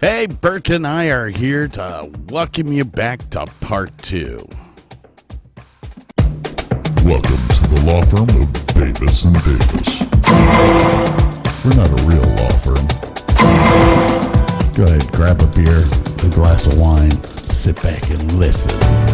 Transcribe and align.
Hey, 0.00 0.24
Burke 0.24 0.70
and 0.70 0.86
I 0.86 1.10
are 1.10 1.28
here 1.28 1.68
to 1.68 2.10
welcome 2.30 2.72
you 2.72 2.86
back 2.86 3.28
to 3.30 3.44
part 3.60 3.90
two. 3.98 4.48
Welcome 7.04 7.36
to 7.36 7.68
the 7.68 7.82
law 7.84 8.02
firm 8.06 8.30
of 8.30 8.66
Davis 8.68 9.24
and 9.24 9.34
Davis. 9.44 10.00
We're 11.62 11.76
not 11.76 11.90
a 11.90 12.02
real 12.08 12.26
law 12.36 12.50
firm. 12.60 12.86
Go 14.74 14.84
ahead, 14.84 15.12
grab 15.12 15.42
a 15.42 15.46
beer, 15.48 15.84
a 16.26 16.34
glass 16.34 16.66
of 16.66 16.78
wine, 16.78 17.22
sit 17.50 17.76
back 17.82 18.08
and 18.08 18.38
listen. 18.38 19.09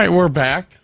Right, 0.00 0.10
we're 0.10 0.28
back. 0.28 0.78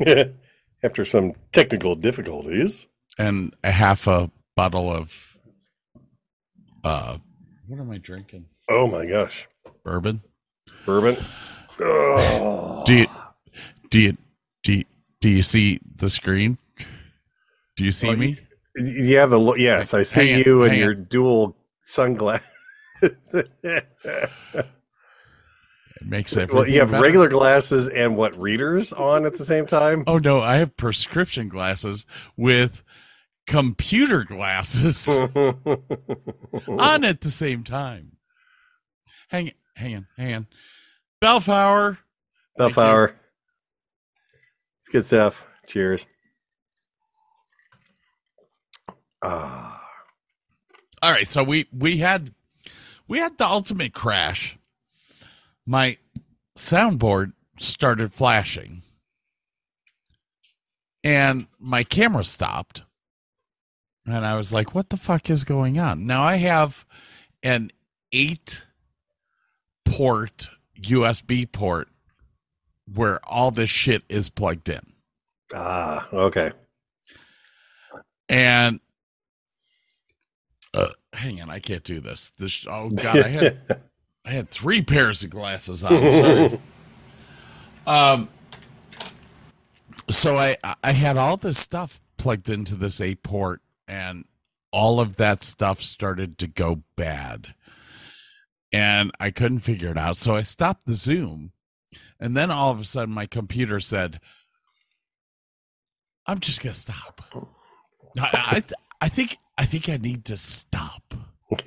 After 0.82 1.04
some 1.04 1.32
technical 1.52 1.94
difficulties. 1.94 2.88
And 3.16 3.54
a 3.62 3.70
half 3.70 4.08
a 4.08 4.30
bottle 4.56 4.90
of 4.90 5.38
uh 6.82 7.18
what 7.68 7.78
am 7.78 7.90
I 7.90 7.98
drinking? 7.98 8.46
Oh 8.68 8.88
my 8.88 9.06
gosh. 9.06 9.46
Bourbon. 9.84 10.22
Bourbon. 10.84 11.16
Oh. 11.80 12.82
Do 12.86 12.94
you 12.94 13.06
do 13.90 14.00
you 14.00 14.16
do 14.64 14.72
you, 14.72 14.84
do 15.20 15.28
you 15.28 15.42
see 15.42 15.78
the 15.96 16.08
screen? 16.08 16.58
Do 17.76 17.84
you 17.84 17.92
see 17.92 18.14
me? 18.16 18.38
Yeah, 18.76 19.26
the 19.26 19.54
yes, 19.54 19.94
I 19.94 20.02
see 20.02 20.30
Hang 20.30 20.44
you 20.44 20.64
and 20.64 20.76
your 20.76 20.94
dual 20.94 21.56
sunglasses. 21.80 22.44
It 26.02 26.08
makes 26.08 26.36
everything 26.36 26.56
well, 26.56 26.68
you 26.68 26.80
have 26.80 26.90
better. 26.90 27.02
regular 27.04 27.28
glasses 27.28 27.88
and 27.88 28.16
what 28.16 28.36
readers 28.36 28.92
on 28.92 29.24
at 29.24 29.34
the 29.34 29.44
same 29.44 29.66
time? 29.66 30.02
Oh 30.08 30.18
no, 30.18 30.40
I 30.40 30.56
have 30.56 30.76
prescription 30.76 31.48
glasses 31.48 32.06
with 32.36 32.82
computer 33.46 34.24
glasses 34.24 35.16
on 36.68 37.04
at 37.04 37.20
the 37.20 37.30
same 37.30 37.62
time. 37.62 38.16
Hang 39.28 39.52
hang 39.76 39.94
on, 39.94 40.06
hang 40.16 40.34
on. 40.34 40.46
Bellflower. 41.20 41.98
Bellflower. 42.56 43.14
It's 44.80 44.88
good 44.88 45.04
stuff. 45.04 45.46
Cheers. 45.68 46.04
Ah, 49.22 49.88
All 51.00 51.12
right, 51.12 51.28
so 51.28 51.44
we 51.44 51.66
we 51.72 51.98
had 51.98 52.34
we 53.06 53.18
had 53.18 53.38
the 53.38 53.46
ultimate 53.46 53.94
crash. 53.94 54.58
My 55.66 55.98
soundboard 56.56 57.32
started 57.58 58.12
flashing. 58.12 58.82
And 61.04 61.46
my 61.58 61.82
camera 61.82 62.24
stopped. 62.24 62.82
And 64.06 64.26
I 64.26 64.36
was 64.36 64.52
like, 64.52 64.74
what 64.74 64.90
the 64.90 64.96
fuck 64.96 65.30
is 65.30 65.44
going 65.44 65.78
on? 65.78 66.06
Now 66.06 66.22
I 66.22 66.36
have 66.36 66.84
an 67.42 67.70
8 68.12 68.66
port 69.84 70.50
USB 70.80 71.50
port 71.50 71.88
where 72.92 73.20
all 73.26 73.50
this 73.50 73.70
shit 73.70 74.02
is 74.08 74.28
plugged 74.28 74.68
in. 74.68 74.80
ah, 75.54 76.08
okay. 76.12 76.50
And 78.28 78.80
uh, 80.74 80.88
hang 81.12 81.40
on, 81.42 81.50
I 81.50 81.58
can't 81.58 81.84
do 81.84 82.00
this. 82.00 82.30
This 82.30 82.66
oh 82.68 82.90
god, 82.90 83.18
I 83.18 83.28
had 83.28 83.58
I 84.24 84.30
had 84.30 84.50
three 84.50 84.82
pairs 84.82 85.22
of 85.22 85.30
glasses 85.30 85.82
on. 85.82 86.10
Sorry. 86.10 86.60
um, 87.86 88.28
so 90.10 90.36
I 90.36 90.56
I 90.82 90.92
had 90.92 91.16
all 91.16 91.36
this 91.36 91.58
stuff 91.58 92.00
plugged 92.18 92.48
into 92.48 92.76
this 92.76 93.00
A 93.00 93.16
port, 93.16 93.62
and 93.88 94.24
all 94.70 95.00
of 95.00 95.16
that 95.16 95.42
stuff 95.42 95.80
started 95.82 96.38
to 96.38 96.46
go 96.46 96.82
bad, 96.96 97.54
and 98.72 99.10
I 99.18 99.30
couldn't 99.30 99.60
figure 99.60 99.90
it 99.90 99.98
out. 99.98 100.16
So 100.16 100.36
I 100.36 100.42
stopped 100.42 100.86
the 100.86 100.94
Zoom, 100.94 101.52
and 102.20 102.36
then 102.36 102.50
all 102.50 102.70
of 102.70 102.80
a 102.80 102.84
sudden 102.84 103.14
my 103.14 103.26
computer 103.26 103.80
said, 103.80 104.20
"I'm 106.26 106.38
just 106.38 106.62
gonna 106.62 106.74
stop." 106.74 107.22
I 108.20 108.44
I, 108.50 108.60
th- 108.60 108.72
I 109.00 109.08
think 109.08 109.36
I 109.58 109.64
think 109.64 109.88
I 109.88 109.96
need 109.96 110.24
to 110.26 110.36
stop. 110.36 111.14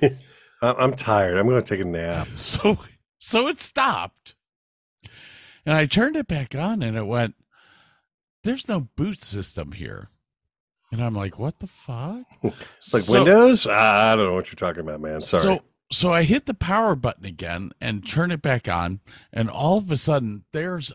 I'm 0.62 0.94
tired. 0.94 1.36
I'm 1.38 1.48
going 1.48 1.62
to 1.62 1.76
take 1.76 1.84
a 1.84 1.88
nap. 1.88 2.28
So 2.36 2.78
so 3.18 3.48
it 3.48 3.58
stopped. 3.58 4.34
And 5.64 5.74
I 5.74 5.86
turned 5.86 6.16
it 6.16 6.28
back 6.28 6.54
on 6.54 6.82
and 6.82 6.96
it 6.96 7.06
went, 7.06 7.34
There's 8.44 8.68
no 8.68 8.88
boot 8.96 9.18
system 9.18 9.72
here. 9.72 10.08
And 10.92 11.02
I'm 11.02 11.14
like, 11.14 11.38
what 11.38 11.58
the 11.58 11.66
fuck? 11.66 12.22
It's 12.78 12.94
like 12.94 13.02
So- 13.02 13.12
Windows? 13.14 13.66
I 13.66 14.14
don't 14.16 14.26
know 14.26 14.34
what 14.34 14.48
you're 14.48 14.54
talking 14.54 14.80
about, 14.82 15.00
man. 15.00 15.20
Sorry. 15.20 15.42
So 15.42 15.62
so 15.92 16.12
I 16.12 16.24
hit 16.24 16.46
the 16.46 16.54
power 16.54 16.94
button 16.96 17.24
again 17.24 17.70
and 17.80 18.06
turn 18.06 18.32
it 18.32 18.42
back 18.42 18.68
on, 18.68 19.00
and 19.32 19.48
all 19.48 19.78
of 19.78 19.90
a 19.92 19.96
sudden 19.96 20.44
there's 20.52 20.92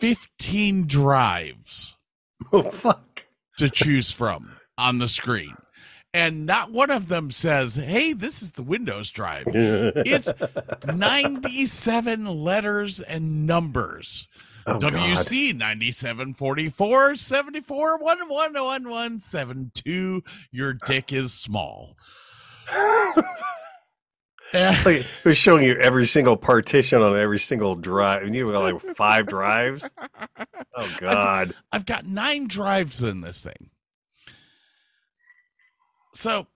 15 0.00 0.86
drives 0.86 1.96
oh, 2.52 2.62
fuck. 2.62 3.24
to 3.58 3.70
choose 3.70 4.10
from 4.10 4.56
on 4.76 4.98
the 4.98 5.08
screen. 5.08 5.54
And 6.14 6.46
not 6.46 6.70
one 6.70 6.90
of 6.90 7.08
them 7.08 7.30
says, 7.32 7.74
Hey, 7.74 8.12
this 8.12 8.40
is 8.40 8.52
the 8.52 8.62
Windows 8.62 9.10
drive. 9.10 9.44
It's 9.48 10.32
97 10.86 12.24
letters 12.26 13.00
and 13.00 13.46
numbers. 13.46 14.28
Oh, 14.66 14.78
God. 14.78 14.92
WC 14.94 15.54
9744 15.54 17.16
74 17.16 17.98
1111 17.98 19.20
72. 19.20 20.22
Your 20.52 20.72
dick 20.72 21.12
is 21.12 21.34
small. 21.34 21.96
Like, 24.54 24.86
it 24.86 25.06
was 25.24 25.36
showing 25.36 25.64
you 25.64 25.74
every 25.80 26.06
single 26.06 26.36
partition 26.36 27.02
on 27.02 27.16
every 27.16 27.40
single 27.40 27.74
drive. 27.74 28.32
You 28.32 28.52
got 28.52 28.60
like 28.60 28.80
five 28.96 29.26
drives. 29.26 29.92
Oh 30.76 30.92
God! 30.98 31.54
I've 31.70 31.86
got 31.86 32.04
nine 32.04 32.48
drives 32.48 33.04
in 33.04 33.20
this 33.20 33.44
thing. 33.44 33.70
So, 36.14 36.46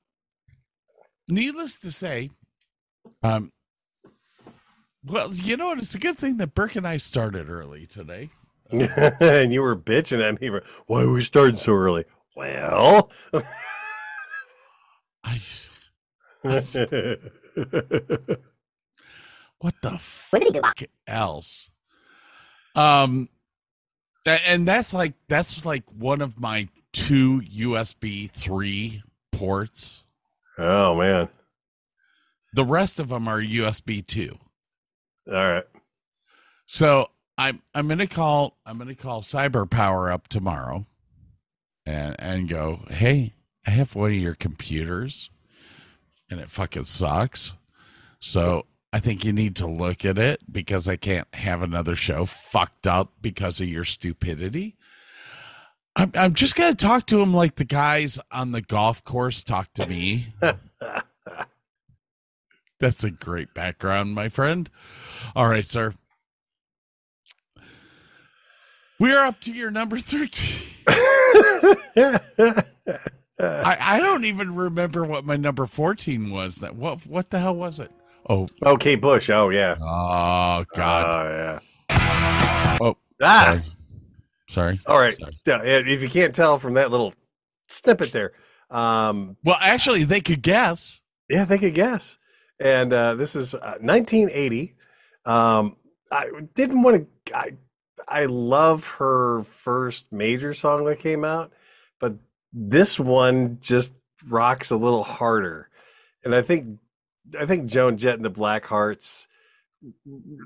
needless 1.29 1.79
to 1.81 1.91
say, 1.93 2.31
um, 3.23 3.53
well, 5.05 5.35
you 5.35 5.57
know 5.57 5.67
what? 5.69 5.79
It's 5.79 5.95
a 5.97 5.99
good 6.01 6.17
thing 6.17 6.37
that 6.39 6.55
Burke 6.55 6.77
and 6.77 6.87
I 6.87 6.97
started 6.97 7.51
early 7.51 7.87
today. 7.87 8.31
and 8.71 9.53
you 9.53 9.63
were 9.63 9.77
bitching 9.77 10.23
at 10.23 10.41
me. 10.41 10.49
for, 10.49 10.63
Why 10.87 11.03
are 11.03 11.11
we 11.11 11.23
starting 11.23 11.57
so 11.57 11.73
early? 11.73 12.05
Well, 12.37 13.11
I, 15.25 15.41
what 19.59 19.75
the 19.83 19.99
fuck 19.99 20.83
else? 21.07 21.71
Um, 22.77 23.29
a- 24.27 24.49
and 24.49 24.69
that's 24.69 24.95
like 24.95 25.15
that's 25.29 25.67
like 25.67 25.85
one 25.91 26.21
of 26.21 26.39
my 26.41 26.69
two 26.93 27.41
USB 27.41 28.31
three 28.31 29.03
ports. 29.33 30.05
oh 30.59 30.97
man! 30.97 31.29
The 32.53 32.65
rest 32.65 33.01
of 33.01 33.09
them 33.09 33.29
are 33.29 33.41
USB 33.41 34.07
two. 34.07 34.37
All 35.29 35.35
right. 35.35 35.65
So 36.67 37.11
I'm 37.37 37.63
I'm 37.75 37.89
gonna 37.89 38.07
call 38.07 38.59
I'm 38.67 38.79
gonna 38.79 38.95
call 38.95 39.23
Cyber 39.23 39.69
Power 39.69 40.11
up 40.11 40.29
tomorrow, 40.29 40.87
and 41.87 42.17
and 42.19 42.49
go, 42.49 42.81
hey, 42.91 43.35
I 43.67 43.71
have 43.71 43.95
one 43.95 44.11
of 44.11 44.17
your 44.17 44.35
computers, 44.35 45.31
and 46.31 46.41
it 46.41 46.51
fucking 46.51 46.85
sucks. 46.85 47.55
So 48.21 48.67
I 48.93 49.01
think 49.01 49.25
you 49.25 49.33
need 49.33 49.55
to 49.57 49.67
look 49.67 50.05
at 50.05 50.19
it 50.19 50.43
because 50.51 50.89
I 50.89 50.97
can't 50.97 51.29
have 51.35 51.63
another 51.63 51.95
show 51.95 52.25
fucked 52.25 52.87
up 52.87 53.13
because 53.21 53.61
of 53.61 53.69
your 53.69 53.85
stupidity. 53.85 54.78
I'm 55.99 56.13
I'm 56.15 56.33
just 56.35 56.55
gonna 56.57 56.75
talk 56.77 57.07
to 57.07 57.21
him 57.21 57.35
like 57.35 57.57
the 57.57 57.65
guys 57.65 58.21
on 58.31 58.53
the 58.53 58.61
golf 58.63 59.03
course 59.05 59.43
talk 59.43 59.73
to 59.75 59.89
me. 59.89 60.27
That's 62.81 63.03
a 63.03 63.11
great 63.11 63.53
background, 63.55 64.15
my 64.15 64.29
friend. 64.29 64.71
All 65.35 65.49
right, 65.49 65.67
sir. 65.67 65.93
We're 69.01 69.19
up 69.19 69.41
to 69.43 69.53
your 69.53 69.71
number 69.73 69.99
13. 69.99 70.69
I 71.97 72.65
I, 73.41 73.77
I 73.81 74.01
don't 74.01 74.25
even 74.25 74.55
remember 74.55 75.05
what 75.05 75.25
my 75.25 75.37
number 75.37 75.67
14 75.67 76.31
was. 76.31 76.57
That 76.57 76.77
what 76.77 77.07
what 77.07 77.31
the 77.31 77.41
hell 77.41 77.55
was 77.57 77.81
it? 77.81 77.91
Oh, 78.29 78.47
Oh, 78.63 78.77
Kate 78.77 79.01
Bush. 79.01 79.31
Oh 79.31 79.49
yeah. 79.51 79.77
oh 79.81 80.65
God. 80.75 81.05
Oh 81.07 81.61
yeah. 81.91 82.79
oh, 82.81 82.97
Ah. 83.21 83.45
sorry. 83.45 83.63
Sorry. 84.49 84.79
All 84.87 84.99
right. 85.01 85.17
Sorry. 85.45 85.69
If 85.69 86.03
you 86.03 86.09
can't 86.09 86.35
tell 86.35 86.59
from 86.59 86.75
that 86.75 86.91
little 86.91 87.15
snippet 87.69 88.13
there, 88.13 88.33
um, 88.71 89.37
Well, 89.45 89.59
actually, 89.61 90.05
they 90.05 90.21
could 90.21 90.43
guess. 90.43 91.01
yeah, 91.29 91.45
they 91.45 91.59
could 91.59 91.75
guess. 91.75 92.19
And 92.61 92.93
uh, 92.93 93.15
this 93.15 93.37
is 93.37 93.55
uh, 93.55 93.77
1980. 93.81 94.75
Um, 95.25 95.77
I 96.11 96.29
didn't 96.55 96.83
want 96.83 97.07
to. 97.27 97.37
I 97.37 97.51
I 98.09 98.25
love 98.25 98.87
her 98.89 99.43
first 99.43 100.11
major 100.13 100.55
song 100.55 100.85
that 100.87 100.99
came 100.99 101.25
out, 101.25 101.53
but 102.01 102.15
this 102.53 102.99
one 102.99 103.59
just 103.61 103.95
rocks 104.27 104.71
a 104.71 104.77
little 104.77 105.05
harder. 105.05 105.69
And 106.25 106.35
I 106.35 106.41
think 106.43 106.79
I 107.39 107.45
think 107.45 107.67
Joan 107.67 107.99
Jett 107.99 108.15
and 108.17 108.25
the 108.25 108.31
Blackhearts 108.31 109.29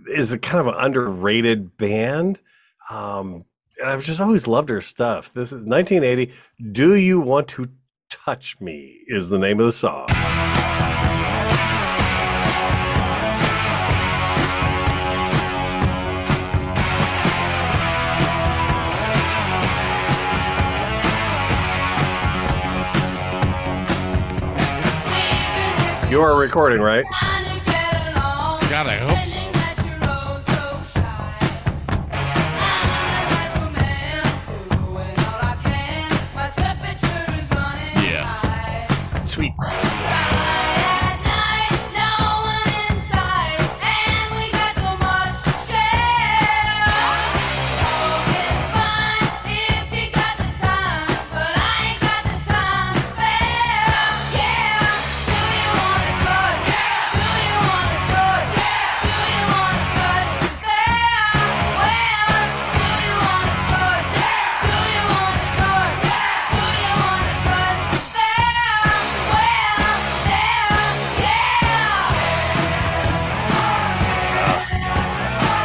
is 0.08 0.32
a 0.32 0.38
kind 0.38 0.66
of 0.66 0.74
an 0.74 0.84
underrated 0.84 1.76
band. 1.76 2.40
Um, 2.90 3.44
and 3.80 3.90
I've 3.90 4.04
just 4.04 4.20
always 4.20 4.46
loved 4.46 4.68
her 4.68 4.80
stuff. 4.80 5.32
This 5.32 5.48
is 5.48 5.64
1980. 5.64 6.32
Do 6.72 6.94
you 6.94 7.20
want 7.20 7.48
to 7.48 7.68
touch 8.10 8.60
me? 8.60 9.00
Is 9.06 9.28
the 9.28 9.38
name 9.38 9.60
of 9.60 9.66
the 9.66 9.72
song. 9.72 10.08
You 26.10 26.20
are 26.20 26.38
recording, 26.38 26.82
right? 26.82 27.06
God, 28.68 28.86
I 28.86 28.98
hope 28.98 29.21
Sweet. 39.32 39.91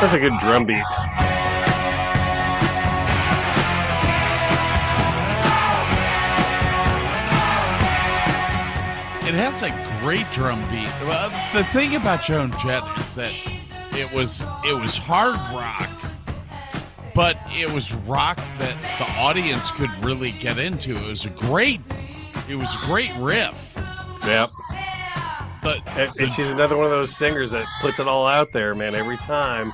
Such 0.08 0.16
a 0.16 0.20
good 0.22 0.38
drum 0.38 0.66
beat. 0.66 0.76
It 9.28 9.34
has 9.34 9.64
a 9.64 10.00
great 10.00 10.26
drum 10.32 10.62
beat. 10.72 10.88
Well, 11.02 11.30
the 11.52 11.66
thing 11.74 11.98
about 11.98 12.22
Joan 12.22 12.52
Jett 12.52 12.84
is 12.98 13.16
that 13.16 13.34
it 13.92 14.10
was 14.14 14.46
it 14.64 14.80
was 14.80 14.98
hard 14.98 15.40
rock, 15.54 15.92
but 17.14 17.38
it 17.48 17.70
was 17.74 17.94
rock 17.94 18.38
that 18.60 18.78
the 19.00 19.12
audience 19.20 19.72
could 19.72 19.94
really 19.98 20.32
get 20.32 20.58
into. 20.58 20.96
It 20.96 21.06
was 21.06 21.26
a 21.26 21.32
great 21.32 21.82
it 22.48 22.56
was 22.56 22.78
a 22.78 22.86
great 22.86 23.12
riff. 23.18 23.78
Yep. 24.26 24.52
But 25.68 25.86
And, 25.98 26.16
and 26.18 26.32
she's 26.32 26.54
another 26.54 26.78
one 26.78 26.86
of 26.86 26.92
those 26.92 27.14
singers 27.14 27.52
that 27.52 27.66
puts 27.82 28.00
it 28.00 28.08
all 28.08 28.26
out 28.26 28.54
there, 28.54 28.74
man, 28.74 28.96
every 28.96 29.18
time. 29.18 29.74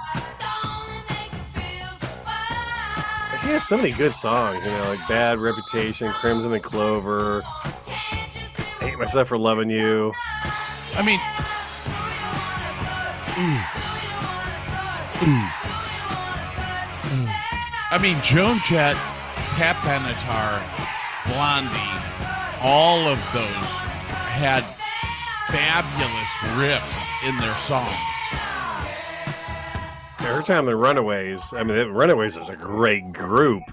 She 3.40 3.50
has 3.50 3.68
so 3.68 3.78
many 3.78 3.92
good 3.92 4.12
songs, 4.12 4.66
you 4.66 4.72
know, 4.72 4.86
like 4.86 5.08
Bad 5.08 5.38
Reputation, 5.38 6.12
Crimson 6.14 6.52
and 6.52 6.64
Clover, 6.64 7.42
Hate 8.80 8.98
Myself 8.98 9.28
for 9.28 9.38
Loving 9.38 9.70
You. 9.70 10.12
I 10.96 11.04
mean, 11.06 11.20
mm. 13.36 13.62
Mm. 15.20 15.48
Mm. 17.04 17.36
I 17.92 18.00
mean, 18.02 18.20
Joan 18.24 18.60
Jett, 18.68 18.96
Pat 18.96 19.76
Benatar, 19.86 20.64
Blondie, 21.28 21.78
all 22.62 23.08
of 23.08 23.20
those 23.32 23.78
had 24.34 24.64
fabulous 25.94 26.32
riffs 26.58 27.12
in 27.28 27.36
their 27.38 27.54
songs. 27.56 28.18
Every 30.20 30.44
time 30.44 30.66
the 30.66 30.76
Runaways, 30.76 31.54
I 31.54 31.64
mean, 31.64 31.78
the 31.78 31.92
Runaways 31.92 32.36
is 32.36 32.50
a 32.50 32.56
great 32.56 33.12
group. 33.14 33.64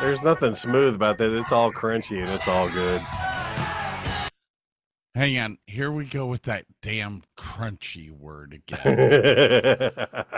There's 0.00 0.22
nothing 0.22 0.54
smooth 0.54 0.94
about 0.94 1.18
that. 1.18 1.36
It's 1.36 1.52
all 1.52 1.70
crunchy 1.70 2.20
and 2.22 2.30
it's 2.30 2.48
all 2.48 2.68
good. 2.68 3.02
Hang 5.18 5.36
on, 5.38 5.58
here 5.66 5.90
we 5.90 6.04
go 6.04 6.28
with 6.28 6.42
that 6.42 6.64
damn 6.80 7.22
crunchy 7.36 8.08
word 8.08 8.54
again. 8.54 9.90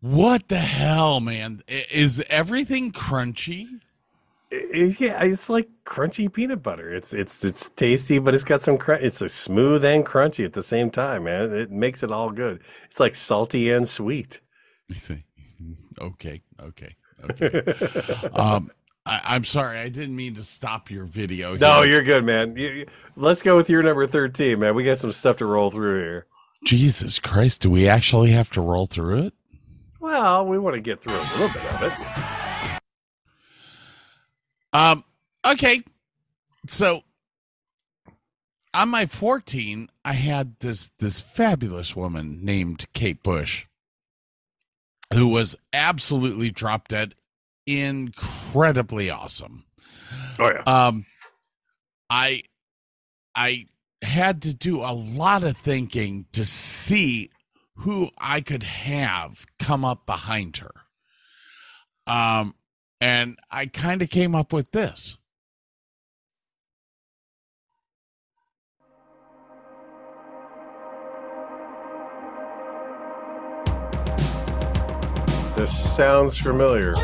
what 0.00 0.48
the 0.48 0.56
hell, 0.56 1.20
man? 1.20 1.60
Is 1.68 2.24
everything 2.28 2.90
crunchy? 2.90 3.68
yeah, 4.50 5.22
it's 5.22 5.48
like 5.48 5.68
crunchy 5.86 6.32
peanut 6.32 6.60
butter. 6.60 6.92
It's 6.92 7.14
it's 7.14 7.44
it's 7.44 7.68
tasty, 7.68 8.18
but 8.18 8.34
it's 8.34 8.42
got 8.42 8.62
some 8.62 8.76
crunch. 8.76 9.04
It's 9.04 9.22
a 9.22 9.28
smooth 9.28 9.84
and 9.84 10.04
crunchy 10.04 10.44
at 10.44 10.54
the 10.54 10.62
same 10.64 10.90
time, 10.90 11.22
man. 11.22 11.52
It 11.52 11.70
makes 11.70 12.02
it 12.02 12.10
all 12.10 12.32
good. 12.32 12.62
It's 12.86 12.98
like 12.98 13.14
salty 13.14 13.70
and 13.70 13.88
sweet. 13.88 14.40
Okay, 16.00 16.40
okay, 16.62 16.94
okay. 17.24 17.72
um, 18.34 18.70
I, 19.08 19.20
I'm 19.24 19.44
sorry, 19.44 19.78
I 19.78 19.88
didn't 19.88 20.14
mean 20.14 20.34
to 20.34 20.42
stop 20.42 20.90
your 20.90 21.04
video. 21.04 21.56
No, 21.56 21.82
you're 21.82 22.02
good, 22.02 22.24
man. 22.24 22.54
You, 22.56 22.68
you- 22.68 22.86
let's 23.16 23.42
go 23.42 23.56
with 23.56 23.70
your 23.70 23.82
number 23.82 24.06
thirteen, 24.06 24.60
man. 24.60 24.74
We 24.74 24.84
got 24.84 24.98
some 24.98 25.12
stuff 25.12 25.36
to 25.38 25.46
roll 25.46 25.70
through 25.70 25.98
here. 25.98 26.26
Jesus 26.64 27.18
Christ, 27.18 27.62
do 27.62 27.70
we 27.70 27.88
actually 27.88 28.30
have 28.32 28.50
to 28.50 28.60
roll 28.60 28.86
through 28.86 29.18
it? 29.26 29.34
Well, 30.00 30.46
we 30.46 30.58
want 30.58 30.74
to 30.74 30.80
get 30.80 31.00
through 31.00 31.16
a 31.18 31.22
little 31.32 31.48
bit 31.48 31.64
of 31.64 31.82
it. 31.82 31.92
Um, 34.72 35.04
okay. 35.46 35.82
So 36.68 37.00
on 38.74 38.88
my 38.90 39.06
14, 39.06 39.88
I 40.04 40.12
had 40.12 40.56
this 40.60 40.88
this 40.98 41.20
fabulous 41.20 41.96
woman 41.96 42.40
named 42.44 42.86
Kate 42.92 43.22
Bush 43.22 43.66
who 45.14 45.32
was 45.32 45.56
absolutely 45.72 46.50
drop 46.50 46.88
dead 46.88 47.14
incredibly 47.68 49.10
awesome. 49.10 49.64
Oh 50.38 50.50
yeah. 50.50 50.62
Um 50.62 51.04
I 52.08 52.42
I 53.34 53.66
had 54.02 54.42
to 54.42 54.54
do 54.54 54.80
a 54.80 54.92
lot 54.92 55.44
of 55.44 55.56
thinking 55.56 56.24
to 56.32 56.46
see 56.46 57.30
who 57.76 58.08
I 58.18 58.40
could 58.40 58.62
have 58.62 59.44
come 59.58 59.84
up 59.84 60.06
behind 60.06 60.56
her. 60.58 60.72
Um 62.06 62.54
and 63.00 63.38
I 63.50 63.66
kind 63.66 64.00
of 64.00 64.08
came 64.08 64.34
up 64.34 64.52
with 64.52 64.72
this. 64.72 65.18
This 75.54 75.76
sounds 75.76 76.38
familiar. 76.38 76.94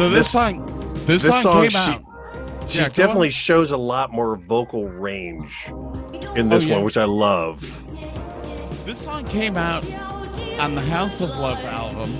So 0.00 0.08
this, 0.08 0.32
song, 0.32 0.94
this, 1.04 1.24
this 1.24 1.42
song, 1.42 1.60
came 1.60 1.70
she- 1.72 1.76
out. 1.76 2.02
She 2.66 2.78
Yeah, 2.78 2.88
definitely 2.88 3.28
on. 3.28 3.32
shows 3.32 3.70
a 3.70 3.76
lot 3.76 4.10
more 4.10 4.34
vocal 4.34 4.88
range 4.88 5.66
in 6.34 6.48
this 6.48 6.64
Oh, 6.64 6.68
yeah. 6.68 6.74
one, 6.76 6.84
which 6.84 6.96
I 6.96 7.04
love. 7.04 7.60
This 8.86 9.00
song 9.00 9.26
came 9.26 9.58
out 9.58 9.84
on 10.58 10.74
the 10.74 10.80
Hounds 10.80 11.20
of 11.20 11.36
Love 11.36 11.62
album 11.66 12.14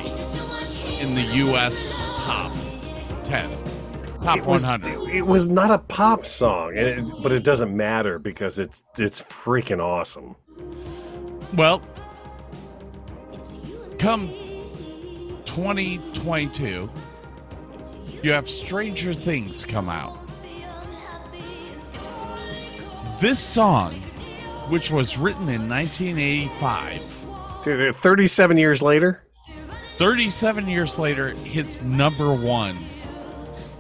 in 0.99 1.13
the 1.13 1.21
U.S. 1.21 1.87
top 2.15 2.51
10, 3.21 3.60
top 4.21 4.37
It 4.37 4.45
was, 4.45 4.63
100. 4.65 5.09
it 5.13 5.25
was 5.25 5.49
not 5.49 5.71
a 5.71 5.77
pop 5.79 6.25
song, 6.25 6.77
and 6.77 6.87
it, 6.87 7.13
but 7.21 7.31
it 7.31 7.43
doesn't 7.43 7.75
matter 7.75 8.19
because 8.19 8.59
it's 8.59 8.83
it's 8.97 9.21
freaking 9.21 9.81
awesome. 9.81 10.35
Well, 11.55 11.81
come 13.97 14.27
2022, 15.45 16.89
you 18.23 18.31
have 18.31 18.47
Stranger 18.47 19.13
Things 19.13 19.65
come 19.65 19.89
out. 19.89 20.17
This 23.19 23.39
song, 23.39 24.01
which 24.69 24.89
was 24.91 25.17
written 25.17 25.49
in 25.49 25.67
1985, 25.69 27.27
Dude, 27.63 27.93
37 27.95 28.57
years 28.57 28.81
later, 28.81 29.23
37 29.97 30.67
years 30.67 30.97
later, 30.97 31.29
hits 31.29 31.83
number 31.83 32.33
one 32.33 32.87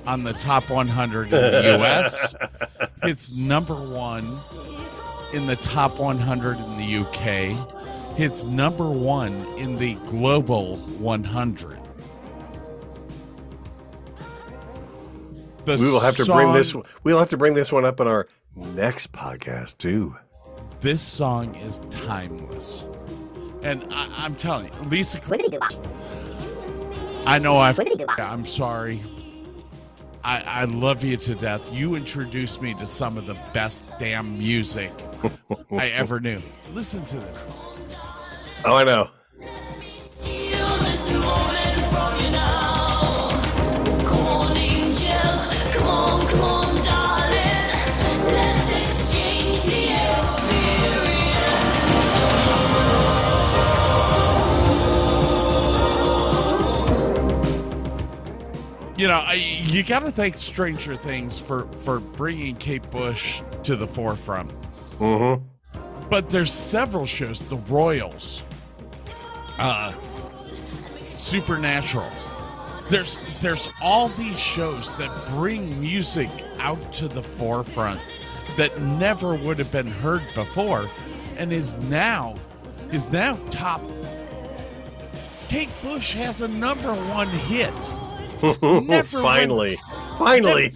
on 0.05 0.23
the 0.23 0.33
top 0.33 0.69
100 0.69 1.25
in 1.25 1.29
the 1.29 1.79
US. 1.79 2.35
it's 3.03 3.33
number 3.33 3.75
one 3.75 4.37
in 5.33 5.45
the 5.45 5.55
top 5.55 5.99
100 5.99 6.57
in 6.59 6.77
the 6.77 6.97
UK. 6.97 8.19
It's 8.19 8.47
number 8.47 8.89
one 8.89 9.33
in 9.57 9.77
the 9.77 9.95
global 10.05 10.77
100. 10.77 11.79
The 15.63 15.77
we 15.77 15.87
will 15.87 15.99
have 15.99 16.15
to 16.15 16.25
bring 16.25 16.53
this. 16.53 16.75
We'll 17.03 17.19
have 17.19 17.29
to 17.29 17.37
bring 17.37 17.53
this 17.53 17.71
one 17.71 17.85
up 17.85 17.99
in 17.99 18.07
our 18.07 18.27
next 18.55 19.11
podcast 19.11 19.77
too. 19.77 20.15
This 20.79 21.01
song 21.01 21.55
is 21.55 21.81
timeless. 21.91 22.83
And 23.61 23.85
I, 23.91 24.09
I'm 24.17 24.35
telling 24.35 24.65
you, 24.65 24.89
Lisa, 24.89 25.19
I 27.27 27.37
know 27.37 27.59
I've. 27.59 27.79
I'm 28.17 28.45
sorry. 28.45 29.01
I, 30.23 30.41
I 30.41 30.63
love 30.65 31.03
you 31.03 31.17
to 31.17 31.35
death. 31.35 31.73
You 31.73 31.95
introduced 31.95 32.61
me 32.61 32.73
to 32.75 32.85
some 32.85 33.17
of 33.17 33.25
the 33.25 33.35
best 33.53 33.85
damn 33.97 34.37
music 34.37 34.91
I 35.71 35.89
ever 35.89 36.19
knew. 36.19 36.41
Listen 36.73 37.03
to 37.05 37.17
this. 37.17 37.45
Oh, 38.65 38.75
I 38.75 38.83
know. 38.83 39.09
You 59.01 59.07
know, 59.07 59.23
I, 59.25 59.33
you 59.33 59.81
got 59.81 60.01
to 60.01 60.11
thank 60.11 60.37
Stranger 60.37 60.93
Things 60.93 61.39
for 61.39 61.63
for 61.69 61.99
bringing 61.99 62.55
Kate 62.55 62.87
Bush 62.91 63.41
to 63.63 63.75
the 63.75 63.87
forefront. 63.87 64.51
Mm-hmm. 64.99 65.43
But 66.07 66.29
there's 66.29 66.53
several 66.53 67.07
shows, 67.07 67.43
The 67.43 67.57
Royals, 67.57 68.45
uh, 69.57 69.91
Supernatural. 71.15 72.11
There's 72.89 73.17
there's 73.39 73.69
all 73.81 74.09
these 74.09 74.39
shows 74.39 74.93
that 74.97 75.09
bring 75.29 75.81
music 75.81 76.29
out 76.59 76.93
to 76.93 77.07
the 77.07 77.23
forefront 77.23 77.99
that 78.55 78.79
never 78.81 79.33
would 79.33 79.57
have 79.57 79.71
been 79.71 79.89
heard 79.89 80.21
before, 80.35 80.87
and 81.37 81.51
is 81.51 81.75
now 81.89 82.35
is 82.91 83.11
now 83.11 83.37
top. 83.49 83.81
Kate 85.47 85.71
Bush 85.81 86.13
has 86.13 86.43
a 86.43 86.47
number 86.47 86.93
one 86.93 87.29
hit. 87.29 87.91
Never 88.61 89.21
finally, 89.21 89.77
finally. 90.17 90.73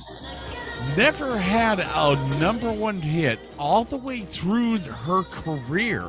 never 0.95 1.38
had 1.38 1.79
a 1.79 2.38
number 2.38 2.72
one 2.72 3.01
hit 3.01 3.39
all 3.57 3.84
the 3.84 3.98
way 3.98 4.19
through 4.19 4.77
her 4.77 5.24
career. 5.24 6.03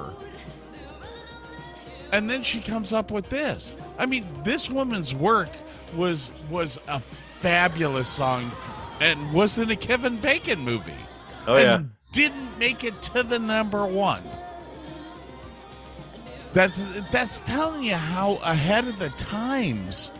And 2.12 2.30
then 2.30 2.42
she 2.42 2.60
comes 2.60 2.92
up 2.92 3.10
with 3.10 3.28
this. 3.28 3.76
I 3.98 4.06
mean, 4.06 4.26
this 4.44 4.70
woman's 4.70 5.14
work 5.14 5.50
was 5.94 6.30
was 6.50 6.78
a 6.88 7.00
fabulous 7.00 8.08
song 8.08 8.52
and 9.00 9.32
was 9.32 9.58
in 9.58 9.70
a 9.70 9.76
Kevin 9.76 10.16
Bacon 10.16 10.60
movie. 10.60 10.92
Oh 11.46 11.54
and 11.56 11.64
yeah. 11.64 11.82
didn't 12.12 12.58
make 12.58 12.84
it 12.84 13.00
to 13.02 13.22
the 13.22 13.38
number 13.38 13.86
one. 13.86 14.22
That's 16.52 17.00
that's 17.10 17.40
telling 17.40 17.82
you 17.82 17.94
how 17.94 18.36
ahead 18.44 18.88
of 18.88 18.98
the 18.98 19.10
times 19.10 20.12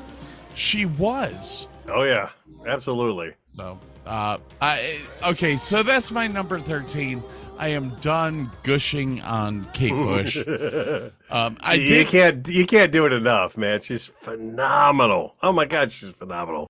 she 0.57 0.87
was. 0.87 1.69
Oh 1.89 2.03
yeah. 2.03 2.31
Absolutely. 2.67 3.35
No. 3.57 3.79
Uh, 4.05 4.39
I 4.61 5.01
okay. 5.25 5.57
So 5.57 5.83
that's 5.83 6.11
my 6.11 6.27
number 6.27 6.59
thirteen. 6.59 7.23
I 7.59 7.69
am 7.69 7.91
done 8.01 8.51
gushing 8.63 9.21
on 9.23 9.67
Kate 9.73 9.93
Bush. 9.93 10.37
um, 11.31 11.57
I 11.61 11.75
you 11.75 11.89
did. 11.89 12.07
can't 12.09 12.49
you 12.49 12.67
can't 12.67 12.93
do 12.93 13.07
it 13.07 13.13
enough, 13.13 13.57
man. 13.57 13.81
She's 13.81 14.07
phenomenal. 14.07 15.35
Oh 15.43 15.53
my 15.53 15.65
god, 15.65 15.91
she's 15.91 16.11
phenomenal. 16.11 16.69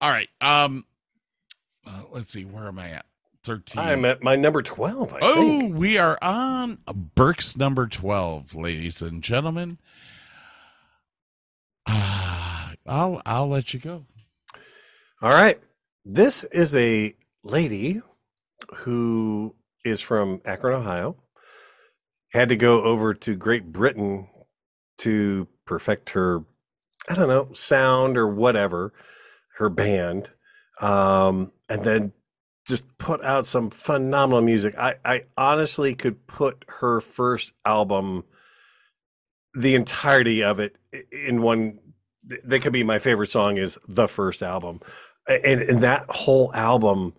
All 0.00 0.10
right. 0.10 0.28
Um, 0.40 0.84
uh, 1.86 2.02
let's 2.12 2.32
see. 2.32 2.44
Where 2.44 2.68
am 2.68 2.78
I 2.78 2.90
at? 2.90 3.06
Thirteen. 3.42 3.82
I'm 3.82 4.04
at 4.04 4.22
my 4.22 4.36
number 4.36 4.62
twelve. 4.62 5.12
I 5.14 5.18
oh, 5.22 5.60
think. 5.60 5.76
we 5.76 5.98
are 5.98 6.18
on 6.22 6.78
Burke's 7.14 7.56
number 7.56 7.86
twelve, 7.86 8.54
ladies 8.54 9.02
and 9.02 9.22
gentlemen. 9.22 9.78
Ah, 11.86 12.47
I'll 12.88 13.22
I'll 13.26 13.48
let 13.48 13.74
you 13.74 13.80
go. 13.80 14.04
All 15.20 15.30
right. 15.30 15.60
This 16.04 16.44
is 16.44 16.74
a 16.74 17.14
lady 17.44 18.00
who 18.76 19.54
is 19.84 20.00
from 20.00 20.40
Akron, 20.44 20.74
Ohio. 20.74 21.16
Had 22.32 22.48
to 22.48 22.56
go 22.56 22.82
over 22.82 23.14
to 23.14 23.34
Great 23.36 23.72
Britain 23.72 24.28
to 24.98 25.46
perfect 25.64 26.10
her, 26.10 26.44
I 27.08 27.14
don't 27.14 27.28
know, 27.28 27.50
sound 27.52 28.16
or 28.18 28.28
whatever, 28.28 28.92
her 29.56 29.68
band. 29.68 30.30
Um, 30.80 31.52
and 31.68 31.84
then 31.84 32.12
just 32.66 32.84
put 32.98 33.22
out 33.24 33.46
some 33.46 33.70
phenomenal 33.70 34.42
music. 34.42 34.74
I, 34.78 34.96
I 35.04 35.22
honestly 35.36 35.94
could 35.94 36.26
put 36.26 36.64
her 36.68 37.00
first 37.00 37.52
album, 37.64 38.24
the 39.54 39.74
entirety 39.74 40.42
of 40.42 40.60
it, 40.60 40.76
in 41.12 41.42
one. 41.42 41.80
That 42.44 42.60
could 42.60 42.72
be 42.72 42.84
my 42.84 42.98
favorite 42.98 43.30
song. 43.30 43.58
Is 43.58 43.78
the 43.88 44.08
first 44.08 44.42
album, 44.42 44.80
and 45.26 45.62
and 45.62 45.82
that 45.82 46.06
whole 46.08 46.54
album, 46.54 47.14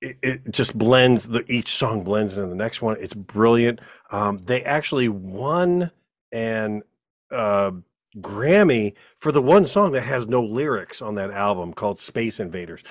it, 0.00 0.16
it 0.22 0.50
just 0.50 0.76
blends. 0.76 1.28
The 1.28 1.44
each 1.50 1.68
song 1.68 2.04
blends 2.04 2.36
into 2.36 2.48
the 2.48 2.54
next 2.54 2.82
one. 2.82 2.96
It's 3.00 3.14
brilliant. 3.14 3.80
Um, 4.10 4.38
they 4.38 4.62
actually 4.62 5.08
won 5.08 5.90
an 6.32 6.82
uh, 7.30 7.72
Grammy 8.18 8.94
for 9.18 9.32
the 9.32 9.42
one 9.42 9.64
song 9.64 9.92
that 9.92 10.02
has 10.02 10.28
no 10.28 10.42
lyrics 10.42 11.00
on 11.00 11.14
that 11.16 11.30
album 11.30 11.72
called 11.72 11.98
Space 11.98 12.40
Invaders. 12.40 12.82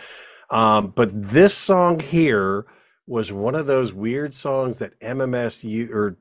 Um, 0.49 0.87
but 0.87 1.09
this 1.13 1.55
song 1.55 1.99
here 1.99 2.65
was 3.07 3.31
one 3.31 3.55
of 3.55 3.67
those 3.67 3.93
weird 3.93 4.33
songs 4.33 4.79
that 4.79 4.99
MMS 4.99 5.63
u- 5.63 5.89
or 5.93 6.17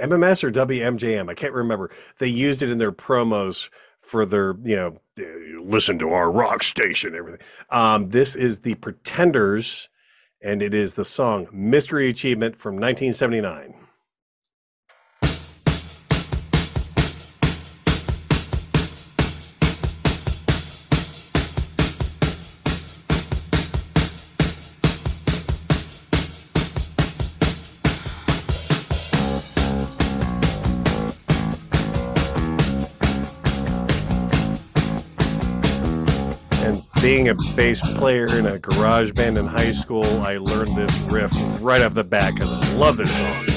MMS 0.00 0.42
or 0.42 0.50
WMJM, 0.50 1.30
I 1.30 1.34
can't 1.34 1.52
remember. 1.52 1.90
They 2.18 2.26
used 2.26 2.62
it 2.62 2.70
in 2.70 2.78
their 2.78 2.92
promos 2.92 3.70
for 4.14 4.24
their, 4.24 4.54
you 4.62 4.76
know, 4.76 4.94
listen 5.64 5.98
to 5.98 6.12
our 6.12 6.30
rock 6.30 6.62
station, 6.62 7.16
everything. 7.16 7.40
Um, 7.70 8.10
this 8.10 8.36
is 8.36 8.60
the 8.60 8.76
Pretenders, 8.76 9.88
and 10.40 10.62
it 10.62 10.72
is 10.72 10.94
the 10.94 11.04
song 11.04 11.48
Mystery 11.52 12.08
Achievement 12.10 12.54
from 12.54 12.74
1979. 12.74 13.74
Being 37.04 37.28
a 37.28 37.34
bass 37.54 37.82
player 37.96 38.26
in 38.38 38.46
a 38.46 38.58
garage 38.58 39.12
band 39.12 39.36
in 39.36 39.46
high 39.46 39.72
school, 39.72 40.22
I 40.22 40.38
learned 40.38 40.74
this 40.74 41.02
riff 41.02 41.30
right 41.60 41.82
off 41.82 41.92
the 41.92 42.02
bat 42.02 42.32
because 42.32 42.50
I 42.50 42.72
love 42.76 42.96
this 42.96 43.14
song. 43.18 43.53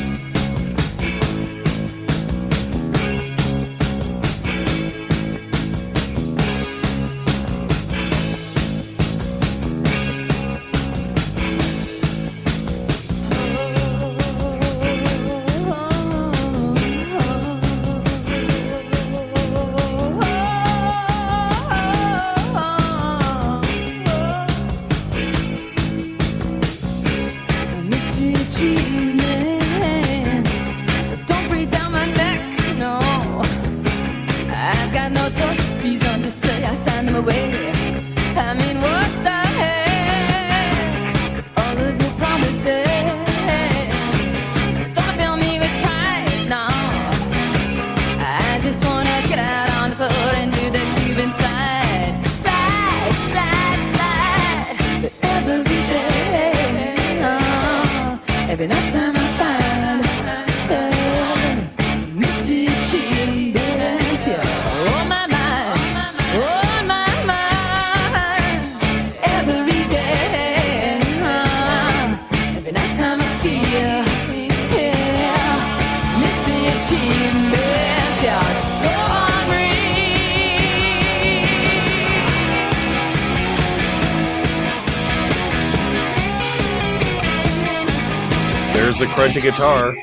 Guitar. 89.41 89.95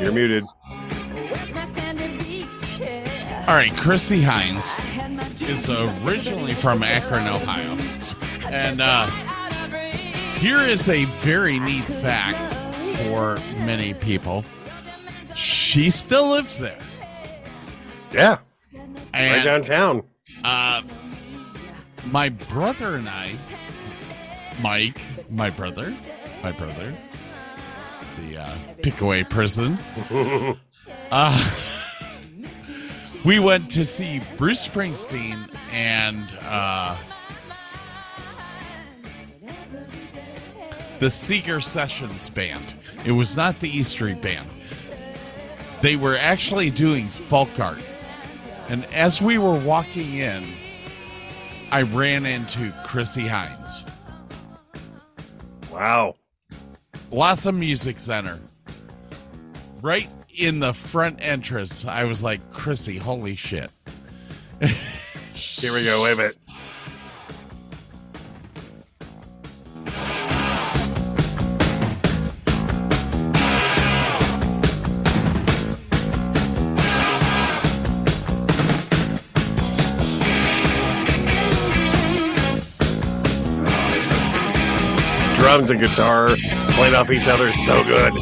You're 0.00 0.12
muted. 0.12 0.44
All 3.48 3.54
right, 3.54 3.72
Chrissie 3.76 4.20
Hynde 4.20 5.48
is 5.48 5.70
originally 5.70 6.54
from 6.54 6.82
Akron, 6.82 7.26
Ohio. 7.26 7.76
And 8.48 8.80
uh, 8.80 9.06
here 10.38 10.60
is 10.60 10.88
a 10.88 11.04
very 11.04 11.58
neat 11.58 11.84
fact 11.84 12.54
for 12.98 13.36
many 13.64 13.94
people. 13.94 14.44
She 15.34 15.90
still 15.90 16.30
lives 16.30 16.58
there. 16.58 16.82
Yeah, 18.12 18.38
right 19.14 19.44
downtown. 19.44 20.02
My 22.16 22.30
brother 22.30 22.94
and 22.94 23.10
I, 23.10 23.36
Mike, 24.62 25.02
my 25.30 25.50
brother, 25.50 25.94
my 26.42 26.50
brother, 26.50 26.96
the 28.18 28.38
uh, 28.38 28.56
Pickaway 28.82 29.22
prison, 29.24 29.78
uh, 31.10 31.54
we 33.22 33.38
went 33.38 33.70
to 33.72 33.84
see 33.84 34.22
Bruce 34.38 34.66
Springsteen 34.66 35.54
and 35.70 36.38
uh, 36.40 36.96
the 40.98 41.10
Seeger 41.10 41.60
Sessions 41.60 42.30
band. 42.30 42.76
It 43.04 43.12
was 43.12 43.36
not 43.36 43.60
the 43.60 43.68
E 43.68 43.82
Street 43.82 44.22
band. 44.22 44.48
They 45.82 45.96
were 45.96 46.16
actually 46.16 46.70
doing 46.70 47.08
folk 47.08 47.60
art. 47.60 47.82
And 48.68 48.86
as 48.86 49.20
we 49.20 49.36
were 49.36 49.54
walking 49.54 50.14
in, 50.14 50.46
I 51.76 51.82
ran 51.82 52.24
into 52.24 52.72
Chrissie 52.84 53.28
Hynde. 53.28 53.86
Wow. 55.70 56.14
Blossom 57.10 57.60
Music 57.60 57.98
Center. 57.98 58.40
Right 59.82 60.08
in 60.34 60.60
the 60.60 60.72
front 60.72 61.18
entrance, 61.20 61.84
I 61.84 62.04
was 62.04 62.22
like, 62.22 62.50
Chrissy, 62.50 62.96
holy 62.96 63.36
shit. 63.36 63.70
Here 64.58 65.74
we 65.74 65.84
go. 65.84 66.02
Wait 66.04 66.14
a 66.14 66.16
minute. 66.16 66.38
Drums 85.46 85.70
and 85.70 85.78
guitar 85.78 86.30
playing 86.70 86.96
off 86.96 87.08
each 87.08 87.28
other 87.28 87.46
is 87.46 87.64
so 87.64 87.84
good. 87.84 88.12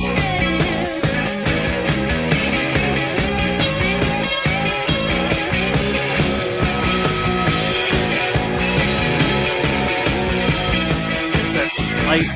There's 11.33 11.55
that 11.55 11.71
slight 11.75 12.27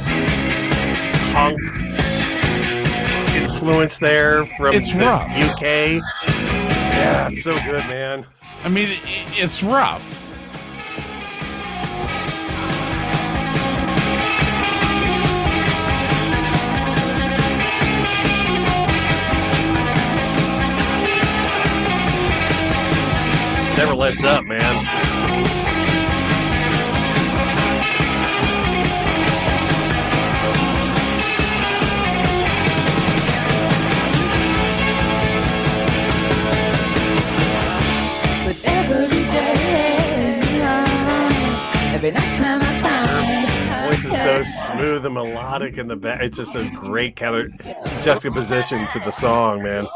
punk 1.34 1.60
influence 3.36 3.98
there 3.98 4.46
from 4.56 4.74
It's 4.74 4.94
the 4.94 5.00
rough. 5.00 5.28
UK. 5.30 5.62
Yeah, 5.62 7.28
it's 7.28 7.42
so 7.42 7.60
good, 7.60 7.86
man. 7.88 8.24
I 8.64 8.70
mean, 8.70 8.88
it's 9.04 9.62
rough. 9.62 10.27
Never 23.78 23.94
lets 23.94 24.24
up, 24.24 24.44
man. 24.44 24.84
But 38.44 38.56
every 38.64 39.08
day, 39.30 40.40
every 41.94 42.10
night 42.10 42.36
time 42.36 42.60
I 42.60 42.82
find 42.82 43.88
Voice 43.90 44.04
is 44.04 44.20
so 44.20 44.42
smooth 44.42 45.06
and 45.06 45.14
melodic 45.14 45.78
in 45.78 45.86
the 45.86 45.94
back. 45.94 46.20
It's 46.20 46.36
just 46.36 46.56
a 46.56 46.68
great 46.68 47.14
kind 47.14 47.36
of 47.36 48.02
juxtaposition 48.02 48.88
to 48.88 48.98
the 48.98 49.12
song, 49.12 49.62
man. 49.62 49.86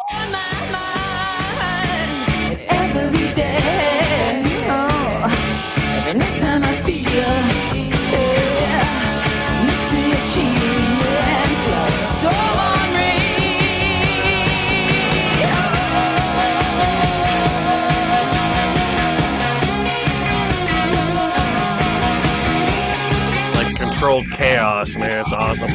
Controlled 24.03 24.33
chaos, 24.33 24.97
man. 24.97 25.21
It's 25.21 25.33
awesome. 25.33 25.71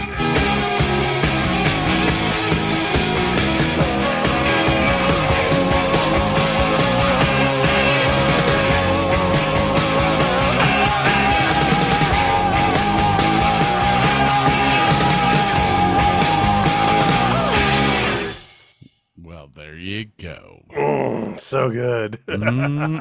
Well, 19.24 19.48
there 19.56 19.78
you 19.78 20.08
go. 20.18 20.66
Mm, 20.76 21.40
so 21.40 21.70
good. 21.70 22.20
Mm, 22.28 23.00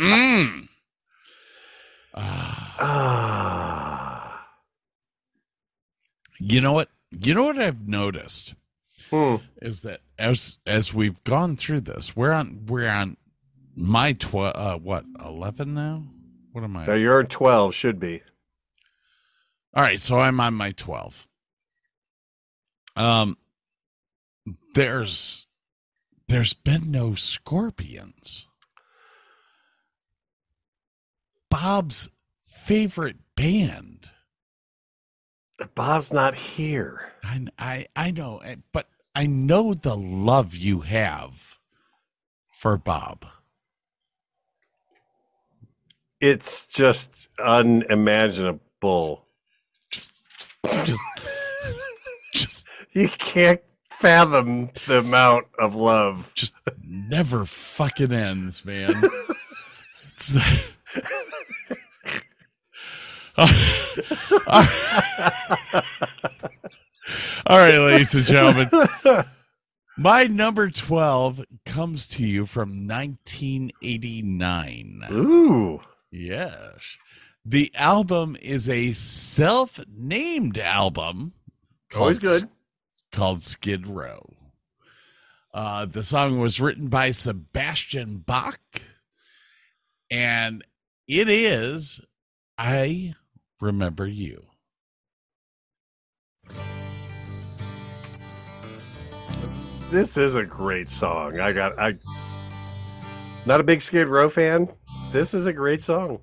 mm, 0.00 0.68
ah. 2.16 3.93
You 6.46 6.60
know 6.60 6.72
what? 6.72 6.88
You 7.10 7.34
know 7.34 7.44
what 7.44 7.58
I've 7.58 7.86
noticed 7.88 8.54
Hmm. 9.10 9.36
is 9.62 9.82
that 9.82 10.00
as 10.18 10.58
as 10.66 10.92
we've 10.94 11.22
gone 11.24 11.56
through 11.56 11.80
this, 11.82 12.16
we're 12.16 12.32
on 12.32 12.66
we're 12.66 12.88
on 12.88 13.16
my 13.76 14.12
twelve. 14.12 14.56
Uh, 14.56 14.78
what 14.78 15.04
eleven 15.24 15.74
now? 15.74 16.04
What 16.52 16.64
am 16.64 16.76
I? 16.76 16.84
So 16.84 16.94
you're 16.94 17.24
12, 17.24 17.74
should 17.74 17.98
be. 17.98 18.22
All 19.74 19.82
right, 19.82 20.00
so 20.00 20.20
I'm 20.20 20.38
on 20.38 20.54
my 20.54 20.70
12. 20.72 21.26
Um 22.96 23.36
there's 24.74 25.46
there's 26.28 26.54
been 26.54 26.90
no 26.92 27.14
scorpions. 27.14 28.46
Bob's 31.50 32.08
favorite 32.40 33.16
band. 33.36 33.93
Bob's 35.74 36.12
not 36.12 36.34
here. 36.34 37.12
I 37.24 37.46
I 37.58 37.86
I 37.96 38.10
know, 38.10 38.38
eh, 38.44 38.56
but 38.72 38.88
I 39.14 39.26
know 39.26 39.74
the 39.74 39.96
love 39.96 40.56
you 40.56 40.80
have 40.80 41.58
for 42.46 42.76
Bob. 42.76 43.24
It's 46.20 46.66
just 46.66 47.28
unimaginable. 47.38 49.26
Just 49.90 50.16
just 52.32 52.66
You 52.92 53.08
can't 53.08 53.60
fathom 53.90 54.70
the 54.86 54.98
amount 54.98 55.46
of 55.58 55.74
love. 55.74 56.32
just 56.34 56.54
never 56.82 57.44
fucking 57.44 58.12
ends, 58.12 58.64
man. 58.64 58.94
All 63.36 63.48
right, 67.48 67.78
ladies 67.78 68.14
and 68.14 68.24
gentlemen. 68.24 68.70
My 69.96 70.24
number 70.24 70.70
12 70.70 71.44
comes 71.66 72.06
to 72.08 72.24
you 72.24 72.46
from 72.46 72.86
1989. 72.86 75.02
Ooh. 75.10 75.80
Yes. 76.12 76.96
The 77.44 77.72
album 77.74 78.36
is 78.40 78.70
a 78.70 78.92
self 78.92 79.80
named 79.92 80.58
album 80.58 81.32
Always 81.96 82.42
good. 82.42 82.48
called 83.12 83.42
Skid 83.42 83.86
Row. 83.88 84.30
Uh, 85.52 85.86
the 85.86 86.04
song 86.04 86.38
was 86.40 86.60
written 86.60 86.86
by 86.88 87.10
Sebastian 87.10 88.18
Bach, 88.18 88.60
and 90.10 90.64
it 91.06 91.28
is 91.28 92.00
I 92.58 93.14
Remember 93.60 94.06
You. 94.06 94.44
This 99.90 100.16
is 100.16 100.34
a 100.34 100.44
great 100.44 100.88
song. 100.88 101.38
I 101.38 101.52
got 101.52 101.78
I 101.78 101.94
not 103.46 103.60
a 103.60 103.64
big 103.64 103.80
Skid 103.80 104.08
Row 104.08 104.28
fan. 104.28 104.68
This 105.12 105.34
is 105.34 105.46
a 105.46 105.52
great 105.52 105.80
song. 105.80 106.20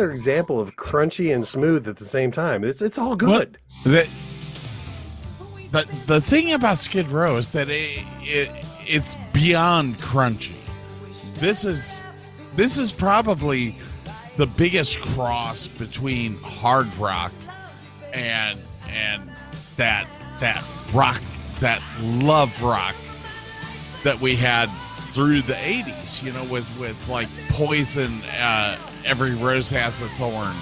Another 0.00 0.12
example 0.12 0.60
of 0.60 0.76
crunchy 0.76 1.34
and 1.34 1.46
smooth 1.46 1.86
at 1.86 1.96
the 1.96 2.04
same 2.04 2.32
time. 2.32 2.64
It's 2.64 2.80
it's 2.80 2.98
all 2.98 3.16
good. 3.16 3.58
The, 3.84 4.08
the, 5.72 5.88
the 6.06 6.20
thing 6.20 6.52
about 6.52 6.78
Skid 6.78 7.10
Row 7.10 7.36
is 7.36 7.52
that 7.52 7.68
it, 7.68 8.04
it 8.20 8.64
it's 8.80 9.16
beyond 9.32 9.98
crunchy. 9.98 10.56
This 11.36 11.64
is 11.64 12.04
this 12.56 12.78
is 12.78 12.92
probably 12.92 13.76
the 14.36 14.46
biggest 14.46 15.00
cross 15.00 15.68
between 15.68 16.38
hard 16.38 16.94
rock 16.96 17.32
and 18.14 18.58
and 18.88 19.30
that 19.76 20.06
that 20.40 20.64
rock 20.94 21.22
that 21.60 21.82
love 22.00 22.62
rock 22.62 22.96
that 24.02 24.18
we 24.18 24.34
had 24.34 24.70
through 25.12 25.42
the 25.42 25.54
80s 25.54 26.22
you 26.22 26.32
know 26.32 26.44
with 26.44 26.74
with 26.78 27.08
like 27.08 27.28
poison 27.50 28.22
uh 28.24 28.78
every 29.04 29.34
rose 29.34 29.70
has 29.70 30.00
a 30.02 30.08
thorn 30.10 30.54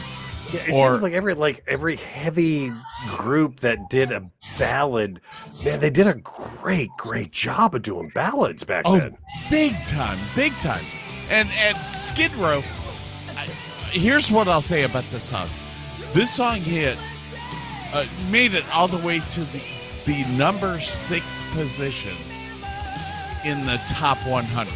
Yeah, 0.53 0.61
it 0.61 0.75
Or- 0.75 0.93
seems 0.93 1.03
like 1.03 1.13
every 1.13 1.35
like 1.35 1.63
every 1.67 1.97
heavy 1.97 2.73
group 3.17 3.61
that 3.61 3.91
did 3.91 4.11
a 4.13 4.23
ballad, 4.59 5.21
man, 5.63 5.79
they 5.81 5.91
did 5.91 6.07
a 6.07 6.15
great, 6.15 6.89
great 6.97 7.33
job 7.33 7.75
of 7.75 7.83
doing 7.83 8.11
ballads 8.15 8.65
back 8.65 8.83
Oh, 8.87 8.99
then. 8.99 9.17
big 9.51 9.75
time, 9.85 10.19
big 10.35 10.57
time. 10.57 10.85
And 11.31 11.49
and 11.59 11.77
Skid 11.95 12.35
Row. 12.37 12.63
I, 13.37 13.45
here's 13.91 14.31
what 14.33 14.49
I'll 14.49 14.63
say 14.63 14.85
about 14.85 15.05
this 15.11 15.25
song. 15.25 15.49
This 16.13 16.35
song 16.35 16.61
hit, 16.61 16.97
uh, 17.93 18.07
made 18.31 18.55
it 18.55 18.65
all 18.73 18.89
the 18.89 19.05
way 19.07 19.21
to 19.21 19.41
the 19.41 19.63
the 20.07 20.25
number 20.39 20.81
six 20.81 21.45
position 21.53 22.17
in 23.45 23.67
the 23.67 23.79
top 23.87 24.17
100, 24.27 24.73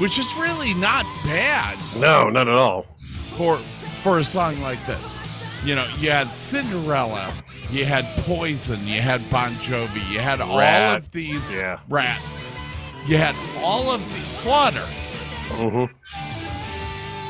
which 0.00 0.18
is 0.18 0.34
really 0.36 0.74
not 0.74 1.04
bad 1.24 1.78
No, 1.96 2.28
not 2.28 2.48
at 2.48 2.54
all. 2.54 2.86
for 3.36 3.56
for 4.02 4.18
a 4.18 4.24
song 4.24 4.60
like 4.62 4.84
this. 4.86 5.14
You 5.64 5.74
know, 5.74 5.86
you 5.98 6.10
had 6.10 6.34
Cinderella, 6.34 7.32
you 7.70 7.84
had 7.84 8.04
Poison, 8.24 8.86
you 8.86 9.00
had 9.02 9.28
Bon 9.30 9.52
Jovi, 9.56 10.10
you 10.10 10.18
had 10.18 10.40
all 10.40 10.58
Ratt. 10.58 10.98
of 10.98 11.12
these 11.12 11.52
Yeah. 11.52 11.78
Ratt. 11.88 12.20
You 13.06 13.18
had 13.18 13.36
all 13.62 13.90
of 13.90 14.00
these 14.14 14.30
Slaughter. 14.30 14.86
hmm 15.50 15.84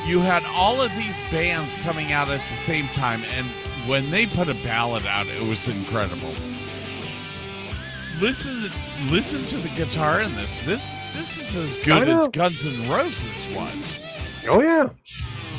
You 0.09 0.21
had 0.21 0.45
all 0.55 0.81
of 0.81 0.95
these 0.97 1.23
bands 1.31 1.77
coming 1.77 2.13
out 2.13 2.29
at 2.31 2.41
the 2.49 2.55
same 2.55 2.87
time, 2.89 3.23
and 3.37 3.47
when 3.89 4.11
they 4.11 4.27
put 4.27 4.49
a 4.49 4.55
ballad 4.55 5.07
out, 5.07 5.27
it 5.27 5.43
was 5.43 5.67
incredible. 5.69 6.35
Listen, 8.21 8.71
listen 9.11 9.45
to 9.47 9.57
the 9.57 9.69
guitar 9.71 10.23
in 10.23 10.35
this. 10.35 10.61
This 10.61 10.95
this 11.13 11.37
is 11.37 11.57
as 11.57 11.77
good 11.85 12.09
as. 12.09 12.29
Guns 12.29 12.67
N' 12.67 12.89
Roses 12.89 13.49
was. 13.55 14.01
Oh 14.49 14.61
yeah. 14.61 14.89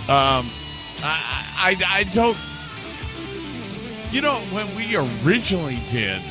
Um, 0.08 0.50
I, 1.04 1.46
I, 1.58 1.84
I 1.88 2.04
don't. 2.06 2.38
You 4.12 4.22
know, 4.22 4.36
when 4.52 4.74
we 4.76 4.96
originally 4.96 5.82
did 5.88 6.22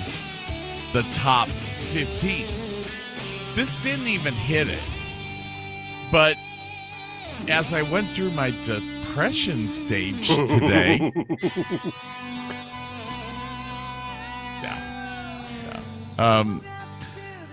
the 0.92 1.02
top 1.12 1.48
15, 1.86 2.46
this 3.54 3.78
didn't 3.78 4.08
even 4.08 4.34
hit 4.34 4.68
it. 4.68 4.82
But 6.12 6.36
as 7.48 7.72
I 7.72 7.82
went 7.82 8.12
through 8.12 8.32
my 8.32 8.50
depression 8.62 9.66
stage 9.68 10.28
today, 10.28 11.10
yeah, 14.62 14.78
yeah. 15.64 15.82
Um, 16.18 16.62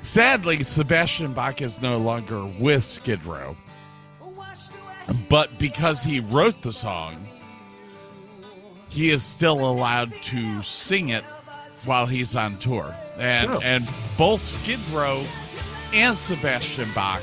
sadly, 0.07 0.63
Sebastian 0.63 1.33
Bach 1.33 1.61
is 1.61 1.81
no 1.81 1.97
longer 1.97 2.45
with 2.45 2.83
Skid 2.83 3.25
Row, 3.25 3.55
but 5.29 5.59
because 5.59 6.03
he 6.03 6.19
wrote 6.19 6.61
the 6.61 6.71
song, 6.71 7.27
he 8.89 9.11
is 9.11 9.23
still 9.23 9.69
allowed 9.69 10.13
to 10.23 10.61
sing 10.61 11.09
it 11.09 11.23
while 11.85 12.05
he's 12.05 12.35
on 12.35 12.57
tour. 12.57 12.95
And 13.17 13.51
Oh. 13.51 13.59
and 13.63 13.87
both 14.17 14.39
Skid 14.39 14.79
Row 14.89 15.25
and 15.93 16.15
Sebastian 16.15 16.91
Bach 16.93 17.21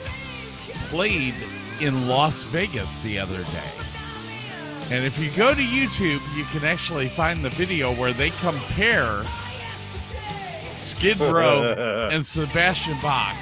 played 0.90 1.35
in 1.81 2.07
Las 2.09 2.44
Vegas 2.44 2.99
the 2.99 3.18
other 3.18 3.42
day. 3.44 3.73
And 4.90 5.05
if 5.05 5.18
you 5.18 5.31
go 5.31 5.55
to 5.55 5.62
YouTube, 5.62 6.20
you 6.37 6.44
can 6.44 6.64
actually 6.64 7.09
find 7.09 7.44
the 7.44 7.51
video 7.51 7.92
where 7.92 8.12
they 8.12 8.31
compare 8.31 9.25
Skid 10.77 11.19
Row 11.21 12.09
and 12.13 12.25
Sebastian 12.25 12.99
Bach 13.01 13.37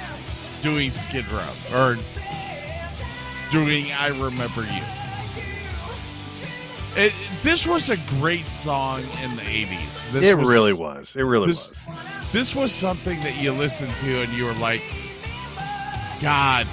doing 0.61 0.91
Skid 0.91 1.29
Row 1.29 1.53
or 1.73 1.97
doing 3.51 3.91
I 3.91 4.07
Remember 4.07 4.61
You. 4.63 4.83
It, 6.95 7.13
this 7.41 7.65
was 7.65 7.89
a 7.89 7.97
great 8.19 8.45
song 8.45 9.01
in 9.23 9.35
the 9.35 9.41
80s. 9.41 10.11
This 10.11 10.27
it 10.27 10.37
was, 10.37 10.49
really 10.49 10.73
was. 10.73 11.15
It 11.15 11.23
really 11.23 11.47
this, 11.47 11.69
was. 11.69 11.97
this 12.31 12.55
was 12.55 12.71
something 12.71 13.19
that 13.21 13.41
you 13.41 13.51
listened 13.51 13.97
to 13.97 14.21
and 14.21 14.31
you 14.33 14.45
were 14.45 14.53
like, 14.53 14.83
God, 16.21 16.67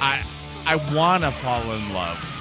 I 0.00 0.24
I 0.66 0.76
want 0.94 1.22
to 1.22 1.30
fall 1.30 1.62
in 1.72 1.92
love. 1.94 2.37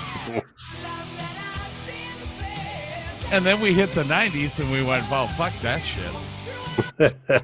And 3.31 3.45
then 3.45 3.59
we 3.59 3.73
hit 3.73 3.93
the 3.93 4.03
90s 4.03 4.59
and 4.59 4.71
we 4.71 4.83
went, 4.83 5.09
well, 5.09 5.27
fuck 5.27 5.53
that 5.61 5.85
shit. 5.85 6.11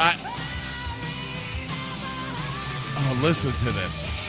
I, 0.00 0.14
oh, 2.96 3.18
listen 3.22 3.52
to 3.54 3.72
this. 3.72 4.27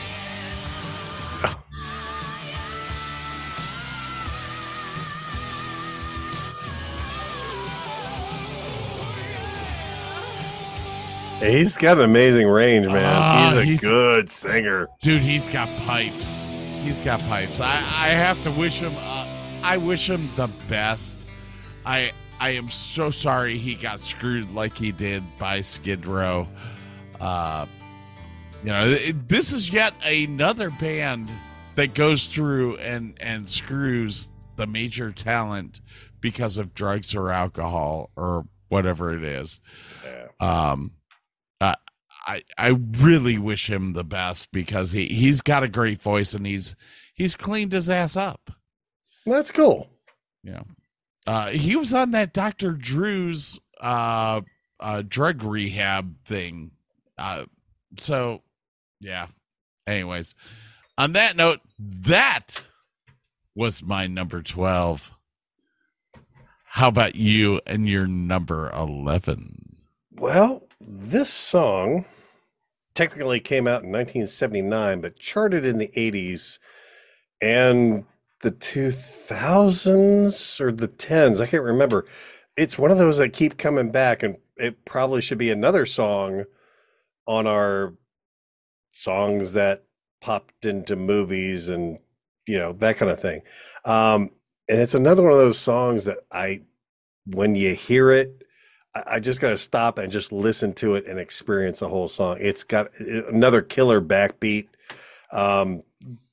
He's 11.40 11.76
got 11.78 11.96
an 11.98 12.04
amazing 12.04 12.46
range, 12.48 12.86
man. 12.86 13.16
Ah, 13.16 13.48
he's 13.48 13.54
a 13.58 13.64
he's- 13.64 13.80
good 13.88 14.30
singer. 14.30 14.88
Dude, 15.00 15.22
he's 15.22 15.48
got 15.48 15.68
pipes. 15.80 16.46
He's 16.82 17.02
got 17.02 17.20
pipes. 17.20 17.60
I, 17.60 17.76
I 17.76 18.08
have 18.08 18.40
to 18.42 18.50
wish 18.50 18.80
him. 18.80 18.92
Uh, 18.96 19.26
I 19.62 19.76
wish 19.78 20.08
him 20.08 20.28
the 20.36 20.48
best. 20.68 21.26
I 21.84 22.12
I 22.38 22.50
am 22.50 22.68
so 22.70 23.10
sorry 23.10 23.58
he 23.58 23.74
got 23.74 24.00
screwed 24.00 24.50
like 24.52 24.76
he 24.76 24.92
did 24.92 25.22
by 25.38 25.60
Skid 25.60 26.06
Row. 26.06 26.48
Uh, 27.20 27.66
you 28.62 28.70
know, 28.70 28.94
this 28.94 29.52
is 29.52 29.70
yet 29.72 29.92
another 30.02 30.70
band 30.70 31.30
that 31.74 31.94
goes 31.94 32.28
through 32.28 32.76
and 32.78 33.14
and 33.20 33.48
screws 33.48 34.32
the 34.56 34.66
major 34.66 35.10
talent 35.12 35.80
because 36.20 36.58
of 36.58 36.74
drugs 36.74 37.14
or 37.14 37.30
alcohol 37.30 38.10
or 38.16 38.46
whatever 38.68 39.14
it 39.14 39.22
is. 39.24 39.60
Yeah. 40.04 40.26
Um, 40.70 40.92
uh, 40.94 40.99
I 42.30 42.42
I 42.56 42.68
really 42.98 43.38
wish 43.38 43.68
him 43.68 43.92
the 43.92 44.04
best 44.04 44.52
because 44.52 44.92
he 44.92 45.06
he's 45.06 45.40
got 45.40 45.64
a 45.64 45.68
great 45.68 46.00
voice 46.00 46.32
and 46.34 46.46
he's 46.46 46.76
he's 47.12 47.34
cleaned 47.36 47.72
his 47.72 47.90
ass 47.90 48.16
up. 48.16 48.52
That's 49.26 49.50
cool. 49.50 49.88
Yeah. 50.42 50.62
uh, 51.26 51.48
he 51.48 51.76
was 51.76 51.92
on 51.92 52.12
that 52.12 52.32
Dr. 52.32 52.72
Drew's 52.72 53.58
uh, 53.80 54.40
uh, 54.78 55.02
drug 55.06 55.44
rehab 55.44 56.18
thing. 56.20 56.70
Uh, 57.18 57.44
so, 57.98 58.42
yeah. 59.00 59.26
Anyways, 59.86 60.34
on 60.96 61.12
that 61.12 61.36
note, 61.36 61.60
that 61.78 62.62
was 63.54 63.84
my 63.84 64.06
number 64.06 64.40
12. 64.40 65.14
How 66.64 66.88
about 66.88 67.16
you 67.16 67.60
and 67.66 67.86
your 67.86 68.06
number 68.06 68.70
11? 68.74 69.76
Well, 70.12 70.62
this 70.80 71.28
song 71.28 72.06
technically 72.94 73.40
came 73.40 73.66
out 73.66 73.82
in 73.82 73.90
1979, 73.90 75.00
but 75.00 75.18
charted 75.18 75.64
in 75.64 75.78
the 75.78 75.90
80s 75.96 76.58
and 77.40 78.04
the 78.40 78.52
2000s 78.52 80.60
or 80.60 80.72
the 80.72 80.88
10s. 80.88 81.40
I 81.40 81.46
can't 81.46 81.62
remember. 81.62 82.06
It's 82.56 82.78
one 82.78 82.90
of 82.90 82.98
those 82.98 83.18
that 83.18 83.32
keep 83.32 83.58
coming 83.58 83.90
back, 83.90 84.22
and 84.22 84.36
it 84.56 84.84
probably 84.84 85.20
should 85.20 85.38
be 85.38 85.50
another 85.50 85.86
song 85.86 86.44
on 87.26 87.46
our 87.46 87.94
songs 88.90 89.52
that 89.52 89.84
popped 90.20 90.66
into 90.66 90.96
movies 90.96 91.68
and 91.68 91.98
you 92.46 92.58
know 92.58 92.72
that 92.74 92.96
kind 92.96 93.10
of 93.10 93.20
thing. 93.20 93.42
Um, 93.84 94.30
and 94.68 94.80
it's 94.80 94.94
another 94.94 95.22
one 95.22 95.32
of 95.32 95.38
those 95.38 95.58
songs 95.58 96.04
that 96.04 96.18
I, 96.30 96.62
when 97.26 97.54
you 97.54 97.74
hear 97.74 98.10
it, 98.10 98.39
I 98.94 99.20
just 99.20 99.40
got 99.40 99.50
to 99.50 99.56
stop 99.56 99.98
and 99.98 100.10
just 100.10 100.32
listen 100.32 100.72
to 100.74 100.96
it 100.96 101.06
and 101.06 101.18
experience 101.18 101.78
the 101.78 101.88
whole 101.88 102.08
song. 102.08 102.38
It's 102.40 102.64
got 102.64 102.90
another 102.98 103.62
killer 103.62 104.00
backbeat, 104.00 104.68
um, 105.30 105.82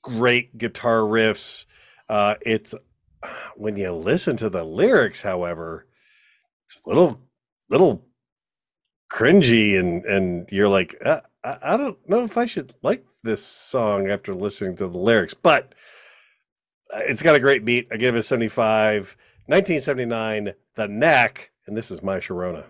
great 0.02 0.58
guitar 0.58 1.00
riffs. 1.02 1.66
Uh, 2.10 2.36
it's 2.42 2.74
when 3.56 3.76
you 3.76 3.92
listen 3.92 4.38
to 4.38 4.50
the 4.50 4.64
lyrics, 4.64 5.22
however, 5.22 5.86
it's 6.66 6.82
a 6.86 6.90
little, 6.90 7.20
little 7.70 8.04
cringy, 9.12 9.80
and 9.80 10.04
and 10.06 10.52
you're 10.52 10.68
like, 10.68 10.96
uh, 11.06 11.22
I, 11.44 11.58
I 11.62 11.78
don't 11.78 11.98
know 12.10 12.24
if 12.24 12.38
I 12.38 12.46
should 12.46 12.74
like 12.82 13.06
this 13.24 13.44
song 13.44 14.10
after 14.10 14.34
listening 14.34 14.76
to 14.78 14.88
the 14.88 14.98
lyrics, 14.98 15.34
but 15.34 15.74
uh, 16.94 17.00
it's 17.02 17.22
got 17.22 17.36
a 17.36 17.40
great 17.40 17.66
beat. 17.66 17.88
I 17.92 17.98
give 17.98 18.16
it 18.16 18.20
a 18.20 18.24
75. 18.24 19.16
1979, 19.50 20.54
The 20.76 20.88
Knack, 20.90 21.52
and 21.68 21.76
this 21.78 21.92
is 21.92 22.02
My 22.02 22.18
Sharona. 22.18 22.66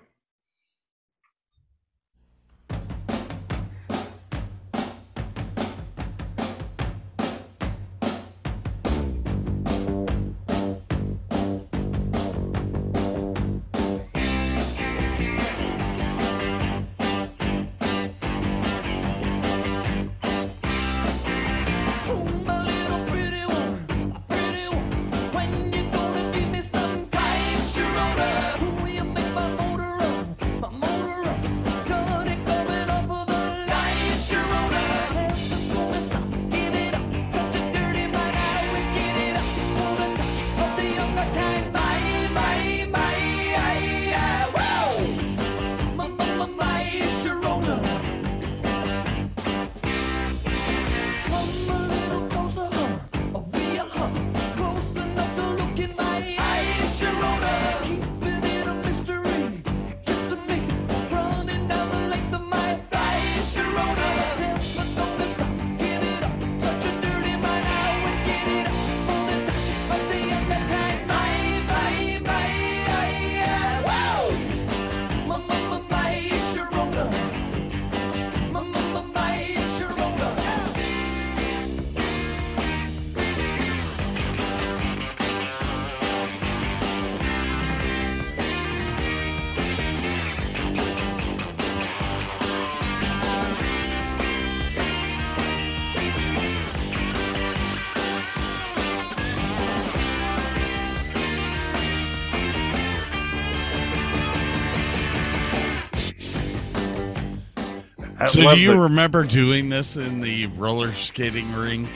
So 108.37 108.53
do 108.55 108.61
you 108.61 108.79
remember 108.79 109.23
doing 109.23 109.69
this 109.69 109.97
in 109.97 110.19
the 110.19 110.45
roller 110.47 110.91
skating 110.91 111.51
rink? 111.53 111.89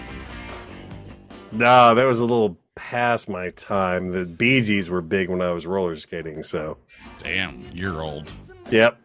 No, 1.51 1.93
that 1.93 2.03
was 2.05 2.19
a 2.19 2.25
little 2.25 2.57
past 2.75 3.29
my 3.29 3.49
time. 3.51 4.11
The 4.11 4.25
Bee 4.25 4.61
Gees 4.61 4.89
were 4.89 5.01
big 5.01 5.29
when 5.29 5.41
I 5.41 5.51
was 5.51 5.67
roller 5.67 5.95
skating, 5.95 6.41
so 6.41 6.77
Damn, 7.19 7.65
you're 7.73 8.01
old. 8.01 8.33
yep. 8.71 8.97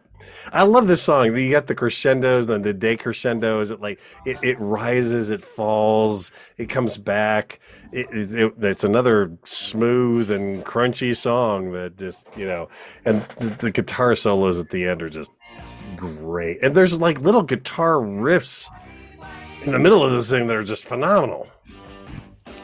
I 0.51 0.63
love 0.63 0.87
this 0.87 1.01
song. 1.01 1.35
You 1.37 1.51
got 1.51 1.67
the 1.67 1.75
crescendos, 1.75 2.47
then 2.47 2.61
the 2.63 2.73
decrescendos. 2.73 3.69
It 3.69 3.81
like 3.81 3.99
it, 4.25 4.37
it 4.41 4.57
rises, 4.59 5.29
it 5.29 5.41
falls, 5.41 6.31
it 6.57 6.67
comes 6.69 6.97
back. 6.97 7.59
It, 7.91 8.07
it, 8.11 8.33
it- 8.39 8.53
it's 8.63 8.83
another 8.83 9.37
smooth 9.43 10.31
and 10.31 10.63
crunchy 10.65 11.15
song 11.15 11.71
that 11.73 11.97
just 11.97 12.35
you 12.37 12.45
know, 12.45 12.69
and 13.05 13.21
the, 13.37 13.55
the 13.59 13.71
guitar 13.71 14.15
solos 14.15 14.57
at 14.59 14.69
the 14.69 14.87
end 14.87 15.01
are 15.03 15.09
just 15.09 15.29
great. 15.97 16.59
And 16.61 16.73
there's 16.73 16.99
like 16.99 17.19
little 17.19 17.43
guitar 17.43 17.95
riffs 17.95 18.69
in 19.65 19.71
the 19.71 19.79
middle 19.79 20.03
of 20.03 20.11
this 20.13 20.29
thing 20.29 20.47
that 20.47 20.55
are 20.55 20.63
just 20.63 20.85
phenomenal. 20.85 21.47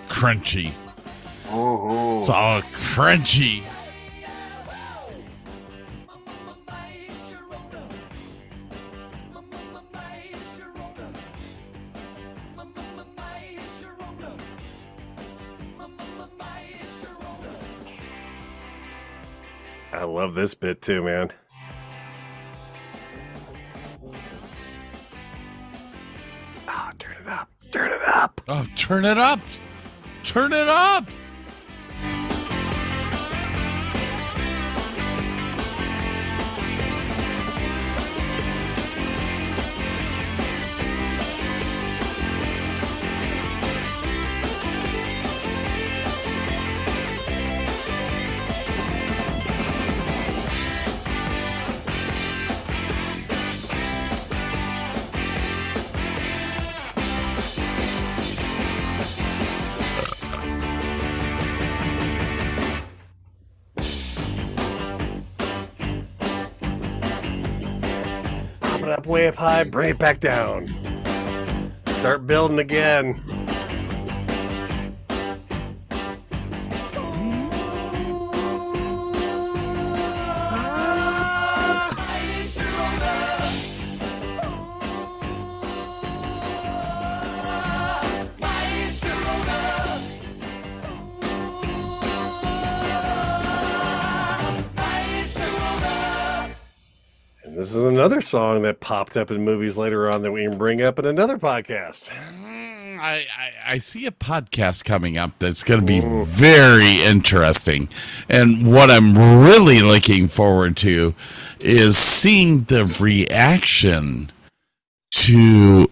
Crunchy. 0.08 0.72
Oh. 1.50 2.18
It's 2.18 2.30
all 2.30 2.62
crunchy. 2.62 3.64
I 19.92 20.06
love 20.06 20.34
this 20.34 20.56
bit 20.56 20.82
too, 20.82 21.04
man. 21.04 21.30
Oh, 28.48 28.66
turn 28.76 29.06
it 29.06 29.18
up. 29.18 29.40
Turn 30.24 30.54
it 30.54 30.68
up. 30.68 31.06
Way 69.24 69.30
up 69.30 69.36
high, 69.36 69.64
bring 69.64 69.90
it 69.90 69.98
back 69.98 70.20
down. 70.20 70.68
Start 72.00 72.28
building 72.28 72.60
again. 72.60 73.33
Another 98.04 98.20
song 98.20 98.64
that 98.64 98.82
popped 98.82 99.16
up 99.16 99.32
in 99.32 99.46
movies 99.46 99.78
later 99.78 100.12
on 100.12 100.22
that 100.24 100.30
we 100.30 100.44
can 100.44 100.58
bring 100.58 100.82
up 100.82 101.00
in 101.00 101.06
another 101.06 101.38
podcast. 101.38 102.10
Mm, 102.10 103.00
I, 103.00 103.26
I, 103.38 103.52
I 103.66 103.78
see 103.78 104.06
a 104.06 104.12
podcast 104.12 104.84
coming 104.84 105.18
up 105.18 105.40
that's 105.40 105.64
going 105.64 105.80
to 105.80 105.86
be 105.86 106.02
very 106.26 107.02
interesting. 107.02 107.88
And 108.28 108.70
what 108.70 108.92
I'm 108.92 109.18
really 109.18 109.82
looking 109.82 110.28
forward 110.28 110.76
to 110.78 111.16
is 111.62 111.98
seeing 111.98 112.64
the 112.64 112.84
reaction 113.00 114.30
to 115.12 115.90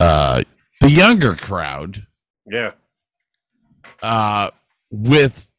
uh, 0.00 0.44
the 0.80 0.90
younger 0.90 1.34
crowd 1.34 2.06
Yeah. 2.50 2.70
uh, 4.02 4.48
with 4.90 5.51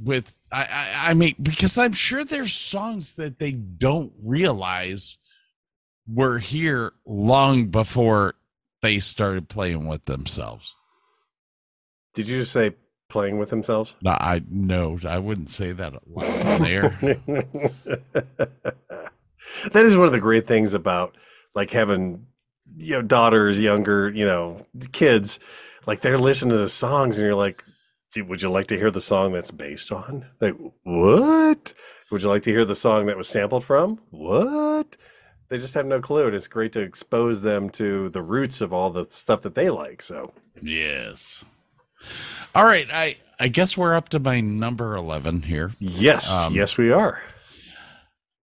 with 0.00 0.38
I, 0.52 0.62
I 0.62 1.10
I 1.10 1.14
mean 1.14 1.34
because 1.40 1.76
I'm 1.78 1.92
sure 1.92 2.24
there's 2.24 2.52
songs 2.52 3.14
that 3.16 3.38
they 3.38 3.52
don't 3.52 4.12
realize 4.24 5.18
were 6.06 6.38
here 6.38 6.92
long 7.06 7.66
before 7.66 8.34
they 8.82 8.98
started 8.98 9.48
playing 9.48 9.86
with 9.86 10.04
themselves. 10.04 10.74
Did 12.14 12.28
you 12.28 12.38
just 12.38 12.52
say 12.52 12.72
playing 13.08 13.38
with 13.38 13.50
themselves? 13.50 13.94
No, 14.02 14.12
I 14.12 14.42
no, 14.50 14.98
I 15.06 15.18
wouldn't 15.18 15.50
say 15.50 15.72
that 15.72 15.94
there. 16.58 16.96
that 19.72 19.84
is 19.84 19.96
one 19.96 20.06
of 20.06 20.12
the 20.12 20.20
great 20.20 20.46
things 20.46 20.74
about 20.74 21.16
like 21.54 21.70
having 21.70 22.26
you 22.76 22.94
know 22.94 23.02
daughters 23.02 23.58
younger 23.58 24.10
you 24.10 24.24
know 24.24 24.64
kids 24.92 25.40
like 25.86 26.00
they're 26.00 26.18
listening 26.18 26.52
to 26.52 26.58
the 26.58 26.68
songs 26.68 27.18
and 27.18 27.24
you're 27.24 27.34
like 27.34 27.64
"Gee, 27.64 27.72
would 28.16 28.42
you 28.42 28.50
like 28.50 28.66
to 28.68 28.76
hear 28.76 28.90
the 28.90 29.00
song 29.00 29.32
that's 29.32 29.50
based 29.50 29.92
on 29.92 30.26
like 30.40 30.54
what 30.82 31.74
would 32.10 32.22
you 32.22 32.28
like 32.28 32.42
to 32.42 32.50
hear 32.50 32.64
the 32.64 32.74
song 32.74 33.06
that 33.06 33.16
was 33.16 33.28
sampled 33.28 33.62
from 33.62 34.00
what 34.10 34.96
they 35.48 35.56
just 35.58 35.74
have 35.74 35.86
no 35.86 36.00
clue 36.00 36.26
and 36.26 36.34
it's 36.34 36.48
great 36.48 36.72
to 36.72 36.80
expose 36.80 37.42
them 37.42 37.70
to 37.70 38.08
the 38.10 38.22
roots 38.22 38.60
of 38.60 38.72
all 38.72 38.90
the 38.90 39.04
stuff 39.06 39.42
that 39.42 39.54
they 39.54 39.70
like 39.70 40.02
so 40.02 40.32
yes. 40.60 41.44
All 42.54 42.64
right, 42.64 42.86
I 42.92 43.16
I 43.40 43.48
guess 43.48 43.76
we're 43.76 43.94
up 43.94 44.08
to 44.10 44.18
my 44.18 44.40
number 44.40 44.94
11 44.96 45.42
here. 45.42 45.72
yes 45.78 46.46
Um, 46.46 46.54
yes 46.54 46.76
we 46.76 46.90
are 46.90 47.22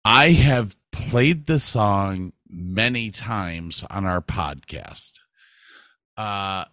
I 0.04 0.30
have 0.30 0.76
played 0.90 1.46
the 1.46 1.58
song 1.58 2.32
many 2.48 3.10
times 3.10 3.84
on 3.90 4.06
our 4.06 4.20
podcast. 4.22 5.20
Uh 6.16 6.64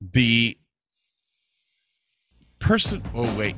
the 0.00 0.56
person 2.66 3.02
oh 3.14 3.32
wait. 3.36 3.56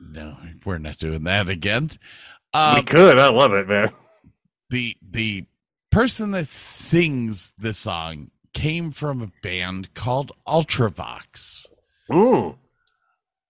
No, 0.00 0.36
we're 0.64 0.78
not 0.78 0.98
doing 0.98 1.24
that 1.24 1.48
again. 1.50 1.90
we 2.54 2.58
Um 2.60 2.84
could 2.84 3.18
i 3.18 3.28
love 3.28 3.52
it 3.52 3.68
man 3.68 3.90
the 4.70 4.96
the 5.02 5.44
person 5.90 6.30
that 6.30 6.46
sings 6.46 7.52
the 7.58 7.72
song 7.72 8.30
came 8.54 8.90
from 8.90 9.20
a 9.22 9.28
band 9.42 9.92
called 9.94 10.30
Ultravox. 10.46 11.66
mm. 12.10 12.56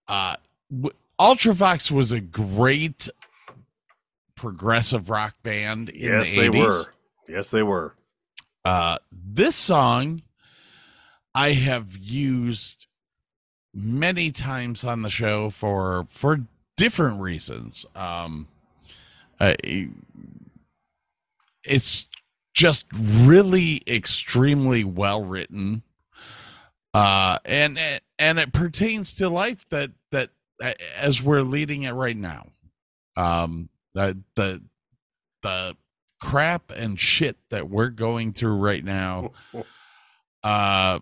Uh, 0.07 0.35
w- 0.71 0.95
Ultravox 1.19 1.91
was 1.91 2.11
a 2.11 2.19
great 2.19 3.09
progressive 4.35 5.09
rock 5.09 5.35
band 5.43 5.89
in 5.89 6.09
yes 6.11 6.31
the 6.33 6.39
they 6.41 6.49
were 6.49 6.85
yes 7.27 7.51
they 7.51 7.63
were 7.63 7.93
Uh, 8.65 8.97
this 9.11 9.55
song 9.55 10.23
I 11.35 11.51
have 11.51 11.95
used 11.97 12.87
many 13.73 14.31
times 14.31 14.83
on 14.83 15.01
the 15.01 15.09
show 15.09 15.49
for 15.49 16.05
for 16.07 16.41
different 16.77 17.19
reasons. 17.19 17.85
Um, 17.95 18.47
uh, 19.39 19.55
it's 21.63 22.07
just 22.53 22.87
really 22.93 23.81
extremely 23.87 24.83
well 24.83 25.23
written, 25.23 25.83
uh, 26.93 27.39
and 27.45 27.79
and 28.17 28.39
it 28.39 28.53
pertains 28.53 29.13
to 29.15 29.29
life 29.29 29.67
that 29.69 29.91
that 30.11 30.29
as 30.97 31.23
we're 31.23 31.41
leading 31.41 31.83
it 31.83 31.91
right 31.91 32.17
now. 32.17 32.47
Um, 33.15 33.69
the 33.93 34.21
the 34.35 34.61
the 35.41 35.75
crap 36.19 36.71
and 36.71 36.99
shit 36.99 37.37
that 37.49 37.69
we're 37.69 37.89
going 37.89 38.33
through 38.33 38.55
right 38.55 38.83
now 38.83 39.31
uh 40.43 40.99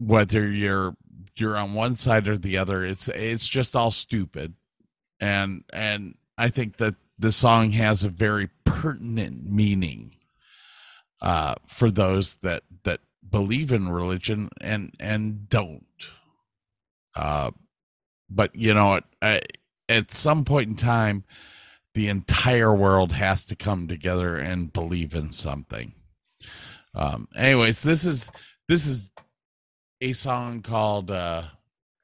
whether 0.00 0.50
you're 0.50 0.96
you're 1.40 1.56
on 1.56 1.74
one 1.74 1.94
side 1.96 2.28
or 2.28 2.36
the 2.36 2.56
other 2.56 2.84
it's 2.84 3.08
it's 3.08 3.48
just 3.48 3.76
all 3.76 3.90
stupid. 3.90 4.54
And 5.20 5.64
and 5.72 6.14
i 6.36 6.48
think 6.48 6.76
that 6.76 6.94
the 7.18 7.32
song 7.32 7.72
has 7.72 8.04
a 8.04 8.08
very 8.08 8.48
pertinent 8.64 9.50
meaning 9.50 10.14
uh 11.20 11.56
for 11.66 11.90
those 11.90 12.36
that 12.36 12.62
that 12.84 13.00
believe 13.28 13.72
in 13.72 13.88
religion 13.88 14.48
and 14.60 14.94
and 15.00 15.48
don't. 15.48 15.84
Uh 17.14 17.50
but 18.30 18.54
you 18.54 18.74
know 18.74 19.00
at, 19.20 19.52
at 19.88 20.12
some 20.12 20.44
point 20.44 20.68
in 20.68 20.76
time 20.76 21.24
the 21.94 22.08
entire 22.08 22.72
world 22.72 23.10
has 23.10 23.44
to 23.46 23.56
come 23.56 23.88
together 23.88 24.36
and 24.36 24.72
believe 24.72 25.16
in 25.16 25.32
something. 25.32 25.94
Um, 26.94 27.26
anyways, 27.34 27.82
this 27.82 28.06
is 28.06 28.30
this 28.68 28.86
is 28.86 29.10
a 30.00 30.12
song 30.12 30.62
called 30.62 31.10
uh, 31.10 31.42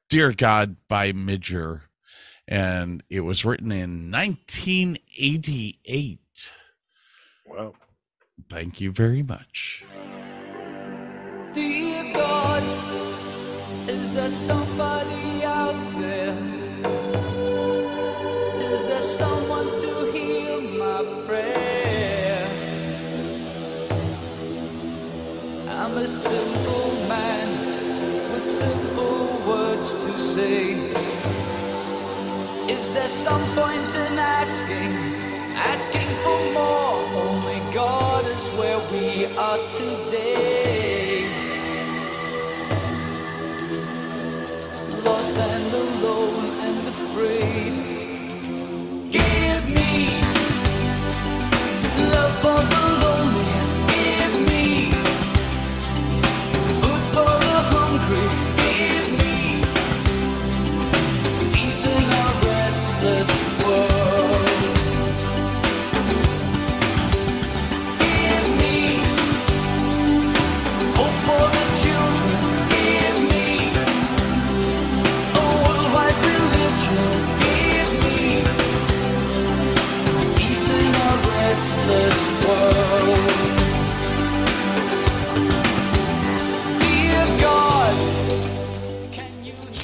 "Dear 0.09 0.33
God" 0.33 0.75
by 0.87 1.13
Midge 1.13 1.51
Ure, 1.51 1.89
and 2.47 3.03
it 3.09 3.21
was 3.21 3.45
written 3.45 3.71
in 3.71 4.11
1988. 4.11 6.53
Wow. 7.45 7.73
Thank 8.49 8.81
you 8.81 8.91
very 8.91 9.23
much. 9.23 9.85
Dear 11.53 12.13
God, 12.13 12.63
is 13.89 14.11
there 14.11 14.29
somebody 14.29 15.45
out 15.45 15.99
there? 15.99 16.37
Is 18.59 18.83
there 18.85 19.01
someone 19.01 19.67
to 19.81 20.11
hear 20.11 20.59
my 20.59 21.03
prayer? 21.25 22.49
I'm 25.69 25.97
a 25.97 26.05
simple 26.05 26.05
simple 26.05 26.94
words 29.75 29.93
to 29.93 30.19
say. 30.19 30.73
Is 32.67 32.91
there 32.93 33.07
some 33.07 33.43
point 33.55 33.95
in 34.05 34.17
asking, 34.17 34.91
asking 35.55 36.09
for 36.23 36.39
more? 36.53 36.97
Only 37.23 37.59
God 37.73 38.25
is 38.25 38.47
where 38.59 38.79
we 38.91 39.25
are 39.37 39.59
today. 39.69 41.27
Lost 45.03 45.35
and 45.35 45.73
alone 45.73 46.45
and 46.67 46.87
afraid. 46.87 47.84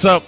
So? 0.01 0.23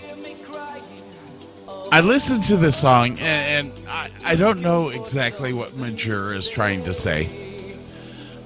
I 1.91 2.01
listened 2.01 2.43
to 2.43 2.57
this 2.57 2.79
song, 2.79 3.17
and, 3.17 3.21
and 3.21 3.87
I, 3.87 4.11
I 4.23 4.35
don't 4.35 4.61
know 4.61 4.89
exactly 4.89 5.51
what 5.51 5.75
Midge 5.75 6.05
Ure 6.05 6.35
is 6.35 6.47
trying 6.47 6.83
to 6.83 6.93
say. 6.93 7.75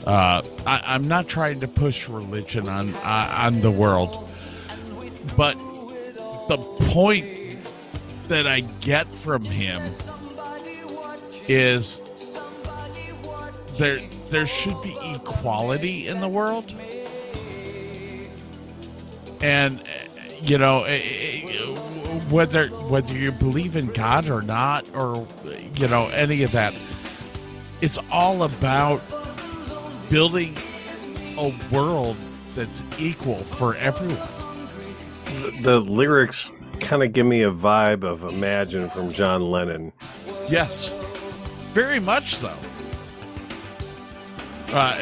Uh, 0.05 0.41
I, 0.65 0.81
I'm 0.85 1.09
not 1.09 1.27
trying 1.27 1.59
to 1.59 1.67
push 1.67 2.07
religion 2.07 2.69
on 2.69 2.93
uh, 2.95 3.33
on 3.39 3.59
the 3.59 3.71
world, 3.71 4.31
but 5.35 5.55
the 6.47 6.57
point 6.91 7.57
that 8.29 8.47
I 8.47 8.61
get 8.61 9.13
from 9.13 9.43
him 9.43 9.81
is 11.49 12.01
there 13.77 13.99
there 14.29 14.45
should 14.45 14.81
be 14.81 14.97
equality 15.13 16.07
in 16.07 16.19
the 16.19 16.27
world, 16.27 16.73
and 19.41 19.81
you 20.41 20.57
know 20.57 20.83
eh, 20.83 21.01
eh, 21.03 21.75
whether 22.29 22.67
whether 22.67 23.13
you 23.13 23.31
believe 23.31 23.75
in 23.75 23.87
God 23.87 24.29
or 24.29 24.41
not, 24.41 24.85
or 24.93 25.27
you 25.75 25.87
know 25.87 26.07
any 26.07 26.43
of 26.43 26.51
that, 26.53 26.73
it's 27.81 27.99
all 28.11 28.43
about 28.43 29.01
building 30.09 30.55
a 31.37 31.53
world 31.71 32.17
that's 32.55 32.83
equal 32.99 33.35
for 33.37 33.75
everyone. 33.75 34.17
The, 35.25 35.61
the 35.61 35.79
lyrics 35.79 36.51
kind 36.79 37.03
of 37.03 37.11
give 37.13 37.25
me 37.25 37.43
a 37.43 37.51
vibe 37.51 38.03
of 38.03 38.23
Imagine 38.23 38.89
from 38.89 39.11
John 39.11 39.41
Lennon. 39.41 39.91
Yes, 40.49 40.89
very 41.73 41.99
much 41.99 42.35
so. 42.35 42.55
Uh, 44.69 44.97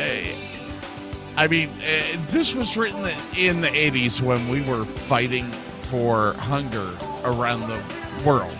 I 1.37 1.47
mean, 1.47 1.69
eh, 1.83 2.17
this 2.27 2.53
was 2.55 2.77
written 2.77 3.03
in 3.37 3.61
the 3.61 3.67
80s 3.67 4.21
when 4.21 4.47
we 4.47 4.61
were 4.61 4.85
fighting 4.85 5.45
for 5.79 6.33
hunger 6.33 6.91
around 7.23 7.61
the 7.61 7.81
world. 8.25 8.55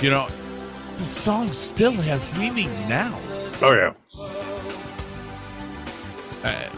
You 0.00 0.10
know, 0.10 0.28
the 0.96 1.04
song 1.04 1.52
still 1.52 1.92
has 1.92 2.30
meaning 2.38 2.70
now. 2.88 3.18
Oh, 3.62 3.74
yeah. 3.74 3.92
Uh, 6.44 6.68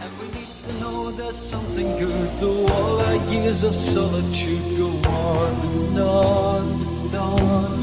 And 0.00 0.18
we 0.20 0.26
need 0.38 0.46
to 0.46 0.80
know 0.80 1.10
there's 1.10 1.36
something 1.36 1.98
good, 1.98 2.30
though 2.38 2.66
all 2.68 3.00
our 3.00 3.16
years 3.30 3.64
of 3.64 3.74
solitude 3.74 4.76
go 4.76 4.88
on 5.10 5.60
and 5.60 5.98
on 5.98 6.72
and 6.82 7.14
on 7.16 7.82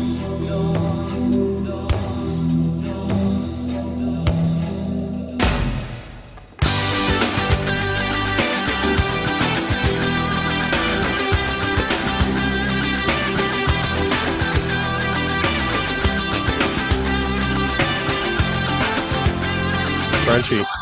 Crunchy. 20.30 20.79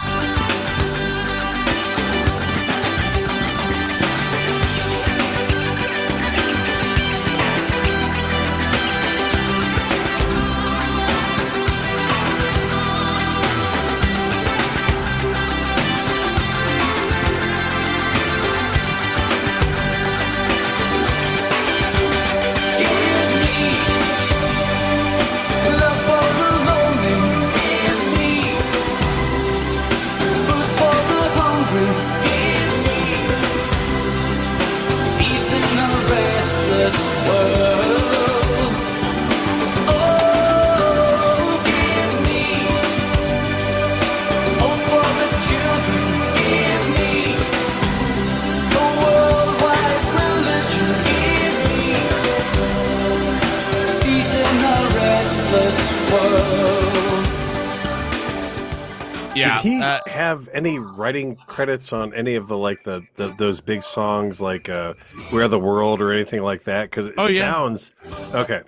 Yeah. 59.48 59.62
Did 59.62 59.72
he 59.72 59.82
uh, 59.82 60.00
have 60.08 60.50
any 60.54 60.80
writing 60.80 61.36
credits 61.48 61.94
on 61.94 62.14
any 62.14 62.36
of 62.36 62.48
the 62.48 62.58
like 62.58 62.84
the, 62.84 63.04
the 63.16 63.34
those 63.38 63.62
big 63.62 63.82
songs 63.82 64.40
like 64.42 64.70
uh 64.70 64.94
"We 65.32 65.42
Are 65.42 65.48
the 65.48 65.60
World" 65.60 66.02
or 66.02 66.12
anything 66.12 66.42
like 66.44 66.64
that? 66.64 66.90
Because 66.90 67.08
it 67.08 67.16
Oh, 67.18 67.28
yeah. 67.28 67.40
sounds 67.52 67.92
okay. 68.34 68.62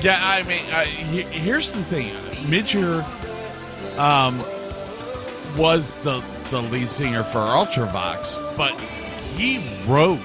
Yeah, 0.00 0.18
I 0.22 0.42
mean, 0.44 0.62
uh, 0.72 0.82
he, 0.82 1.22
here's 1.22 1.72
the 1.72 1.82
thing: 1.82 2.12
Midge 2.48 2.74
Ure, 2.74 3.04
um, 3.98 4.38
was 5.56 5.94
the 6.04 6.22
the 6.50 6.62
lead 6.62 6.88
singer 6.90 7.22
for 7.24 7.38
Ultravox, 7.40 8.38
but 8.56 8.78
he 9.36 9.58
wrote 9.86 10.20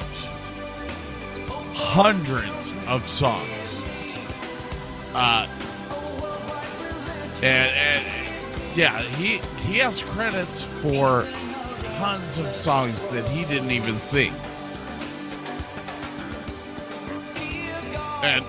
hundreds 1.75 2.73
of 2.87 3.07
songs. 3.07 3.83
Uh, 5.13 5.47
and, 7.41 7.71
and 7.75 8.22
yeah, 8.75 9.01
he 9.01 9.39
he 9.65 9.77
has 9.79 10.01
credits 10.01 10.63
for 10.63 11.27
tons 11.83 12.39
of 12.39 12.53
songs 12.53 13.07
that 13.09 13.27
he 13.29 13.45
didn't 13.45 13.71
even 13.71 13.95
sing. 13.95 14.33
And 18.23 18.45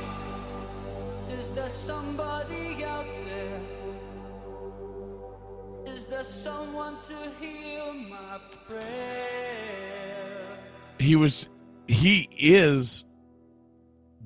Is 1.30 1.52
there 1.52 1.68
somebody 1.68 2.84
out 2.84 3.06
there? 3.24 3.60
Is 5.94 6.06
there 6.06 6.24
someone 6.24 6.94
to 7.08 7.16
hear 7.44 7.92
my 8.08 8.38
prayer? 8.68 9.24
he 10.98 11.16
was 11.16 11.48
he 11.86 12.28
is 12.38 13.04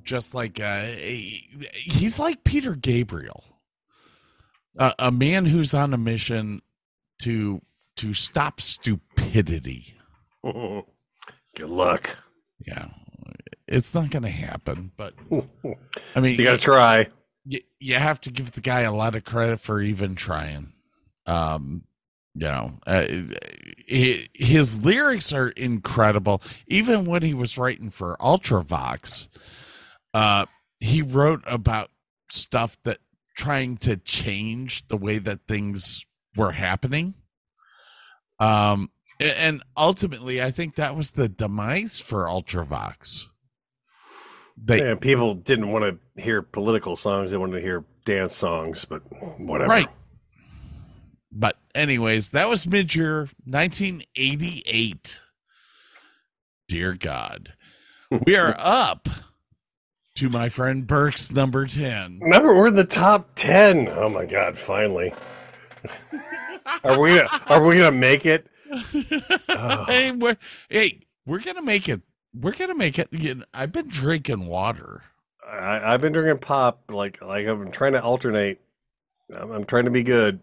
just 0.03 0.33
like 0.33 0.59
uh 0.61 0.85
he's 1.73 2.17
like 2.19 2.43
peter 2.45 2.73
gabriel 2.75 3.43
a, 4.79 4.93
a 4.97 5.11
man 5.11 5.45
who's 5.45 5.73
on 5.75 5.93
a 5.93 5.97
mission 5.97 6.61
to 7.19 7.61
to 7.97 8.13
stop 8.15 8.59
stupidity 8.61 9.93
Good 10.43 11.69
luck. 11.69 12.17
yeah 12.65 12.87
it's 13.67 13.93
not 13.93 14.09
gonna 14.09 14.29
happen 14.29 14.91
but 14.97 15.13
i 16.15 16.19
mean 16.19 16.37
You 16.37 16.43
got 16.45 16.51
to 16.53 16.57
try. 16.57 17.07
you, 17.45 17.59
you 17.79 17.95
have 17.95 18.19
to 18.21 18.31
give 18.31 18.53
the 18.53 18.61
guy 18.61 18.81
a 18.81 18.93
lot 18.93 19.15
of 19.15 19.23
credit 19.25 19.59
for 19.59 19.81
even 19.81 20.15
trying 20.15 20.73
um 21.25 21.83
you 22.35 22.47
know 22.47 22.73
uh, 22.87 23.05
hi- 23.89 24.27
his 24.33 24.85
lyrics 24.85 25.33
are 25.33 25.49
incredible 25.49 26.41
even 26.67 27.05
when 27.05 27.21
he 27.21 27.33
was 27.33 27.57
writing 27.57 27.89
for 27.89 28.15
ultravox 28.21 29.27
uh 30.13 30.45
he 30.79 31.01
wrote 31.01 31.43
about 31.45 31.89
stuff 32.31 32.77
that 32.83 32.99
trying 33.39 33.77
to 33.77 33.95
change 33.97 34.87
the 34.87 34.97
way 34.97 35.17
that 35.17 35.39
things 35.47 36.05
were 36.35 36.51
happening 36.51 37.13
um 38.39 38.89
and 39.19 39.63
ultimately 39.77 40.41
i 40.41 40.51
think 40.51 40.75
that 40.75 40.95
was 40.95 41.11
the 41.11 41.29
demise 41.29 41.99
for 41.99 42.25
ultravox 42.25 43.29
they 44.63 44.79
Yeah, 44.79 44.95
people 44.95 45.33
didn't 45.35 45.71
want 45.71 45.85
to 45.85 46.21
hear 46.21 46.41
political 46.41 46.95
songs; 46.95 47.31
they 47.31 47.37
wanted 47.37 47.53
to 47.53 47.61
hear 47.61 47.85
dance 48.05 48.35
songs. 48.35 48.85
But 48.85 49.01
whatever. 49.39 49.69
Right. 49.69 49.87
But 51.31 51.57
anyways, 51.75 52.31
that 52.31 52.49
was 52.49 52.67
Midge 52.67 52.95
Ure 52.95 53.29
1988. 53.45 55.21
Dear 56.67 56.93
God. 56.93 57.53
We 58.25 58.35
are 58.35 58.55
up 58.59 59.07
to 60.19 60.27
my 60.29 60.49
friend 60.49 60.85
Burke's 60.85 61.31
number 61.31 61.65
10. 61.65 62.19
Remember, 62.21 62.53
we're 62.53 62.67
in 62.67 62.75
the 62.75 62.83
top 62.83 63.29
ten. 63.35 63.87
Oh 63.87 64.09
my 64.09 64.25
god! 64.25 64.57
Finally. 64.57 65.13
are 66.83 66.99
we? 66.99 67.15
Gonna, 67.15 67.29
are 67.47 67.63
we 67.63 67.77
gonna 67.77 67.91
make 67.91 68.25
it? 68.25 68.45
Oh, 69.49 69.85
Hey, 69.87 70.11
we're, 70.11 70.35
hey, 70.69 70.99
we're 71.25 71.39
to 71.39 71.61
make 71.61 71.87
it. 71.89 72.01
We're 72.33 72.51
to 72.51 72.75
make 72.75 72.99
it. 72.99 73.09
I've 73.53 73.71
been 73.71 73.87
drinking 73.87 74.45
water. 74.45 75.03
I, 75.49 75.93
I've 75.93 76.01
been 76.01 76.11
drinking 76.13 76.39
pop. 76.39 76.81
Like, 76.89 77.21
like 77.21 77.47
I've 77.47 77.59
been 77.59 77.71
trying 77.71 77.93
to 77.93 78.03
alternate. 78.03 78.59
I'm, 79.35 79.51
I'm 79.51 79.63
trying 79.65 79.85
to 79.85 79.91
be 79.91 80.03
good. 80.03 80.39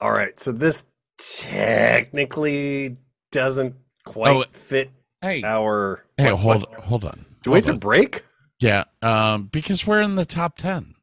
All 0.00 0.10
right. 0.12 0.38
So 0.38 0.52
this 0.52 0.84
technically 1.18 2.96
doesn't 3.30 3.74
quite 4.04 4.36
Oh, 4.36 4.44
fit 4.50 4.90
Hey, 5.22 5.42
our. 5.44 6.04
hey, 6.18 6.32
what- 6.32 6.40
hold 6.40 6.60
what- 6.70 6.80
hold 6.80 7.04
on. 7.04 7.24
Do 7.42 7.50
we 7.52 7.58
have 7.58 7.66
Hold 7.66 7.80
to 7.80 7.86
break? 7.86 8.22
Yeah, 8.60 8.84
um 9.02 9.44
because 9.44 9.86
we're 9.86 10.00
in 10.02 10.14
the 10.14 10.24
top 10.24 10.56
10. 10.56 10.94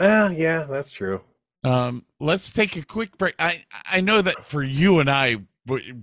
Ah, 0.00 0.28
yeah, 0.30 0.64
that's 0.64 0.90
true. 0.90 1.20
Um, 1.62 2.04
let's 2.20 2.52
take 2.52 2.76
a 2.76 2.82
quick 2.82 3.16
break. 3.16 3.34
I 3.38 3.64
I 3.90 4.00
know 4.00 4.20
that 4.20 4.44
for 4.44 4.62
you 4.62 4.98
and 4.98 5.08
I, 5.08 5.36
we, 5.66 5.94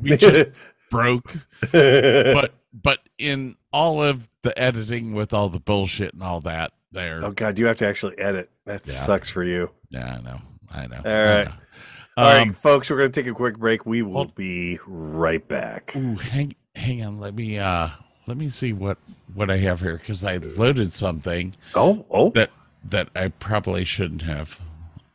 we 0.00 0.16
just 0.18 0.44
broke, 0.90 1.34
but 1.72 2.54
but 2.72 2.98
in 3.18 3.56
all 3.72 4.02
of 4.02 4.28
the 4.42 4.56
editing 4.58 5.14
with 5.14 5.32
all 5.34 5.48
the 5.48 5.58
bullshit 5.60 6.12
and 6.14 6.22
all 6.22 6.40
that, 6.42 6.72
there. 6.92 7.24
oh 7.24 7.30
god, 7.32 7.58
you 7.58 7.66
have 7.66 7.78
to 7.78 7.86
actually 7.86 8.16
edit. 8.18 8.50
That 8.66 8.86
Yeah. 8.86 8.92
sucks 8.92 9.28
for 9.28 9.42
you. 9.42 9.70
Yeah, 9.90 10.18
I 10.18 10.22
know, 10.22 10.38
I 10.72 10.86
know. 10.86 10.96
All 10.96 11.02
right. 11.12 11.38
I 11.40 11.44
know. 11.44 11.52
All 12.18 12.24
right, 12.24 12.42
Um, 12.48 12.52
folks, 12.52 12.90
we're 12.90 12.98
gonna 12.98 13.08
take 13.08 13.26
a 13.26 13.32
quick 13.32 13.58
break. 13.58 13.86
We 13.86 14.02
will 14.02 14.12
hold- 14.12 14.34
be 14.34 14.78
right 14.86 15.46
back. 15.48 15.94
ooh, 15.96 16.14
hang 16.16 16.54
hang 16.76 17.02
on. 17.04 17.18
Let 17.18 17.34
me 17.34 17.58
uh 17.58 17.88
let 18.26 18.36
me 18.36 18.48
see 18.48 18.72
what 18.72 18.98
what 19.34 19.50
I 19.50 19.58
have 19.58 19.80
here 19.80 19.96
because 19.96 20.24
I 20.24 20.36
loaded 20.36 20.92
something 20.92 21.54
Oh, 21.74 22.04
oh, 22.10 22.30
that 22.30 22.50
that 22.84 23.08
I 23.14 23.28
probably 23.28 23.84
shouldn't 23.84 24.22
have. 24.22 24.60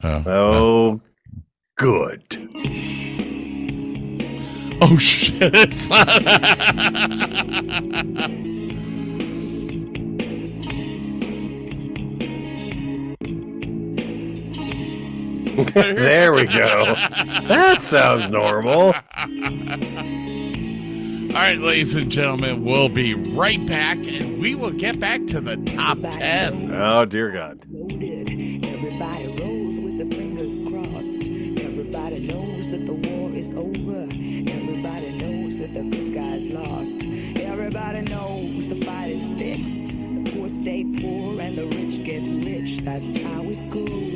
Uh, 0.01 0.23
oh, 0.25 1.01
good. 1.77 2.23
Oh 4.79 4.95
shit! 4.99 5.53
It's 5.55 5.89
there 15.73 16.33
we 16.33 16.45
go. 16.45 16.93
That 17.47 17.81
sounds 17.81 18.29
normal. 18.29 18.93
All 21.37 21.43
right, 21.43 21.59
ladies 21.59 21.95
and 21.95 22.11
gentlemen, 22.11 22.65
we'll 22.65 22.89
be 22.89 23.13
right 23.13 23.63
back, 23.67 23.99
and 24.07 24.41
we 24.41 24.55
will 24.55 24.71
get 24.71 24.99
back 24.99 25.23
to 25.27 25.39
the 25.39 25.55
top 25.55 25.99
ten. 26.01 26.73
Oh 26.73 27.05
dear 27.05 27.29
God. 27.29 27.63
loaded. 27.69 28.65
Everybody 28.65 29.27
rolls 29.39 29.79
with 29.79 29.99
the 29.99 30.15
fingers 30.15 30.57
crossed. 30.57 31.21
Everybody 31.63 32.25
knows 32.25 32.71
that 32.71 32.87
the 32.87 32.93
war 32.93 33.29
is 33.33 33.51
over. 33.51 34.05
Everybody 34.09 35.17
knows 35.19 35.59
that 35.59 35.75
the 35.75 35.83
good 35.83 36.15
guys 36.15 36.49
lost. 36.49 37.05
Everybody 37.05 38.01
knows 38.01 38.69
the 38.69 38.83
fight 38.83 39.11
is 39.11 39.29
fixed. 39.37 39.95
The 39.95 40.31
poor 40.33 40.49
stay 40.49 40.85
poor 40.85 41.39
and 41.39 41.55
the 41.55 41.67
rich 41.67 42.03
get 42.03 42.23
rich. 42.47 42.79
That's 42.79 43.21
how 43.21 43.43
it 43.43 43.69
goes. 43.69 44.06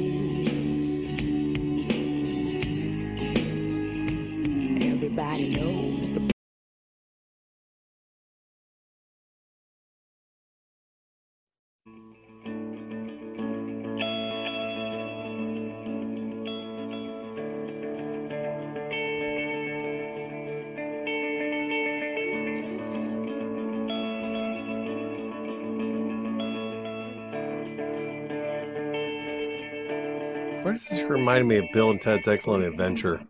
This 30.89 31.03
remind 31.03 31.47
me 31.47 31.57
of 31.57 31.65
Bill 31.73 31.91
and 31.91 32.01
Ted's 32.01 32.27
Excellent 32.27 32.63
Adventure? 32.63 33.21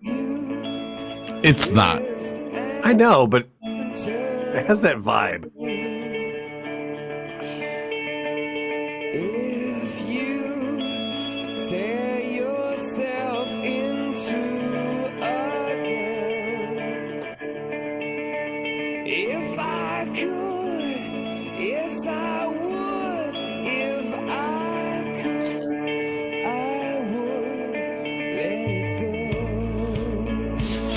It's 1.43 1.73
not. 1.73 2.01
I 2.85 2.93
know, 2.93 3.27
but 3.27 3.47
it 3.61 4.65
has 4.67 4.81
that 4.83 4.97
vibe. 4.97 5.40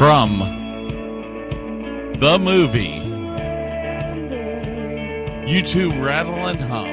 From 0.05 0.38
the 2.18 2.38
movie, 2.38 3.00
U2 5.50 6.05
rattle 6.05 6.34
and 6.34 6.61
hum. 6.61 6.84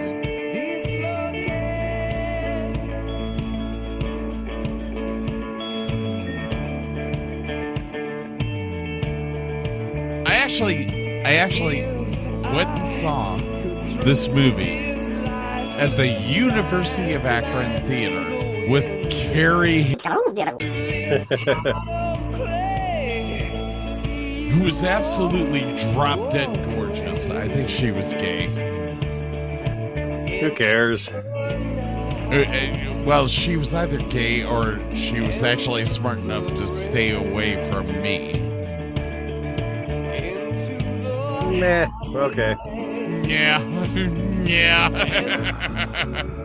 I 10.25 10.35
actually, 10.35 10.87
I 11.25 11.33
actually 11.33 11.81
went 12.55 12.69
and 12.69 12.89
saw 12.89 13.35
this 14.05 14.29
movie 14.29 14.91
at 15.81 15.97
the 15.97 16.07
University 16.07 17.11
of 17.11 17.25
Akron 17.25 17.85
Theater 17.85 18.69
with 18.69 19.11
Carrie, 19.11 19.97
who 24.51 24.63
was 24.65 24.83
absolutely 24.83 25.61
drop 25.93 26.31
dead 26.31 26.63
gorgeous. 26.65 27.29
I 27.29 27.47
think 27.47 27.69
she 27.69 27.91
was 27.91 28.13
gay. 28.13 28.47
Who 30.41 30.51
cares? 30.51 31.09
Uh, 31.11 31.17
uh, 32.31 33.03
Well, 33.05 33.27
she 33.27 33.57
was 33.57 33.73
either 33.73 33.97
gay 33.97 34.43
or 34.43 34.79
she 34.93 35.19
was 35.21 35.43
actually 35.43 35.85
smart 35.85 36.19
enough 36.19 36.47
to 36.55 36.67
stay 36.67 37.11
away 37.11 37.57
from 37.69 37.87
me. 38.01 38.33
Nah. 41.59 41.87
Okay. 42.15 42.55
Yeah. 43.27 43.61
yeah. 44.43 46.23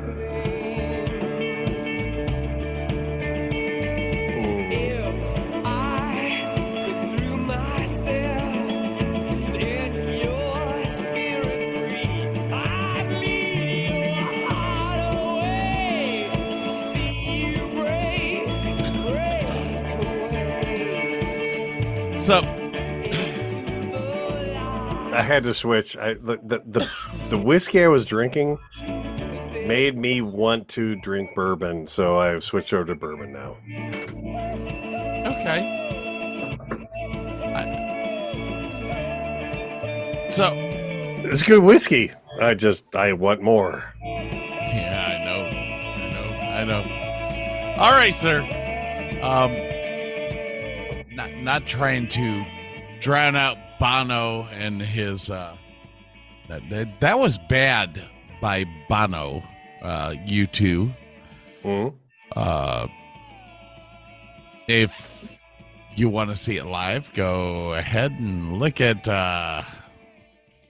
away. 22.31 22.41
So 22.41 22.67
I 25.17 25.23
had 25.23 25.43
to 25.45 25.55
switch. 25.55 25.97
I 25.97 26.15
the 26.15 26.39
the 26.45 26.59
the, 26.67 26.91
the 27.31 27.39
whiskey 27.39 27.83
I 27.85 27.89
was 27.89 28.05
drinking 28.05 28.59
made 29.67 29.97
me 29.97 30.21
want 30.21 30.69
to 30.69 30.95
drink 30.97 31.31
bourbon, 31.35 31.87
so 31.87 32.19
I've 32.19 32.45
switched 32.45 32.73
over 32.73 32.85
to 32.85 32.95
bourbon 32.95 33.33
now. 33.33 33.57
okay. 35.31 35.73
I- 37.55 37.85
so 40.29 40.49
It's 40.53 41.43
good 41.43 41.61
whiskey. 41.63 42.11
I 42.41 42.55
just 42.55 42.95
I 42.95 43.13
want 43.15 43.41
more. 43.43 43.85
Yeah, 44.05 45.07
I 45.09 45.25
know. 45.25 45.47
I 45.47 46.11
know. 46.11 46.27
I 46.45 46.65
know. 46.65 46.83
All 47.81 47.93
right, 47.93 48.15
sir. 48.15 48.43
Um 49.23 49.57
not 51.47 51.65
trying 51.65 52.09
to 52.09 52.45
drown 52.99 53.37
out 53.37 53.57
Bono 53.79 54.49
and 54.53 54.83
his 54.83 55.31
uh 55.31 55.57
that 56.49 56.61
that, 56.71 57.01
that 57.01 57.19
was 57.21 57.39
bad 57.49 58.05
by 58.41 58.65
Bono, 58.89 59.45
uh 59.81 60.11
U2. 60.27 60.93
Hmm? 61.63 61.89
Uh 62.35 62.89
if 64.67 65.41
you 65.95 66.09
want 66.09 66.31
to 66.31 66.37
see 66.37 66.57
it 66.57 66.67
live, 66.67 67.13
go 67.15 67.75
ahead 67.75 68.11
and 68.11 68.59
look 68.59 68.81
at 68.81 69.09
uh 69.09 69.63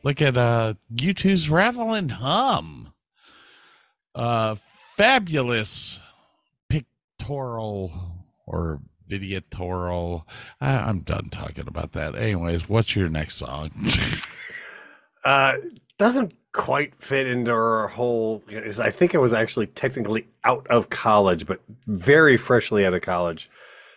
look 0.02 0.20
at 0.20 0.36
uh 0.36 0.74
U2's 0.94 1.48
Rattle 1.48 1.94
and 1.94 2.10
Hum 2.10 2.92
uh 4.14 4.56
fabulous 4.96 6.02
pictorial 6.68 7.90
or 8.46 8.82
videotoral 9.08 10.24
I, 10.60 10.76
i'm 10.78 11.00
done 11.00 11.28
talking 11.30 11.68
about 11.68 11.92
that 11.92 12.14
anyways 12.14 12.68
what's 12.68 12.96
your 12.96 13.08
next 13.08 13.36
song 13.36 13.70
Uh, 15.26 15.54
doesn't 15.98 16.34
quite 16.52 16.94
fit 17.02 17.26
into 17.26 17.52
our 17.52 17.88
whole. 17.88 18.42
Is 18.48 18.78
I 18.78 18.90
think 18.90 19.14
I 19.14 19.18
was 19.18 19.32
actually 19.32 19.66
technically 19.66 20.28
out 20.44 20.66
of 20.68 20.88
college, 20.88 21.46
but 21.46 21.60
very 21.88 22.36
freshly 22.36 22.86
out 22.86 22.94
of 22.94 23.02
college. 23.02 23.50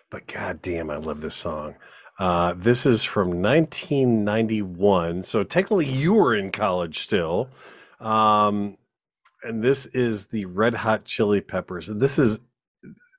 But 0.09 0.25
god 0.27 0.61
damn, 0.63 0.89
I 0.89 0.97
love 0.97 1.21
this 1.21 1.35
song. 1.35 1.75
Uh, 2.17 2.55
this 2.57 2.85
is 2.85 3.03
from 3.03 3.41
1991, 3.41 5.23
so 5.23 5.43
technically 5.43 5.85
you 5.85 6.13
were 6.15 6.35
in 6.35 6.51
college 6.51 6.97
still. 6.97 7.49
Um, 7.99 8.75
and 9.43 9.63
this 9.63 9.85
is 9.87 10.27
the 10.27 10.45
Red 10.45 10.73
Hot 10.73 11.05
Chili 11.05 11.41
Peppers. 11.41 11.89
And 11.89 12.01
this 12.01 12.19
is 12.19 12.41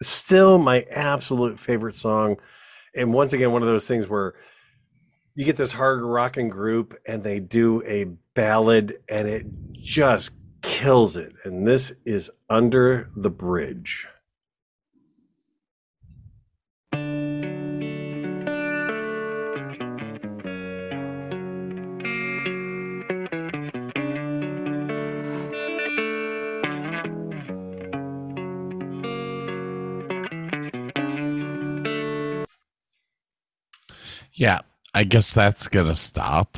still 0.03 0.59
my 0.59 0.83
absolute 0.91 1.59
favorite 1.59 1.95
song. 1.95 2.37
And 2.95 3.13
once 3.13 3.33
again, 3.33 3.53
one 3.53 3.63
of 3.63 3.69
those 3.69 3.87
things 3.87 4.09
where 4.09 4.35
you 5.35 5.45
get 5.45 5.57
this 5.57 5.73
hard 5.73 6.03
rocking 6.03 6.49
group 6.49 6.97
and 7.07 7.23
they 7.23 7.41
do 7.41 7.83
a 7.85 8.05
ballad 8.35 8.99
and 9.09 9.29
it 9.29 9.47
just 9.73 10.33
kills 10.63 11.17
it. 11.17 11.33
And 11.45 11.67
this 11.67 11.93
is 12.05 12.31
Under 12.49 13.09
the 13.17 13.31
Bridge. 13.31 14.07
Yeah 34.41 34.61
i 34.95 35.05
guess 35.05 35.35
that's 35.35 35.69
gonna 35.69 35.95
stop 35.95 36.57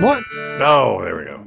What? 0.00 0.22
Oh, 0.60 1.02
there 1.02 1.16
we 1.16 1.24
go. 1.24 1.40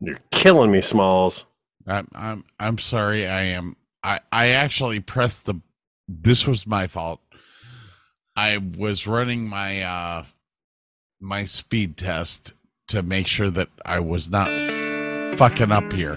You're 0.00 0.18
killing 0.30 0.70
me, 0.70 0.80
Smalls. 0.80 1.46
i'm 1.86 2.08
i'm 2.14 2.44
i'm 2.58 2.78
sorry 2.78 3.26
i 3.26 3.42
am 3.42 3.76
i 4.02 4.18
i 4.32 4.48
actually 4.48 4.98
pressed 5.00 5.46
the 5.46 5.54
this 6.08 6.46
was 6.46 6.66
my 6.66 6.86
fault 6.88 7.20
i 8.36 8.58
was 8.58 9.06
running 9.06 9.48
my 9.48 9.82
uh 9.82 10.24
my 11.20 11.44
speed 11.44 11.96
test 11.96 12.52
to 12.88 13.02
make 13.02 13.26
sure 13.28 13.50
that 13.50 13.68
i 13.84 14.00
was 14.00 14.30
not 14.30 14.48
f- 14.50 15.38
fucking 15.38 15.70
up 15.70 15.92
here 15.92 16.16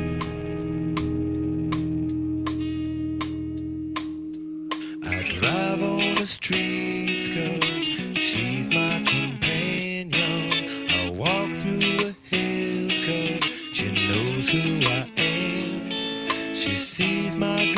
The 6.15 6.25
streets 6.25 7.27
cause 7.29 7.83
she's 8.17 8.69
my 8.69 9.03
companion. 9.05 10.51
I 10.89 11.09
walk 11.11 11.49
through 11.61 11.97
the 11.97 12.15
hills 12.23 12.99
cause 13.05 13.43
she 13.71 13.91
knows 14.07 14.49
who 14.49 14.81
I 14.89 15.11
am. 15.17 16.55
She 16.55 16.75
sees 16.75 17.35
my 17.35 17.71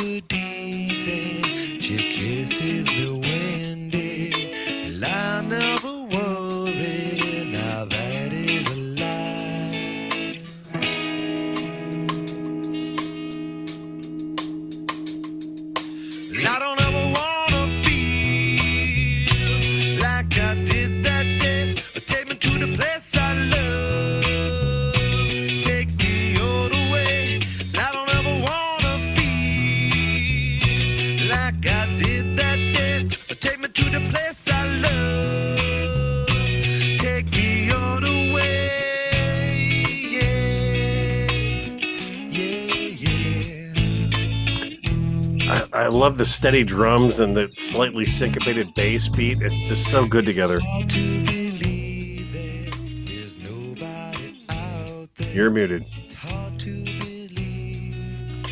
love 45.93 46.17
the 46.17 46.25
steady 46.25 46.63
drums 46.63 47.19
and 47.19 47.35
the 47.35 47.49
slightly 47.57 48.05
syncopated 48.05 48.73
bass 48.75 49.07
beat. 49.07 49.41
It's 49.41 49.67
just 49.67 49.89
so 49.89 50.05
good 50.05 50.25
together. 50.25 50.59
Hard 50.59 50.89
to 50.91 51.23
believe 51.25 52.33
that 52.33 53.07
there's 53.07 53.37
nobody 53.37 54.45
out 54.49 55.09
there. 55.15 55.33
You're 55.33 55.49
muted. 55.51 55.85
It's 56.03 56.13
hard 56.13 56.59
to 56.61 56.71
believe 56.83 58.43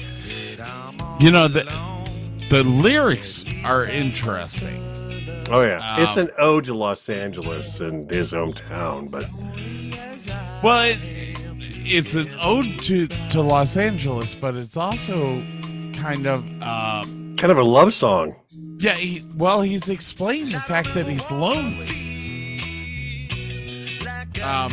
that 0.58 0.62
I'm 0.66 1.02
all 1.02 1.18
You 1.20 1.32
know, 1.32 1.48
the- 1.48 1.70
the 2.50 2.64
lyrics 2.64 3.46
are 3.64 3.86
interesting 3.86 4.88
Oh 5.54 5.62
yeah, 5.64 6.02
it's 6.02 6.18
Um, 6.18 6.28
an 6.28 6.32
ode 6.38 6.64
to 6.66 6.74
Los 6.74 7.10
Angeles 7.10 7.82
and 7.82 8.10
his 8.10 8.32
hometown. 8.32 9.12
But 9.12 9.26
Well, 10.64 10.82
it, 10.90 11.00
it's 11.86 12.16
an 12.16 12.30
ode 12.42 12.80
to 12.84 13.08
to 13.08 13.42
Los 13.42 13.76
Angeles, 13.76 14.34
but 14.34 14.56
it's 14.56 14.78
also 14.78 15.44
kind 15.94 16.26
of 16.26 16.46
uh, 16.62 17.04
kind 17.42 17.52
of 17.52 17.58
a 17.58 17.64
love 17.64 17.92
song. 17.92 18.36
Yeah, 18.78 18.94
he, 18.94 19.24
well, 19.36 19.62
he's 19.64 19.90
explained 19.90 20.54
the 20.54 20.60
fact 20.60 20.94
that 20.94 21.10
he's 21.10 21.32
lonely. 21.32 21.88
Um, 24.44 24.70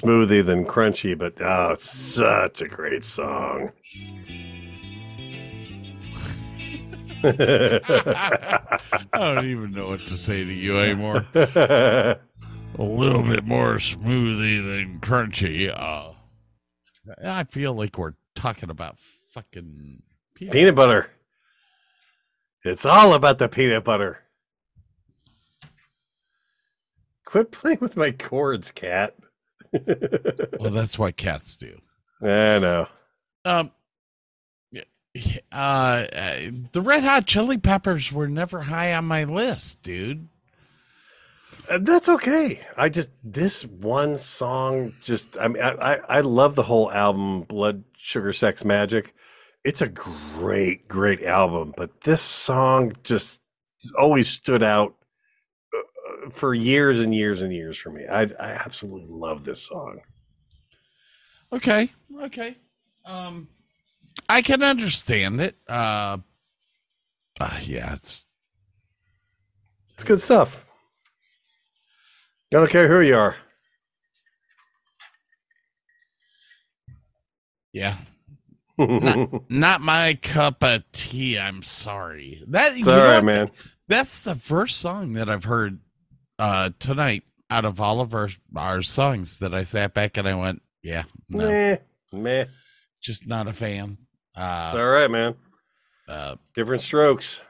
smoothie 0.00 0.44
than 0.44 0.64
crunchy, 0.64 1.16
but 1.16 1.40
oh, 1.40 1.72
it's 1.72 1.84
such 1.84 2.62
a 2.62 2.68
great 2.68 3.04
song. 3.04 3.72
I 7.22 8.78
don't 9.12 9.44
even 9.44 9.72
know 9.72 9.88
what 9.88 10.06
to 10.06 10.14
say 10.14 10.42
to 10.42 10.52
you 10.52 10.78
anymore. 10.78 11.26
A 11.34 12.18
little 12.78 13.22
bit 13.22 13.44
more 13.44 13.74
smoothie 13.74 14.64
than 14.64 15.00
crunchy. 15.00 15.68
Uh, 15.68 16.12
I 17.22 17.44
feel 17.44 17.74
like 17.74 17.98
we're 17.98 18.14
talking 18.34 18.70
about 18.70 18.98
fucking 18.98 20.02
peanut. 20.34 20.52
peanut 20.52 20.74
butter. 20.74 21.10
It's 22.64 22.86
all 22.86 23.12
about 23.12 23.38
the 23.38 23.48
peanut 23.48 23.84
butter. 23.84 24.22
Quit 27.26 27.50
playing 27.50 27.78
with 27.80 27.96
my 27.96 28.12
chords, 28.12 28.70
cat. 28.70 29.14
Well, 29.72 30.70
that's 30.70 30.98
what 30.98 31.16
cats 31.16 31.56
do. 31.58 31.78
I 32.22 32.58
know. 32.58 32.86
Um, 33.44 33.70
uh, 35.52 36.06
the 36.72 36.80
Red 36.82 37.02
Hot 37.02 37.26
Chili 37.26 37.58
Peppers 37.58 38.12
were 38.12 38.28
never 38.28 38.62
high 38.62 38.94
on 38.94 39.06
my 39.06 39.24
list, 39.24 39.82
dude. 39.82 40.28
Uh, 41.68 41.78
That's 41.78 42.08
okay. 42.08 42.60
I 42.76 42.88
just 42.88 43.10
this 43.22 43.64
one 43.64 44.18
song 44.18 44.92
just 45.00 45.38
I 45.38 45.48
mean 45.48 45.62
I, 45.62 45.94
I 45.94 45.98
I 46.08 46.20
love 46.20 46.54
the 46.54 46.62
whole 46.62 46.90
album 46.90 47.42
Blood 47.42 47.84
Sugar 47.96 48.32
Sex 48.32 48.62
Magik. 48.62 49.12
It's 49.64 49.82
a 49.82 49.88
great 49.88 50.88
great 50.88 51.22
album, 51.22 51.74
but 51.76 52.00
this 52.00 52.22
song 52.22 52.92
just 53.04 53.42
always 53.98 54.28
stood 54.28 54.62
out 54.62 54.94
for 56.30 56.54
years 56.54 57.00
and 57.00 57.14
years 57.14 57.42
and 57.42 57.52
years 57.52 57.76
for 57.78 57.90
me. 57.90 58.06
I 58.06 58.22
I 58.22 58.52
absolutely 58.52 59.08
love 59.08 59.44
this 59.44 59.62
song. 59.62 60.00
Okay, 61.52 61.88
okay. 62.22 62.56
Um, 63.04 63.48
I 64.28 64.42
can 64.42 64.62
understand 64.62 65.40
it. 65.40 65.56
Uh, 65.68 66.18
uh 67.40 67.58
yeah, 67.62 67.92
it's 67.92 68.24
It's 69.94 70.04
good 70.04 70.20
stuff. 70.20 70.64
I 72.52 72.56
don't 72.56 72.70
care 72.70 72.88
who 72.88 73.00
you 73.00 73.16
are. 73.16 73.36
yeah, 77.72 77.96
not 79.48 79.80
my 79.80 80.18
cup 80.22 80.62
of 80.64 80.84
tea. 80.92 81.38
I'm 81.38 81.62
sorry. 81.62 82.42
That 82.48 82.76
It's 82.76 82.86
you 82.86 82.86
know 82.86 83.02
right, 83.04 83.24
man. 83.24 83.48
That's 83.88 84.22
the 84.24 84.34
first 84.34 84.78
song 84.78 85.12
that 85.14 85.28
I've 85.28 85.44
heard 85.44 85.80
uh 86.40 86.70
tonight 86.80 87.22
out 87.50 87.64
of 87.64 87.80
all 87.80 88.00
of 88.00 88.14
our 88.14 88.28
our 88.56 88.80
songs 88.82 89.38
that 89.38 89.54
I 89.54 89.62
sat 89.62 89.92
back 89.94 90.16
and 90.16 90.26
I 90.26 90.34
went, 90.34 90.62
yeah, 90.82 91.02
no, 91.28 91.46
Meh, 91.48 91.76
meh. 92.12 92.44
just 93.02 93.28
not 93.28 93.46
a 93.46 93.52
fan. 93.52 93.98
It's 94.36 94.40
Uh, 94.74 94.78
all 94.78 94.86
right, 94.86 95.10
man. 95.10 95.34
uh, 96.08 96.36
Different 96.54 96.82
strokes. 96.82 97.42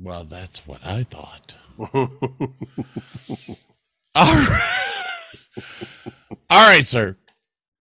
well, 0.00 0.24
that's 0.24 0.66
what 0.66 0.80
I 0.86 1.02
thought. 1.02 1.56
All 4.16 4.24
right. 4.26 4.92
All 6.48 6.66
right, 6.68 6.86
sir. 6.86 7.16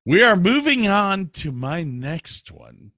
We 0.06 0.24
are 0.24 0.36
moving 0.36 0.88
on 0.88 1.30
to 1.34 1.52
my 1.52 1.84
next 1.84 2.52
one. 2.52 2.91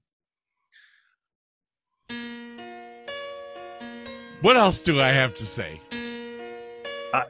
What 4.40 4.56
else 4.56 4.80
do 4.80 5.00
I 5.00 5.08
have 5.08 5.34
to 5.36 5.44
say? 5.44 5.80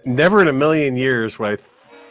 Never 0.04 0.40
in 0.40 0.48
a 0.48 0.52
million 0.52 0.96
years 0.96 1.38
would 1.38 1.58
I 1.58 1.62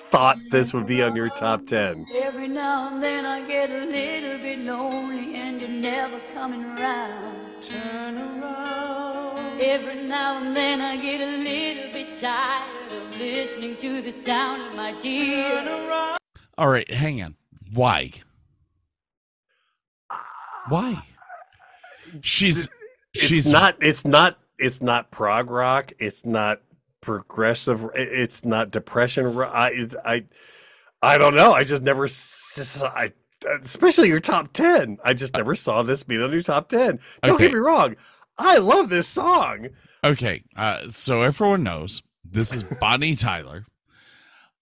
thought 0.10 0.38
this 0.52 0.74
would 0.74 0.86
be 0.86 1.02
on 1.04 1.16
your 1.16 1.30
top 1.30 1.66
10. 1.66 2.08
Every 2.16 2.48
now 2.48 2.88
and 2.88 3.04
then 3.04 3.26
I 3.26 3.46
get 3.46 3.70
a 3.70 3.86
little 3.86 4.38
bit 4.40 4.60
lonely 4.60 5.36
and 5.36 5.60
you're 5.60 5.70
never 5.70 6.20
coming 6.34 6.64
around. 6.64 7.62
Turn 7.62 8.18
around. 8.18 9.62
Every 9.62 10.04
now 10.04 10.38
and 10.38 10.56
then 10.56 10.82
I 10.82 10.98
get 10.98 11.22
a 11.22 11.38
little 11.38 11.92
bit 11.92 12.14
tired 12.14 12.92
of 12.92 13.18
listening 13.18 13.76
to 13.78 14.02
the 14.02 14.12
sound 14.12 14.62
of 14.64 14.76
my 14.76 14.94
tears. 14.94 15.68
All 16.58 16.70
right, 16.70 16.90
hang 16.90 17.22
on. 17.22 17.36
Why? 17.74 18.12
Why? 20.70 21.04
She's 22.22 22.70
It's 23.14 23.24
she's 23.26 23.52
not 23.52 23.76
it's 23.82 24.06
not 24.06 24.38
it's 24.58 24.82
not 24.82 25.12
prog 25.12 25.50
rock, 25.50 25.92
it's 26.00 26.26
not 26.26 26.62
progressive, 27.06 27.88
it's 27.94 28.44
not 28.46 28.72
depression. 28.72 29.26
I 29.38 29.72
it's, 29.74 29.96
I 30.04 30.26
I 31.02 31.18
don't 31.18 31.36
know. 31.36 31.54
I 31.54 31.64
just 31.64 31.84
never 31.84 32.08
I 32.84 33.12
especially 33.62 34.08
your 34.08 34.20
top 34.20 34.52
10. 34.54 34.98
I 35.06 35.14
just 35.14 35.36
never 35.36 35.54
saw 35.56 35.84
this 35.84 36.02
being 36.04 36.22
on 36.22 36.32
your 36.32 36.42
top 36.42 36.68
10. 36.70 37.00
Don't 37.24 37.36
Okay. 37.36 37.46
get 37.46 37.54
me 37.54 37.60
wrong. 37.60 37.96
I 38.38 38.58
love 38.58 38.90
this 38.90 39.08
song. 39.08 39.70
Okay, 40.04 40.44
uh, 40.56 40.90
so 40.90 41.22
everyone 41.22 41.64
knows 41.64 42.02
this 42.24 42.54
is 42.54 42.64
Bonnie 42.64 43.16
Tyler. 43.16 43.66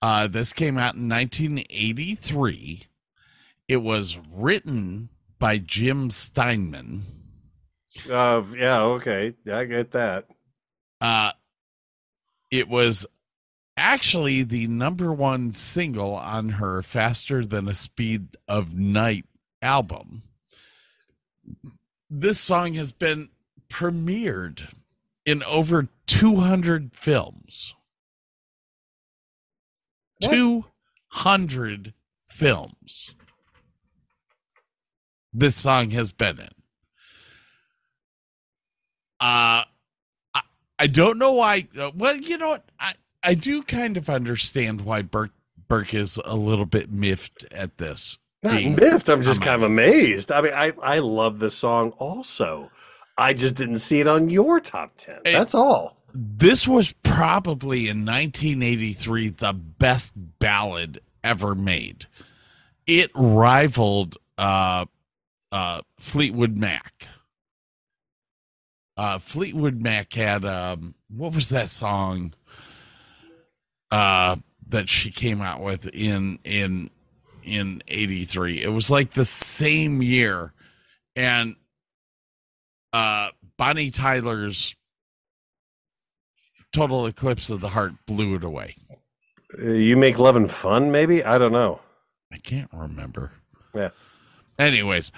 Uh, 0.02 0.28
this 0.28 0.54
came 0.54 0.78
out 0.78 0.96
in 0.96 1.08
1983. 1.10 2.84
It 3.70 3.78
was 3.78 4.20
written 4.32 5.10
by 5.40 5.58
Jim 5.58 6.12
Steinman. 6.12 7.04
Uh 8.12 8.42
yeah, 8.56 8.82
okay. 8.82 9.34
Yeah, 9.46 9.60
I 9.60 9.66
get 9.66 9.92
that. 9.92 10.26
Uh, 11.00 11.32
it 12.54 12.70
was 12.70 13.08
actually 13.76 14.44
the 14.44 14.68
number 14.68 15.12
one 15.12 15.50
single 15.50 16.14
on 16.14 16.50
her 16.50 16.84
Faster 16.84 17.44
Than 17.44 17.68
a 17.68 17.74
Speed 17.74 18.28
of 18.48 18.78
Night 18.78 19.26
album. 19.60 20.22
This 22.12 22.40
song 22.40 22.76
has 22.76 22.92
been 22.92 23.30
premiered 23.70 24.72
in 25.26 25.42
over 25.46 25.90
200 26.06 26.96
films. 26.96 27.74
What? 30.22 30.32
200 30.32 31.94
films. 32.22 33.16
this 35.34 35.56
song 35.56 35.90
has 35.90 36.12
been 36.12 36.40
in. 36.40 36.50
Uh, 39.20 39.64
I, 40.84 40.88
don't 40.88 41.18
know 41.18 41.34
why. 41.34 41.68
uh, 41.80 41.92
Well, 41.96 42.18
you 42.18 42.38
know 42.38 42.50
what? 42.50 42.66
I, 42.80 42.94
I 43.24 43.34
do 43.34 43.64
kind 43.64 43.98
of 43.98 44.10
understand 44.10 44.82
why 44.82 45.02
Burke, 45.02 45.32
Burke 45.68 45.94
is 45.94 46.20
a 46.26 46.36
little 46.36 46.66
bit 46.66 46.92
miffed 46.92 47.46
at 47.52 47.78
this. 47.78 48.18
Not 48.44 48.54
being 48.58 48.76
miffed. 48.76 49.08
I'm 49.10 49.24
just 49.24 49.42
kind 49.42 49.56
of 49.56 49.64
amazed. 49.64 50.32
I 50.32 50.42
mean, 50.42 50.54
I, 50.54 50.74
I 50.82 51.00
love 51.00 51.40
this 51.40 51.56
song 51.56 51.92
also. 51.98 52.70
I 53.18 53.34
just 53.34 53.56
didn't 53.56 53.78
see 53.78 54.00
it 54.02 54.08
on 54.08 54.30
your 54.30 54.60
top 54.60 54.92
10. 54.98 55.22
Hey. 55.26 55.32
That's 55.34 55.56
all. 55.56 55.98
this 56.14 56.68
was 56.68 56.94
probably 57.04 57.88
in 57.88 58.06
1983 58.06 59.30
the 59.30 59.54
best 59.54 60.14
ballad 60.40 61.00
ever 61.24 61.56
made. 61.56 62.08
It 62.86 63.12
rivaled 63.16 64.18
uh, 64.38 64.86
uh, 65.52 65.82
Fleetwood 66.00 66.58
Mac. 66.58 67.08
Uh, 68.96 69.18
Fleetwood 69.18 69.82
Mac 69.82 70.14
had 70.14 70.46
um, 70.46 70.94
what 71.10 71.34
was 71.34 71.50
that 71.50 71.70
song 71.70 72.34
uh, 73.92 74.36
that 74.70 74.90
she 74.90 75.10
came 75.12 75.42
out 75.42 75.62
with 75.62 75.88
in 75.96 76.40
in 76.44 76.90
in 77.44 77.82
'83? 77.88 78.62
It 78.62 78.70
was 78.70 78.92
like 78.92 79.12
the 79.12 79.26
same 79.26 80.02
year, 80.02 80.54
and 81.16 81.56
uh, 82.92 83.30
Bonnie 83.58 83.90
Tyler's 83.90 84.76
total 86.72 87.06
eclipse 87.08 87.50
of 87.50 87.62
the 87.62 87.70
heart 87.70 87.94
blew 88.06 88.36
it 88.36 88.44
away. 88.44 88.76
Uh, 89.60 89.72
You 89.72 89.98
make 89.98 90.20
love 90.20 90.36
and 90.36 90.52
fun, 90.52 90.92
maybe? 90.92 91.24
I 91.24 91.38
don't 91.38 91.52
know. 91.52 91.80
I 92.32 92.38
can't 92.38 92.70
remember. 92.74 93.32
Yeah. 93.76 93.90
Anyways, 94.58 95.12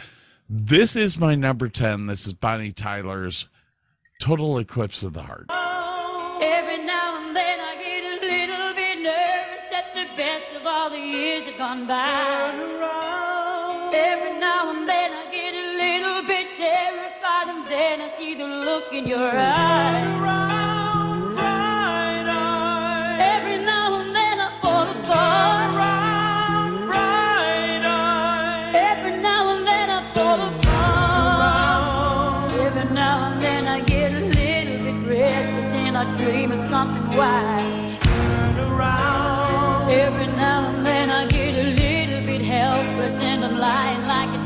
this 0.50 0.96
is 0.98 1.18
my 1.18 1.36
number 1.36 1.70
10. 1.70 2.08
This 2.08 2.26
is 2.28 2.34
Bonnie 2.34 2.74
Tyler's 2.74 3.48
Total 4.20 4.57
Eclipse 4.57 5.03
of 5.03 5.13
the 5.13 5.22
Heart. 5.24 5.47
Every 6.41 6.84
now 6.84 7.18
and 7.22 7.36
then 7.36 7.59
I 7.59 7.76
get 7.78 8.03
a 8.03 8.26
little 8.26 8.74
bit 8.74 8.99
nervous 9.01 9.63
that 9.72 9.93
the 9.93 10.07
best 10.16 10.55
of 10.55 10.66
all 10.66 10.89
the 10.89 10.97
years 10.97 11.45
have 11.45 11.57
gone 11.57 11.86
by. 11.86 12.51
Every 13.93 14.39
now 14.39 14.72
and 14.72 14.88
then 14.88 15.11
I 15.11 15.32
get 15.32 15.53
a 15.53 15.68
little 15.78 16.24
bit 16.26 16.53
terrified, 16.53 17.49
and 17.49 17.68
then 17.68 18.01
I 18.01 18.09
see 18.18 18.36
the 18.36 18.47
look 18.47 18.93
in 18.93 19.05
your 19.05 19.32
eyes. 19.32 20.55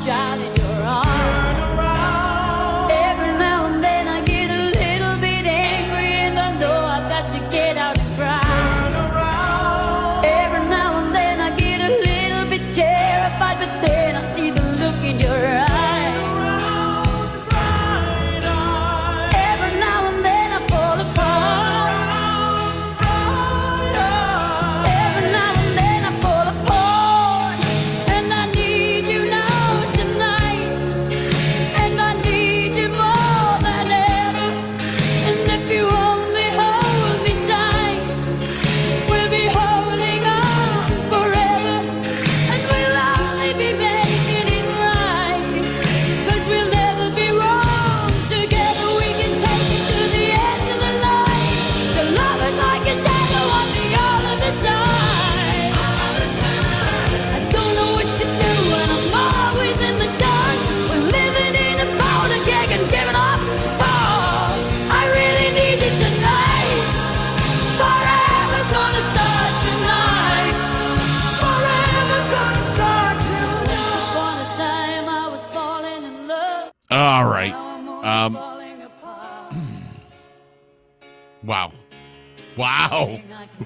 Lying 0.09 0.58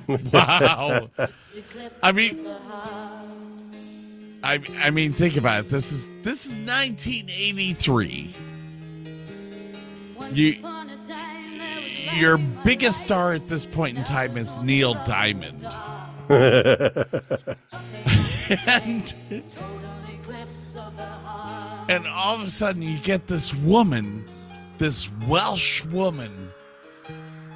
Wow. 0.08 0.18
I 0.18 0.20
can 0.20 0.32
Wow. 0.32 1.10
eclipse 1.56 1.96
I 2.04 2.12
mean. 2.12 2.48
I, 4.46 4.60
I 4.80 4.90
mean, 4.90 5.14
think 5.14 5.38
about 5.38 5.62
it. 5.62 5.70
This 5.70 5.94
is 5.94 6.12
this 6.22 6.46
is 6.46 6.58
1983. 6.58 8.36
You- 10.34 10.54
upon 10.60 10.90
a 10.90 10.98
time 11.08 11.58
there 11.58 11.76
was 11.78 12.14
Your 12.20 12.38
light 12.38 12.42
in 12.44 12.56
my 12.56 12.64
biggest 12.64 13.02
star 13.02 13.34
at 13.34 13.48
this 13.48 13.66
point 13.66 13.98
in 13.98 14.04
time 14.04 14.36
is 14.38 14.58
Neil 14.60 14.96
Diamond, 15.06 15.64
and 16.30 17.06
Total 19.50 19.80
eclipse 20.12 20.76
of 20.76 20.96
the 20.98 21.06
heart. 21.06 21.90
and 21.92 22.06
all 22.08 22.36
of 22.36 22.42
a 22.42 22.50
sudden 22.50 22.82
you 22.82 22.98
get 23.00 23.28
this 23.28 23.54
woman, 23.56 24.26
this 24.78 25.10
Welsh 25.28 25.86
woman, 25.86 26.43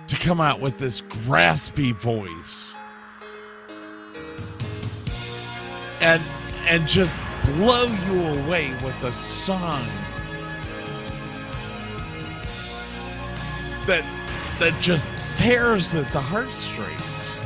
to 0.08 0.16
come 0.18 0.42
out 0.42 0.60
with 0.60 0.78
this 0.78 1.02
graspy 1.02 1.94
voice, 1.94 2.76
and 6.02 6.22
and 6.68 6.88
just 6.88 7.20
blow 7.46 7.86
you 8.08 8.22
away 8.44 8.72
with 8.84 9.04
a 9.04 9.12
song 9.12 9.86
that 13.86 14.04
that 14.60 14.76
just 14.82 15.12
tears 15.38 15.96
at 15.96 16.12
the 16.12 16.20
heartstrings. 16.20 17.40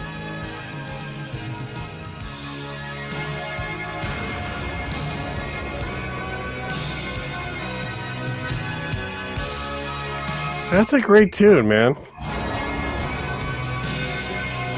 That's 10.71 10.93
a 10.93 11.01
great 11.01 11.33
tune, 11.33 11.67
man. 11.67 11.97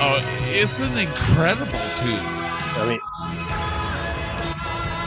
Oh, 0.05 0.19
it's 0.49 0.81
an 0.81 0.97
incredible 0.97 1.79
tune. 1.95 2.19
I 2.75 2.85
mean, 2.89 2.99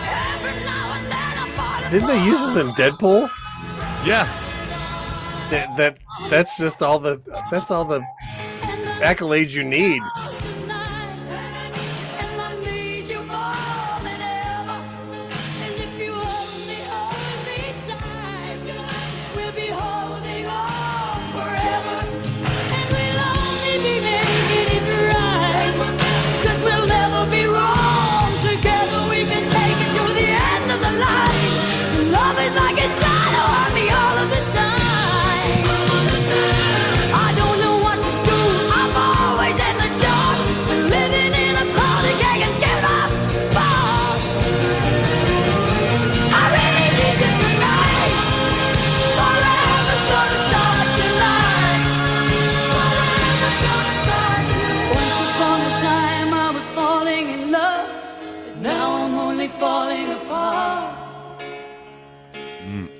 Every 0.09 0.65
now 0.65 0.95
and 0.95 1.05
then 1.05 1.13
I 1.13 1.53
fall 1.55 1.91
didn't 1.91 2.09
they 2.09 2.25
use 2.25 2.41
this 2.41 2.57
in 2.57 2.71
Deadpool? 2.73 3.29
Yes. 4.07 4.59
That, 5.51 5.77
that 5.77 5.99
that's 6.31 6.57
just 6.57 6.83
all 6.83 6.99
the 6.99 7.21
that's 7.51 7.71
all 7.71 7.85
the 7.85 8.01
accolades 9.03 9.55
you 9.55 9.65
need. 9.65 10.01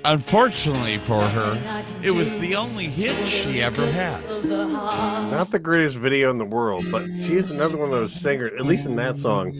Unfortunately 0.09 0.97
for 0.99 1.21
her, 1.21 1.83
it 2.01 2.11
was 2.11 2.39
the 2.39 2.55
only 2.55 2.85
hit 2.85 3.27
she 3.27 3.61
ever 3.61 3.85
had. 3.91 4.15
Of 4.29 4.47
the 4.47 4.67
heart. 4.69 5.31
Not 5.31 5.51
the 5.51 5.59
greatest 5.59 5.97
video 5.97 6.31
in 6.31 6.37
the 6.37 6.45
world, 6.45 6.89
but 6.89 7.07
she's 7.17 7.51
another 7.51 7.75
one 7.75 7.87
of 7.87 7.91
those 7.91 8.13
singers, 8.13 8.53
at 8.57 8.65
least 8.65 8.87
in 8.87 8.95
that 8.95 9.17
song. 9.17 9.53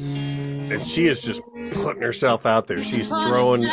And 0.71 0.81
she 0.81 1.07
is 1.07 1.21
just 1.21 1.41
putting 1.71 2.01
herself 2.01 2.45
out 2.45 2.67
there. 2.67 2.81
She's 2.81 3.09
throwing 3.09 3.65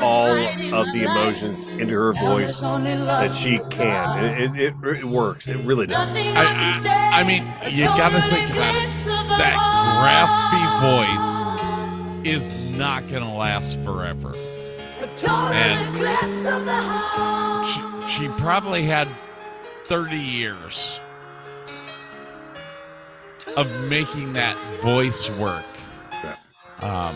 all 0.00 0.30
of 0.74 0.86
the 0.94 1.02
emotions 1.04 1.66
into 1.66 1.94
her 1.94 2.14
voice 2.14 2.60
that 2.60 3.34
she 3.34 3.58
can. 3.70 4.24
And 4.24 4.56
it, 4.56 4.74
it, 4.74 4.98
it 4.98 5.04
works. 5.04 5.48
It 5.48 5.58
really 5.66 5.86
does. 5.86 6.16
I, 6.16 6.80
I, 6.86 7.20
I 7.20 7.24
mean, 7.24 7.44
you 7.76 7.84
gotta 7.84 8.22
think 8.30 8.50
about 8.50 8.74
it. 8.74 8.88
That 9.36 9.56
raspy 10.02 10.64
voice 12.24 12.26
is 12.26 12.74
not 12.78 13.06
gonna 13.08 13.34
last 13.36 13.78
forever. 13.80 14.32
And 15.24 15.96
she, 17.66 17.82
she 18.06 18.28
probably 18.40 18.82
had 18.82 19.08
30 19.84 20.16
years 20.16 21.00
of 23.56 23.88
making 23.88 24.32
that 24.34 24.56
voice 24.82 25.30
work. 25.38 25.64
Um, 26.82 27.14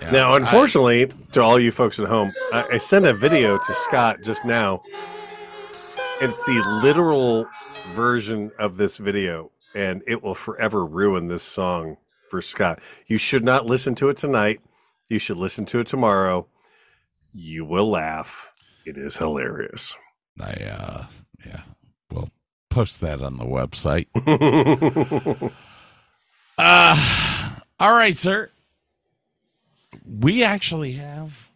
yeah, 0.00 0.10
Now, 0.10 0.32
I- 0.32 0.36
unfortunately, 0.38 1.10
to 1.32 1.42
all 1.42 1.58
you 1.60 1.70
folks 1.70 1.98
at 2.00 2.06
home, 2.06 2.32
I, 2.52 2.66
I 2.72 2.76
sent 2.78 3.04
a 3.06 3.12
video 3.12 3.58
to 3.58 3.74
Scott 3.74 4.22
just 4.22 4.44
now. 4.44 4.82
It's 6.20 6.44
the 6.46 6.62
literal 6.82 7.46
version 7.92 8.50
of 8.58 8.76
this 8.76 8.96
video, 8.96 9.50
and 9.74 10.02
it 10.06 10.22
will 10.22 10.34
forever 10.34 10.86
ruin 10.86 11.26
this 11.28 11.42
song 11.42 11.96
for 12.30 12.40
Scott. 12.40 12.78
You 13.06 13.18
should 13.18 13.44
not 13.44 13.66
listen 13.66 13.94
to 13.96 14.08
it 14.08 14.16
tonight. 14.16 14.60
You 15.10 15.18
should 15.18 15.36
listen 15.36 15.66
to 15.66 15.80
it 15.80 15.86
tomorrow. 15.86 16.46
You 17.34 17.64
will 17.64 17.90
laugh. 17.90 18.52
It 18.86 18.96
is 18.96 19.16
hilarious. 19.16 19.96
I, 20.40 20.52
uh, 20.52 21.06
yeah, 21.44 21.62
we'll 22.10 22.30
post 22.70 23.00
that 23.00 23.20
on 23.22 23.36
the 23.36 23.44
website. 23.44 24.06
Uh, 26.56 27.56
all 27.80 27.92
right, 27.92 28.16
sir. 28.16 28.50
We 30.06 30.44
actually 30.44 30.92
have, 30.92 31.50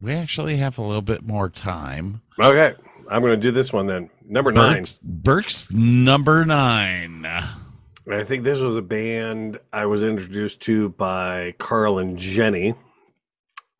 we 0.00 0.12
actually 0.12 0.56
have 0.56 0.78
a 0.78 0.82
little 0.82 1.02
bit 1.02 1.22
more 1.22 1.50
time. 1.50 2.22
okay, 2.40 2.74
I'm 3.10 3.20
going 3.20 3.34
to 3.34 3.36
do 3.36 3.50
this 3.50 3.72
one 3.72 3.86
then. 3.86 4.08
Number 4.24 4.52
nine. 4.52 4.76
Burke's, 4.76 4.98
Burke's 5.02 5.72
number 5.72 6.44
nine. 6.44 7.26
And 7.26 8.14
I 8.14 8.24
think 8.24 8.44
this 8.44 8.60
was 8.60 8.76
a 8.76 8.82
band 8.82 9.60
I 9.72 9.86
was 9.86 10.04
introduced 10.04 10.62
to 10.62 10.88
by 10.90 11.54
Carl 11.58 11.98
and 11.98 12.16
Jenny. 12.16 12.74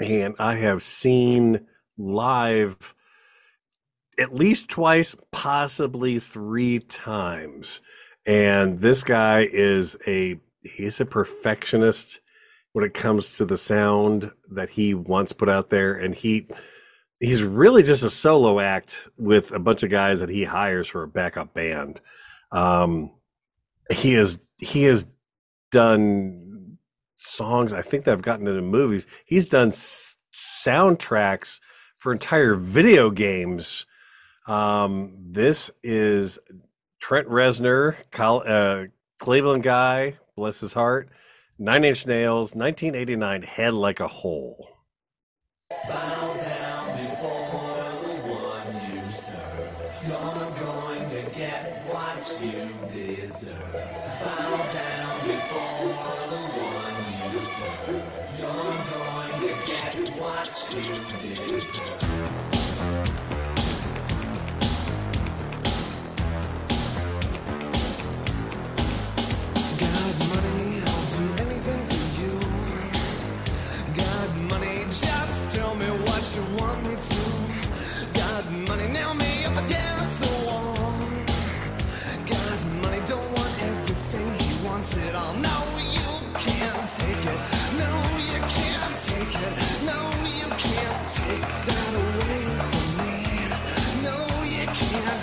And 0.00 0.34
I 0.38 0.54
have 0.56 0.82
seen 0.82 1.66
live 1.96 2.94
at 4.18 4.34
least 4.34 4.68
twice, 4.68 5.14
possibly 5.30 6.18
three 6.18 6.80
times. 6.80 7.80
And 8.26 8.78
this 8.78 9.02
guy 9.04 9.48
is 9.50 9.96
a 10.06 10.38
he's 10.62 11.00
a 11.00 11.06
perfectionist 11.06 12.20
when 12.72 12.84
it 12.84 12.94
comes 12.94 13.36
to 13.36 13.44
the 13.44 13.56
sound 13.56 14.30
that 14.50 14.68
he 14.68 14.94
once 14.94 15.32
put 15.32 15.48
out 15.48 15.70
there. 15.70 15.94
And 15.94 16.14
he 16.14 16.48
he's 17.20 17.42
really 17.42 17.82
just 17.82 18.04
a 18.04 18.10
solo 18.10 18.60
act 18.60 19.08
with 19.16 19.52
a 19.52 19.58
bunch 19.58 19.82
of 19.82 19.90
guys 19.90 20.20
that 20.20 20.28
he 20.28 20.44
hires 20.44 20.88
for 20.88 21.02
a 21.02 21.08
backup 21.08 21.54
band. 21.54 22.00
Um, 22.52 23.12
he 23.90 24.14
has 24.14 24.38
he 24.58 24.84
has 24.84 25.06
done 25.70 26.45
songs 27.16 27.72
i 27.72 27.82
think 27.82 28.04
that 28.04 28.10
have 28.12 28.22
gotten 28.22 28.46
into 28.46 28.62
movies 28.62 29.06
he's 29.24 29.46
done 29.48 29.68
s- 29.68 30.16
soundtracks 30.34 31.60
for 31.96 32.12
entire 32.12 32.54
video 32.54 33.10
games. 33.10 33.86
Um 34.46 35.16
this 35.18 35.70
is 35.82 36.38
trent 37.00 37.26
reznor 37.28 37.96
Col- 38.12 38.44
uh, 38.46 38.84
cleveland 39.18 39.62
guy 39.62 40.16
bless 40.36 40.60
his 40.60 40.72
heart. 40.74 41.08
Nine 41.58 41.84
inch 41.84 42.06
nails 42.06 42.54
1989 42.54 43.42
head 43.42 43.72
like 43.72 44.00
a 44.00 44.06
hole 44.08 44.68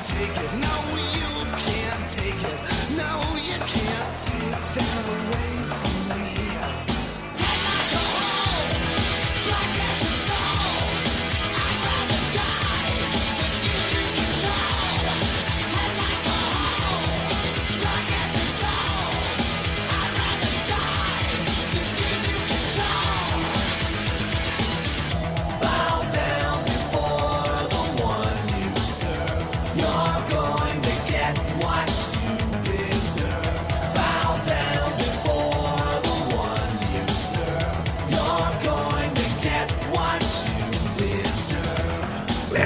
take 0.04 0.38
it. 0.38 0.54
No, 0.54 0.98
you 0.98 1.23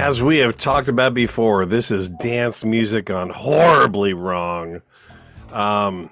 as 0.07 0.23
we 0.23 0.37
have 0.37 0.55
talked 0.55 0.87
about 0.87 1.13
before, 1.13 1.65
this 1.65 1.91
is 1.91 2.09
dance 2.09 2.63
music 2.63 3.09
on 3.09 3.29
horribly 3.29 4.13
wrong. 4.13 4.81
Um, 5.51 6.09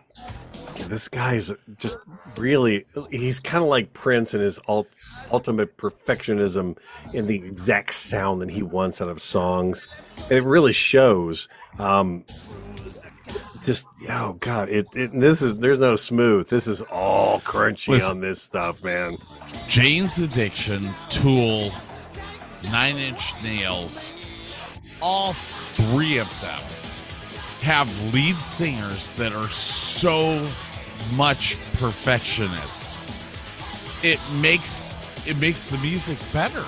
this 0.89 1.07
is 1.13 1.53
just 1.77 1.97
really, 2.35 2.83
he's 3.09 3.39
kind 3.39 3.63
of 3.63 3.69
like 3.69 3.93
Prince 3.93 4.33
in 4.33 4.41
his 4.41 4.59
ult- 4.67 4.89
ultimate 5.31 5.77
perfectionism 5.77 6.77
in 7.13 7.25
the 7.25 7.35
exact 7.35 7.93
sound 7.93 8.41
that 8.41 8.51
he 8.51 8.63
wants 8.63 8.99
out 8.99 9.07
of 9.07 9.21
songs. 9.21 9.87
It 10.29 10.43
really 10.43 10.73
shows. 10.73 11.47
Um, 11.79 12.25
just 13.65 13.87
oh 14.09 14.33
god, 14.41 14.67
it, 14.69 14.87
it 14.93 15.09
this 15.19 15.41
is 15.41 15.55
there's 15.55 15.79
no 15.79 15.95
smooth. 15.95 16.49
This 16.49 16.67
is 16.67 16.81
all 16.83 17.39
crunchy 17.39 17.87
Listen. 17.87 18.17
on 18.17 18.21
this 18.21 18.41
stuff, 18.41 18.83
man. 18.83 19.17
Jane's 19.67 20.19
Addiction, 20.19 20.89
Tool, 21.09 21.71
Nine 22.71 22.97
Inch 22.97 23.33
Nails, 23.43 24.13
all 25.01 25.33
three 25.33 26.17
of 26.17 26.29
them 26.41 26.59
have 27.61 28.13
lead 28.13 28.35
singers 28.37 29.13
that 29.13 29.33
are 29.33 29.49
so 29.49 30.47
much 31.15 31.57
perfectionists. 31.73 33.01
It 34.03 34.19
makes 34.39 34.85
it 35.27 35.37
makes 35.37 35.69
the 35.69 35.77
music 35.79 36.17
better. 36.31 36.63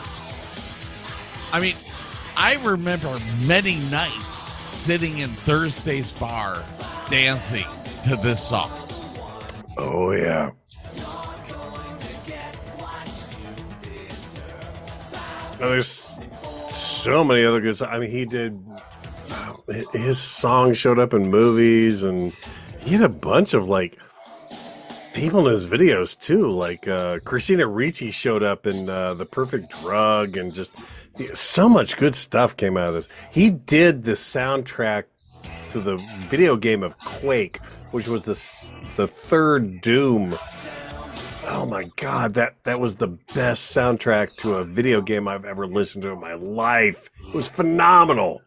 I 1.53 1.59
mean, 1.59 1.75
I 2.35 2.55
remember 2.63 3.17
many 3.45 3.77
nights 3.91 4.47
sitting 4.69 5.19
in 5.19 5.29
Thursday's 5.29 6.11
bar 6.11 6.63
dancing 7.09 7.65
to 8.03 8.15
this 8.15 8.47
song. 8.47 8.71
Oh 9.77 10.11
yeah. 10.11 10.51
There's 15.59 16.19
so 16.67 17.23
many 17.23 17.43
other 17.45 17.61
good. 17.61 17.81
I 17.81 17.99
mean, 17.99 18.11
he 18.11 18.25
did. 18.25 18.59
His 19.93 20.17
songs 20.17 20.77
showed 20.77 20.99
up 20.99 21.13
in 21.13 21.29
movies, 21.29 22.03
and 22.03 22.33
he 22.81 22.91
had 22.91 23.03
a 23.03 23.09
bunch 23.09 23.53
of 23.53 23.67
like 23.67 23.97
people 25.13 25.45
in 25.47 25.51
his 25.51 25.67
videos 25.67 26.17
too. 26.17 26.49
Like 26.49 26.87
uh, 26.87 27.19
Christina 27.25 27.67
Ricci 27.67 28.11
showed 28.11 28.43
up 28.43 28.67
in 28.67 28.89
uh, 28.89 29.15
The 29.15 29.25
Perfect 29.25 29.81
Drug, 29.81 30.37
and 30.37 30.53
just 30.53 30.73
so 31.33 31.67
much 31.67 31.97
good 31.97 32.15
stuff 32.15 32.55
came 32.55 32.77
out 32.77 32.89
of 32.89 32.93
this. 32.93 33.09
He 33.31 33.49
did 33.49 34.03
the 34.03 34.13
soundtrack 34.13 35.05
to 35.71 35.79
the 35.79 35.97
video 36.29 36.55
game 36.55 36.83
of 36.83 36.97
Quake, 36.99 37.57
which 37.91 38.07
was 38.07 38.25
the 38.25 38.75
the 38.95 39.07
third 39.07 39.81
Doom. 39.81 40.37
Oh 41.49 41.65
my 41.65 41.89
god, 41.95 42.33
that 42.33 42.61
that 42.65 42.79
was 42.79 42.97
the 42.97 43.07
best 43.07 43.73
soundtrack 43.75 44.35
to 44.37 44.55
a 44.55 44.65
video 44.65 45.01
game 45.01 45.29
I've 45.29 45.45
ever 45.45 45.65
listened 45.65 46.03
to 46.03 46.11
in 46.11 46.19
my 46.19 46.33
life. 46.33 47.09
It 47.25 47.33
was 47.33 47.47
phenomenal. 47.47 48.41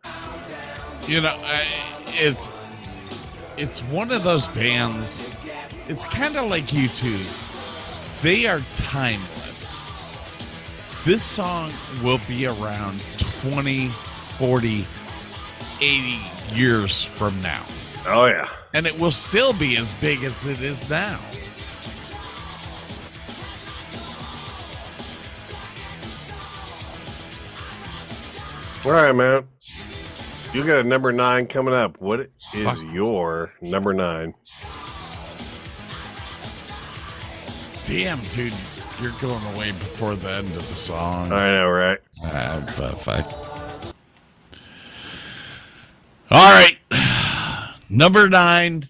You 1.06 1.22
know, 1.22 1.34
I, 1.42 1.66
it's 2.14 2.50
it's 3.56 3.80
one 3.84 4.10
of 4.12 4.22
those 4.22 4.48
bands. 4.48 5.34
It's 5.88 6.04
kind 6.06 6.36
of 6.36 6.50
like 6.50 6.64
U2. 6.64 8.22
They 8.22 8.46
are 8.46 8.60
timeless. 8.74 9.82
This 11.06 11.22
song 11.22 11.72
will 12.02 12.20
be 12.28 12.46
around 12.46 13.00
20, 13.18 13.88
40, 13.88 14.84
80 15.80 16.18
years 16.54 17.02
from 17.02 17.40
now. 17.40 17.64
Oh 18.06 18.26
yeah. 18.26 18.48
And 18.74 18.86
it 18.86 18.98
will 19.00 19.10
still 19.10 19.54
be 19.54 19.78
as 19.78 19.94
big 19.94 20.22
as 20.22 20.44
it 20.44 20.60
is 20.60 20.90
now. 20.90 21.18
All 28.84 28.92
right, 28.92 29.12
man. 29.12 29.46
You 30.54 30.64
got 30.64 30.80
a 30.80 30.84
number 30.84 31.12
nine 31.12 31.46
coming 31.46 31.74
up. 31.74 32.00
What 32.00 32.20
is 32.20 32.28
Fuck. 32.64 32.78
your 32.92 33.52
number 33.60 33.92
nine? 33.92 34.34
Damn, 37.84 38.20
dude, 38.30 38.52
you're 39.00 39.12
going 39.20 39.44
away 39.54 39.72
before 39.72 40.16
the 40.16 40.30
end 40.30 40.46
of 40.48 40.68
the 40.68 40.76
song. 40.76 41.30
I 41.30 41.48
know, 41.52 41.68
right? 41.68 41.98
Fu- 42.70 42.84
fuck. 42.84 43.32
All 46.30 46.52
right. 46.52 46.76
Number 47.90 48.28
nine. 48.28 48.84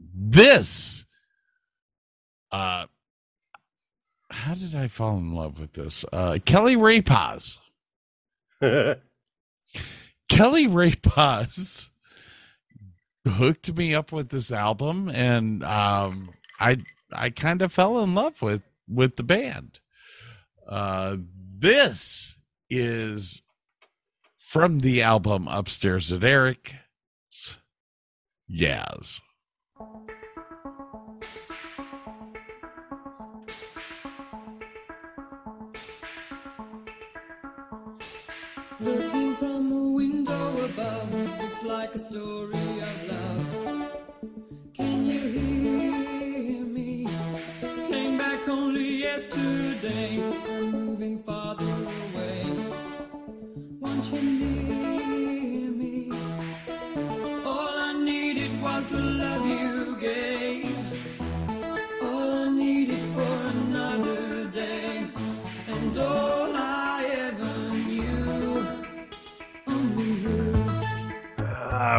This. 0.00 1.04
Uh, 2.50 2.86
how 4.30 4.54
did 4.54 4.74
I 4.74 4.88
fall 4.88 5.18
in 5.18 5.34
love 5.34 5.60
with 5.60 5.74
this? 5.74 6.06
Uh, 6.10 6.38
Kelly 6.44 6.74
Ray 6.76 7.02
Paz. 7.02 7.58
Kelly 10.32 10.66
Ray 10.66 10.94
Paz 10.94 11.90
hooked 13.28 13.76
me 13.76 13.94
up 13.94 14.12
with 14.12 14.30
this 14.30 14.50
album, 14.50 15.10
and 15.10 15.62
um, 15.62 16.30
I 16.58 16.78
I 17.12 17.28
kind 17.28 17.60
of 17.60 17.70
fell 17.70 18.02
in 18.02 18.14
love 18.14 18.40
with 18.40 18.62
with 18.88 19.16
the 19.16 19.24
band. 19.24 19.80
Uh, 20.66 21.18
this 21.58 22.38
is 22.70 23.42
from 24.34 24.78
the 24.78 25.02
album 25.02 25.48
Upstairs 25.48 26.10
at 26.14 26.24
Eric's. 26.24 27.60
Yaz. 28.50 29.20
Looking 38.80 39.34
from 39.34 39.72
a 39.72 39.92
window 39.92 40.11
above, 40.64 41.08
it's 41.40 41.64
like 41.64 41.92
a 41.94 41.98
story 41.98 42.52
of 42.52 43.08
love. 43.08 43.90
Can 44.74 45.06
you 45.06 45.20
hear 45.20 46.64
me? 46.66 47.06
Came 47.88 48.16
back 48.16 48.48
only 48.48 48.98
yesterday, 48.98 50.22
moving 50.60 51.22
farther 51.24 51.64
away. 51.64 52.44
Want 53.80 54.12
you 54.12 54.22
near 54.22 55.01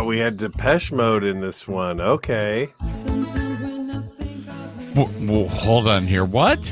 We 0.05 0.19
had 0.19 0.37
Depeche 0.37 0.91
Mode 0.91 1.23
in 1.23 1.39
this 1.39 1.67
one. 1.67 1.99
Okay. 2.01 2.73
Sometimes 2.91 3.61
when 3.61 3.89
I 3.89 4.01
think 4.01 4.47
of 4.47 4.77
him 4.77 4.93
W- 4.93 5.27
w- 5.27 5.47
hold 5.47 5.87
on 5.87 6.05
here. 6.05 6.25
What? 6.25 6.69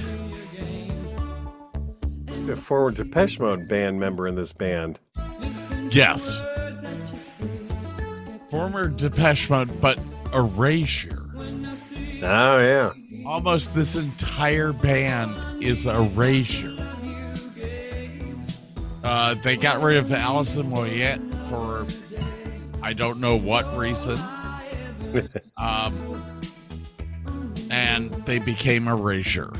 A 2.49 2.55
former 2.55 2.91
Depeche 2.91 3.39
Mode 3.39 3.67
band 3.67 3.99
member 3.99 4.27
in 4.27 4.35
this 4.35 4.51
band. 4.51 4.99
Yes. 5.89 6.39
words 6.41 6.81
that 6.81 6.97
you 6.99 7.19
say, 7.19 7.67
let's 7.97 8.19
get 8.19 8.49
Former 8.51 8.87
Depeche 8.89 9.49
Mode, 9.49 9.81
but 9.81 9.99
Erasure. 10.33 11.25
Oh, 12.23 12.59
yeah. 12.59 12.91
Almost 13.25 13.73
this 13.73 13.95
entire 13.95 14.73
band 14.73 15.63
is 15.63 15.85
Erasure. 15.85 16.77
Uh, 19.03 19.33
they 19.43 19.57
got 19.57 19.81
rid 19.81 19.97
of 19.97 20.11
Alison 20.11 20.69
Moyet 20.71 21.19
for 21.49 21.85
I 22.83 22.93
don't 22.93 23.19
know 23.19 23.35
what 23.35 23.65
reason. 23.77 24.17
um, 25.57 26.21
and 27.69 28.11
they 28.25 28.39
became 28.39 28.87
Erasure. 28.87 29.51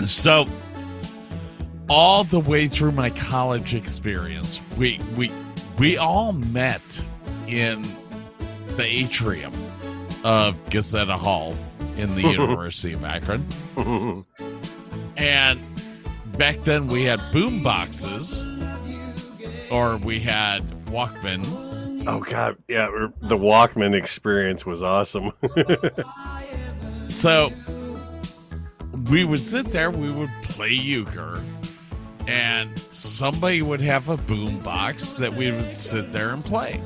So, 0.00 0.46
all 1.88 2.24
the 2.24 2.40
way 2.40 2.66
through 2.68 2.92
my 2.92 3.10
college 3.10 3.74
experience, 3.74 4.60
we 4.76 5.00
we 5.16 5.30
we 5.78 5.96
all 5.96 6.32
met 6.32 7.06
in 7.46 7.82
the 8.76 8.84
atrium 8.84 9.52
of 10.24 10.62
Gazetta 10.66 11.16
Hall 11.16 11.56
in 11.96 12.14
the 12.14 12.22
University 12.28 12.92
of 12.94 13.04
Akron. 13.04 13.46
And 15.16 15.58
back 16.36 16.56
then 16.64 16.88
we 16.88 17.04
had 17.04 17.20
boom 17.32 17.62
boxes 17.62 18.44
or 19.70 19.96
we 19.98 20.20
had 20.20 20.62
Walkman. 20.86 21.44
Oh, 22.06 22.20
God. 22.20 22.56
Yeah, 22.68 22.88
er, 22.88 23.12
the 23.22 23.36
Walkman 23.36 23.94
experience 23.94 24.66
was 24.66 24.82
awesome. 24.82 25.32
So 27.08 27.52
we 29.10 29.24
would 29.24 29.40
sit 29.40 29.66
there, 29.66 29.90
we 29.90 30.10
would 30.10 30.30
play 30.42 30.70
euchre, 30.70 31.42
and 32.26 32.76
somebody 32.92 33.62
would 33.62 33.80
have 33.80 34.08
a 34.08 34.16
boom 34.16 34.58
box 34.60 35.14
that 35.14 35.32
we 35.32 35.50
would 35.50 35.76
sit 35.76 36.10
there 36.10 36.30
and 36.30 36.42
play. 36.42 36.80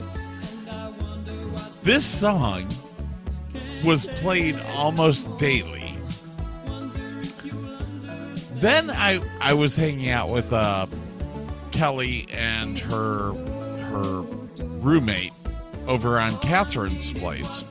This 1.82 2.04
song 2.04 2.68
was 3.84 4.06
played 4.06 4.56
almost 4.74 5.38
daily. 5.38 5.77
Then 8.60 8.90
I 8.90 9.20
I 9.40 9.54
was 9.54 9.76
hanging 9.76 10.10
out 10.10 10.30
with 10.30 10.52
uh, 10.52 10.86
Kelly 11.70 12.26
and 12.30 12.78
her 12.78 13.32
her 13.32 14.22
roommate 14.80 15.32
over 15.86 16.18
on 16.18 16.32
Catherine's 16.40 17.12
place. 17.12 17.64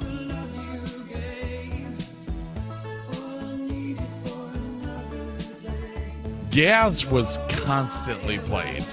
Yaz 6.51 7.09
was 7.11 7.37
constantly 7.65 8.39
played 8.39 8.83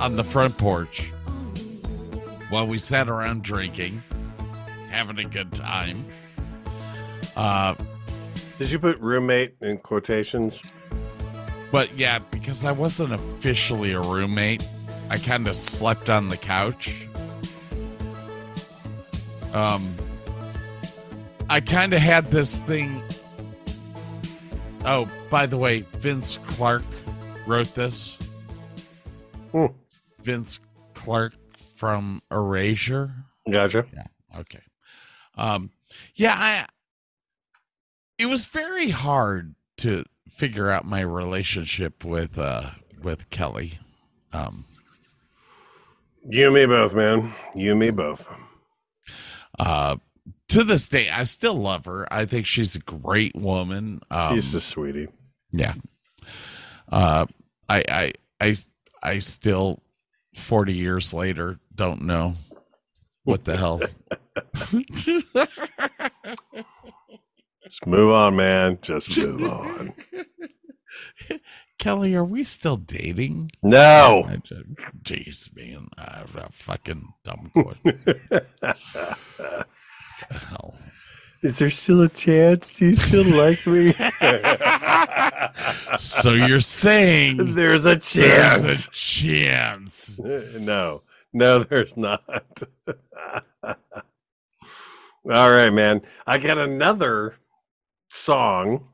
on 0.00 0.16
the 0.16 0.24
front 0.24 0.56
porch 0.58 1.12
while 2.48 2.66
we 2.66 2.78
sat 2.78 3.08
around 3.08 3.44
drinking, 3.44 4.02
having 4.90 5.18
a 5.18 5.24
good 5.24 5.52
time. 5.52 6.04
Uh, 7.36 7.74
Did 8.58 8.72
you 8.72 8.78
put 8.78 8.98
roommate 8.98 9.54
in 9.60 9.78
quotations? 9.78 10.62
But 11.76 11.94
yeah, 11.94 12.20
because 12.30 12.64
I 12.64 12.72
wasn't 12.72 13.12
officially 13.12 13.92
a 13.92 14.00
roommate, 14.00 14.66
I 15.10 15.18
kind 15.18 15.46
of 15.46 15.54
slept 15.54 16.08
on 16.08 16.30
the 16.30 16.36
couch. 16.38 17.06
Um, 19.52 19.94
I 21.50 21.60
kind 21.60 21.92
of 21.92 22.00
had 22.00 22.30
this 22.30 22.60
thing. 22.60 23.02
Oh, 24.86 25.06
by 25.28 25.44
the 25.44 25.58
way, 25.58 25.82
Vince 25.82 26.38
Clarke 26.38 26.82
wrote 27.46 27.74
this. 27.74 28.18
Hmm. 29.52 29.66
Vince 30.22 30.60
Clarke 30.94 31.36
from 31.58 32.22
Erasure. 32.30 33.12
Gotcha. 33.50 33.84
Yeah. 33.92 34.38
Okay. 34.40 34.62
Um, 35.34 35.72
yeah, 36.14 36.36
I. 36.38 36.66
It 38.18 38.30
was 38.30 38.46
very 38.46 38.88
hard 38.88 39.54
to 39.76 40.06
figure 40.28 40.70
out 40.70 40.84
my 40.84 41.00
relationship 41.00 42.04
with 42.04 42.38
uh 42.38 42.70
with 43.02 43.30
Kelly. 43.30 43.78
Um, 44.32 44.64
You 46.28 46.46
and 46.46 46.54
me 46.54 46.66
both, 46.66 46.94
man. 46.94 47.32
You 47.54 47.70
and 47.72 47.80
me 47.80 47.90
both. 47.90 48.28
Uh, 49.58 49.96
to 50.48 50.64
this 50.64 50.88
day, 50.88 51.08
I 51.10 51.24
still 51.24 51.54
love 51.54 51.84
her. 51.86 52.06
I 52.12 52.24
think 52.24 52.46
she's 52.46 52.76
a 52.76 52.80
great 52.80 53.34
woman. 53.34 54.00
Um, 54.10 54.34
She's 54.34 54.52
a 54.54 54.60
sweetie. 54.60 55.08
yeah. 55.52 55.74
Uh, 56.90 57.26
I, 57.68 57.82
I, 57.88 58.12
I, 58.40 58.54
I 59.02 59.18
still, 59.18 59.82
40 60.34 60.72
years 60.74 61.12
later, 61.14 61.58
don't 61.74 62.02
know 62.02 62.34
what 63.24 63.44
the 63.44 63.56
hell. 63.56 63.80
Just 67.76 67.86
move 67.86 68.10
on, 68.10 68.36
man. 68.36 68.78
Just 68.80 69.18
move 69.18 69.42
on. 69.52 69.92
Kelly, 71.78 72.14
are 72.14 72.24
we 72.24 72.42
still 72.42 72.76
dating? 72.76 73.50
No. 73.62 74.26
Just, 74.42 74.62
jeez, 75.02 75.54
man, 75.54 75.88
I 75.98 76.20
have 76.20 76.34
a 76.36 76.48
fucking 76.50 77.12
dumb 77.22 77.50
question. 77.52 78.00
hell. 80.30 80.74
Is 81.42 81.58
there 81.58 81.68
still 81.68 82.00
a 82.00 82.08
chance? 82.08 82.78
Do 82.78 82.86
you 82.86 82.94
still 82.94 83.26
like 83.26 83.66
me? 83.66 83.92
So 85.98 86.32
you're 86.32 86.62
saying 86.62 87.54
There's 87.54 87.84
a 87.84 87.98
chance? 87.98 88.62
there's 88.62 88.86
a 88.86 88.90
chance? 88.90 90.18
no, 90.18 91.02
no, 91.34 91.58
there's 91.58 91.94
not. 91.98 92.24
All 93.62 95.50
right, 95.50 95.70
man. 95.70 96.00
I 96.26 96.38
got 96.38 96.56
another 96.56 97.36
song 98.16 98.88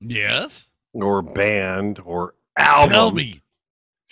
Yes. 0.00 0.68
or 0.92 1.22
band 1.22 2.00
or 2.04 2.34
album. 2.56 2.90
Tell 2.90 3.10
me. 3.10 3.40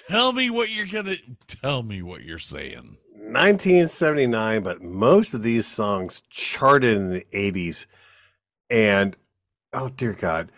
Tell 0.09 0.33
me 0.33 0.51
what 0.51 0.71
you're 0.71 0.87
gonna 0.87 1.17
tell 1.47 1.83
me 1.83 2.03
what 2.03 2.23
you're 2.23 2.39
saying. 2.39 2.97
1979, 3.13 4.63
but 4.63 4.83
most 4.83 5.35
of 5.35 5.43
these 5.43 5.67
songs 5.67 6.23
charted 6.31 6.97
in 6.97 7.11
the 7.11 7.25
80s. 7.33 7.87
And 8.71 9.17
oh, 9.73 9.89
dear 9.91 10.13
God, 10.13 10.53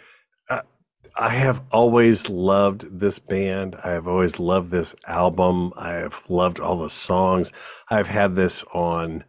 uh, 0.51 0.61
I 1.17 1.31
have 1.31 1.63
always 1.73 2.29
loved 2.29 3.01
this 3.01 3.19
band. 3.19 3.75
I 3.85 3.91
have 3.93 4.07
always 4.07 4.39
loved 4.39 4.71
this 4.71 4.95
album. 5.07 5.73
I 5.77 5.93
have 5.95 6.23
loved 6.29 6.61
all 6.61 6.77
the 6.79 6.91
songs. 6.91 7.53
I've 7.91 8.07
had 8.07 8.37
this 8.37 8.65
on 8.75 9.25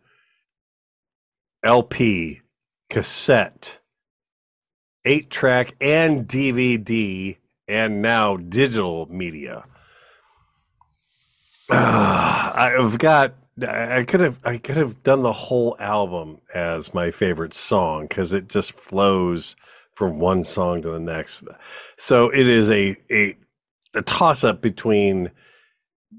LP, 1.64 2.42
cassette, 2.90 3.80
eight 5.10 5.32
track, 5.32 5.74
and 5.82 6.28
DVD, 6.28 7.36
and 7.68 8.02
now 8.02 8.38
digital 8.38 9.08
media. 9.12 9.66
Ah, 11.70 12.54
I've 12.56 12.98
got. 13.00 13.34
I 13.68 13.98
I 13.98 14.04
could 14.04 14.22
have. 14.22 14.40
I 14.46 14.58
could 14.58 14.78
have 14.78 15.04
done 15.04 15.24
the 15.24 15.34
whole 15.34 15.76
album 15.80 16.40
as 16.54 16.94
my 16.94 17.12
favorite 17.12 17.54
song 17.54 18.04
because 18.04 18.34
it 18.34 18.48
just 18.48 18.72
flows 18.72 19.56
from 19.94 20.20
one 20.20 20.44
song 20.44 20.82
to 20.84 20.90
the 20.92 21.00
next. 21.00 21.44
So 21.98 22.30
it 22.30 22.48
is 22.48 22.70
a 22.70 22.96
a, 23.12 23.36
a 23.96 24.02
toss 24.04 24.44
up 24.44 24.62
between 24.62 25.32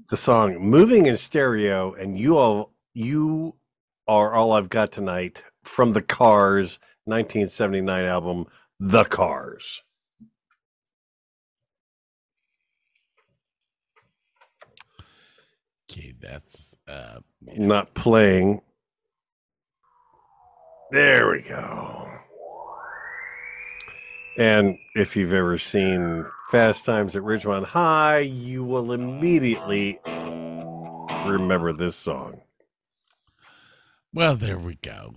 the 0.09 0.17
song 0.17 0.59
"Moving 0.59 1.05
in 1.05 1.15
Stereo" 1.15 1.93
and 1.93 2.19
"You 2.19 2.37
All 2.37 2.73
You 2.93 3.55
Are 4.07 4.33
All 4.33 4.51
I've 4.51 4.69
Got 4.69 4.91
Tonight" 4.91 5.43
from 5.63 5.93
the 5.93 6.01
Cars 6.01 6.79
1979 7.05 8.05
album 8.05 8.45
"The 8.83 9.03
Cars." 9.03 9.83
Okay, 15.89 16.13
that's 16.19 16.75
uh 16.87 17.19
not 17.57 17.93
playing. 17.93 18.61
There 20.91 21.29
we 21.29 21.41
go. 21.41 22.09
And 24.39 24.77
if 24.95 25.15
you've 25.15 25.33
ever 25.33 25.59
seen 25.59 26.25
Fast 26.49 26.83
Times 26.83 27.15
at 27.15 27.21
Ridgemont 27.21 27.65
High, 27.65 28.19
you 28.19 28.63
will 28.63 28.93
immediately 28.93 29.99
remember 31.27 31.71
this 31.71 31.95
song. 31.95 32.41
well, 34.11 34.35
there 34.35 34.57
we 34.57 34.75
go. 34.81 35.13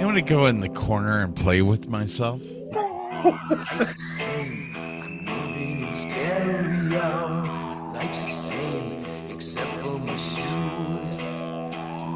I'm 0.00 0.06
gonna 0.06 0.22
go 0.22 0.46
in 0.46 0.60
the 0.60 0.70
corner 0.70 1.22
and 1.22 1.36
play 1.36 1.60
with 1.60 1.86
myself. 1.86 2.40
Life's 2.72 3.92
the 3.92 3.98
same. 3.98 4.72
I'm 4.74 5.26
moving 5.26 5.82
in 5.82 5.92
stereo. 5.92 7.92
Life's 7.92 8.22
the 8.22 8.28
same, 8.28 9.04
except 9.28 9.66
for 9.82 9.98
my 9.98 10.16
shoes. 10.16 11.30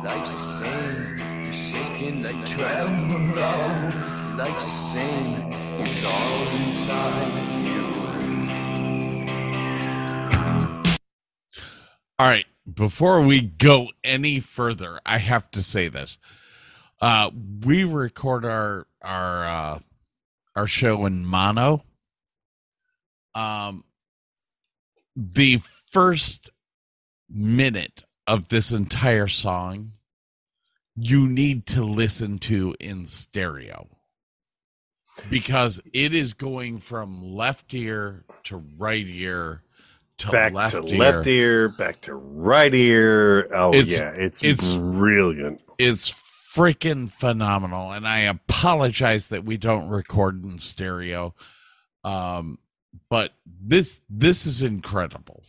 Life's 0.02 0.30
the 0.30 0.38
same. 0.38 1.18
You're 1.44 1.52
shaking 1.52 2.22
like 2.22 2.46
tremolo. 2.46 3.92
Life's 4.38 4.64
the 4.64 4.70
same. 4.70 5.52
It's 5.80 6.06
all 6.06 6.48
inside 6.64 7.66
you. 7.66 7.84
All 12.18 12.28
right, 12.28 12.46
before 12.72 13.20
we 13.20 13.42
go 13.42 13.88
any 14.02 14.40
further, 14.40 14.98
I 15.04 15.18
have 15.18 15.50
to 15.50 15.62
say 15.62 15.88
this. 15.88 16.16
Uh 17.04 17.30
we 17.62 17.84
record 17.84 18.46
our 18.46 18.86
our 19.02 19.46
uh 19.46 19.78
our 20.56 20.66
show 20.66 21.04
in 21.04 21.26
mono. 21.26 21.84
Um 23.34 23.84
the 25.14 25.58
first 25.58 26.48
minute 27.28 28.04
of 28.26 28.48
this 28.48 28.72
entire 28.72 29.26
song 29.26 29.92
you 30.96 31.28
need 31.28 31.66
to 31.66 31.82
listen 31.84 32.38
to 32.38 32.74
in 32.80 33.06
stereo 33.06 33.86
because 35.28 35.82
it 35.92 36.14
is 36.14 36.32
going 36.32 36.78
from 36.78 37.34
left 37.34 37.74
ear 37.74 38.24
to 38.44 38.56
right 38.78 39.06
ear 39.06 39.62
to 40.16 40.30
Back 40.30 40.54
left 40.54 40.72
to 40.72 40.86
ear. 40.94 40.98
left 40.98 41.26
ear, 41.26 41.68
back 41.68 42.00
to 42.02 42.14
right 42.14 42.72
ear. 42.72 43.46
Oh 43.52 43.70
It's- 43.74 43.98
yeah, 43.98 44.10
it's 44.12 44.42
it's- 44.42 44.76
brilliant. 44.76 45.60
It's 45.76 46.08
freaking 46.54 47.10
phenomenal 47.10 47.92
and 47.92 48.06
I 48.06 48.20
apologize 48.20 49.28
that 49.28 49.44
we 49.44 49.56
don't 49.56 49.88
record 49.88 50.44
in 50.44 50.58
stereo. 50.58 51.34
Um 52.04 52.58
but 53.08 53.32
this 53.46 54.00
this 54.08 54.46
is 54.46 54.62
incredible. 54.62 55.42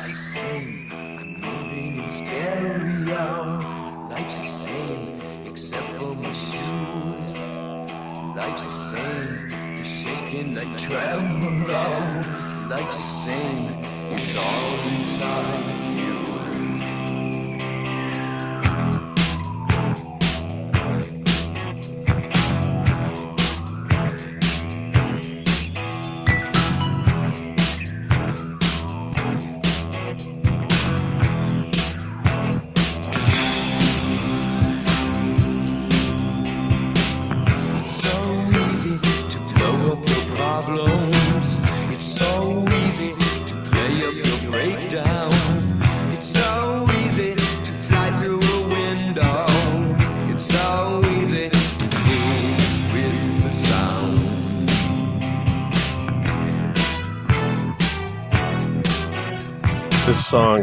Life's 0.00 0.12
the 0.12 0.40
same. 0.40 0.86
I'm 1.20 1.40
moving 1.42 2.02
in 2.02 2.08
stereo. 2.08 3.60
Life's 4.08 4.38
the 4.38 4.44
same, 4.44 5.20
except 5.44 5.82
for 5.98 6.14
my 6.14 6.32
shoes. 6.32 7.46
Life's 8.34 8.64
the 8.64 8.70
same. 8.70 9.50
You're 9.76 9.84
shaking 9.84 10.54
like 10.54 10.74
tremolo. 10.78 12.24
Life's 12.70 12.96
the 12.96 13.02
same. 13.02 13.74
It's 14.12 14.36
all 14.36 14.78
inside 14.88 15.89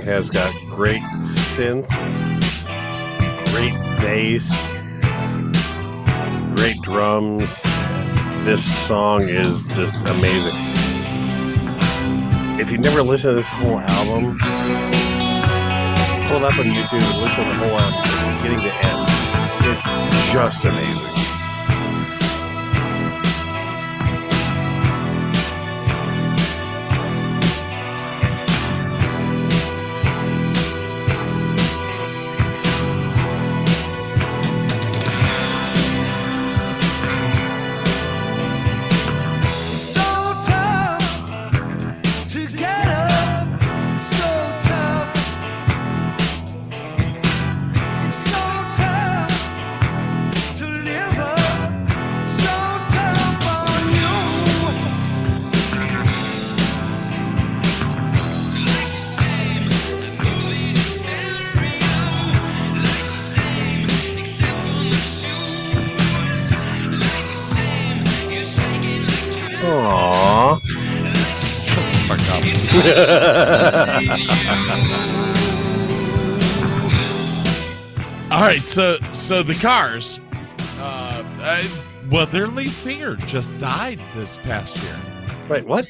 has 0.07 0.29
got 0.29 0.55
great 0.67 1.01
synth, 1.23 1.85
great 3.51 3.73
bass, 3.99 4.71
great 6.55 6.81
drums. 6.81 7.61
This 8.45 8.63
song 8.63 9.27
is 9.27 9.67
just 9.67 10.05
amazing. 10.05 10.55
If 12.57 12.71
you 12.71 12.77
never 12.77 13.01
listened 13.01 13.31
to 13.31 13.35
this 13.35 13.49
whole 13.49 13.79
album, 13.79 14.37
pull 16.29 16.37
it 16.37 16.43
up 16.43 16.57
on 16.57 16.67
YouTube 16.67 17.03
and 17.03 17.21
listen 17.21 17.43
to 17.43 17.49
the 17.49 17.57
whole 17.57 17.77
album, 17.77 18.37
beginning 18.37 18.61
to 18.61 18.73
end. 18.85 19.09
It's 19.65 20.31
just 20.31 20.63
amazing. 20.63 21.16
So 78.77 78.99
so 79.11 79.41
the 79.41 79.55
Cars, 79.55 80.21
uh, 80.77 81.23
uh, 81.41 81.63
well, 82.11 82.27
their 82.27 82.45
lead 82.45 82.69
singer 82.69 83.15
just 83.15 83.57
died 83.57 83.99
this 84.13 84.37
past 84.37 84.77
year. 84.83 84.95
Wait, 85.49 85.65
what? 85.65 85.89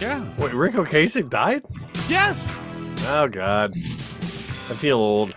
Yeah. 0.00 0.24
Wait, 0.38 0.54
Ric 0.54 0.74
Ocasek 0.74 1.28
died? 1.28 1.64
Yes. 2.08 2.60
Oh, 3.06 3.26
God. 3.26 3.72
I 3.74 4.74
feel 4.74 4.98
old. 4.98 5.36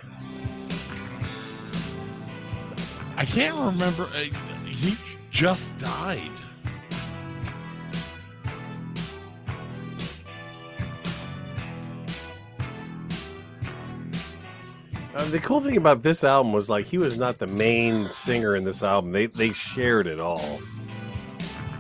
I 3.18 3.26
can't 3.26 3.56
remember. 3.56 4.04
Uh, 4.04 4.26
he 4.68 4.96
just 5.32 5.80
died. 5.80 6.30
The 15.36 15.41
cool 15.41 15.60
thing 15.60 15.76
about 15.76 16.02
this 16.02 16.24
album 16.24 16.53
was 16.53 16.70
like 16.70 16.86
he 16.86 16.98
was 16.98 17.18
not 17.18 17.40
the 17.40 17.48
main 17.48 18.10
singer 18.10 18.56
in 18.56 18.64
this 18.64 18.82
album. 18.82 19.12
They 19.12 19.26
they 19.26 19.52
shared 19.52 20.07
it 20.07 20.22
all. 20.22 20.62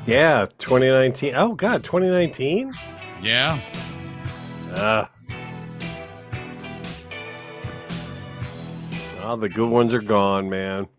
Yeah, 0.05 0.47
2019. 0.57 1.35
Oh 1.37 1.53
God, 1.53 1.81
2019. 1.81 2.73
Yeah. 3.21 3.61
Ah. 4.73 5.09
All 9.23 9.37
the 9.37 9.47
good 9.47 9.69
ones 9.69 9.93
are 9.93 10.01
gone, 10.01 10.49
man. 10.49 10.89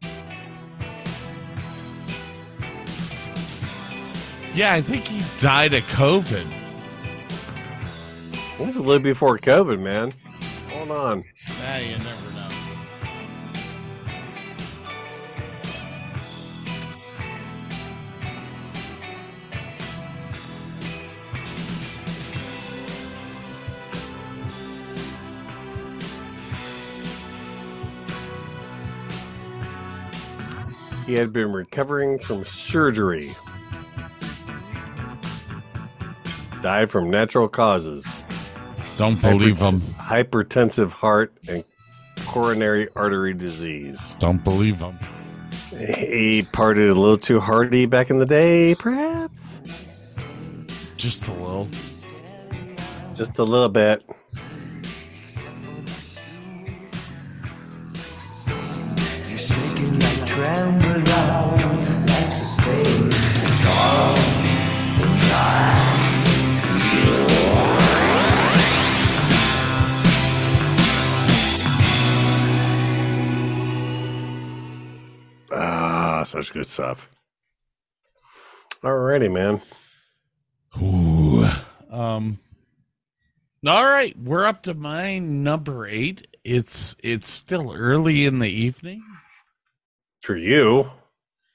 Yeah, 4.55 4.73
I 4.73 4.81
think 4.81 5.07
he 5.07 5.23
died 5.43 5.75
of 5.75 5.83
COVID. 5.89 6.51
This 8.57 8.67
was 8.67 8.77
a 8.77 8.81
little 8.81 9.03
before 9.03 9.39
COVID, 9.39 9.79
man. 9.79 10.15
Hold 10.71 10.91
on. 10.91 11.25
Nah, 11.61 11.77
you 11.77 11.99
never 11.99 12.36
He 31.07 31.15
had 31.15 31.33
been 31.33 31.53
recovering 31.53 32.19
from 32.19 32.45
surgery. 32.45 33.33
Died 36.63 36.91
from 36.91 37.11
natural 37.11 37.49
causes. 37.49 38.19
Don't 38.97 39.21
believe 39.23 39.59
Hypert- 39.59 39.73
him. 39.73 39.81
Hypertensive 39.81 40.91
heart 40.91 41.33
and 41.47 41.63
coronary 42.27 42.89
artery 42.97 43.35
disease. 43.35 44.17
Don't 44.19 44.43
believe 44.43 44.81
him. 44.81 44.99
He 45.71 46.43
partied 46.43 46.91
a 46.91 46.95
little 46.95 47.19
too 47.19 47.39
hardy 47.39 47.87
back 47.87 48.11
in 48.11 48.19
the 48.19 48.27
day, 48.27 48.75
perhaps. 48.75 49.63
Just 50.97 51.29
a 51.29 51.33
little. 51.33 51.69
Just 53.15 53.39
a 53.39 53.45
little 53.45 53.69
bit. 53.69 54.03
Shaking 60.37 60.83
like 60.83 61.05
trembling. 61.05 62.07
Life's 62.07 62.39
the 62.39 62.63
same. 62.63 63.09
It's 63.47 63.67
all 63.67 64.17
inside. 65.07 65.83
Ah, 75.53 76.23
such 76.25 76.53
good 76.53 76.67
stuff. 76.67 77.09
Alrighty, 78.83 79.33
man. 79.33 79.61
Ooh. 80.83 81.47
Um. 81.91 82.39
All 83.67 83.85
right, 83.85 84.17
we're 84.19 84.47
up 84.47 84.63
to 84.65 84.75
my 84.75 85.19
number 85.19 85.89
eight. 85.89 86.27
It's 86.45 86.95
it's 87.03 87.31
still 87.31 87.73
early 87.75 88.27
in 88.27 88.39
the 88.39 88.51
evening. 88.51 89.03
For 90.27 90.37
you. 90.37 90.91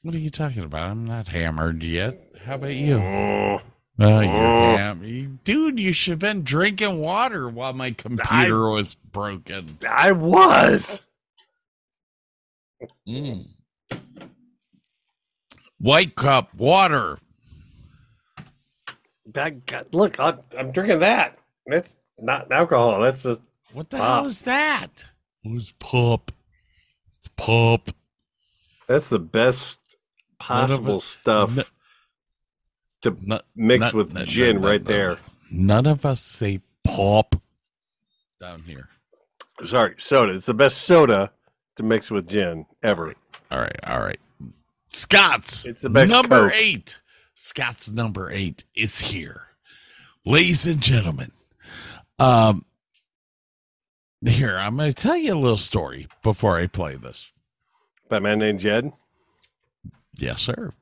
What 0.01 0.15
are 0.15 0.17
you 0.17 0.29
talking 0.29 0.63
about? 0.63 0.89
I'm 0.91 1.05
not 1.05 1.27
hammered 1.27 1.83
yet. 1.83 2.17
How 2.45 2.55
about 2.55 2.73
you? 2.73 2.95
Mm, 2.99 3.61
Oh, 3.99 4.19
you're 4.21 4.31
Oh. 4.33 4.77
ham- 4.77 5.39
dude. 5.43 5.77
You 5.77 5.91
should 5.91 6.11
have 6.11 6.19
been 6.19 6.43
drinking 6.45 7.01
water 7.01 7.49
while 7.49 7.73
my 7.73 7.91
computer 7.91 8.69
was 8.69 8.95
broken. 8.95 9.77
I 9.89 10.13
was. 10.13 11.01
Mm. 13.05 13.49
White 15.77 16.15
cup 16.15 16.55
water. 16.55 17.19
That, 19.33 19.65
God, 19.65 19.87
look, 19.91 20.17
I, 20.17 20.37
I'm 20.57 20.71
drinking 20.71 20.99
that. 20.99 21.37
That's 21.67 21.97
not 22.17 22.49
alcohol. 22.53 23.01
That's 23.01 23.23
just 23.23 23.41
What 23.73 23.89
the 23.89 23.97
Pop. 23.97 24.05
hell 24.21 24.25
is 24.27 24.43
that? 24.43 25.03
It 25.43 25.51
was 25.51 25.73
pop. 25.77 26.31
It's 27.17 27.27
pop. 27.27 27.89
That's 28.91 29.09
the 29.09 29.19
best 29.19 29.81
possible 30.39 30.97
it- 30.97 31.01
stuff 31.01 31.57
n- 31.57 31.63
to 33.01 33.17
Not, 33.21 33.45
mix 33.55 33.81
not- 33.81 33.93
with 33.93 34.13
not- 34.13 34.25
gin 34.27 34.61
right 34.61 34.83
there. 34.83 35.17
None 35.51 35.85
of 35.87 36.05
us 36.05 36.21
say 36.23 36.61
pop 36.83 37.35
down 38.39 38.63
here. 38.63 38.89
Sorry, 39.65 39.95
soda. 39.97 40.33
It's 40.33 40.45
the 40.45 40.53
best 40.53 40.83
soda 40.83 41.31
to 41.75 41.83
mix 41.83 42.09
with 42.09 42.27
gin 42.27 42.65
ever. 42.81 43.13
All 43.51 43.59
right, 43.59 43.79
all 43.85 43.99
right. 43.99 44.19
Scott's 44.87 45.65
It's 45.65 45.81
the 45.81 45.89
best 45.89 46.11
number 46.11 46.49
Coke. 46.49 46.53
eight. 46.59 47.01
Scott's 47.35 47.91
number 47.91 48.31
eight 48.31 48.63
is 48.75 48.99
here, 48.99 49.47
ladies 50.25 50.67
and 50.67 50.81
gentlemen. 50.81 51.31
Um, 52.19 52.65
here 54.23 54.57
I'm 54.57 54.77
going 54.77 54.91
to 54.93 55.01
tell 55.01 55.17
you 55.17 55.33
a 55.33 55.35
little 55.39 55.57
story 55.57 56.07
before 56.23 56.57
I 56.57 56.67
play 56.67 56.95
this. 56.95 57.31
By 58.11 58.17
a 58.17 58.19
man 58.19 58.39
named 58.39 58.59
Jed. 58.59 58.91
Yes, 60.19 60.41
sir. 60.41 60.73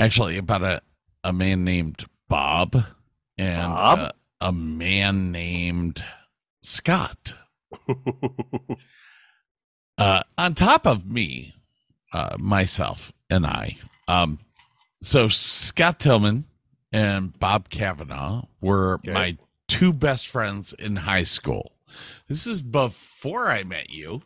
Actually, 0.00 0.36
about 0.38 0.64
a 0.64 0.82
a 1.22 1.32
man 1.32 1.62
named 1.62 2.04
Bob 2.28 2.74
and 3.38 3.62
Bob? 3.72 3.98
uh, 4.00 4.10
a 4.40 4.50
man 4.50 5.30
named 5.30 6.02
Scott. 6.64 7.38
uh, 9.98 10.22
on 10.36 10.54
top 10.54 10.84
of 10.84 11.06
me, 11.06 11.54
uh, 12.12 12.36
myself, 12.40 13.12
and 13.30 13.46
I. 13.46 13.76
Um, 14.08 14.40
so 15.00 15.28
Scott 15.28 16.00
Tillman 16.00 16.46
and 16.92 17.38
Bob 17.38 17.68
Kavanaugh 17.68 18.46
were 18.60 18.94
Okay. 18.94 19.12
my 19.12 19.38
two 19.68 19.92
best 19.92 20.26
friends 20.26 20.72
in 20.72 20.96
high 20.96 21.22
school. 21.22 21.70
This 22.26 22.48
is 22.48 22.62
before 22.62 23.46
I 23.46 23.62
met 23.62 23.90
you. 23.90 24.22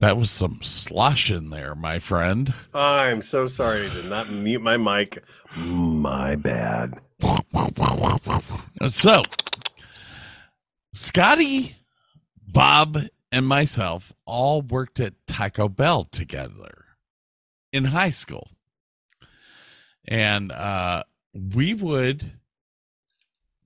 That 0.00 0.16
was 0.16 0.30
some 0.30 0.60
slosh 0.62 1.30
in 1.30 1.50
there, 1.50 1.74
my 1.74 1.98
friend. 1.98 2.54
I'm 2.72 3.20
so 3.20 3.46
sorry 3.46 3.86
I 3.86 3.92
did 3.92 4.06
not 4.06 4.30
mute 4.30 4.62
my 4.62 4.78
mic. 4.78 5.22
My 5.56 6.36
bad. 6.36 6.98
So, 8.88 9.22
Scotty, 10.94 11.76
Bob, 12.42 12.96
and 13.30 13.46
myself 13.46 14.14
all 14.24 14.62
worked 14.62 15.00
at 15.00 15.12
Taco 15.26 15.68
Bell 15.68 16.04
together 16.04 16.86
in 17.70 17.84
high 17.86 18.08
school. 18.08 18.48
And 20.08 20.50
uh, 20.50 21.04
we 21.34 21.74
would 21.74 22.32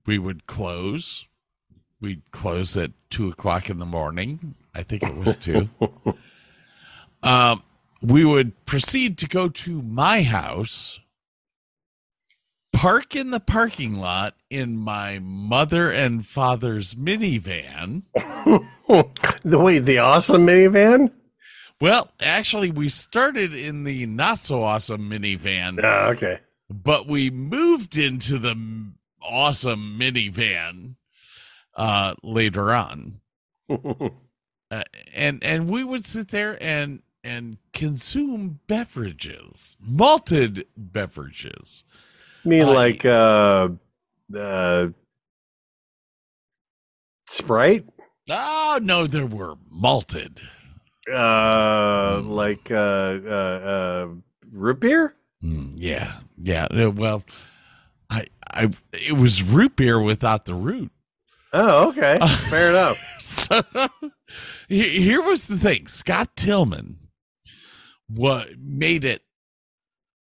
we 0.05 0.19
would 0.19 0.47
close. 0.47 1.27
We'd 2.01 2.29
close 2.31 2.75
at 2.75 2.91
two 3.09 3.29
o'clock 3.29 3.69
in 3.69 3.79
the 3.79 3.85
morning. 3.85 4.55
I 4.75 4.83
think 4.83 5.03
it 5.03 5.15
was 5.15 5.37
two. 5.37 5.69
um, 7.23 7.63
we 8.01 8.25
would 8.25 8.65
proceed 8.65 9.17
to 9.19 9.27
go 9.27 9.47
to 9.49 9.81
my 9.81 10.21
house 10.23 10.99
park 12.73 13.15
in 13.15 13.31
the 13.31 13.39
parking 13.39 13.95
lot 13.95 14.35
in 14.49 14.75
my 14.77 15.17
mother 15.19 15.89
and 15.91 16.25
father's 16.25 16.95
minivan. 16.95 18.03
The 18.87 19.57
wait, 19.57 19.79
the 19.79 19.97
awesome 19.99 20.45
minivan? 20.45 21.11
Well, 21.81 22.09
actually, 22.19 22.69
we 22.71 22.89
started 22.89 23.53
in 23.53 23.83
the 23.83 24.05
not 24.05 24.37
so 24.39 24.61
awesome 24.63 25.09
minivan, 25.09 25.79
Ah, 25.83 26.09
okay. 26.09 26.39
but 26.69 27.07
we 27.07 27.29
moved 27.31 27.97
into 27.97 28.37
the 28.37 28.55
awesome 29.23 29.97
minivan 29.99 30.95
uh, 31.75 32.13
later 32.23 32.73
on, 32.75 33.21
uh, 34.71 34.83
and 35.13 35.43
and 35.43 35.69
we 35.69 35.83
would 35.83 36.05
sit 36.05 36.29
there 36.29 36.57
and 36.61 37.01
and 37.23 37.57
consume 37.73 38.59
beverages, 38.67 39.75
malted 39.79 40.65
beverages. 40.77 41.83
I 42.45 42.47
mean, 42.47 42.67
like 42.67 43.03
uh, 43.05 43.69
uh, 44.37 44.87
Sprite? 47.27 47.85
Oh 48.29 48.79
no, 48.81 49.07
there 49.07 49.25
were 49.25 49.55
malted. 49.69 50.41
Uh, 51.11 52.21
like 52.23 52.71
uh, 52.71 53.19
uh, 53.25 53.29
uh, 53.29 54.07
root 54.51 54.79
beer? 54.79 55.15
Mm, 55.43 55.73
yeah, 55.77 56.19
yeah. 56.41 56.67
Well, 56.87 57.23
I, 58.09 58.25
I, 58.51 58.71
it 58.93 59.13
was 59.13 59.43
root 59.43 59.75
beer 59.75 60.01
without 60.01 60.45
the 60.45 60.55
root. 60.55 60.91
Oh, 61.53 61.89
okay. 61.89 62.19
Fair 62.49 62.71
enough. 62.71 62.97
So 63.19 63.61
here 64.67 65.21
was 65.21 65.47
the 65.47 65.57
thing: 65.57 65.87
Scott 65.87 66.35
Tillman, 66.35 66.97
what 68.07 68.57
made 68.59 69.03
it 69.03 69.23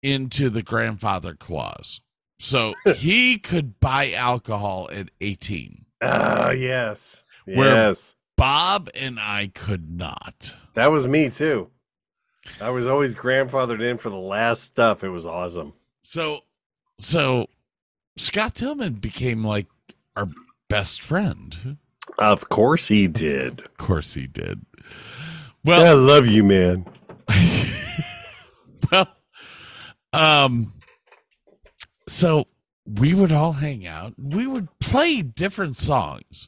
into 0.01 0.49
the 0.49 0.63
grandfather 0.63 1.33
clause, 1.33 2.01
so 2.39 2.73
he 2.95 3.37
could 3.37 3.79
buy 3.79 4.11
alcohol 4.11 4.89
at 4.91 5.09
eighteen. 5.21 5.85
Oh, 6.01 6.51
yes. 6.51 7.23
Yes. 7.45 8.15
Bob 8.37 8.89
and 8.95 9.19
I 9.19 9.51
could 9.53 9.91
not. 9.91 10.55
That 10.75 10.91
was 10.91 11.07
me 11.07 11.29
too. 11.29 11.69
I 12.61 12.69
was 12.69 12.87
always 12.87 13.13
grandfathered 13.13 13.81
in 13.81 13.97
for 13.97 14.09
the 14.09 14.17
last 14.17 14.63
stuff. 14.63 15.03
It 15.03 15.09
was 15.09 15.25
awesome. 15.25 15.73
So, 16.03 16.39
so 16.97 17.47
Scott 18.17 18.55
Tillman 18.55 18.93
became 18.93 19.43
like 19.43 19.67
our 20.15 20.29
best 20.69 21.01
friend. 21.01 21.77
Of 22.19 22.49
course 22.49 22.87
he 22.87 23.07
did. 23.07 23.61
Of 23.61 23.77
course, 23.77 24.13
he 24.13 24.27
did. 24.27 24.65
Well, 25.63 25.85
I 25.85 25.93
love 25.93 26.27
you, 26.27 26.43
man. 26.43 26.85
well, 28.91 29.07
um, 30.13 30.73
so 32.07 32.47
we 32.85 33.13
would 33.13 33.31
all 33.31 33.53
hang 33.53 33.87
out. 33.87 34.13
We 34.17 34.47
would 34.47 34.67
play 34.79 35.21
different 35.21 35.75
songs. 35.75 36.47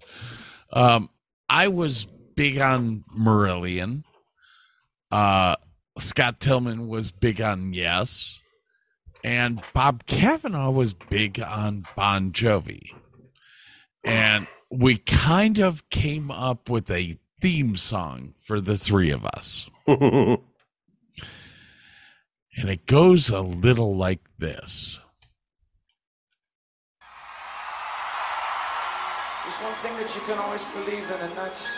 Um, 0.74 1.10
I 1.48 1.68
was 1.68 2.06
big 2.36 2.60
on 2.60 3.04
Marillion. 3.18 4.04
Uh, 5.12 5.56
Scott 5.98 6.40
Tillman 6.40 6.88
was 6.88 7.12
big 7.12 7.42
on 7.42 7.74
Yes, 7.74 8.40
and 9.24 9.62
Bob 9.74 10.06
Kavanaugh 10.06 10.72
was 10.72 10.94
big 10.94 11.40
on 11.40 11.84
Bon 11.96 12.32
Jovi. 12.32 12.94
And 14.04 14.48
we 14.72 14.98
kind 14.98 15.60
of 15.60 15.90
came 15.90 16.32
up 16.32 16.70
with 16.70 16.90
a 16.90 17.18
theme 17.40 17.76
song 17.76 18.34
for 18.38 18.62
the 18.62 18.78
three 18.78 19.12
of 19.12 19.26
us. 19.26 19.70
And 22.58 22.70
it 22.70 22.86
goes 22.86 23.30
a 23.30 23.42
little 23.42 23.96
like 23.96 24.20
this. 24.38 25.02
There's 29.44 29.56
one 29.56 29.74
thing 29.82 29.96
that 29.98 30.14
you 30.14 30.22
can 30.22 30.38
always 30.38 30.64
believe 30.66 31.10
in, 31.10 31.20
and 31.22 31.34
that's 31.36 31.76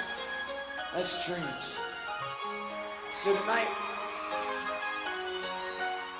that's 0.93 1.27
dreams. 1.27 1.77
So 3.11 3.35
tonight, 3.35 3.69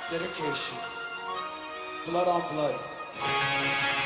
dedication, 0.09 0.77
blood 2.05 2.27
on 2.27 2.53
blood. 2.53 4.02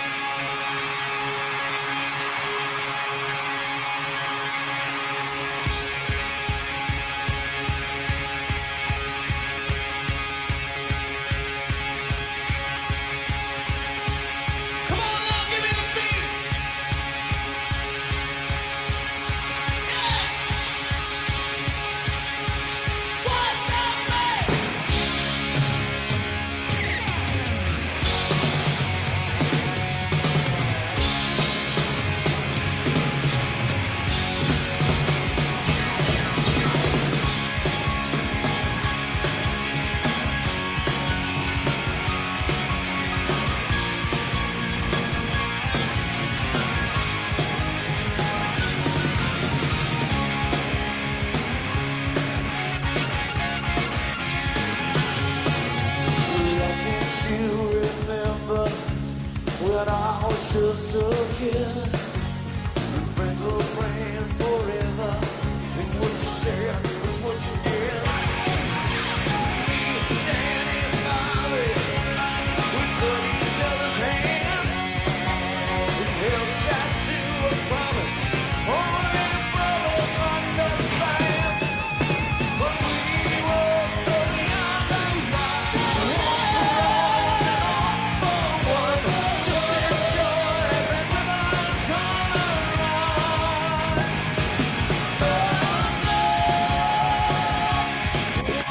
I 59.90 60.22
was 60.26 60.54
just 60.54 60.96
a 60.96 61.34
kid? 61.36 61.87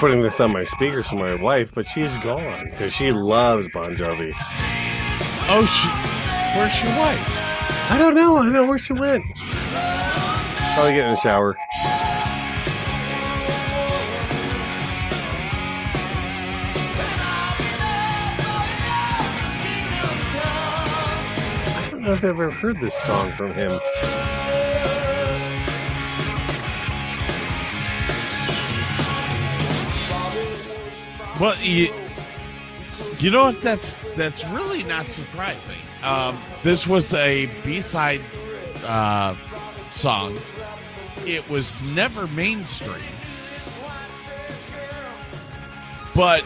Putting 0.01 0.21
this 0.23 0.41
on 0.41 0.53
my 0.53 0.65
speakers 0.65 1.09
for 1.09 1.17
my 1.17 1.35
wife, 1.35 1.73
but 1.75 1.87
she's 1.87 2.17
gone 2.19 2.67
because 2.67 2.95
she 2.95 3.13
loves 3.13 3.69
Bon 3.73 3.95
Jovi. 3.97 4.33
Oh, 5.49 5.65
she, 5.65 5.89
where's 6.59 6.83
your 6.83 6.91
wife? 6.99 7.91
I 7.91 7.99
don't 7.99 8.15
know. 8.15 8.37
I 8.37 8.43
don't 8.45 8.53
know 8.53 8.67
where 8.67 8.79
she 8.79 8.93
went. 8.93 9.25
Probably 10.75 10.93
get 10.93 11.07
in 11.07 11.13
the 11.13 11.17
shower. 11.17 11.57
I 21.75 21.89
don't 21.91 22.03
know 22.03 22.13
if 22.13 22.19
I've 22.19 22.25
ever 22.25 22.51
heard 22.51 22.81
this 22.81 22.95
song 22.95 23.33
from 23.33 23.55
him. 23.55 23.81
Well, 31.39 31.55
you, 31.61 31.89
you 33.19 33.31
know 33.31 33.45
what? 33.45 33.61
That's 33.61 33.97
that's 34.15 34.43
really 34.47 34.85
not 34.85 35.05
surprising. 35.05 35.77
Um, 36.03 36.35
this 36.63 36.87
was 36.87 37.13
a 37.13 37.51
B 37.63 37.83
side 37.83 38.23
uh, 38.87 39.37
song. 39.91 40.39
It 41.27 41.47
was 41.51 41.79
never 41.95 42.27
mainstream, 42.29 43.03
but 46.15 46.43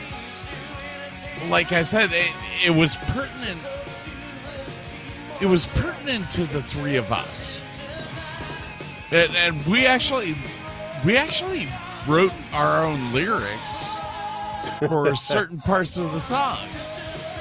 like 1.48 1.70
I 1.70 1.82
said, 1.82 2.10
it, 2.12 2.32
it 2.66 2.70
was 2.70 2.96
pertinent. 2.96 3.60
It 5.40 5.46
was 5.46 5.66
pertinent 5.66 6.32
to 6.32 6.42
the 6.42 6.60
three 6.60 6.96
of 6.96 7.12
us, 7.12 7.62
and, 9.12 9.36
and 9.36 9.66
we 9.66 9.86
actually 9.86 10.34
we 11.04 11.16
actually 11.16 11.68
wrote 12.08 12.32
our 12.52 12.84
own 12.84 13.12
lyrics 13.12 14.00
for 14.78 15.14
certain 15.14 15.58
parts 15.58 15.98
of 15.98 16.12
the 16.12 16.20
song. 16.20 16.58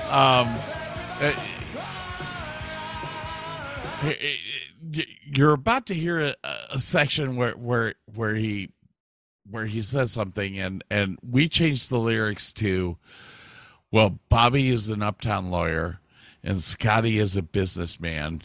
Um, 0.09 0.55
uh, 1.21 1.33
you're 5.25 5.53
about 5.53 5.85
to 5.87 5.93
hear 5.93 6.19
a, 6.19 6.35
a 6.71 6.79
section 6.79 7.35
where 7.35 7.51
where 7.51 7.93
where 8.13 8.35
he 8.35 8.69
where 9.49 9.65
he 9.65 9.81
says 9.81 10.11
something, 10.11 10.57
and 10.59 10.83
and 10.89 11.17
we 11.27 11.47
changed 11.47 11.89
the 11.89 11.99
lyrics 11.99 12.53
to, 12.53 12.97
well, 13.91 14.19
Bobby 14.29 14.69
is 14.69 14.89
an 14.89 15.03
uptown 15.03 15.49
lawyer, 15.49 15.99
and 16.43 16.59
Scotty 16.59 17.17
is 17.17 17.37
a 17.37 17.41
businessman, 17.41 18.41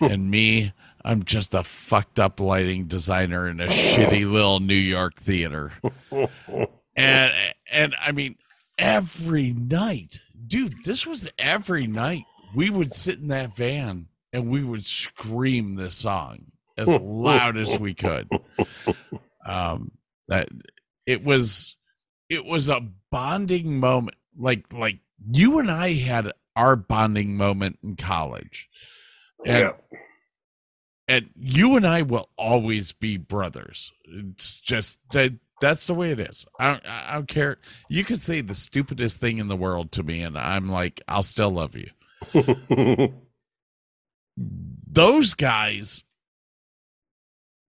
and 0.00 0.30
me. 0.30 0.72
I'm 1.04 1.22
just 1.22 1.54
a 1.54 1.62
fucked 1.62 2.18
up 2.18 2.40
lighting 2.40 2.84
designer 2.84 3.48
in 3.48 3.60
a 3.60 3.68
shitty 3.68 4.30
little 4.30 4.58
New 4.60 4.74
York 4.74 5.14
theater 5.14 5.72
and 6.98 7.32
and 7.70 7.96
I 8.00 8.12
mean 8.12 8.36
every 8.78 9.52
night, 9.52 10.20
dude. 10.46 10.84
This 10.84 11.06
was 11.06 11.28
every 11.38 11.86
night. 11.86 12.24
We 12.54 12.70
would 12.70 12.92
sit 12.92 13.18
in 13.18 13.28
that 13.28 13.54
van 13.56 14.06
and 14.32 14.50
we 14.50 14.62
would 14.62 14.84
scream 14.84 15.74
this 15.74 15.96
song 15.96 16.46
as 16.76 16.88
loud 17.00 17.56
as 17.56 17.78
we 17.78 17.94
could. 17.94 18.28
Um, 19.44 19.92
that 20.28 20.48
it 21.06 21.24
was 21.24 21.76
it 22.28 22.44
was 22.46 22.68
a 22.68 22.86
bonding 23.10 23.78
moment. 23.80 24.16
Like 24.36 24.72
like 24.72 25.00
you 25.30 25.58
and 25.58 25.70
I 25.70 25.94
had 25.94 26.32
our 26.56 26.76
bonding 26.76 27.36
moment 27.36 27.78
in 27.82 27.96
college, 27.96 28.68
and 29.44 29.58
Yeah. 29.58 29.72
and 31.06 31.30
you 31.36 31.76
and 31.76 31.86
I 31.86 32.02
will 32.02 32.28
always 32.36 32.92
be 32.92 33.16
brothers. 33.16 33.92
It's 34.04 34.60
just 34.60 35.00
that 35.12 35.34
that's 35.60 35.86
the 35.86 35.94
way 35.94 36.10
it 36.10 36.20
is. 36.20 36.46
I 36.58 36.72
don't, 36.72 36.86
I 36.86 37.14
don't 37.14 37.28
care. 37.28 37.58
You 37.88 38.04
could 38.04 38.18
say 38.18 38.40
the 38.40 38.54
stupidest 38.54 39.20
thing 39.20 39.38
in 39.38 39.48
the 39.48 39.56
world 39.56 39.92
to 39.92 40.02
me, 40.02 40.22
and 40.22 40.38
I'm 40.38 40.70
like, 40.70 41.02
I'll 41.08 41.22
still 41.22 41.50
love 41.50 41.76
you. 41.76 41.90
Those 44.36 45.34
guys, 45.34 46.04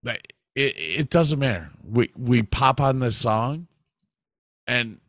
that 0.03 0.21
it, 0.55 0.75
it 0.77 1.09
doesn't 1.09 1.39
matter. 1.39 1.71
We 1.83 2.11
we 2.15 2.43
pop 2.43 2.79
on 2.79 2.99
this 2.99 3.17
song, 3.17 3.67
and 4.67 4.99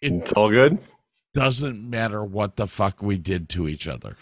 it 0.00 0.12
it's 0.12 0.32
all 0.32 0.50
good. 0.50 0.78
doesn't 1.34 1.88
matter 1.88 2.22
what 2.24 2.56
the 2.56 2.66
fuck 2.66 3.02
we 3.02 3.16
did 3.16 3.48
to 3.50 3.68
each 3.68 3.88
other. 3.88 4.16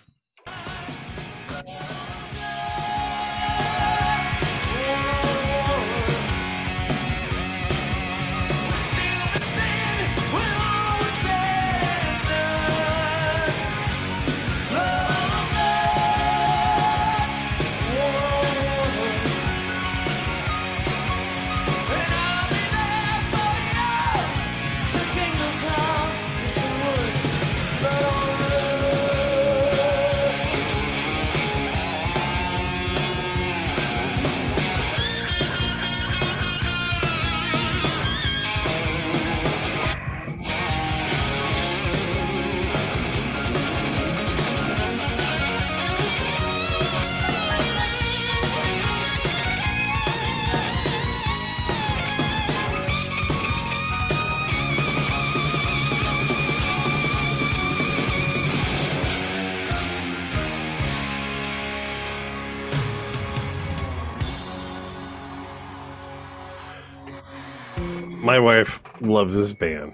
Wife 68.46 68.80
loves 69.00 69.36
this 69.36 69.52
band, 69.52 69.92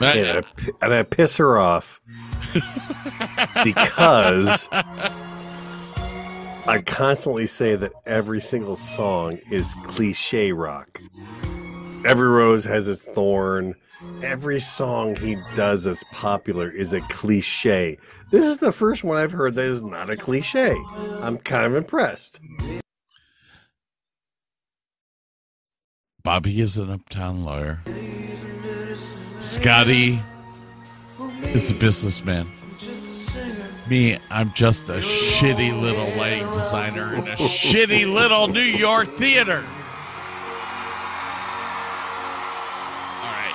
and 0.00 0.26
I, 0.26 0.40
and 0.82 0.92
I 0.92 1.04
piss 1.04 1.36
her 1.36 1.56
off 1.56 2.00
because 3.62 4.68
I 6.66 6.82
constantly 6.84 7.46
say 7.46 7.76
that 7.76 7.92
every 8.06 8.40
single 8.40 8.74
song 8.74 9.38
is 9.52 9.76
cliche 9.86 10.50
rock. 10.50 11.00
Every 12.04 12.26
rose 12.26 12.64
has 12.64 12.88
its 12.88 13.06
thorn. 13.06 13.76
Every 14.20 14.58
song 14.58 15.14
he 15.14 15.36
does 15.54 15.84
that's 15.84 16.02
popular 16.10 16.68
is 16.68 16.92
a 16.92 17.02
cliche. 17.02 17.98
This 18.32 18.46
is 18.46 18.58
the 18.58 18.72
first 18.72 19.04
one 19.04 19.16
I've 19.16 19.30
heard 19.30 19.54
that 19.54 19.64
is 19.64 19.84
not 19.84 20.10
a 20.10 20.16
cliche. 20.16 20.76
I'm 21.22 21.38
kind 21.38 21.66
of 21.66 21.76
impressed. 21.76 22.40
Bobby 26.24 26.58
is 26.62 26.78
an 26.78 26.90
uptown 26.90 27.44
lawyer. 27.44 27.82
Scotty 29.40 30.18
is 31.42 31.70
a 31.70 31.74
businessman. 31.74 32.46
Me, 33.90 34.18
I'm 34.30 34.50
just 34.54 34.88
a 34.88 34.94
shitty 34.94 35.78
little 35.78 36.08
lighting 36.16 36.46
designer 36.46 37.14
in 37.14 37.28
a 37.28 37.36
shitty 37.36 38.10
little 38.10 38.48
New 38.48 38.62
York 38.62 39.14
theater. 39.18 39.58
All 39.58 39.62
right. 43.30 43.54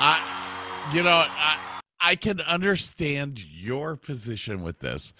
I 0.00 0.90
you 0.94 1.02
know, 1.02 1.26
I 1.28 1.58
I 2.00 2.14
can 2.14 2.40
understand 2.40 3.44
your 3.44 3.94
position 3.94 4.62
with 4.62 4.78
this. 4.78 5.12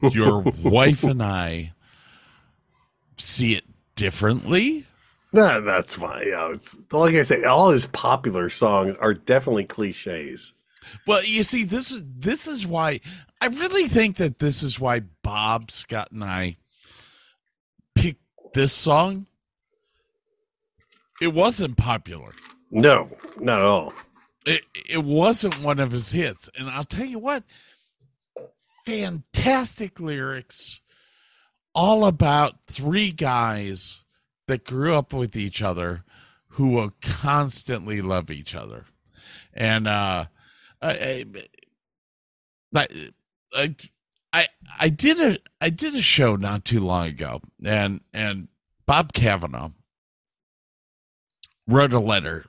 Your 0.00 0.42
wife 0.62 1.02
and 1.02 1.20
I 1.20 1.72
see 3.16 3.56
it 3.56 3.64
differently. 3.96 4.84
Nah, 5.32 5.60
that's 5.60 5.94
fine. 5.94 6.22
It's 6.24 6.78
like 6.92 7.14
I 7.14 7.22
say, 7.22 7.44
all 7.44 7.70
his 7.70 7.86
popular 7.86 8.48
songs 8.48 8.96
are 9.00 9.14
definitely 9.14 9.64
cliches. 9.64 10.54
Well, 11.06 11.22
you 11.24 11.42
see, 11.42 11.64
this 11.64 11.92
is 11.92 12.04
this 12.18 12.48
is 12.48 12.66
why 12.66 13.00
I 13.40 13.46
really 13.46 13.84
think 13.84 14.16
that 14.16 14.38
this 14.38 14.62
is 14.62 14.80
why 14.80 15.02
Bob 15.22 15.70
Scott 15.70 16.08
and 16.10 16.24
I 16.24 16.56
picked 17.94 18.22
this 18.54 18.72
song. 18.72 19.26
It 21.22 21.34
wasn't 21.34 21.76
popular. 21.76 22.32
No, 22.70 23.10
not 23.38 23.60
at 23.60 23.66
all. 23.66 23.92
It 24.46 24.62
it 24.88 25.04
wasn't 25.04 25.62
one 25.62 25.78
of 25.78 25.92
his 25.92 26.10
hits, 26.10 26.50
and 26.58 26.68
I'll 26.68 26.84
tell 26.84 27.06
you 27.06 27.18
what, 27.18 27.44
fantastic 28.86 30.00
lyrics, 30.00 30.80
all 31.74 32.06
about 32.06 32.66
three 32.66 33.12
guys 33.12 34.04
that 34.50 34.64
grew 34.64 34.94
up 34.96 35.12
with 35.12 35.36
each 35.36 35.62
other 35.62 36.04
who 36.54 36.68
will 36.68 36.90
constantly 37.00 38.02
love 38.02 38.30
each 38.30 38.54
other, 38.54 38.86
and 39.54 39.86
uh, 39.86 40.26
I, 40.82 41.24
I, 42.74 42.86
I, 43.54 43.76
I, 44.32 44.46
I 44.78 44.88
did 44.88 45.20
a 45.20 45.38
I 45.60 45.70
did 45.70 45.94
a 45.94 46.02
show 46.02 46.36
not 46.36 46.64
too 46.64 46.80
long 46.80 47.06
ago, 47.06 47.40
and 47.64 48.00
and 48.12 48.48
Bob 48.86 49.12
Kavanaugh 49.12 49.70
wrote 51.66 51.92
a 51.92 52.00
letter 52.00 52.46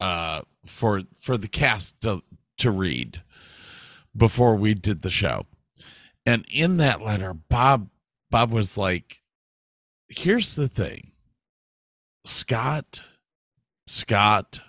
uh, 0.00 0.42
for 0.64 1.02
for 1.18 1.36
the 1.36 1.48
cast 1.48 2.00
to 2.02 2.22
to 2.58 2.70
read 2.70 3.22
before 4.16 4.54
we 4.56 4.74
did 4.74 5.02
the 5.02 5.10
show, 5.10 5.46
and 6.24 6.44
in 6.50 6.76
that 6.76 7.02
letter, 7.02 7.34
Bob 7.34 7.90
Bob 8.30 8.52
was 8.52 8.76
like, 8.76 9.22
"Here's 10.08 10.54
the 10.56 10.68
thing, 10.68 11.12
Scott, 12.26 13.02
Scott, 13.86 14.60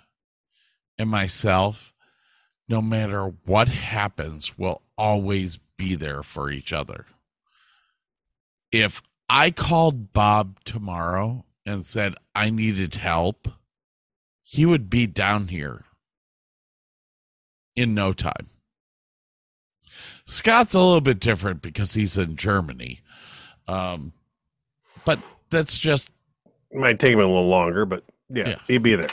and 0.98 1.10
myself." 1.10 1.92
no 2.68 2.82
matter 2.82 3.32
what 3.46 3.68
happens, 3.68 4.58
will 4.58 4.82
always 4.96 5.56
be 5.76 5.94
there 5.94 6.22
for 6.22 6.50
each 6.50 6.72
other. 6.72 7.06
If 8.70 9.02
I 9.28 9.50
called 9.50 10.12
Bob 10.12 10.62
tomorrow 10.64 11.46
and 11.64 11.84
said 11.84 12.14
I 12.34 12.50
needed 12.50 12.96
help, 12.96 13.48
he 14.42 14.66
would 14.66 14.90
be 14.90 15.06
down 15.06 15.48
here 15.48 15.84
in 17.74 17.94
no 17.94 18.12
time. 18.12 18.50
Scott's 20.26 20.74
a 20.74 20.80
little 20.80 21.00
bit 21.00 21.20
different 21.20 21.62
because 21.62 21.94
he's 21.94 22.18
in 22.18 22.36
Germany. 22.36 23.00
Um, 23.66 24.12
but 25.06 25.20
that's 25.48 25.78
just 25.78 26.12
Might 26.72 26.98
take 26.98 27.12
him 27.14 27.20
a 27.20 27.26
little 27.26 27.48
longer, 27.48 27.84
but 27.86 28.04
yeah, 28.28 28.48
Yeah. 28.50 28.58
he'd 28.66 28.82
be 28.82 28.94
there. 28.94 29.08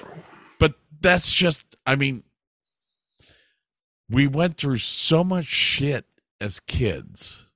but 0.60 0.73
that's 1.02 1.32
just 1.32 1.76
i 1.86 1.95
mean 1.95 2.23
we 4.10 4.27
went 4.27 4.57
through 4.57 4.77
so 4.77 5.23
much 5.23 5.45
shit 5.45 6.06
as 6.41 6.60
kids 6.60 7.48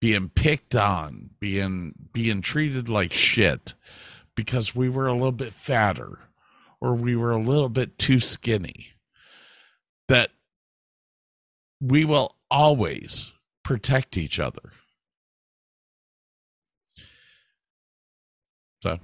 being 0.00 0.28
picked 0.30 0.74
on 0.76 1.30
being 1.40 1.92
being 2.12 2.40
treated 2.40 2.88
like 2.88 3.12
shit 3.12 3.74
because 4.34 4.74
we 4.74 4.88
were 4.88 5.06
a 5.06 5.12
little 5.12 5.32
bit 5.32 5.52
fatter 5.52 6.18
or 6.80 6.94
we 6.94 7.14
were 7.16 7.32
a 7.32 7.38
little 7.38 7.68
bit 7.68 7.98
too 7.98 8.18
skinny 8.20 8.88
that 10.06 10.30
we 11.80 12.04
will 12.04 12.36
always 12.50 13.32
protect 13.64 14.16
each 14.16 14.38
other 14.40 14.72
so 18.80 18.98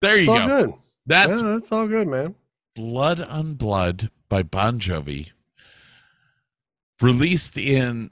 there 0.00 0.16
you 0.16 0.20
It's 0.20 0.28
all 0.28 0.48
go 0.48 0.64
good. 0.66 0.74
that's 1.06 1.42
yeah, 1.42 1.48
that's 1.48 1.72
all 1.72 1.86
good, 1.86 2.08
man. 2.08 2.34
Blood 2.74 3.20
on 3.20 3.54
Blood 3.54 4.10
by 4.28 4.42
Bon 4.42 4.78
Jovi, 4.78 5.32
released 7.00 7.58
in 7.58 8.10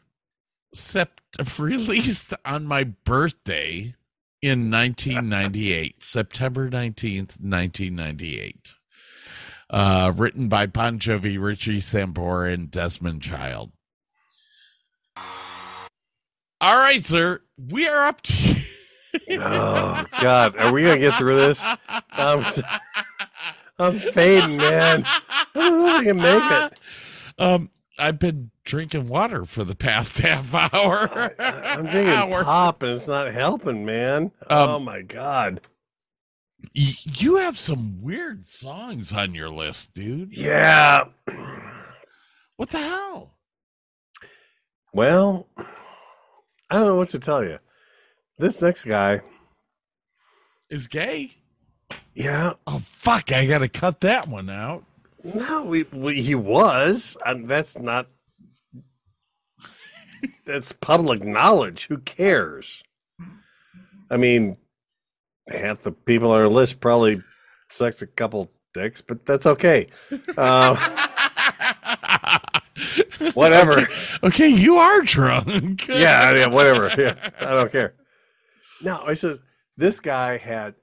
sept 0.74 1.18
released 1.58 2.34
on 2.44 2.66
my 2.66 2.84
birthday 2.84 3.94
in 4.42 4.70
1998, 4.70 6.02
September 6.02 6.68
19th, 6.70 7.40
1998. 7.40 8.74
Uh, 9.70 10.12
written 10.16 10.48
by 10.48 10.64
Bon 10.66 10.98
Jovi, 10.98 11.38
Richie 11.40 11.78
Sambora, 11.78 12.52
and 12.52 12.70
Desmond 12.70 13.20
Child. 13.22 13.70
All 16.60 16.76
right, 16.76 17.02
sir, 17.02 17.40
we 17.56 17.86
are 17.86 18.06
up 18.06 18.20
to. 18.22 18.60
Oh 19.32 20.04
God, 20.20 20.56
are 20.58 20.72
we 20.72 20.82
gonna 20.82 20.98
get 20.98 21.14
through 21.14 21.36
this? 21.36 21.64
I'm, 22.10 22.40
s- 22.40 22.60
I'm 23.78 23.98
fading, 23.98 24.56
man. 24.58 25.04
I 25.06 25.44
don't 25.54 25.78
know 25.80 25.86
if 25.88 25.94
I 25.94 26.04
can 26.04 26.16
make 26.16 26.50
it. 26.72 26.78
Um, 27.38 27.70
I've 27.98 28.18
been 28.18 28.50
drinking 28.64 29.08
water 29.08 29.44
for 29.44 29.64
the 29.64 29.74
past 29.74 30.18
half 30.22 30.54
hour. 30.54 31.34
I'm 31.38 31.84
drinking 31.86 32.14
Hour. 32.14 32.44
pop, 32.44 32.82
and 32.82 32.92
it's 32.92 33.08
not 33.08 33.32
helping, 33.32 33.84
man. 33.84 34.30
oh 34.50 34.76
Um, 34.76 34.84
my 34.84 35.02
God. 35.02 35.60
Y- 36.76 36.92
You 37.04 37.36
have 37.36 37.56
some 37.56 38.02
weird 38.02 38.46
songs 38.46 39.12
on 39.12 39.34
your 39.34 39.48
list, 39.48 39.94
dude. 39.94 40.36
Yeah. 40.36 41.04
What 42.56 42.68
the 42.70 42.78
hell? 42.78 43.34
Well, 44.92 45.46
I 45.56 46.74
don't 46.76 46.86
know 46.86 46.96
what 46.96 47.08
to 47.08 47.18
tell 47.18 47.44
you. 47.44 47.58
This 48.38 48.62
next 48.62 48.84
guy, 48.84 49.20
Is 50.70 50.86
gay? 50.86 51.30
yeah, 52.14 52.52
Oh 52.66 52.78
fuck! 52.78 53.32
I 53.32 53.46
gotta 53.46 53.68
cut 53.68 54.00
that 54.02 54.28
one 54.28 54.48
out. 54.50 54.84
no, 55.24 55.64
we, 55.64 55.82
we 55.92 56.22
he 56.22 56.34
was, 56.34 57.16
and 57.26 57.48
that's 57.48 57.78
not. 57.78 58.06
That's 60.44 60.72
public 60.72 61.22
knowledge. 61.22 61.86
Who 61.86 61.98
cares? 61.98 62.82
I 64.10 64.16
mean, 64.16 64.56
half 65.50 65.80
the 65.80 65.92
people 65.92 66.32
on 66.32 66.38
our 66.38 66.48
list 66.48 66.80
probably 66.80 67.20
sucked 67.68 68.02
a 68.02 68.06
couple 68.06 68.48
dicks, 68.72 69.00
but 69.02 69.24
that's 69.26 69.46
okay. 69.46 69.88
Uh, 70.36 70.74
whatever. 73.34 73.72
Okay, 73.80 73.92
okay, 74.24 74.48
you 74.48 74.76
are 74.76 75.02
drunk. 75.02 75.86
yeah, 75.88 76.32
yeah, 76.34 76.46
whatever. 76.46 76.90
Yeah, 76.96 77.14
I 77.40 77.52
don't 77.54 77.70
care. 77.70 77.94
No, 78.82 79.02
I 79.04 79.14
says 79.14 79.40
this 79.76 80.00
guy 80.00 80.36
had 80.36 80.74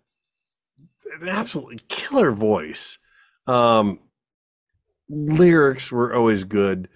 an 1.22 1.30
absolutely 1.30 1.80
killer 1.88 2.32
voice. 2.32 2.98
Um, 3.48 4.00
lyrics 5.10 5.92
were 5.92 6.14
always 6.16 6.44
good. 6.44 6.90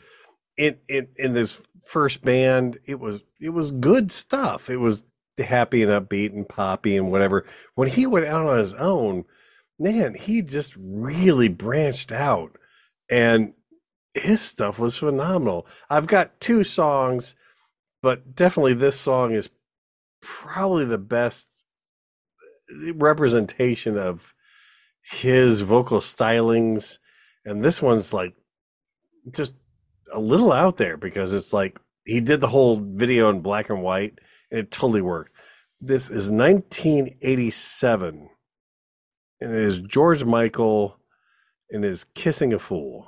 In 0.57 0.77
in 0.87 1.07
in 1.15 1.33
this 1.33 1.61
first 1.85 2.23
band, 2.23 2.79
it 2.85 2.99
was 2.99 3.23
it 3.39 3.49
was 3.49 3.71
good 3.71 4.11
stuff. 4.11 4.69
It 4.69 4.77
was 4.77 5.03
happy 5.37 5.83
and 5.83 5.91
upbeat 5.91 6.33
and 6.33 6.47
poppy 6.47 6.97
and 6.97 7.11
whatever. 7.11 7.45
When 7.75 7.87
he 7.87 8.05
went 8.05 8.25
out 8.25 8.45
on 8.45 8.57
his 8.57 8.73
own, 8.73 9.25
man, 9.79 10.15
he 10.15 10.41
just 10.41 10.75
really 10.77 11.47
branched 11.47 12.11
out, 12.11 12.57
and 13.09 13.53
his 14.13 14.41
stuff 14.41 14.79
was 14.79 14.97
phenomenal. 14.97 15.65
I've 15.89 16.07
got 16.07 16.39
two 16.41 16.63
songs 16.63 17.35
but 18.01 18.35
definitely 18.35 18.73
this 18.73 18.99
song 18.99 19.33
is 19.33 19.49
probably 20.21 20.85
the 20.85 20.97
best 20.97 21.65
eh, 22.71 22.89
eh, 22.89 22.93
representation 22.95 23.97
of 23.97 24.33
his 25.01 25.61
vocal 25.61 25.99
stylings. 25.99 26.99
And 27.45 27.63
this 27.63 27.81
one's 27.81 28.13
like 28.13 28.35
just 29.31 29.53
a 30.13 30.19
little 30.19 30.51
out 30.51 30.77
there 30.77 30.97
because 30.97 31.33
it's 31.33 31.53
like 31.53 31.79
he 32.05 32.21
did 32.21 32.41
the 32.41 32.47
whole 32.47 32.77
video 32.77 33.29
in 33.29 33.41
black 33.41 33.69
and 33.69 33.81
white 33.81 34.19
and 34.51 34.59
it 34.59 34.71
totally 34.71 35.01
worked. 35.01 35.35
This 35.81 36.09
is 36.09 36.29
1987 36.31 38.29
and 39.41 39.53
it 39.53 39.61
is 39.61 39.79
george 39.79 40.23
michael 40.23 40.97
and 41.71 41.85
is 41.85 42.03
kissing 42.15 42.53
a 42.53 42.59
fool 42.59 43.07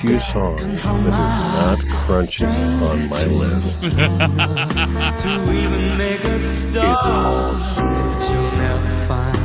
few 0.00 0.18
songs 0.18 0.84
that 0.84 1.18
is 1.26 1.36
not 1.36 1.78
crunching 2.04 2.46
on 2.48 3.08
my 3.08 3.24
list 3.24 3.82
to 3.82 5.52
even 5.52 5.98
make 5.98 6.22
a 6.22 6.38
start. 6.38 6.96
It's 6.96 7.10
all 7.10 7.56
smooth. 7.56 9.37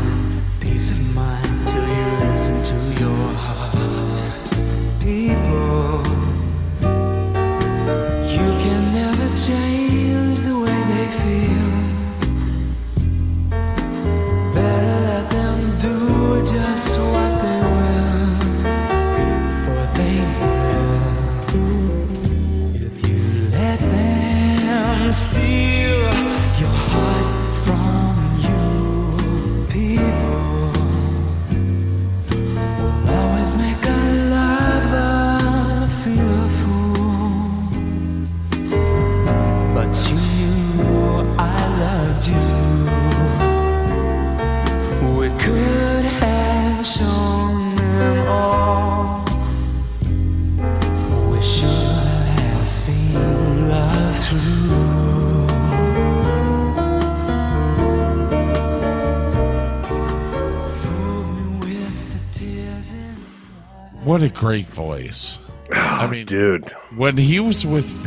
What 64.13 64.21
a 64.21 64.29
great 64.29 64.67
voice. 64.67 65.39
I 65.73 66.05
mean, 66.05 66.27
dude 66.27 66.69
when 66.95 67.17
he 67.17 67.39
was 67.39 67.65
with 67.65 68.05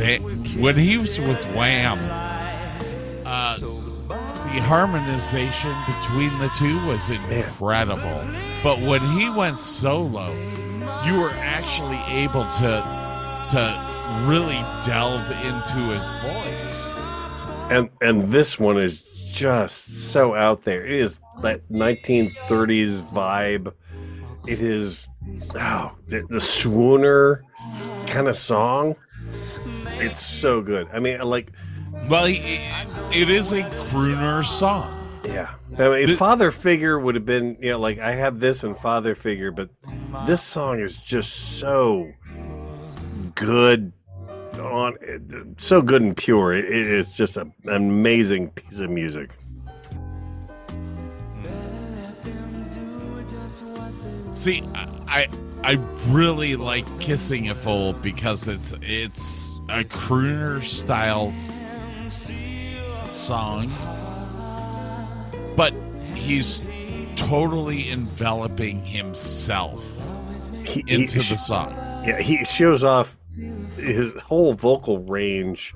when 0.57 0.77
he 0.77 0.97
was 0.97 1.19
with 1.19 1.43
Wham, 1.53 1.99
uh, 3.25 3.57
the 3.57 4.61
harmonization 4.61 5.75
between 5.85 6.37
the 6.39 6.47
two 6.57 6.85
was 6.85 7.09
incredible. 7.09 8.25
But 8.63 8.79
when 8.79 9.01
he 9.01 9.29
went 9.29 9.59
solo, 9.59 10.31
you 11.05 11.19
were 11.19 11.33
actually 11.41 11.99
able 12.07 12.47
to 12.47 13.45
to 13.49 14.23
really 14.29 14.63
delve 14.85 15.29
into 15.29 15.93
his 15.93 16.09
voice. 16.21 16.93
and 17.69 17.89
and 17.99 18.31
this 18.31 18.57
one 18.57 18.77
is 18.77 19.03
just 19.33 20.09
so 20.13 20.35
out 20.35 20.63
there. 20.63 20.85
It 20.85 21.01
is 21.01 21.19
that 21.41 21.67
1930s 21.69 23.01
vibe. 23.11 23.73
It 24.47 24.61
is 24.61 25.07
oh, 25.55 25.95
the, 26.07 26.21
the 26.29 26.37
swooner 26.37 27.41
kind 28.07 28.27
of 28.27 28.35
song. 28.35 28.95
It's 29.99 30.19
so 30.19 30.61
good. 30.61 30.87
I 30.93 30.99
mean, 30.99 31.19
like, 31.21 31.51
Well, 32.09 32.25
he- 32.25 32.61
it 33.11 33.29
is 33.29 33.51
a 33.53 33.63
crooner 33.63 34.43
song. 34.45 34.93
yeah. 35.25 35.53
I 35.77 35.89
mean, 35.89 36.07
Father 36.15 36.51
Figure 36.51 36.97
would 36.97 37.15
have 37.15 37.25
been, 37.25 37.57
you 37.59 37.71
know, 37.71 37.79
like 37.79 37.99
I 37.99 38.11
had 38.11 38.39
this 38.39 38.63
and 38.63 38.77
Father 38.77 39.15
Figure, 39.15 39.51
but 39.51 39.69
this 40.25 40.41
song 40.41 40.79
is 40.79 40.97
just 41.01 41.59
so 41.59 42.09
good 43.35 43.91
on 44.59 44.95
so 45.57 45.81
good 45.81 46.01
and 46.01 46.15
pure. 46.15 46.53
It, 46.53 46.65
it 46.65 46.87
is 46.87 47.15
just 47.15 47.37
a, 47.37 47.41
an 47.65 47.75
amazing 47.75 48.51
piece 48.51 48.79
of 48.79 48.89
music. 48.89 49.31
See, 54.37 54.61
I 54.75 55.27
I 55.63 55.79
really 56.09 56.55
like 56.57 56.85
kissing 56.99 57.49
a 57.49 57.55
fool 57.55 57.93
because 57.93 58.47
it's 58.47 58.71
it's 58.83 59.57
a 59.67 59.83
crooner 59.83 60.61
style 60.61 61.33
song, 63.11 63.71
but 65.55 65.73
he's 66.13 66.61
totally 67.15 67.89
enveloping 67.89 68.79
himself 68.85 69.83
He- 70.63 70.83
he- 70.85 71.03
into 71.03 71.17
the 71.17 71.35
song. 71.35 71.71
Yeah, 72.05 72.21
he 72.21 72.45
shows 72.45 72.83
off 72.83 73.17
his 73.75 74.13
whole 74.21 74.53
vocal 74.53 74.99
range. 74.99 75.73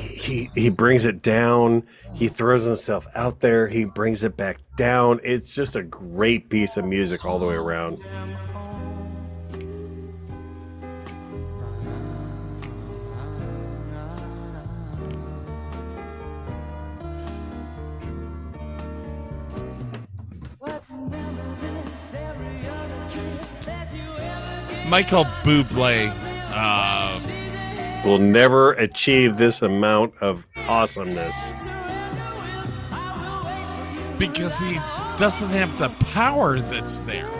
He 0.00 0.50
he 0.54 0.68
brings 0.70 1.06
it 1.06 1.22
down. 1.22 1.84
He 2.14 2.28
throws 2.28 2.64
himself 2.64 3.06
out 3.14 3.40
there. 3.40 3.68
He 3.68 3.84
brings 3.84 4.24
it 4.24 4.36
back 4.36 4.58
down. 4.76 5.20
It's 5.22 5.54
just 5.54 5.76
a 5.76 5.82
great 5.82 6.48
piece 6.48 6.76
of 6.76 6.84
music 6.84 7.24
all 7.24 7.38
the 7.38 7.46
way 7.46 7.54
around. 7.54 7.98
Michael 24.90 25.24
Bublé, 25.44 26.12
uh, 26.52 27.20
Will 28.04 28.18
never 28.18 28.72
achieve 28.72 29.36
this 29.36 29.62
amount 29.62 30.14
of 30.20 30.46
awesomeness. 30.56 31.52
because 34.20 34.60
he 34.60 34.74
doesn't 35.16 35.50
have 35.50 35.76
the 35.78 35.88
power 36.12 36.60
that's 36.60 36.98
there. 37.00 37.39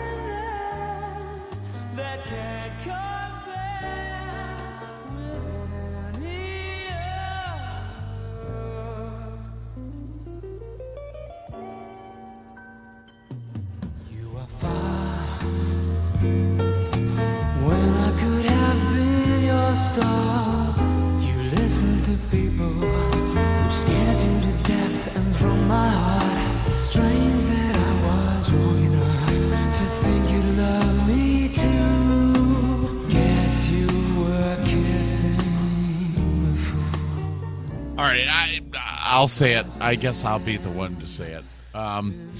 Right, 38.11 38.27
I 38.29 38.61
I'll 39.03 39.27
say 39.27 39.53
it. 39.53 39.65
I 39.79 39.95
guess 39.95 40.25
I'll 40.25 40.39
be 40.39 40.57
the 40.57 40.69
one 40.69 40.97
to 40.97 41.07
say 41.07 41.33
it. 41.33 41.43
Um, 41.75 42.33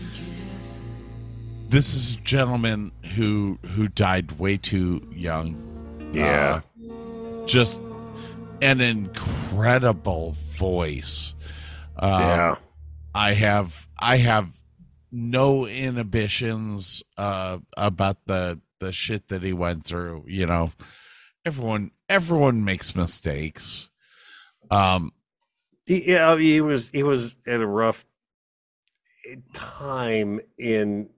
this 1.69 1.93
is 1.93 2.15
a 2.15 2.17
gentleman 2.19 2.91
who 3.15 3.59
who 3.63 3.87
died 3.87 4.33
way 4.33 4.57
too 4.57 5.07
young. 5.13 6.11
Yeah. 6.13 6.61
Uh, 6.83 7.45
just 7.45 7.81
an 8.61 8.81
incredible 8.81 10.33
voice. 10.33 11.35
Uh, 11.97 12.19
yeah. 12.21 12.55
I 13.13 13.33
have 13.33 13.87
I 13.99 14.17
have 14.17 14.49
no 15.11 15.65
inhibitions 15.67 17.03
uh, 17.17 17.59
about 17.77 18.25
the 18.25 18.59
the 18.79 18.91
shit 18.91 19.27
that 19.29 19.43
he 19.43 19.53
went 19.53 19.85
through. 19.85 20.25
You 20.27 20.45
know, 20.47 20.71
everyone 21.45 21.91
everyone 22.09 22.65
makes 22.65 22.95
mistakes. 22.95 23.89
Um, 24.69 25.11
He, 25.91 26.09
yeah, 26.13 26.37
he 26.37 26.61
was 26.61 26.89
he 26.89 27.03
was 27.03 27.35
at 27.45 27.59
a 27.59 27.67
rough 27.67 28.05
time 29.53 30.39
in 30.57 31.09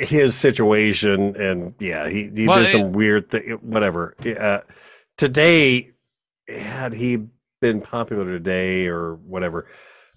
his 0.00 0.34
situation, 0.34 1.36
and 1.36 1.74
yeah, 1.78 2.08
he, 2.08 2.30
he 2.34 2.46
Well, 2.46 2.60
did 2.60 2.68
it- 2.68 2.78
some 2.78 2.92
weird 2.92 3.28
thing. 3.30 3.58
Whatever. 3.60 4.14
Uh, 4.24 4.60
today, 5.18 5.90
had 6.48 6.94
he 6.94 7.26
been 7.60 7.82
popular 7.82 8.24
today 8.24 8.86
or 8.86 9.16
whatever, 9.16 9.66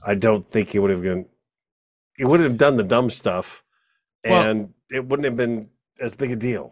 I 0.02 0.16
don't 0.16 0.48
think 0.48 0.70
he 0.70 0.80
would 0.80 0.92
have 0.92 1.02
been. 1.02 1.26
He 2.16 2.24
wouldn't 2.24 2.48
have 2.50 2.58
done 2.58 2.78
the 2.78 2.84
dumb 2.86 3.10
stuff, 3.10 3.66
Well- 4.26 4.50
and 4.50 4.74
it 4.90 5.06
wouldn't 5.06 5.26
have 5.26 5.36
been 5.36 5.70
as 6.00 6.16
big 6.16 6.32
a 6.32 6.38
deal. 6.38 6.72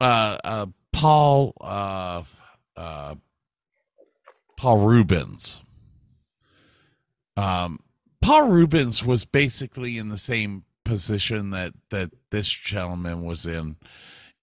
uh, 0.00 0.38
uh, 0.42 0.66
Paul 0.90 1.52
uh, 1.60 2.22
uh, 2.78 3.14
Paul 4.64 4.78
Reubens. 4.78 5.60
Um, 7.36 7.80
Paul 8.22 8.48
Reubens 8.48 9.04
was 9.04 9.26
basically 9.26 9.98
in 9.98 10.08
the 10.08 10.16
same 10.16 10.62
position 10.86 11.50
that 11.50 11.74
that 11.90 12.12
this 12.30 12.48
gentleman 12.48 13.24
was 13.24 13.44
in, 13.44 13.76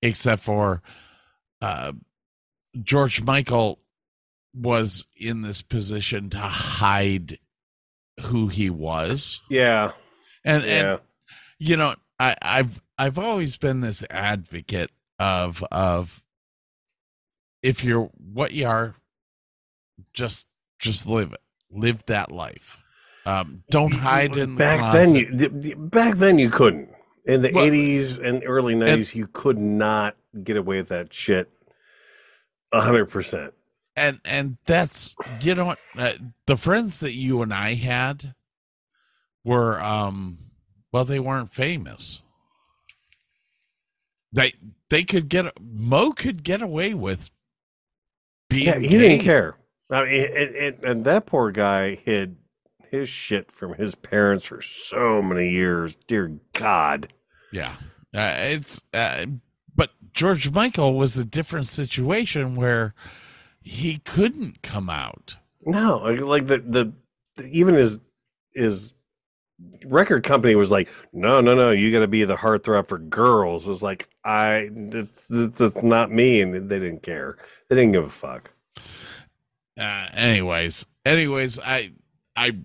except 0.03 0.43
for 0.43 0.83
uh, 1.59 1.93
George 2.83 3.23
Michael 3.23 3.79
was 4.53 5.07
in 5.17 5.41
this 5.41 5.63
position 5.63 6.29
to 6.29 6.37
hide 6.37 7.39
who 8.25 8.47
he 8.47 8.69
was, 8.69 9.41
Yeah, 9.49 9.93
and 10.45 10.63
yeah. 10.63 10.91
and 10.91 10.99
you 11.57 11.77
know 11.77 11.95
I, 12.19 12.35
I've 12.43 12.79
I've 12.95 13.17
always 13.17 13.57
been 13.57 13.79
this 13.79 14.03
advocate 14.11 14.91
of 15.17 15.63
of 15.71 16.23
if 17.63 17.83
you're 17.83 18.11
what 18.17 18.51
you 18.51 18.67
are, 18.67 18.93
just 20.13 20.47
just 20.79 21.07
live 21.07 21.33
it, 21.33 21.41
live 21.71 22.05
that 22.07 22.31
life. 22.31 22.83
Um, 23.25 23.63
don't 23.69 23.93
hide 23.93 24.35
in 24.37 24.55
the 24.55 24.59
back 24.59 24.79
closet. 24.79 25.29
then 25.29 25.61
you 25.63 25.75
back 25.75 26.15
then 26.15 26.39
you 26.39 26.49
couldn't 26.49 26.89
in 27.25 27.41
the 27.43 27.51
Well, 27.53 27.67
80s 27.67 28.19
and 28.23 28.43
early 28.45 28.73
90s 28.73 29.13
you 29.13 29.27
could 29.27 29.57
not 29.59 30.15
get 30.43 30.57
away 30.57 30.77
with 30.77 30.89
that 30.89 31.13
shit 31.13 31.49
100% 32.73 33.51
and 33.95 34.19
and 34.25 34.57
that's 34.65 35.15
you 35.43 35.53
know 35.53 35.65
what 35.65 35.79
uh, 35.97 36.13
the 36.47 36.57
friends 36.57 36.99
that 37.01 37.13
you 37.13 37.41
and 37.43 37.53
I 37.53 37.75
had 37.75 38.33
were 39.43 39.79
um 39.81 40.37
well 40.91 41.05
they 41.05 41.19
weren't 41.19 41.49
famous. 41.49 42.21
They 44.33 44.53
they 44.89 45.03
could 45.03 45.29
get 45.29 45.45
Mo 45.61 46.11
could 46.13 46.43
get 46.43 46.61
away 46.61 46.93
with 46.93 47.29
being 48.49 48.65
yeah 48.67 48.79
he 48.79 48.87
gay. 48.87 48.97
didn't 48.97 49.23
care 49.25 49.57
I 49.91 50.03
mean, 50.03 50.13
it, 50.13 50.55
it, 50.55 50.83
and 50.83 51.03
that 51.03 51.25
poor 51.25 51.51
guy 51.51 51.95
hid 51.95 52.37
his 52.89 53.09
shit 53.09 53.51
from 53.51 53.73
his 53.73 53.95
parents 53.95 54.45
for 54.45 54.61
so 54.61 55.21
many 55.21 55.49
years 55.49 55.95
dear 55.95 56.37
god. 56.53 57.11
Yeah, 57.51 57.73
uh, 58.15 58.35
it's 58.37 58.83
uh, 58.93 59.25
but 59.75 59.91
George 60.13 60.51
Michael 60.51 60.93
was 60.95 61.17
a 61.17 61.25
different 61.25 61.67
situation 61.67 62.55
where 62.55 62.93
he 63.61 63.99
couldn't 63.99 64.61
come 64.61 64.89
out. 64.89 65.37
no 65.65 65.97
like, 65.97 66.47
the, 66.47 66.57
the 66.59 66.93
the 67.35 67.43
even 67.51 67.75
his 67.75 67.99
his 68.53 68.93
record 69.85 70.23
company 70.23 70.55
was 70.55 70.71
like 70.71 70.89
no 71.13 71.39
no 71.39 71.53
no 71.53 71.69
you 71.69 71.91
got 71.91 71.99
to 71.99 72.07
be 72.07 72.23
the 72.23 72.37
heartthrob 72.37 72.87
for 72.87 72.97
girls. 72.97 73.67
It's 73.67 73.81
like 73.81 74.09
i 74.23 74.69
that's, 74.71 75.27
that's 75.29 75.83
not 75.83 76.11
me 76.11 76.41
and 76.41 76.69
they 76.69 76.79
didn't 76.79 77.03
care. 77.03 77.37
They 77.67 77.75
didn't 77.75 77.91
give 77.91 78.05
a 78.05 78.09
fuck 78.09 78.51
Uh, 79.79 80.07
anyways, 80.13 80.85
anyways, 81.05 81.59
I 81.59 81.91
I 82.35 82.57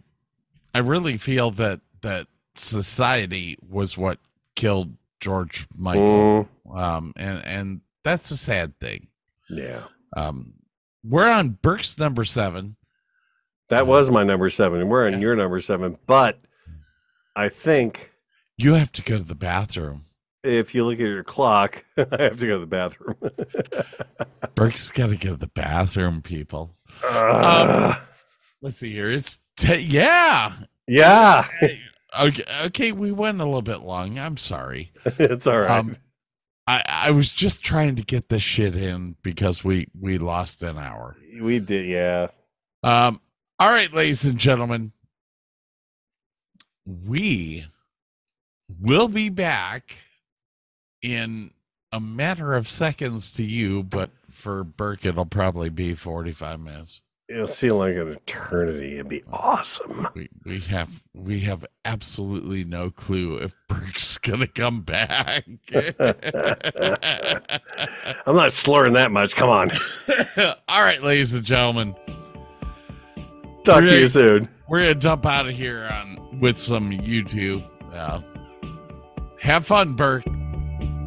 I 0.75 0.79
really 0.81 1.17
feel 1.17 1.51
that 1.53 1.81
that 2.03 2.27
society 2.55 3.57
was 3.67 3.97
what 3.97 4.19
killed 4.55 4.97
George 5.21 5.67
Michael. 5.77 6.49
Um 6.75 7.13
and 7.17 7.45
and 7.45 7.81
that's 8.05 8.31
a 8.31 8.37
sad 8.37 8.79
thing. 8.81 9.09
Yeah. 9.49 9.81
Um 10.17 10.55
we're 11.05 11.31
on 11.31 11.51
Burke's 11.63 11.99
number 11.99 12.25
7. 12.25 12.77
That 13.69 13.87
was 13.87 14.11
my 14.11 14.23
number 14.25 14.49
seven, 14.49 14.81
and 14.81 14.89
we're 14.91 15.07
on 15.07 15.21
your 15.21 15.35
number 15.37 15.59
seven. 15.61 15.99
But 16.07 16.41
I 17.35 17.49
think 17.49 18.13
You 18.57 18.75
have 18.75 18.91
to 18.93 19.03
go 19.03 19.19
to 19.19 19.25
the 19.25 19.35
bathroom. 19.35 20.06
If 20.47 20.75
you 20.75 20.85
look 20.85 20.95
at 20.95 21.01
your 21.01 21.25
clock, 21.25 21.85
I 21.97 22.23
have 22.23 22.39
to 22.39 22.47
go 22.47 22.55
to 22.55 22.59
the 22.61 22.67
bathroom. 22.67 23.17
Burke's 24.55 24.91
got 24.91 25.11
to 25.11 25.17
go 25.17 25.31
to 25.31 25.37
the 25.37 25.49
bathroom, 25.49 26.23
people. 26.23 26.77
Ugh. 27.09 27.99
Let's 28.63 28.79
see 28.79 28.93
here. 28.93 29.11
It's 29.11 29.39
te- 29.57 29.81
yeah. 29.81 30.53
yeah, 30.87 31.47
Okay, 32.19 32.45
okay, 32.67 32.93
we 32.93 33.13
went 33.13 33.41
a 33.41 33.45
little 33.45 33.63
bit 33.63 33.83
long. 33.83 34.19
I'm 34.19 34.37
sorry. 34.37 34.93
it's 35.05 35.47
all 35.47 35.61
right. 35.61 35.71
Um, 35.71 35.95
I 36.67 36.83
I 36.87 37.11
was 37.11 37.33
just 37.33 37.63
trying 37.63 37.97
to 37.97 38.03
get 38.03 38.29
this 38.29 38.43
shit 38.43 38.75
in 38.77 39.17
because 39.23 39.63
we 39.63 39.89
we 39.99 40.19
lost 40.19 40.63
an 40.63 40.79
hour. 40.79 41.17
we 41.41 41.59
did, 41.59 41.87
yeah. 41.87 42.29
Um. 42.83 43.21
All 43.59 43.69
right, 43.69 43.93
ladies 43.93 44.25
and 44.25 44.39
gentlemen, 44.39 44.93
we 46.87 47.67
will 48.81 49.09
be 49.09 49.29
back 49.29 49.99
in 51.07 51.51
a 51.93 52.01
matter 52.01 52.55
of 52.55 52.69
seconds 52.69 53.31
to 53.33 53.45
you, 53.45 53.83
but 53.83 54.11
for 54.31 54.65
Burke, 54.65 55.07
it'll 55.07 55.25
probably 55.27 55.69
be 55.71 55.95
forty-five 55.95 56.59
minutes. 56.61 57.01
It'll 57.29 57.47
seem 57.49 57.73
like 57.73 57.97
an 57.97 58.09
eternity. 58.09 58.95
It'd 58.95 59.09
be 59.09 59.23
awesome. 59.33 60.07
We 60.15 60.29
we 60.45 60.61
have 60.61 61.03
we 61.15 61.41
have 61.41 61.65
absolutely 61.85 62.65
no 62.65 62.91
clue 62.91 63.37
if 63.39 63.55
Burke's 63.69 64.17
gonna 64.27 64.47
come 64.47 64.83
back. 64.83 65.45
I'm 68.27 68.37
not 68.37 68.53
slurring 68.53 68.93
that 68.95 69.11
much. 69.11 69.35
Come 69.35 69.49
on. 69.49 69.71
All 70.69 70.83
right, 70.83 71.03
ladies 71.03 71.35
and 71.35 71.45
gentlemen, 71.45 71.95
Talk 73.65 73.79
to 73.79 73.83
Really? 73.83 74.01
you 74.01 74.09
soon. 74.09 74.49
we're 74.69 74.81
gonna 74.83 74.95
jump 74.95 75.27
out 75.27 75.49
of 75.49 75.55
here 75.55 75.89
on 75.91 76.39
with 76.41 76.57
some 76.59 76.91
YouTube. 76.91 77.65
Uh, 77.93 78.21
have 79.41 79.67
fun, 79.67 79.95
Burke. 79.95 80.25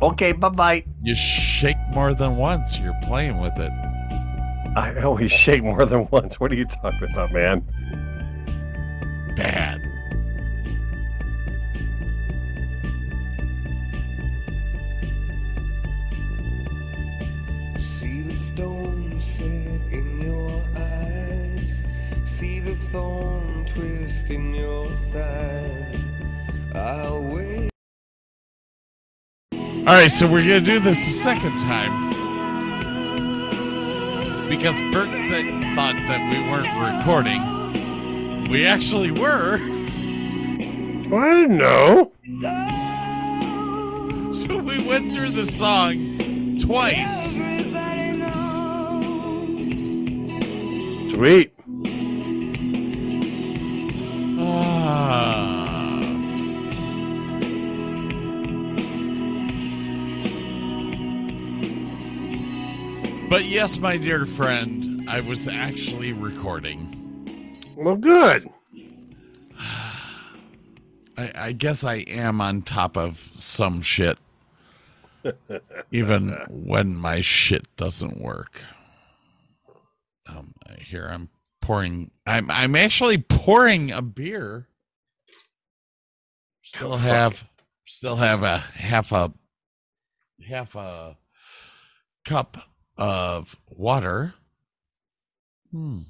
Okay, 0.02 0.32
bye 0.32 0.50
bye. 0.50 0.86
You 1.04 1.14
shake 1.14 1.78
more 1.94 2.14
than 2.14 2.38
once. 2.38 2.80
You're 2.80 2.98
playing 3.04 3.40
with 3.40 3.60
it. 3.60 3.72
I 4.76 5.02
always 5.04 5.32
shake 5.32 5.62
more 5.64 5.86
than 5.86 6.08
once. 6.10 6.40
What 6.40 6.52
are 6.52 6.56
you 6.56 6.64
talking 6.64 7.10
about, 7.12 7.34
man? 7.34 7.66
Bad. 9.36 9.82
See 17.80 18.22
the 18.22 18.34
stone 18.34 19.20
set 19.20 19.54
in 19.92 20.22
your 20.22 20.64
eyes. 20.78 21.86
See 22.24 22.60
the 22.60 22.76
thorn 22.76 23.66
twist 23.66 24.30
in 24.30 24.54
your 24.54 24.96
side. 24.96 26.00
I'll 26.74 27.22
wait. 27.24 27.69
All 29.88 29.96
right, 29.96 30.12
so 30.12 30.28
we're 30.32 30.42
gonna 30.42 30.60
do 30.62 30.80
this 30.80 31.00
a 31.00 31.10
second 31.10 31.58
time 31.60 32.10
because 34.50 34.80
Bert 34.92 35.08
th- 35.10 35.76
thought 35.76 35.96
that 36.08 36.22
we 36.32 36.40
weren't 36.50 36.98
recording. 36.98 37.42
We 38.52 38.66
actually 38.68 39.12
were. 39.12 39.56
I 41.16 41.34
didn't 41.34 41.58
know. 41.58 42.12
So 44.32 44.58
we 44.62 44.88
went 44.88 45.12
through 45.12 45.32
the 45.32 45.44
song 45.44 45.96
twice. 46.60 47.38
Sweet. 51.12 51.52
Ah. 54.40 55.59
But 63.30 63.46
yes, 63.46 63.78
my 63.78 63.96
dear 63.98 64.26
friend, 64.26 65.08
I 65.08 65.22
was 65.22 65.48
actually 65.48 66.14
recording. 66.14 67.28
Well, 67.76 67.96
good. 67.96 68.50
I, 71.16 71.32
I 71.36 71.52
guess 71.52 71.84
I 71.84 71.98
am 72.08 72.42
on 72.42 72.64
top 72.64 72.98
of 72.98 73.18
some 73.36 73.84
shit, 73.84 74.18
even 75.92 76.30
when 76.50 76.96
my 76.96 77.22
shit 77.22 77.68
doesn't 77.78 78.20
work. 78.20 78.64
Um, 80.28 80.56
here 80.80 81.08
I'm 81.14 81.30
pouring. 81.62 82.10
I'm 82.26 82.50
I'm 82.50 82.76
actually 82.76 83.20
pouring 83.20 83.92
a 83.92 84.02
beer. 84.02 84.68
Still 86.64 86.98
have, 86.98 87.48
still 87.86 88.16
have 88.16 88.42
a 88.42 88.58
half 88.58 89.12
a 89.12 89.32
half 90.48 90.76
a 90.76 91.16
cup 92.26 92.69
of 93.00 93.58
water. 93.70 94.36
Hmm. 95.72 96.02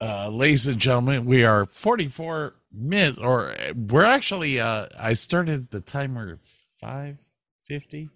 Uh, 0.00 0.28
ladies 0.28 0.66
and 0.66 0.78
gentlemen, 0.78 1.24
we 1.24 1.42
are 1.44 1.64
44 1.64 2.54
minutes, 2.70 3.16
or 3.16 3.54
we're 3.74 4.04
actually, 4.04 4.60
uh, 4.60 4.88
I 4.98 5.14
started 5.14 5.70
the 5.70 5.80
timer 5.80 6.36
550. 6.80 8.10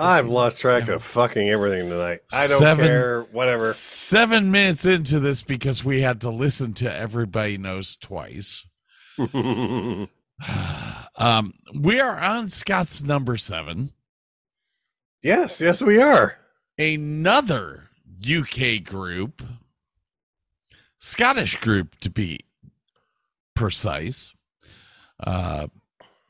I've 0.00 0.28
lost 0.28 0.60
track 0.60 0.86
of 0.88 1.02
fucking 1.02 1.48
everything 1.48 1.88
tonight. 1.88 2.20
I 2.32 2.46
don't 2.46 2.58
Seven- 2.58 2.84
care. 2.84 3.22
Whatever. 3.32 3.64
Seven 3.72 4.50
minutes 4.52 4.86
into 4.86 5.18
this 5.18 5.42
because 5.42 5.84
we 5.84 6.02
had 6.02 6.20
to 6.20 6.30
listen 6.30 6.72
to 6.74 6.94
Everybody 6.94 7.58
Knows 7.58 7.96
twice. 7.96 8.64
Um, 11.20 11.52
we 11.74 12.00
are 12.00 12.16
on 12.16 12.48
Scott's 12.48 13.02
number 13.02 13.36
seven, 13.36 13.90
yes, 15.22 15.60
yes, 15.60 15.80
we 15.80 16.00
are. 16.00 16.36
another 16.78 17.90
UK 18.22 18.84
group, 18.84 19.42
Scottish 20.98 21.56
group 21.56 21.98
to 22.00 22.10
be 22.10 22.40
precise. 23.54 24.34
Uh, 25.20 25.68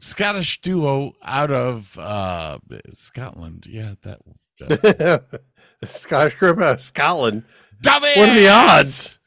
Scottish 0.01 0.61
duo 0.61 1.13
out 1.25 1.51
of 1.51 1.99
uh, 1.99 2.59
Scotland. 2.93 3.67
Yeah, 3.69 3.95
that. 4.03 4.21
Uh, 4.61 5.39
Scottish 5.85 6.35
group 6.37 6.59
out 6.59 6.75
of 6.75 6.81
Scotland. 6.81 7.45
Dumbass! 7.83 8.17
What 8.17 8.29
are 8.31 8.35
the 8.35 8.49
odds? 8.49 9.19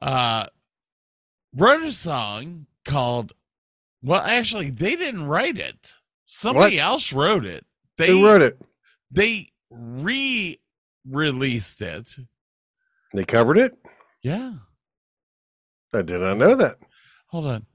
Uh, 0.00 0.46
wrote 1.54 1.82
a 1.82 1.92
song 1.92 2.66
called. 2.84 3.32
Well, 4.02 4.22
actually, 4.22 4.70
they 4.70 4.96
didn't 4.96 5.26
write 5.26 5.58
it. 5.58 5.94
Somebody 6.24 6.76
What? 6.76 6.82
else 6.84 7.12
wrote 7.12 7.44
it. 7.44 7.64
They 7.98 8.08
Who 8.08 8.26
wrote 8.26 8.42
it? 8.42 8.60
They 9.10 9.48
re-released 9.70 11.82
it. 11.82 12.16
They 13.14 13.24
covered 13.24 13.58
it. 13.58 13.76
Yeah. 14.22 14.52
I 15.92 16.02
did 16.02 16.20
not 16.20 16.38
know 16.38 16.54
that. 16.56 16.78
Hold 17.28 17.46
on. 17.46 17.66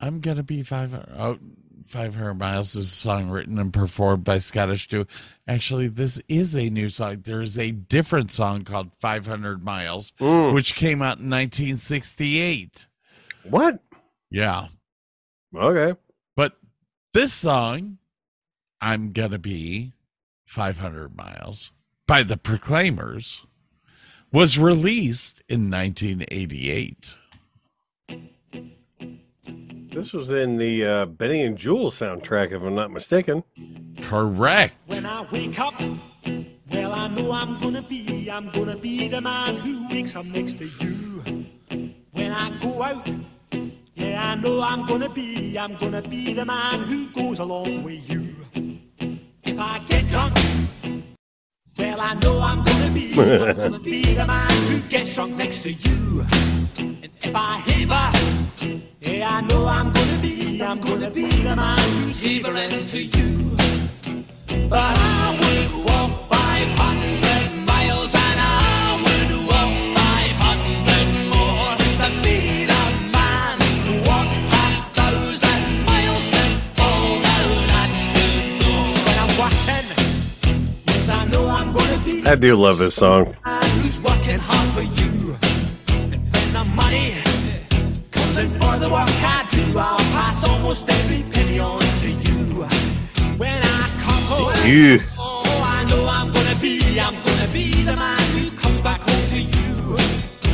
I'm 0.00 0.20
gonna 0.20 0.42
be 0.42 0.62
five. 0.62 0.94
Oh, 0.94 1.38
500 1.86 2.34
miles 2.34 2.74
is 2.74 2.84
a 2.84 2.88
song 2.88 3.30
written 3.30 3.58
and 3.58 3.72
performed 3.72 4.24
by 4.24 4.38
Scottish 4.38 4.88
duo. 4.88 5.06
Actually, 5.46 5.88
this 5.88 6.20
is 6.28 6.54
a 6.56 6.68
new 6.68 6.88
song. 6.88 7.20
There 7.24 7.40
is 7.40 7.58
a 7.58 7.70
different 7.70 8.30
song 8.30 8.64
called 8.64 8.94
500 8.94 9.62
Miles, 9.62 10.12
Mm. 10.18 10.52
which 10.52 10.74
came 10.74 11.00
out 11.00 11.18
in 11.18 11.30
1968. 11.30 12.88
What? 13.44 13.80
Yeah. 14.30 14.66
Okay. 15.54 15.98
But 16.34 16.58
this 17.14 17.32
song, 17.32 17.98
I'm 18.80 19.12
Gonna 19.12 19.38
Be 19.38 19.92
500 20.44 21.16
Miles 21.16 21.72
by 22.06 22.22
the 22.22 22.36
Proclaimers, 22.36 23.44
was 24.32 24.58
released 24.58 25.42
in 25.48 25.70
1988. 25.70 27.18
This 29.92 30.12
was 30.12 30.30
in 30.30 30.58
the 30.58 30.84
uh, 30.84 31.06
Benny 31.06 31.42
and 31.42 31.56
Jules 31.56 31.98
soundtrack, 31.98 32.52
if 32.52 32.62
I'm 32.62 32.74
not 32.74 32.90
mistaken. 32.90 33.42
Correct. 34.02 34.76
When 34.86 35.06
I 35.06 35.26
wake 35.32 35.58
up, 35.58 35.74
well, 36.70 36.92
I 36.92 37.08
know 37.08 37.32
I'm 37.32 37.58
gonna 37.60 37.82
be, 37.82 38.30
I'm 38.30 38.50
gonna 38.50 38.76
be 38.76 39.08
the 39.08 39.20
man 39.20 39.56
who 39.56 39.88
wakes 39.88 40.14
up 40.14 40.26
next 40.26 40.58
to 40.58 40.66
you. 40.84 41.46
When 42.12 42.30
I 42.30 42.50
go 42.60 42.82
out, 42.82 43.08
yeah, 43.94 44.32
I 44.32 44.34
know 44.36 44.60
I'm 44.60 44.86
gonna 44.86 45.08
be, 45.08 45.58
I'm 45.58 45.76
gonna 45.76 46.02
be 46.02 46.34
the 46.34 46.44
man 46.44 46.80
who 46.80 47.06
goes 47.08 47.38
along 47.38 47.82
with 47.82 48.08
you. 48.10 48.35
If 49.56 49.62
I 49.62 49.78
get 49.86 50.06
drunk, 50.10 50.34
well, 51.78 51.98
I 51.98 52.12
know 52.20 52.38
I'm 52.42 52.62
gonna 52.62 52.92
be, 52.92 53.14
I'm 53.18 53.56
gonna 53.56 53.78
be 53.78 54.02
the 54.02 54.26
man 54.26 54.50
who 54.68 54.80
gets 54.90 55.14
drunk 55.14 55.34
next 55.36 55.62
to 55.62 55.72
you. 55.72 56.26
And 56.78 57.08
if 57.22 57.34
I 57.34 57.56
heaver, 57.60 58.10
yeah, 59.00 59.30
I 59.30 59.40
know 59.40 59.66
I'm 59.66 59.90
gonna 59.94 60.18
be, 60.20 60.62
I'm 60.62 60.78
gonna 60.78 61.10
be 61.10 61.28
the 61.28 61.56
man 61.56 61.78
who's 62.02 62.20
heavering 62.20 62.84
to 62.84 63.02
you. 63.02 63.56
But 64.68 64.94
I 64.94 65.38
would 65.40 65.86
walk 65.86 66.10
500 66.28 67.25
back 98.82 99.00
home 99.00 99.28
to 99.30 99.40
you. 99.40 99.96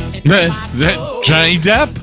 And 0.07 0.15
if 0.15 0.23
That, 0.23 0.51
I 0.51 0.77
that 0.77 0.95
go, 0.95 1.21
Johnny 1.23 1.57
Depp? 1.57 2.02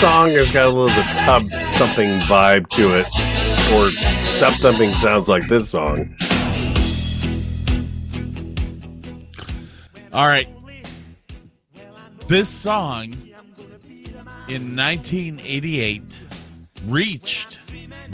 Song 0.00 0.30
has 0.32 0.50
got 0.50 0.66
a 0.66 0.68
little 0.68 0.94
bit 0.94 1.06
tub 1.20 1.50
something 1.72 2.18
vibe 2.20 2.68
to 2.68 2.94
it, 2.94 3.06
or 3.72 3.90
Tubthumping 4.38 4.92
sounds 4.92 5.26
like 5.28 5.48
this 5.48 5.70
song. 5.70 6.14
All 10.12 10.26
right. 10.26 10.48
This 12.28 12.48
song 12.50 13.14
in 14.48 14.76
1988 14.76 16.24
reached 16.84 17.60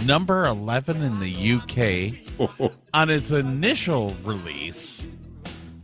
number 0.06 0.46
11 0.46 1.02
in 1.02 1.18
the 1.18 1.52
UK 1.54 2.70
on 2.94 3.10
its 3.10 3.32
initial 3.32 4.14
release 4.22 5.04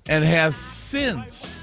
and 0.08 0.24
has 0.24 0.54
since 0.54 1.60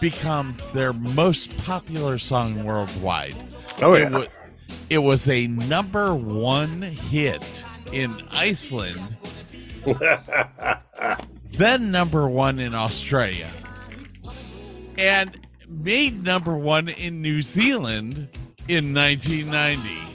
become 0.00 0.56
their 0.74 0.92
most 0.92 1.56
popular 1.64 2.18
song 2.18 2.64
worldwide. 2.64 3.36
Oh, 3.82 3.94
It 3.94 4.10
yeah. 4.10 4.24
it 4.90 4.98
was 4.98 5.28
a 5.28 5.46
number 5.46 6.14
one 6.14 6.82
hit 6.82 7.64
in 7.92 8.22
Iceland, 8.30 9.16
then 11.52 11.90
number 11.90 12.28
one 12.28 12.58
in 12.58 12.74
Australia, 12.74 13.48
and 14.98 15.36
made 15.68 16.24
number 16.24 16.56
one 16.56 16.88
in 16.88 17.22
New 17.22 17.40
Zealand 17.42 18.28
in 18.68 18.94
1990. 18.94 20.07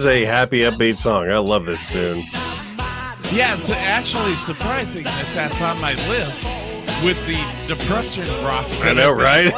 Is 0.00 0.06
a 0.06 0.24
happy, 0.24 0.60
upbeat 0.60 0.96
song. 0.96 1.28
I 1.28 1.36
love 1.36 1.66
this 1.66 1.90
tune. 1.90 2.22
Yeah, 3.36 3.52
it's 3.52 3.68
actually 3.68 4.34
surprising 4.34 5.04
that 5.04 5.30
that's 5.34 5.60
on 5.60 5.78
my 5.78 5.92
list 6.08 6.46
with 7.04 7.18
the 7.26 7.36
depression 7.66 8.24
rock. 8.42 8.64
I 8.80 8.94
know, 8.94 9.12
right? 9.12 9.52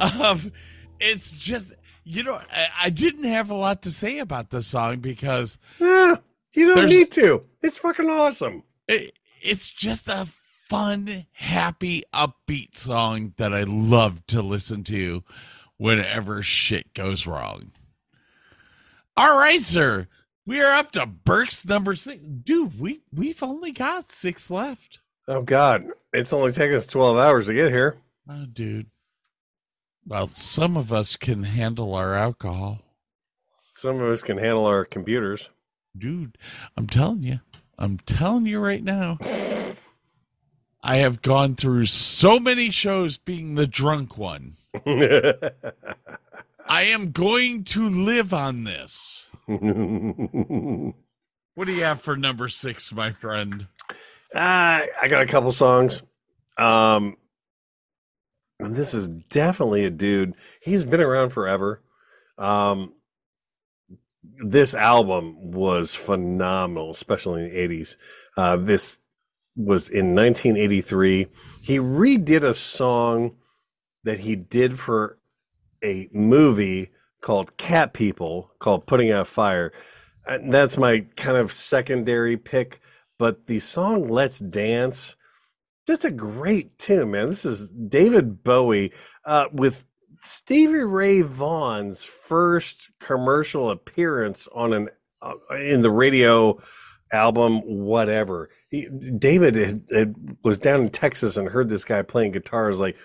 um, 0.24 0.50
it's 0.98 1.34
just 1.34 1.74
you 2.04 2.22
know 2.22 2.40
I, 2.52 2.68
I 2.84 2.90
didn't 2.90 3.24
have 3.24 3.50
a 3.50 3.54
lot 3.54 3.82
to 3.82 3.90
say 3.90 4.18
about 4.18 4.48
this 4.48 4.66
song 4.66 5.00
because 5.00 5.58
yeah, 5.78 6.16
you 6.54 6.74
don't 6.74 6.88
need 6.88 7.12
to. 7.12 7.44
It's 7.62 7.76
fucking 7.76 8.08
awesome. 8.08 8.62
it, 8.88 9.12
it's 9.42 9.68
just 9.68 10.08
a 10.08 10.24
fun, 10.24 11.26
happy, 11.32 12.02
upbeat 12.14 12.76
song 12.76 13.34
that 13.36 13.52
I 13.52 13.64
love 13.64 14.26
to 14.28 14.40
listen 14.40 14.84
to 14.84 15.22
whenever 15.78 16.42
shit 16.42 16.92
goes 16.92 17.26
wrong. 17.26 17.72
All 19.16 19.38
right, 19.38 19.60
sir. 19.60 20.06
We 20.46 20.60
are 20.60 20.74
up 20.74 20.92
to 20.92 21.06
Burke's 21.06 21.66
number 21.66 21.94
six. 21.94 22.24
Dude, 22.24 22.78
we 22.80 23.00
we've 23.12 23.42
only 23.42 23.72
got 23.72 24.04
six 24.04 24.50
left. 24.50 25.00
Oh 25.26 25.42
God, 25.42 25.86
it's 26.12 26.32
only 26.32 26.52
taken 26.52 26.76
us 26.76 26.86
twelve 26.86 27.16
hours 27.16 27.46
to 27.46 27.54
get 27.54 27.70
here. 27.70 27.96
Oh, 28.28 28.46
dude. 28.46 28.86
Well, 30.06 30.26
some 30.26 30.76
of 30.76 30.92
us 30.92 31.16
can 31.16 31.42
handle 31.42 31.94
our 31.94 32.14
alcohol. 32.14 32.80
Some 33.72 34.00
of 34.00 34.10
us 34.10 34.22
can 34.22 34.38
handle 34.38 34.66
our 34.66 34.84
computers. 34.84 35.50
Dude, 35.96 36.38
I'm 36.76 36.86
telling 36.86 37.22
you. 37.22 37.40
I'm 37.78 37.98
telling 37.98 38.46
you 38.46 38.58
right 38.58 38.82
now. 38.82 39.18
I 40.88 40.96
have 40.96 41.20
gone 41.20 41.54
through 41.54 41.84
so 41.84 42.40
many 42.40 42.70
shows 42.70 43.18
being 43.18 43.56
the 43.56 43.66
drunk 43.66 44.16
one. 44.16 44.54
I 44.86 45.50
am 46.84 47.10
going 47.10 47.64
to 47.64 47.82
live 47.82 48.32
on 48.32 48.64
this. 48.64 49.30
What 51.54 51.66
do 51.66 51.72
you 51.72 51.82
have 51.82 52.00
for 52.00 52.16
number 52.16 52.48
six, 52.48 52.92
my 52.94 53.10
friend? 53.10 53.66
Ah, 54.32 54.82
I 55.02 55.08
got 55.08 55.22
a 55.22 55.26
couple 55.26 55.50
songs. 55.50 56.04
Um, 56.56 57.16
and 58.60 58.76
this 58.76 58.94
is 58.94 59.08
definitely 59.08 59.84
a 59.84 59.90
dude. 59.90 60.34
He's 60.62 60.84
been 60.84 61.00
around 61.00 61.30
forever. 61.30 61.82
Um, 62.38 62.94
this 64.38 64.72
album 64.72 65.50
was 65.50 65.96
phenomenal, 65.96 66.92
especially 66.92 67.42
in 67.42 67.48
the 67.48 67.60
eighties. 67.60 67.96
Uh, 68.36 68.56
this 68.56 69.00
was 69.58 69.90
in 69.90 70.14
1983. 70.14 71.26
He 71.62 71.78
redid 71.78 72.44
a 72.44 72.54
song 72.54 73.36
that 74.04 74.20
he 74.20 74.36
did 74.36 74.78
for 74.78 75.18
a 75.84 76.08
movie 76.12 76.90
called 77.20 77.56
Cat 77.56 77.92
People, 77.92 78.52
called 78.60 78.86
Putting 78.86 79.10
Out 79.10 79.26
Fire. 79.26 79.72
And 80.26 80.52
that's 80.52 80.78
my 80.78 81.00
kind 81.16 81.36
of 81.36 81.52
secondary 81.52 82.36
pick. 82.36 82.80
But 83.18 83.46
the 83.46 83.58
song 83.58 84.08
Let's 84.08 84.38
Dance, 84.38 85.16
just 85.86 86.04
a 86.04 86.10
great 86.10 86.78
tune, 86.78 87.10
man. 87.10 87.26
This 87.26 87.44
is 87.44 87.70
David 87.70 88.44
Bowie 88.44 88.92
uh, 89.24 89.46
with 89.52 89.84
Stevie 90.22 90.84
Ray 90.84 91.22
Vaughan's 91.22 92.04
first 92.04 92.90
commercial 93.00 93.70
appearance 93.70 94.48
on 94.54 94.72
an 94.72 94.88
uh, 95.20 95.34
in 95.56 95.82
the 95.82 95.90
radio 95.90 96.58
album, 97.12 97.60
whatever. 97.60 98.50
He, 98.70 98.88
David 98.88 99.56
had, 99.56 99.82
had, 99.90 100.36
was 100.44 100.58
down 100.58 100.80
in 100.82 100.90
Texas 100.90 101.36
and 101.36 101.48
heard 101.48 101.68
this 101.68 101.84
guy 101.84 102.02
playing 102.02 102.32
guitar. 102.32 102.68
Was 102.68 102.78
like, 102.78 102.96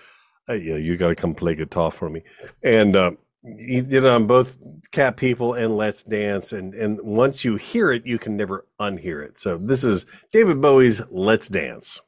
"Hey, 0.46 0.58
yeah, 0.58 0.76
you 0.76 0.96
got 0.96 1.08
to 1.08 1.14
come 1.14 1.34
play 1.34 1.54
guitar 1.54 1.90
for 1.90 2.10
me. 2.10 2.22
And 2.62 2.94
uh, 2.96 3.12
He 3.58 3.80
did 3.82 4.04
it 4.04 4.06
on 4.06 4.26
both 4.26 4.56
Cat 4.90 5.16
People 5.16 5.54
and 5.54 5.76
Let's 5.76 6.02
Dance, 6.02 6.52
and 6.52 6.74
and 6.74 7.00
once 7.02 7.44
you 7.44 7.56
hear 7.56 7.92
it, 7.92 8.06
you 8.06 8.18
can 8.18 8.36
never 8.36 8.66
unhear 8.80 9.22
it. 9.24 9.38
So 9.38 9.58
this 9.58 9.84
is 9.84 10.06
David 10.32 10.60
Bowie's 10.60 11.02
Let's 11.10 11.48
Dance. 11.48 12.00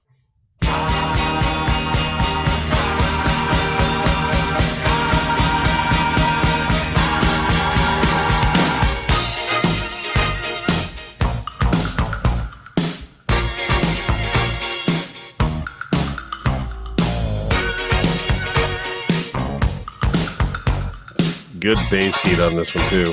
Good 21.66 21.90
bass 21.90 22.16
beat 22.22 22.38
on 22.38 22.54
this 22.54 22.76
one 22.76 22.88
too. 22.88 23.12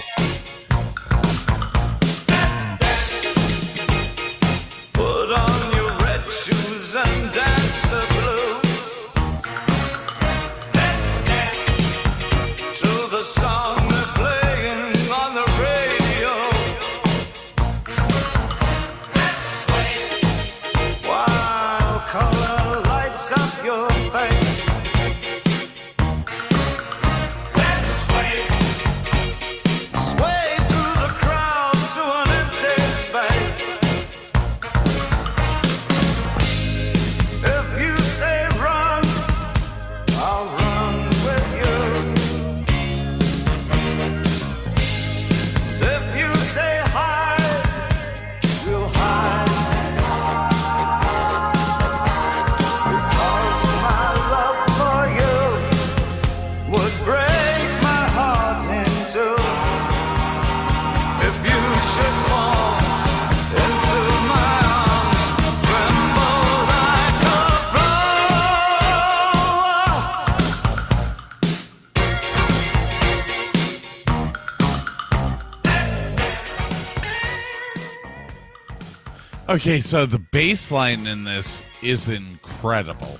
Okay, 79.53 79.81
so 79.81 80.07
the 80.07 80.17
bass 80.17 80.71
line 80.71 81.05
in 81.05 81.25
this 81.25 81.63
is 81.83 82.09
incredible. 82.09 83.19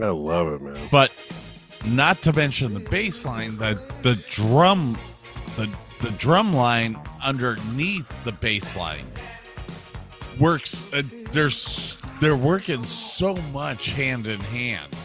I 0.00 0.06
love 0.06 0.48
it, 0.54 0.62
man. 0.62 0.88
But 0.90 1.12
not 1.84 2.22
to 2.22 2.32
mention 2.32 2.72
the 2.72 2.80
bass 2.80 3.26
line, 3.26 3.58
the 3.58 3.78
the 4.00 4.14
drum 4.30 4.96
the 5.56 5.70
the 6.00 6.10
drum 6.12 6.54
line 6.54 6.98
underneath 7.22 8.10
the 8.24 8.32
bass 8.32 8.78
line 8.78 9.04
works 10.40 10.90
uh, 10.94 11.02
there's 11.32 11.98
they're 12.18 12.34
working 12.34 12.82
so 12.82 13.36
much 13.52 13.92
hand 13.92 14.26
in 14.26 14.40
hand. 14.40 14.96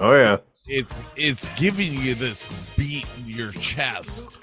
Oh 0.00 0.14
yeah. 0.14 0.38
It's 0.66 1.04
it's 1.14 1.50
giving 1.50 1.92
you 1.94 2.16
this 2.16 2.48
beat 2.76 3.06
in 3.16 3.28
your 3.28 3.52
chest. 3.52 4.40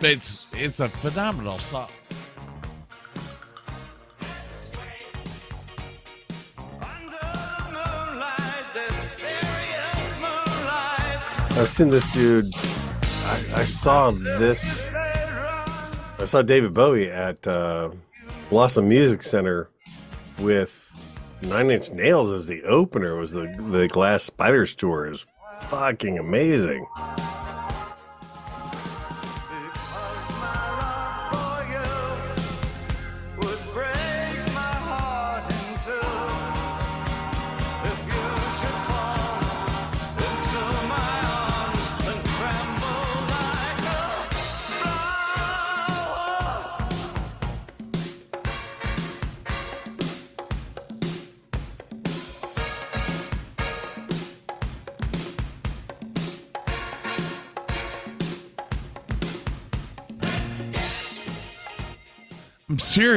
It's 0.00 0.46
it's 0.54 0.80
a 0.80 0.88
phenomenal 0.88 1.58
song. 1.58 1.90
I've 11.58 11.68
seen 11.68 11.90
this 11.90 12.12
dude. 12.12 12.54
I, 12.54 13.44
I 13.56 13.64
saw 13.64 14.12
this. 14.12 14.88
I 14.94 16.22
saw 16.24 16.40
David 16.40 16.72
Bowie 16.72 17.10
at 17.10 17.44
uh, 17.48 17.90
Blossom 18.48 18.88
Music 18.88 19.24
Center 19.24 19.68
with 20.38 20.92
Nine 21.42 21.72
Inch 21.72 21.90
Nails 21.90 22.30
as 22.30 22.46
the 22.46 22.62
opener. 22.62 23.16
It 23.16 23.18
was 23.18 23.32
the 23.32 23.52
the 23.70 23.88
Glass 23.88 24.22
Spiders 24.22 24.76
tour. 24.76 25.06
It 25.06 25.10
was 25.10 25.26
fucking 25.62 26.20
amazing. 26.20 26.86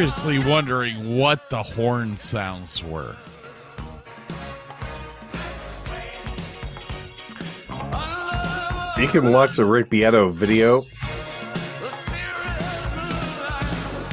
Seriously 0.01 0.39
wondering 0.49 1.15
what 1.15 1.47
the 1.51 1.61
horn 1.61 2.17
sounds 2.17 2.83
were. 2.83 3.15
You 8.97 9.07
can 9.07 9.31
watch 9.31 9.57
the 9.57 9.63
Rick 9.63 9.91
Beato 9.91 10.29
video 10.29 10.81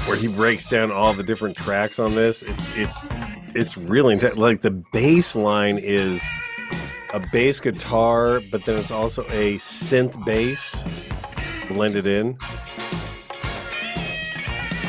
where 0.06 0.18
he 0.18 0.28
breaks 0.28 0.68
down 0.68 0.92
all 0.92 1.14
the 1.14 1.22
different 1.22 1.56
tracks 1.56 1.98
on 1.98 2.14
this. 2.14 2.42
It's 2.42 2.76
it's 2.76 3.06
it's 3.54 3.78
really 3.78 4.12
intense. 4.12 4.36
Like 4.36 4.60
the 4.60 4.72
bass 4.92 5.34
line 5.34 5.78
is 5.78 6.22
a 7.14 7.20
bass 7.32 7.60
guitar, 7.60 8.42
but 8.50 8.62
then 8.66 8.78
it's 8.78 8.90
also 8.90 9.22
a 9.28 9.54
synth 9.54 10.22
bass 10.26 10.84
blended 11.66 12.06
in. 12.06 12.36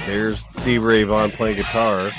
There's 0.09 0.39
Steve 0.49 0.81
Ray 0.81 1.03
Vaughan 1.03 1.29
playing 1.29 1.57
guitar. 1.57 2.09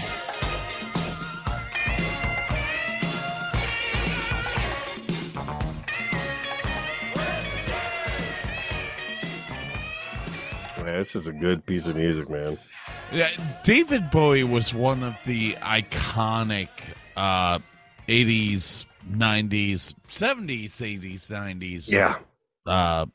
Man, 10.79 10.97
this 10.97 11.15
is 11.15 11.29
a 11.29 11.33
good 11.33 11.65
piece 11.67 11.87
of 11.87 11.97
music, 11.97 12.31
man. 12.31 12.59
Yeah, 13.13 13.29
David 13.65 14.11
Bowie 14.11 14.45
was 14.45 14.73
one 14.73 15.03
of 15.03 15.17
the 15.25 15.53
iconic 15.55 16.69
uh, 17.17 17.59
80s, 18.09 18.87
90s, 19.11 19.95
70s, 20.09 21.01
80s, 21.01 21.31
90s 21.31 21.93
Yeah. 21.93 22.17
uh, 22.67 23.07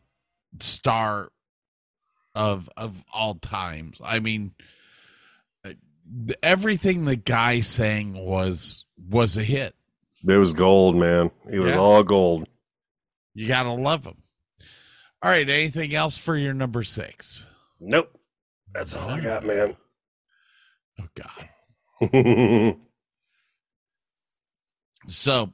star 0.60 1.30
of 2.36 2.70
of 2.78 3.04
all 3.14 3.36
times. 3.36 4.02
I 4.04 4.20
mean, 4.20 4.54
uh, 5.66 5.72
everything 6.44 7.06
the 7.06 7.16
guy 7.16 7.62
sang 7.62 8.14
was 8.14 8.86
was 9.10 9.38
a 9.38 9.44
hit. 9.44 9.76
It 10.28 10.38
was 10.38 10.54
gold, 10.54 10.96
man. 10.96 11.32
It 11.50 11.60
was 11.60 11.74
Yeah. 11.74 11.80
all 11.80 12.04
gold. 12.04 12.48
You 13.34 13.48
gotta 13.48 13.72
love 13.72 14.06
him. 14.06 14.22
All 15.22 15.32
right, 15.32 15.48
anything 15.50 15.96
else 15.96 16.18
for 16.18 16.38
your 16.38 16.54
number 16.54 16.84
six? 16.84 17.48
Nope. 17.80 18.12
That's 18.74 18.96
all 18.96 19.10
I 19.10 19.22
got, 19.22 19.46
man. 19.46 19.76
Oh 21.00 21.08
God. 21.16 22.76
So 25.08 25.54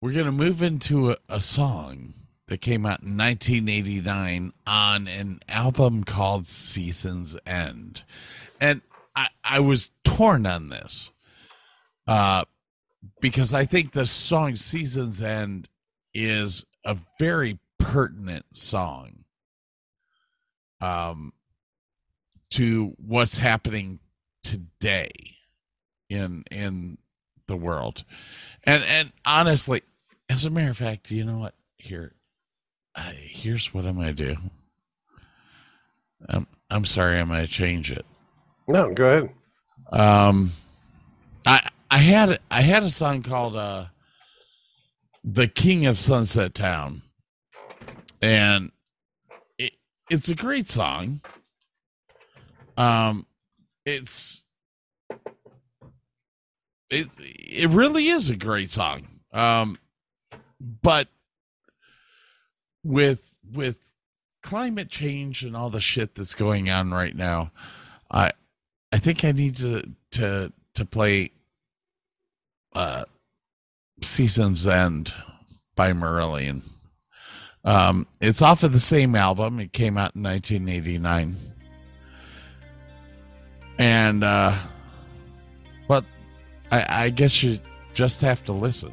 we're 0.00 0.12
gonna 0.12 0.32
move 0.32 0.60
into 0.62 1.10
a, 1.10 1.16
a 1.28 1.40
song 1.40 2.14
that 2.52 2.60
came 2.60 2.84
out 2.84 3.00
in 3.00 3.16
1989 3.16 4.52
on 4.66 5.08
an 5.08 5.40
album 5.48 6.04
called 6.04 6.46
Seasons 6.46 7.34
End, 7.46 8.04
and 8.60 8.82
I, 9.16 9.28
I 9.42 9.60
was 9.60 9.90
torn 10.04 10.44
on 10.44 10.68
this, 10.68 11.10
uh, 12.06 12.44
because 13.22 13.54
I 13.54 13.64
think 13.64 13.92
the 13.92 14.04
song 14.04 14.54
Seasons 14.56 15.22
End 15.22 15.70
is 16.12 16.66
a 16.84 16.98
very 17.18 17.58
pertinent 17.78 18.54
song 18.54 19.24
um 20.82 21.32
to 22.50 22.94
what's 22.98 23.38
happening 23.38 23.98
today 24.42 25.08
in 26.10 26.44
in 26.50 26.98
the 27.46 27.56
world. 27.56 28.04
And 28.64 28.84
and 28.84 29.12
honestly 29.24 29.80
as 30.28 30.44
a 30.44 30.50
matter 30.50 30.70
of 30.70 30.76
fact 30.76 31.10
you 31.10 31.24
know 31.24 31.38
what? 31.38 31.54
Here 31.78 32.12
I, 32.94 33.14
here's 33.18 33.72
what 33.72 33.84
i'm 33.86 33.96
gonna 33.96 34.12
do. 34.12 34.36
I'm 36.28 36.46
i'm 36.70 36.84
sorry 36.84 37.18
i'm 37.18 37.28
gonna 37.28 37.46
change 37.46 37.90
it. 37.90 38.04
No, 38.68 38.92
go 38.92 39.08
ahead. 39.08 39.30
um 39.92 40.52
i 41.46 41.66
i 41.90 41.98
had 41.98 42.38
i 42.50 42.60
had 42.62 42.82
a 42.82 42.90
song 42.90 43.22
called 43.22 43.56
uh 43.56 43.86
the 45.24 45.46
king 45.48 45.86
of 45.86 45.98
sunset 45.98 46.54
town. 46.54 47.02
And 48.20 48.70
it, 49.58 49.76
it's 50.10 50.28
a 50.28 50.34
great 50.34 50.68
song. 50.68 51.20
Um 52.76 53.26
it's 53.84 54.44
it 56.90 57.06
it 57.18 57.68
really 57.70 58.08
is 58.08 58.30
a 58.30 58.36
great 58.36 58.70
song. 58.70 59.08
Um 59.32 59.78
but 60.82 61.08
with 62.84 63.36
with 63.52 63.92
climate 64.42 64.88
change 64.88 65.44
and 65.44 65.56
all 65.56 65.70
the 65.70 65.80
shit 65.80 66.14
that's 66.14 66.34
going 66.34 66.68
on 66.68 66.90
right 66.90 67.14
now 67.14 67.52
i 68.10 68.30
i 68.90 68.98
think 68.98 69.24
i 69.24 69.30
need 69.30 69.54
to 69.54 69.88
to 70.10 70.52
to 70.74 70.84
play 70.84 71.30
uh 72.74 73.04
seasons 74.00 74.66
end 74.66 75.14
by 75.74 75.92
marillion. 75.92 76.62
Um 77.64 78.06
it's 78.20 78.42
off 78.42 78.62
of 78.62 78.72
the 78.72 78.80
same 78.80 79.14
album. 79.14 79.60
It 79.60 79.72
came 79.72 79.96
out 79.96 80.16
in 80.16 80.22
1989 80.22 81.36
and 83.78 84.22
uh 84.22 84.52
but 85.88 86.04
i 86.70 87.04
i 87.04 87.10
guess 87.10 87.42
you 87.42 87.58
just 87.94 88.20
have 88.20 88.44
to 88.44 88.52
listen 88.52 88.92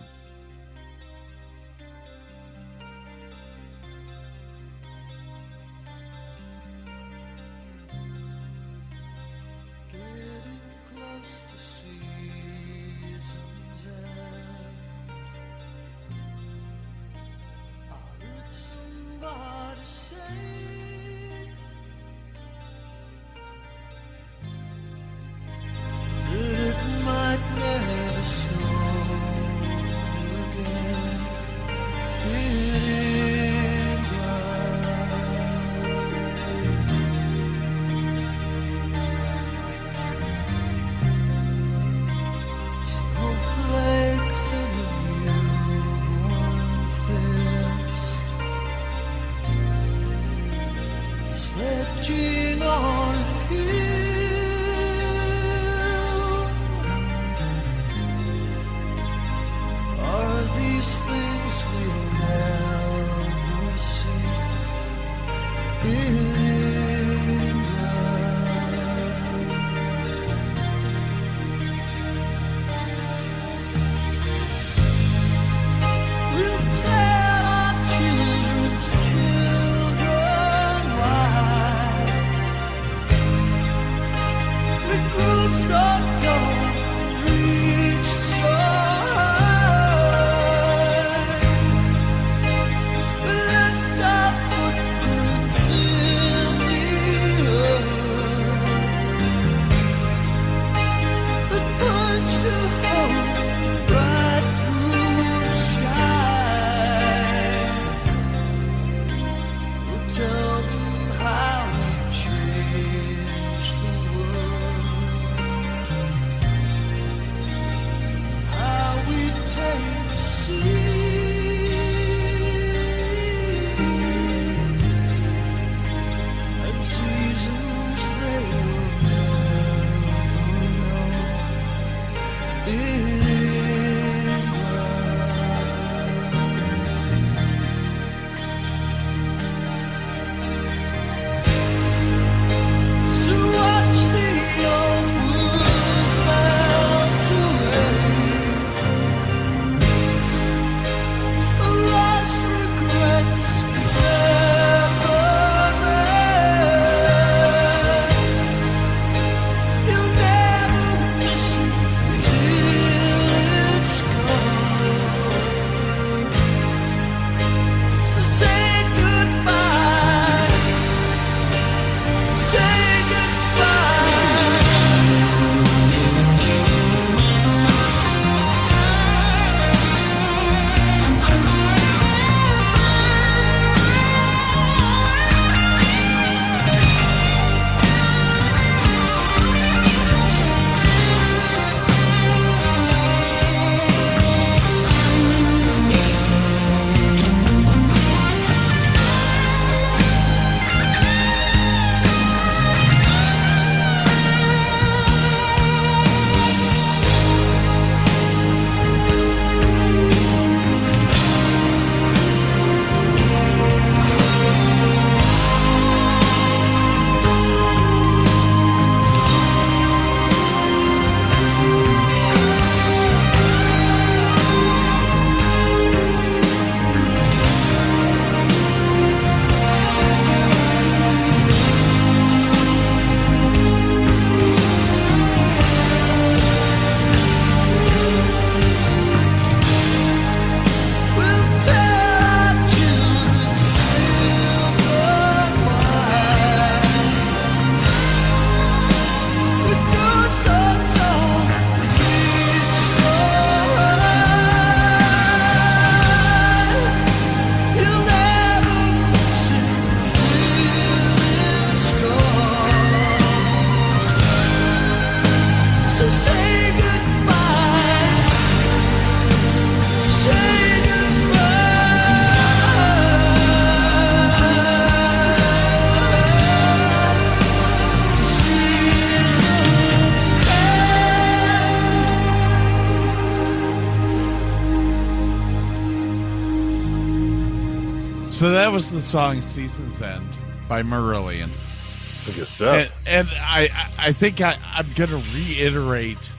song 289.10 289.42
"Season's 289.42 290.02
End" 290.04 290.38
by 290.68 290.84
Marillion. 290.84 291.50
It's 291.50 292.36
good 292.36 292.46
stuff. 292.46 292.94
And, 293.08 293.28
and 293.28 293.28
I, 293.40 293.70
I 293.74 294.08
I 294.10 294.12
think 294.12 294.40
I, 294.40 294.56
I'm 294.74 294.86
going 294.94 295.10
to 295.10 295.24
reiterate 295.34 296.32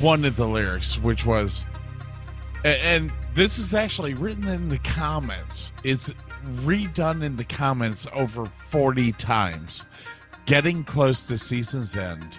one 0.00 0.24
of 0.24 0.36
the 0.36 0.48
lyrics, 0.48 0.98
which 0.98 1.26
was, 1.26 1.66
and 2.64 3.12
this 3.34 3.58
is 3.58 3.74
actually 3.74 4.14
written 4.14 4.48
in 4.48 4.70
the 4.70 4.78
comments. 4.78 5.72
It's 5.84 6.14
redone 6.46 7.22
in 7.22 7.36
the 7.36 7.44
comments 7.44 8.06
over 8.14 8.46
40 8.46 9.12
times. 9.12 9.84
Getting 10.46 10.84
close 10.84 11.26
to 11.26 11.36
season's 11.36 11.96
end, 11.96 12.38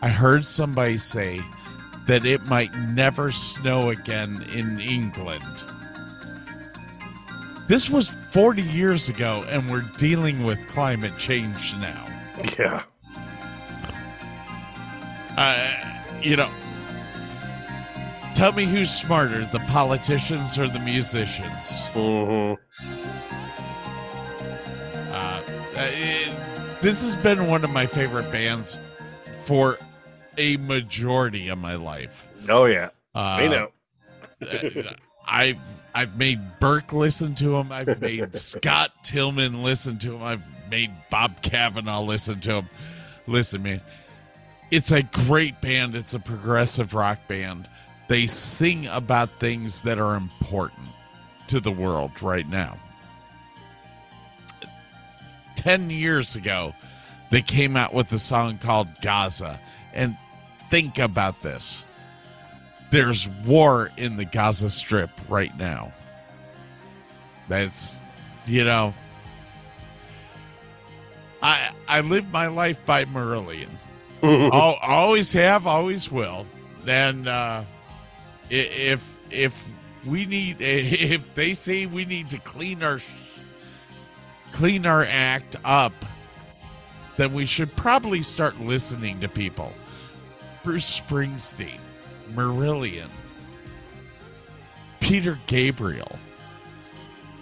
I 0.00 0.10
heard 0.10 0.46
somebody 0.46 0.98
say 0.98 1.42
that 2.06 2.24
it 2.24 2.46
might 2.46 2.72
never 2.90 3.32
snow 3.32 3.90
again 3.90 4.46
in 4.54 4.78
England. 4.78 5.64
This 7.70 7.88
was 7.88 8.10
40 8.10 8.62
years 8.62 9.08
ago, 9.08 9.44
and 9.48 9.70
we're 9.70 9.88
dealing 9.96 10.42
with 10.42 10.66
climate 10.66 11.16
change 11.18 11.76
now. 11.76 12.04
yeah. 12.58 12.82
Uh, 15.38 15.70
you 16.20 16.34
know, 16.34 16.50
tell 18.34 18.50
me 18.50 18.64
who's 18.64 18.90
smarter, 18.90 19.44
the 19.52 19.60
politicians 19.68 20.58
or 20.58 20.66
the 20.66 20.80
musicians? 20.80 21.86
hmm 21.92 22.54
Uh, 25.12 25.40
it- 25.76 26.80
this 26.82 27.02
has 27.04 27.14
been 27.14 27.46
one 27.46 27.62
of 27.62 27.70
my 27.70 27.86
favorite 27.86 28.32
bands 28.32 28.80
for 29.46 29.78
a 30.38 30.56
majority 30.56 31.46
of 31.46 31.58
my 31.58 31.76
life. 31.76 32.26
Oh 32.48 32.64
yeah. 32.64 32.88
Uh, 33.14 33.38
we 33.40 33.48
know. 33.48 33.68
I've 35.30 35.58
I've 35.94 36.16
made 36.16 36.40
Burke 36.58 36.92
listen 36.92 37.34
to 37.36 37.56
him. 37.56 37.72
I've 37.72 38.00
made 38.00 38.34
Scott 38.36 38.92
Tillman 39.02 39.62
listen 39.62 39.98
to 39.98 40.16
him. 40.16 40.22
I've 40.22 40.70
made 40.70 40.90
Bob 41.10 41.40
Cavanaugh 41.42 42.02
listen 42.02 42.40
to 42.40 42.54
him. 42.56 42.68
Listen, 43.26 43.62
man, 43.62 43.80
it's 44.70 44.92
a 44.92 45.02
great 45.02 45.60
band. 45.60 45.96
It's 45.96 46.14
a 46.14 46.20
progressive 46.20 46.94
rock 46.94 47.26
band. 47.28 47.68
They 48.08 48.26
sing 48.26 48.88
about 48.88 49.38
things 49.38 49.82
that 49.82 49.98
are 49.98 50.16
important 50.16 50.88
to 51.46 51.60
the 51.60 51.70
world 51.70 52.22
right 52.22 52.48
now. 52.48 52.76
Ten 55.54 55.90
years 55.90 56.34
ago, 56.36 56.74
they 57.30 57.42
came 57.42 57.76
out 57.76 57.94
with 57.94 58.10
a 58.12 58.18
song 58.18 58.58
called 58.58 58.88
Gaza, 59.00 59.60
and 59.92 60.16
think 60.70 60.98
about 60.98 61.42
this 61.42 61.84
there's 62.90 63.28
war 63.46 63.90
in 63.96 64.16
the 64.16 64.24
Gaza 64.24 64.70
Strip 64.70 65.10
right 65.28 65.56
now. 65.56 65.92
That's, 67.48 68.02
you 68.46 68.64
know, 68.64 68.94
I 71.42 71.70
I 71.88 72.00
live 72.02 72.30
my 72.32 72.48
life 72.48 72.84
by 72.86 73.04
Marillion. 73.06 73.70
Al 74.22 74.76
always 74.82 75.32
have, 75.32 75.66
always 75.66 76.10
will. 76.12 76.46
Then 76.84 77.26
uh, 77.26 77.64
if 78.50 79.18
if 79.30 80.06
we 80.06 80.26
need, 80.26 80.56
if 80.60 81.34
they 81.34 81.54
say 81.54 81.86
we 81.86 82.04
need 82.04 82.30
to 82.30 82.38
clean 82.38 82.82
our 82.82 83.00
clean 84.52 84.86
our 84.86 85.04
act 85.04 85.56
up, 85.64 85.92
then 87.16 87.32
we 87.32 87.46
should 87.46 87.74
probably 87.76 88.22
start 88.22 88.60
listening 88.60 89.20
to 89.20 89.28
people. 89.28 89.72
Bruce 90.62 91.00
Springsteen, 91.00 91.78
Marillion, 92.34 93.08
Peter 95.00 95.38
Gabriel. 95.46 96.18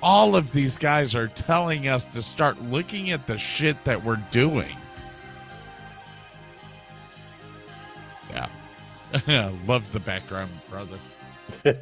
All 0.02 0.36
of 0.36 0.52
these 0.52 0.78
guys 0.78 1.15
are 1.16 1.27
telling 1.28 1.89
us 1.89 2.06
to 2.09 2.23
start 2.23 2.60
looking 2.62 3.10
at 3.10 3.27
the 3.27 3.36
shit 3.36 3.85
that 3.85 4.05
we're 4.05 4.23
doing. 4.31 4.77
Yeah. 8.31 8.48
Love 9.66 9.90
the 9.90 10.01
background, 10.01 10.51
brother. 10.70 10.98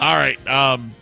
All 0.00 0.16
right. 0.16 0.38
Um 0.46 0.94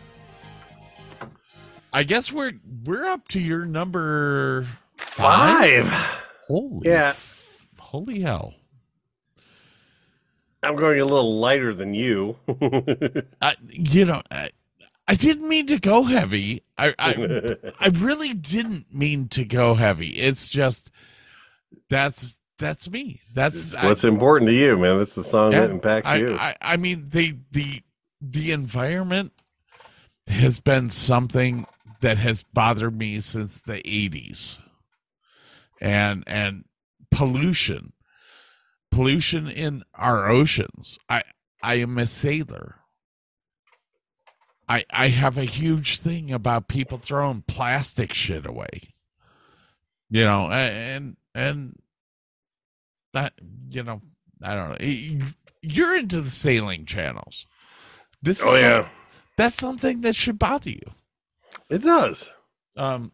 I 1.93 2.03
guess 2.05 2.31
we're 2.33 2.53
we're 2.85 3.07
up 3.07 3.27
to 3.29 3.41
your 3.41 3.65
number 3.65 4.67
Five. 4.97 5.89
Holy 6.47 6.89
Yeah. 6.89 7.09
f- 7.09 7.67
holy 7.79 8.21
hell. 8.21 8.55
I'm 10.67 10.77
going 10.77 11.01
a 11.01 11.05
little 11.05 11.39
lighter 11.39 11.73
than 11.73 11.95
you. 11.95 12.37
I, 13.41 13.55
you 13.69 14.05
know, 14.05 14.21
I, 14.31 14.51
I 15.07 15.15
didn't 15.15 15.49
mean 15.49 15.67
to 15.69 15.79
go 15.79 16.03
heavy. 16.03 16.65
I, 16.77 16.95
I, 16.99 17.55
I 17.81 17.89
really 17.95 18.35
didn't 18.35 18.93
mean 18.93 19.29
to 19.29 19.45
go 19.45 19.75
heavy. 19.75 20.09
It's 20.11 20.49
just 20.49 20.91
that's 21.89 22.41
that's 22.59 22.91
me. 22.91 23.19
That's 23.35 23.75
I- 23.75 23.87
What's 23.87 24.05
important 24.05 24.49
to 24.49 24.55
you, 24.55 24.77
man? 24.77 24.99
That's 24.99 25.15
the 25.15 25.23
song 25.23 25.53
yeah, 25.53 25.61
that 25.63 25.71
impacts 25.71 26.09
I, 26.09 26.17
you. 26.17 26.35
I, 26.35 26.57
I 26.61 26.77
mean, 26.77 27.11
the 27.11 27.39
the 27.53 27.83
the 28.21 28.51
environment 28.51 29.33
has 30.27 30.59
been 30.59 30.91
something 30.91 31.67
that 32.01 32.19
has 32.19 32.43
bothered 32.43 32.97
me 32.97 33.21
since 33.21 33.61
the 33.61 33.77
'80s, 33.83 34.61
and 35.81 36.25
and 36.27 36.65
pollution, 37.11 37.93
pollution 38.91 39.49
in 39.49 39.83
our 39.95 40.29
oceans. 40.29 40.99
I 41.09 41.23
I 41.63 41.75
am 41.77 41.99
a 41.99 42.07
sailor. 42.07 42.77
I 44.69 44.85
I 44.91 45.09
have 45.09 45.39
a 45.39 45.45
huge 45.45 45.99
thing 45.99 46.33
about 46.33 46.69
people 46.69 46.99
throwing 46.99 47.43
plastic 47.47 48.13
shit 48.13 48.47
away. 48.47 48.95
You 50.11 50.25
know, 50.25 50.49
and 50.51 51.17
and 51.35 51.77
that 53.13 53.33
you 53.69 53.83
know, 53.83 54.01
I 54.43 54.55
don't 54.55 54.71
know. 54.71 55.27
You're 55.63 55.97
into 55.97 56.21
the 56.21 56.31
sailing 56.31 56.85
channels. 56.85 57.47
This 58.23 58.43
oh 58.45 58.55
is 58.55 58.63
yeah, 58.63 58.89
that's 59.37 59.57
something 59.57 60.03
that 60.03 60.15
should 60.15 60.39
bother 60.39 60.71
you. 60.71 60.93
it 61.71 61.83
does. 61.83 62.33
Um, 62.77 63.13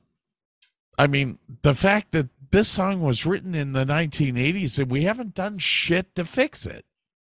I 0.99 1.07
mean, 1.07 1.39
the 1.63 1.75
fact 1.75 2.13
that 2.13 2.29
this 2.53 2.69
song 2.69 3.01
was 3.01 3.27
written 3.27 3.55
in 3.55 3.73
the 3.73 3.85
1980s 3.85 4.79
and 4.79 4.91
we 4.91 5.03
haven't 5.03 5.35
done 5.35 5.59
shit 5.59 6.15
to 6.15 6.25
fix 6.25 6.67
it. 6.67 6.85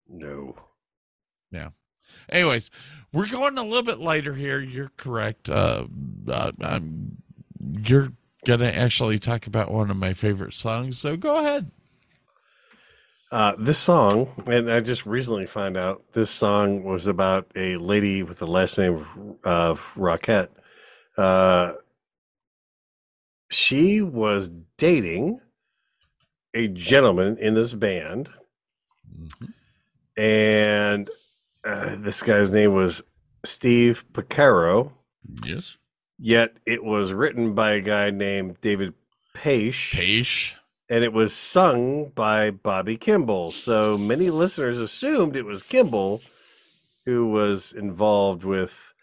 No. 0.08 0.56
Yeah. 1.50 1.70
Anyways, 2.28 2.70
we're 3.12 3.28
going 3.28 3.58
a 3.58 3.62
little 3.62 3.82
bit 3.82 3.98
lighter 3.98 4.34
here. 4.34 4.60
You're 4.60 4.92
correct. 4.96 5.50
Uh, 5.50 5.86
uh, 6.28 6.52
um, 6.62 7.16
you're 7.60 8.12
gonna 8.44 8.66
actually 8.66 9.18
talk 9.18 9.46
about 9.46 9.70
one 9.72 9.90
of 9.90 9.96
my 9.96 10.12
favorite 10.12 10.54
songs, 10.54 10.98
so 10.98 11.16
go 11.16 11.36
ahead. 11.36 11.70
Uh, 13.32 13.54
this 13.58 13.78
song, 13.78 14.28
and 14.46 14.70
I 14.70 14.80
just 14.80 15.04
recently 15.04 15.46
found 15.46 15.76
out 15.76 16.04
this 16.12 16.30
song 16.30 16.84
was 16.84 17.08
about 17.08 17.50
a 17.56 17.76
lady 17.76 18.22
with 18.22 18.38
the 18.38 18.46
last 18.46 18.78
name 18.78 19.04
of 19.42 19.80
Arquette. 19.96 20.48
Uh, 21.16 21.72
she 23.50 24.02
was 24.02 24.50
dating 24.76 25.40
a 26.54 26.68
gentleman 26.68 27.36
in 27.38 27.54
this 27.54 27.74
band, 27.74 28.28
and 30.16 31.10
uh, 31.64 31.96
this 31.98 32.22
guy's 32.22 32.52
name 32.52 32.74
was 32.74 33.02
Steve 33.44 34.04
Porcaro. 34.12 34.92
Yes. 35.44 35.78
Yet 36.18 36.56
it 36.64 36.82
was 36.82 37.12
written 37.12 37.54
by 37.54 37.72
a 37.72 37.80
guy 37.80 38.10
named 38.10 38.60
David 38.62 38.94
Paich 39.34 39.92
Paich. 39.92 40.56
and 40.88 41.04
it 41.04 41.12
was 41.12 41.34
sung 41.34 42.10
by 42.14 42.50
Bobby 42.50 42.96
Kimball. 42.96 43.52
So 43.52 43.98
many 43.98 44.30
listeners 44.30 44.78
assumed 44.78 45.36
it 45.36 45.44
was 45.44 45.62
Kimball 45.62 46.22
who 47.04 47.28
was 47.28 47.72
involved 47.72 48.44
with 48.44 48.94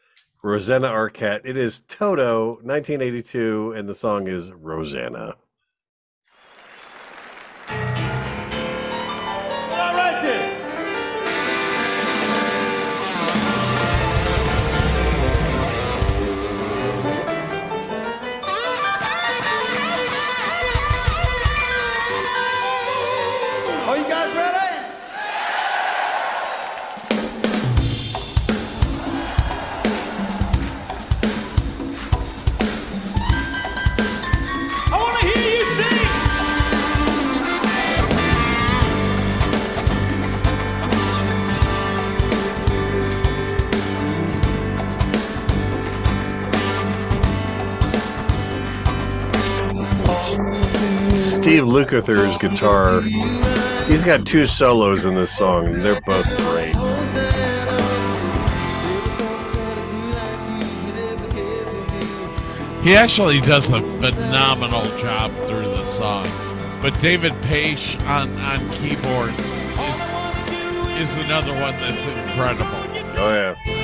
Rosanna 0.45 0.90
Arquette. 0.90 1.45
It 1.45 1.56
is 1.56 1.80
Toto, 1.88 2.56
1982, 2.64 3.76
and 3.78 3.88
the 3.88 3.94
song 3.94 4.28
is 4.28 4.52
Rosanna. 4.52 5.36
Steve 51.44 51.65
Lukather's 51.65 52.38
guitar. 52.38 53.02
He's 53.90 54.06
got 54.06 54.26
two 54.26 54.45
solos 54.45 55.03
in 55.03 55.14
this 55.14 55.36
song, 55.36 55.68
and 55.68 55.84
they're 55.84 55.99
both 55.99 56.26
great. 56.38 56.74
He 62.82 62.95
actually 62.95 63.41
does 63.41 63.74
a 63.74 63.82
phenomenal 63.82 64.86
job 64.95 65.34
through 65.34 65.68
the 65.68 65.84
song. 65.84 66.30
But 66.82 66.98
David 67.02 67.34
Paich 67.41 67.99
on, 68.07 68.34
on 68.38 68.70
keyboards 68.70 69.65
is 69.90 70.15
is 70.98 71.18
another 71.18 71.52
one 71.52 71.74
that's 71.82 72.06
incredible. 72.06 72.70
Oh 73.18 73.34
yeah. 73.34 73.82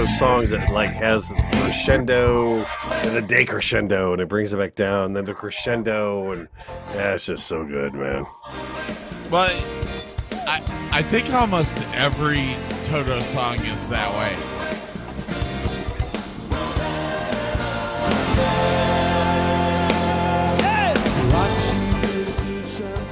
Those 0.00 0.18
songs 0.18 0.48
that 0.48 0.72
like 0.72 0.94
has 0.94 1.28
the 1.28 1.34
crescendo 1.62 2.64
and 2.64 3.14
the 3.14 3.20
decrescendo, 3.20 4.14
and 4.14 4.22
it 4.22 4.28
brings 4.28 4.50
it 4.50 4.56
back 4.56 4.74
down, 4.74 5.06
and 5.06 5.16
then 5.16 5.26
the 5.26 5.34
crescendo, 5.34 6.32
and 6.32 6.48
yeah, 6.94 7.12
it's 7.12 7.26
just 7.26 7.46
so 7.46 7.66
good, 7.66 7.92
man. 7.92 8.24
But 9.30 9.54
I 10.32 10.62
I 10.90 11.02
think 11.02 11.30
almost 11.34 11.84
every 11.92 12.56
Toto 12.82 13.20
song 13.20 13.56
is 13.66 13.90
that 13.90 14.10
way. 14.16 14.34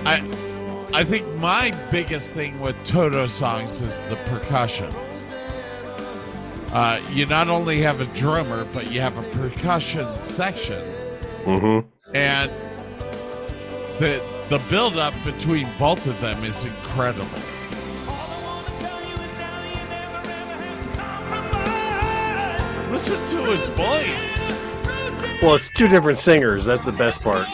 I 0.06 0.22
I 0.94 1.04
think 1.04 1.26
my 1.38 1.70
biggest 1.90 2.32
thing 2.32 2.58
with 2.60 2.82
Toto 2.84 3.26
songs 3.26 3.82
is 3.82 4.00
the 4.08 4.16
percussion. 4.24 4.90
Uh, 6.72 7.00
you 7.12 7.24
not 7.26 7.48
only 7.48 7.78
have 7.78 8.00
a 8.00 8.06
drummer, 8.14 8.64
but 8.72 8.90
you 8.90 9.00
have 9.00 9.18
a 9.18 9.22
percussion 9.36 10.16
section, 10.16 10.82
Mm-hmm. 11.44 11.88
and 12.14 12.50
the 13.98 14.22
the 14.50 14.58
build 14.68 14.96
up 14.98 15.14
between 15.24 15.68
both 15.78 16.06
of 16.06 16.20
them 16.20 16.44
is 16.44 16.64
incredible. 16.64 17.26
Listen 22.90 23.24
to 23.26 23.50
his 23.50 23.68
voice. 23.68 24.44
Well, 25.42 25.54
it's 25.54 25.68
two 25.68 25.86
different 25.88 26.18
singers. 26.18 26.64
That's 26.64 26.84
the 26.86 26.92
best 26.92 27.20
part. 27.22 27.46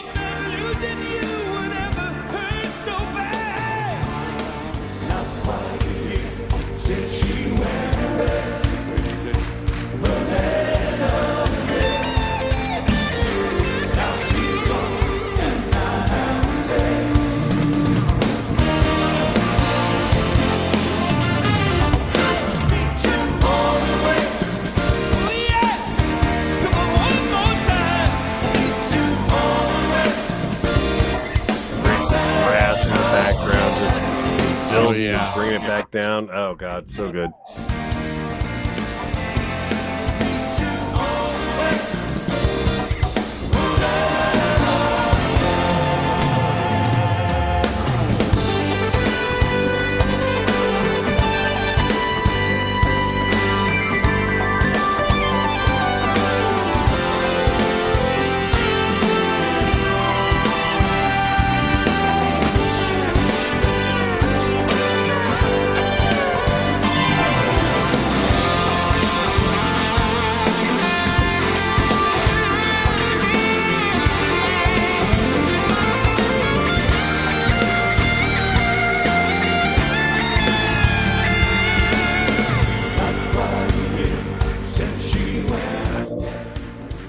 Down. 35.95 36.29
Oh 36.29 36.55
god, 36.55 36.89
so 36.89 37.09
good. 37.09 37.31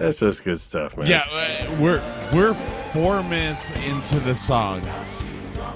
That's 0.06 0.20
just 0.20 0.44
good 0.44 0.60
stuff, 0.60 0.96
man. 0.96 1.08
Yeah, 1.08 1.24
uh, 1.32 1.76
we're 1.80 2.00
we're 2.32 2.54
four 2.54 3.24
minutes 3.24 3.72
into 3.88 4.20
the 4.20 4.36
song, 4.36 4.82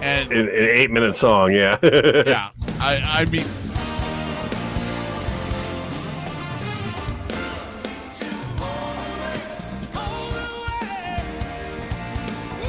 and 0.02 0.30
An, 0.30 0.46
an 0.46 0.54
eight 0.54 0.92
minute 0.92 1.16
song, 1.16 1.50
yeah. 1.52 1.76
yeah, 1.82 2.50
I 2.78 3.02
I 3.04 3.24
mean. 3.24 3.42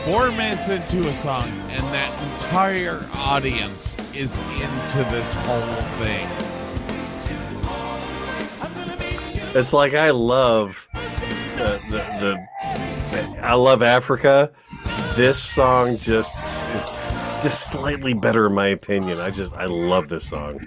Four 0.03 0.31
minutes 0.31 0.67
into 0.69 1.07
a 1.07 1.13
song, 1.13 1.47
and 1.69 1.83
that 1.93 2.33
entire 2.33 2.99
audience 3.13 3.95
is 4.15 4.39
into 4.39 5.07
this 5.11 5.35
whole 5.35 5.61
thing. 5.99 6.27
It's 9.53 9.73
like 9.73 9.93
I 9.93 10.09
love 10.09 10.87
the, 11.61 11.79
the, 11.89 12.47
the 13.11 13.39
I 13.41 13.53
love 13.53 13.81
Africa. 13.81 14.51
This 15.15 15.41
song 15.41 15.97
just 15.97 16.37
is 16.73 16.89
just 17.43 17.71
slightly 17.71 18.13
better 18.13 18.47
in 18.47 18.53
my 18.53 18.67
opinion. 18.67 19.19
I 19.19 19.29
just 19.29 19.53
I 19.53 19.65
love 19.65 20.09
this 20.09 20.27
song. 20.27 20.59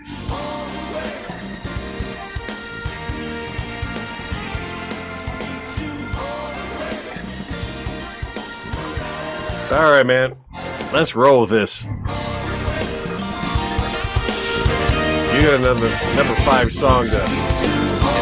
All 9.70 9.90
right, 9.90 10.06
man. 10.06 10.36
Let's 10.92 11.16
roll 11.16 11.40
with 11.40 11.50
this. 11.50 11.84
You 15.34 15.42
got 15.42 15.54
another 15.54 15.88
number 16.14 16.36
five 16.42 16.72
song 16.72 17.06
to 17.06 17.18
hit 17.18 17.28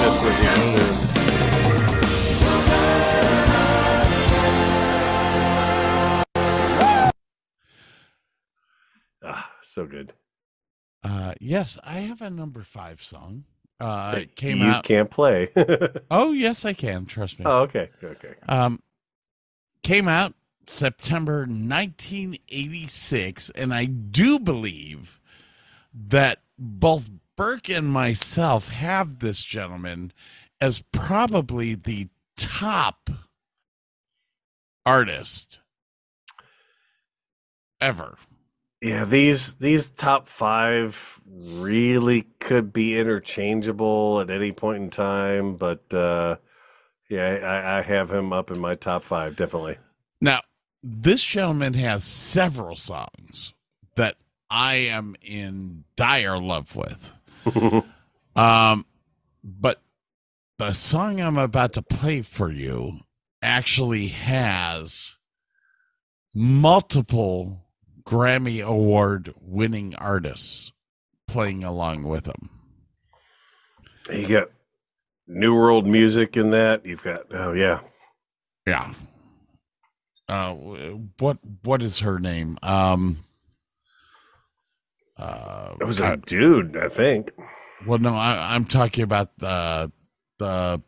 us 0.09 0.25
with 0.25 0.35
here 0.37 0.95
soon. 1.15 1.22
So 9.73 9.87
good. 9.87 10.13
Uh, 11.05 11.35
yes, 11.41 11.79
I 11.83 11.95
have 12.01 12.23
a 12.23 12.31
number 12.31 12.63
five 12.63 13.03
song. 13.03 13.45
Uh, 13.81 14.15
it 14.19 14.37
came 14.37 14.63
out 14.63 14.65
you 14.65 14.71
out. 14.73 14.85
can't 14.85 15.11
play. 15.11 15.49
Oh, 16.11 16.31
yes, 16.33 16.65
I 16.65 16.73
can. 16.73 17.05
Trust 17.07 17.39
me. 17.41 17.45
oh, 17.47 17.63
okay, 17.63 17.91
okay. 18.03 18.35
Um, 18.49 18.81
came 19.83 20.07
out 20.07 20.35
September 20.69 21.41
1986, 21.41 23.51
and 23.51 23.75
I 23.75 23.87
do 23.87 24.39
believe 24.39 25.21
that 25.93 26.39
both 26.59 27.11
Burke 27.37 27.69
and 27.69 27.89
myself 27.89 28.69
have 28.69 29.19
this 29.19 29.43
gentleman 29.43 30.13
as 30.61 30.85
probably 30.93 31.75
the 31.75 32.07
top 32.37 33.11
artist 34.87 35.61
ever. 37.81 38.17
Yeah, 38.83 39.05
these 39.05 39.55
these 39.55 39.93
top 39.93 40.27
five 40.27 41.21
really 41.25 42.23
could 42.41 42.73
be 42.73 42.99
interchangeable 42.99 44.21
at 44.21 44.29
any 44.29 44.51
point 44.51 44.83
in 44.83 44.91
time, 44.91 45.55
but 45.55 45.83
uh, 45.95 46.37
yeah, 47.09 47.29
I, 47.29 47.79
I 47.79 47.83
have 47.83 48.11
him 48.11 48.33
up 48.33 48.51
in 48.51 48.61
my 48.61 48.75
top 48.75 49.05
five 49.05 49.37
definitely. 49.37 49.79
Now, 50.21 50.41
this 50.83 51.23
gentleman 51.23 51.75
has 51.75 52.03
several 52.03 52.75
songs 52.75 53.55
that 53.95 54.17
I 54.51 54.75
am 54.75 55.15
in 55.23 55.85
dire 55.95 56.39
love 56.39 56.75
with. 56.75 57.13
um, 58.37 58.85
but 59.45 59.81
the 60.59 60.73
song 60.73 61.21
I'm 61.21 61.39
about 61.39 61.75
to 61.75 61.83
play 61.83 62.21
for 62.21 62.51
you 62.51 62.99
actually 63.41 64.09
has 64.09 65.19
multiple 66.35 67.62
Grammy 68.05 68.65
Award 68.65 69.35
winning 69.41 69.95
artists 69.97 70.73
playing 71.29 71.65
along 71.65 72.05
with 72.05 72.27
him. 72.27 72.51
You 74.13 74.27
got 74.29 74.49
New 75.27 75.55
World 75.55 75.87
music 75.87 76.37
in 76.37 76.51
that. 76.51 76.85
You've 76.85 77.03
got 77.05 77.23
oh 77.33 77.53
yeah, 77.53 77.81
Yeah. 78.67 78.93
Uh, 80.29 80.53
what 81.19 81.39
what 81.63 81.83
is 81.83 82.01
her 82.01 82.19
name? 82.19 82.59
Um. 82.63 83.19
Uh, 85.19 85.75
it 85.81 85.85
was 85.85 86.01
a 86.01 86.07
I- 86.07 86.17
dude. 86.17 86.77
I 86.77 86.89
think. 86.89 87.31
well, 87.87 87.99
no, 87.99 88.15
I, 88.15 88.55
I'm 88.55 88.65
talking 88.65 89.05
about 89.05 89.37
the 89.39 89.93
the 90.39 90.83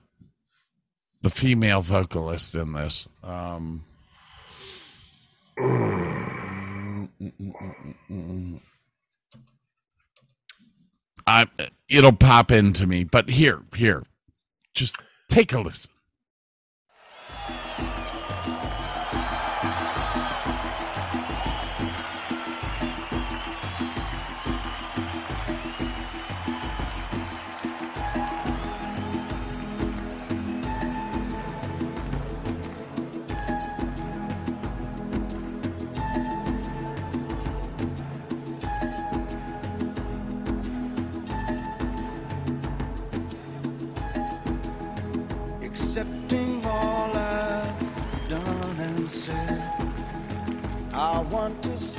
the 1.23 1.31
female 1.31 1.82
vocalist 1.82 2.55
in 2.57 2.73
this. 2.73 3.07
Um. 3.23 3.85
I 11.27 11.47
it'll 11.89 12.13
pop 12.13 12.53
into 12.53 12.87
me, 12.87 13.05
but 13.05 13.31
here, 13.31 13.63
here, 13.77 14.05
just 14.75 14.99
take 15.29 15.53
a 15.55 15.61
listen. 15.61 15.94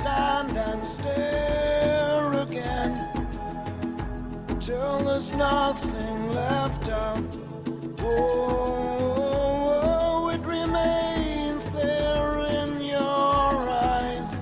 Stand 0.06 0.56
and 0.56 0.86
stare 0.86 2.30
again 2.46 2.92
till 4.60 4.98
there's 5.00 5.32
nothing 5.32 6.32
left 6.32 6.88
out. 6.88 7.24
Oh, 7.98 9.10
it 10.32 10.42
remains 10.58 11.64
there 11.80 12.38
in 12.60 12.80
your 12.94 13.54
eyes. 13.94 14.32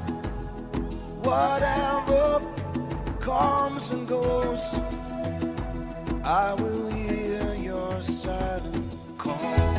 Whatever 1.30 2.42
comes 3.20 3.90
and 3.94 4.06
goes. 4.06 4.62
I 6.24 6.52
will 6.60 6.90
hear 6.90 7.54
your 7.54 8.02
silent 8.02 8.96
call, 9.16 9.74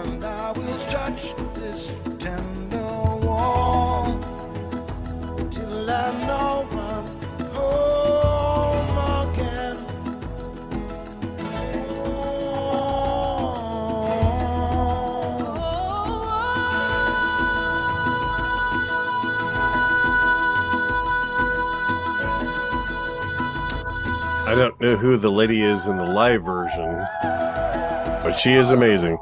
and 0.00 0.22
I 0.22 0.52
will 0.52 0.80
touch 0.96 1.22
this 1.54 1.94
tender 2.18 2.67
I 5.90 5.94
don't 24.54 24.78
know 24.80 24.96
who 24.96 25.16
the 25.16 25.30
lady 25.30 25.62
is 25.62 25.88
in 25.88 25.96
the 25.96 26.04
live 26.04 26.42
version, 26.42 27.02
but 28.22 28.34
she 28.34 28.52
is 28.52 28.72
amazing. 28.72 29.16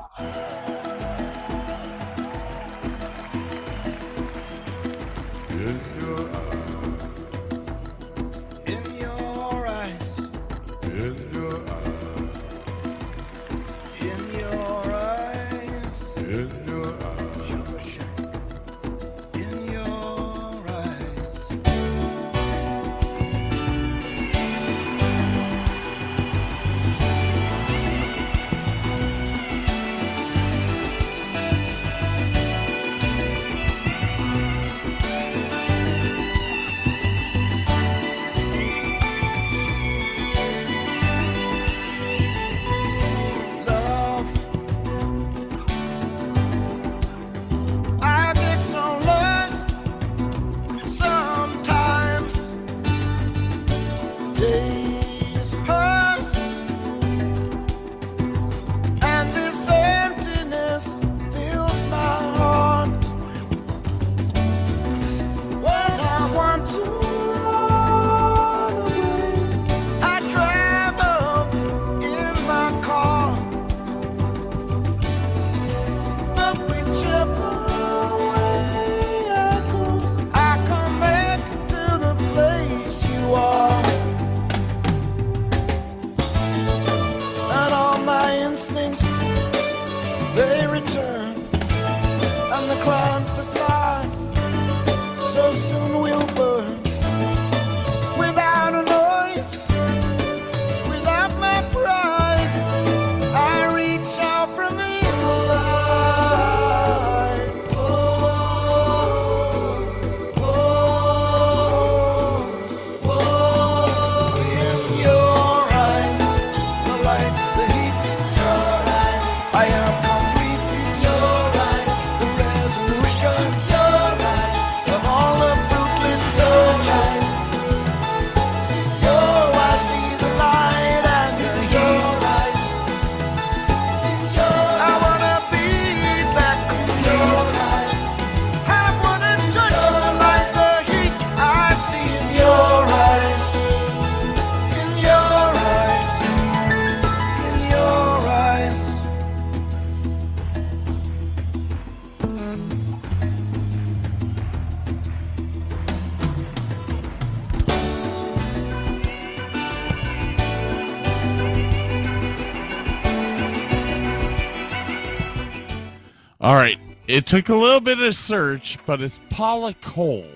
It 167.17 167.27
took 167.27 167.49
a 167.49 167.55
little 167.55 167.81
bit 167.81 167.99
of 167.99 168.15
search, 168.15 168.77
but 168.85 169.01
it's 169.01 169.23
Paula 169.31 169.73
Cole. 169.81 170.27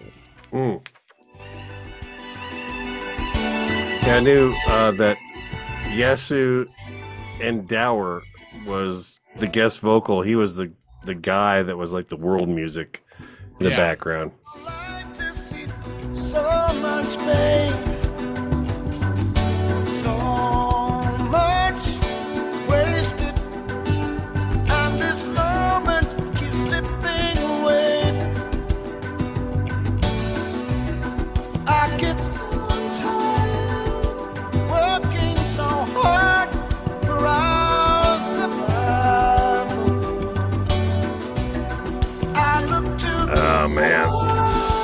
Mm. 0.50 0.80
Yeah, 4.02 4.16
I 4.16 4.20
knew 4.20 4.54
uh, 4.66 4.90
that 4.92 5.18
Yasu 5.88 6.66
and 7.38 7.68
Dower 7.68 8.22
was 8.64 9.20
the 9.36 9.46
guest 9.46 9.80
vocal. 9.80 10.22
He 10.22 10.36
was 10.36 10.56
the 10.56 10.72
the 11.04 11.14
guy 11.14 11.62
that 11.62 11.76
was 11.76 11.92
like 11.92 12.08
the 12.08 12.16
world 12.16 12.48
music 12.48 13.04
in 13.58 13.64
the 13.64 13.70
Yeah. 13.72 13.76
background. 13.76 14.32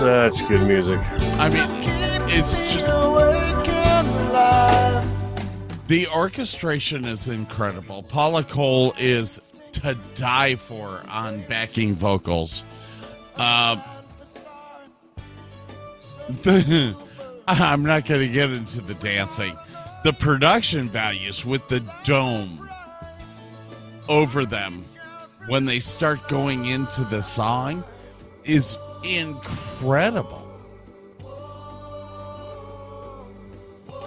Such 0.06 0.46
good 0.46 0.62
music. 0.62 1.00
I 1.40 1.48
mean, 1.48 1.68
it's 2.28 2.60
just 2.72 2.86
the 5.88 6.06
orchestration 6.14 7.04
is 7.04 7.28
incredible. 7.28 8.04
Paula 8.04 8.44
Cole 8.44 8.94
is 9.00 9.40
to 9.72 9.96
die 10.14 10.54
for 10.54 11.02
on 11.08 11.42
backing 11.48 11.94
vocals. 11.94 12.62
Uh, 13.34 13.82
the- 16.28 16.94
I'm 17.48 17.82
not 17.82 18.06
going 18.06 18.20
to 18.20 18.28
get 18.28 18.50
into 18.50 18.82
the 18.82 18.94
dancing. 18.94 19.56
The 20.04 20.12
production 20.12 20.88
values 20.88 21.44
with 21.44 21.66
the 21.66 21.80
dome 22.04 22.70
over 24.08 24.46
them 24.46 24.84
when 25.48 25.64
they 25.64 25.80
start 25.80 26.28
going 26.28 26.66
into 26.66 27.02
the 27.02 27.22
song 27.22 27.82
is 28.44 28.78
incredible. 29.06 30.42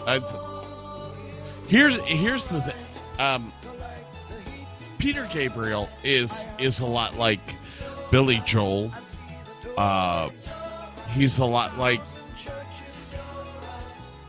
That's, 0.05 0.35
here's 1.67 1.97
here's 1.97 2.49
the 2.49 2.61
thing. 2.61 2.75
Um, 3.19 3.53
Peter 4.97 5.27
Gabriel 5.31 5.89
is 6.03 6.45
is 6.57 6.79
a 6.81 6.85
lot 6.85 7.17
like 7.17 7.39
Billy 8.11 8.41
Joel. 8.45 8.91
Uh, 9.77 10.29
he's 11.11 11.39
a 11.39 11.45
lot 11.45 11.77
like 11.77 12.01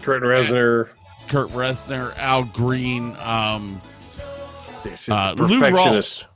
Kurt 0.02 0.23
Reznor, 0.23 0.90
Kurt 1.28 1.49
Reznor, 1.50 2.16
Al 2.18 2.44
Green, 2.44 3.16
um, 3.20 3.81
this 4.82 5.02
is 5.05 5.10
uh, 5.10 5.34
Lou. 5.36 5.60
Rawls. 5.60 6.26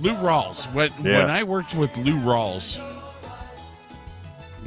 Lou 0.00 0.14
Rawls. 0.14 0.72
When 0.72 0.90
Yeah. 1.02 1.18
when 1.20 1.30
I 1.30 1.42
worked 1.42 1.74
with 1.74 1.96
Lou 1.98 2.14
Rawls, 2.14 2.80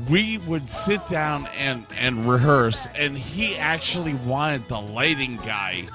we 0.10 0.38
would 0.40 0.68
sit 0.70 1.06
down 1.08 1.48
and 1.58 1.86
and 1.98 2.30
rehearse, 2.30 2.88
and 2.96 3.18
he 3.18 3.58
actually 3.58 4.14
wanted 4.14 4.68
the 4.68 4.80
lighting 4.80 5.38
guy 5.38 5.86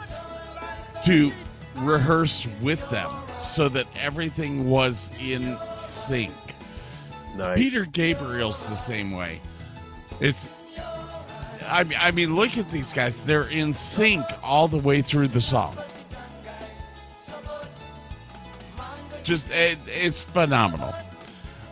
to 1.05 1.33
rehearse 1.77 2.49
with 2.61 2.89
them 2.91 3.11
so 3.39 3.69
that 3.69 3.87
everything 3.99 4.69
was 4.69 5.11
in 5.20 5.57
sync. 5.73 6.33
Nice. 7.37 7.59
Peter 7.59 7.85
Gabriel's 7.85 8.69
the 8.69 8.77
same 8.77 9.12
way. 9.12 9.41
It's, 10.20 10.49
I 11.67 11.85
mean, 11.85 11.99
I 12.01 12.11
mean, 12.11 12.35
look 12.35 12.59
at 12.59 12.70
these 12.70 12.93
guys; 12.93 13.25
they're 13.25 13.49
in 13.49 13.73
sync 13.73 14.25
all 14.43 14.69
the 14.69 14.79
way 14.79 15.03
through 15.03 15.29
the 15.29 15.41
song. 15.41 15.77
Just, 19.23 19.51
it, 19.53 19.79
it's 19.87 20.23
phenomenal. 20.23 20.93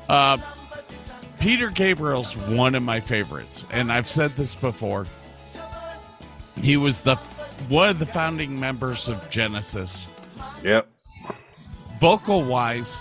Uh, 0.08 0.38
Peter 1.40 1.70
Gabriel's 1.70 2.36
one 2.36 2.74
of 2.74 2.82
my 2.82 3.00
favorites, 3.00 3.64
and 3.70 3.92
I've 3.92 4.08
said 4.08 4.32
this 4.32 4.54
before. 4.54 5.06
He 6.56 6.76
was 6.76 7.02
the 7.04 7.16
one 7.68 7.88
of 7.90 7.98
the 7.98 8.06
founding 8.06 8.58
members 8.58 9.08
of 9.08 9.28
Genesis 9.30 10.08
Yep. 10.62 10.88
vocal 12.00 12.44
wise 12.44 13.00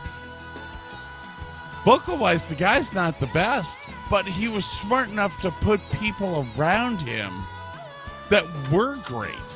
vocal 1.85 2.17
wise 2.17 2.49
the 2.49 2.55
guy's 2.55 2.93
not 2.93 3.19
the 3.19 3.27
best 3.27 3.77
but 4.09 4.27
he 4.27 4.47
was 4.47 4.65
smart 4.65 5.09
enough 5.09 5.39
to 5.41 5.51
put 5.51 5.79
people 5.99 6.45
around 6.57 7.01
him 7.01 7.31
that 8.29 8.43
were 8.71 8.95
great 8.97 9.46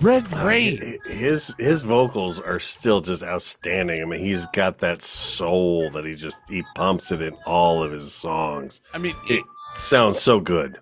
red 0.00 0.30
rain 0.32 0.98
His 1.06 1.54
his 1.58 1.82
vocals 1.82 2.40
are 2.40 2.58
still 2.58 3.00
just 3.00 3.22
outstanding. 3.22 4.00
I 4.00 4.04
mean, 4.04 4.20
he's 4.20 4.46
got 4.48 4.78
that 4.78 5.02
soul 5.02 5.90
that 5.90 6.04
he 6.06 6.14
just 6.14 6.40
he 6.48 6.62
pumps 6.74 7.12
it 7.12 7.20
in 7.20 7.34
all 7.46 7.82
of 7.82 7.92
his 7.92 8.12
songs. 8.12 8.80
i 8.94 8.98
mean 8.98 9.14
It 9.28 9.44
sounds 9.74 10.18
so 10.20 10.40
good. 10.40 10.78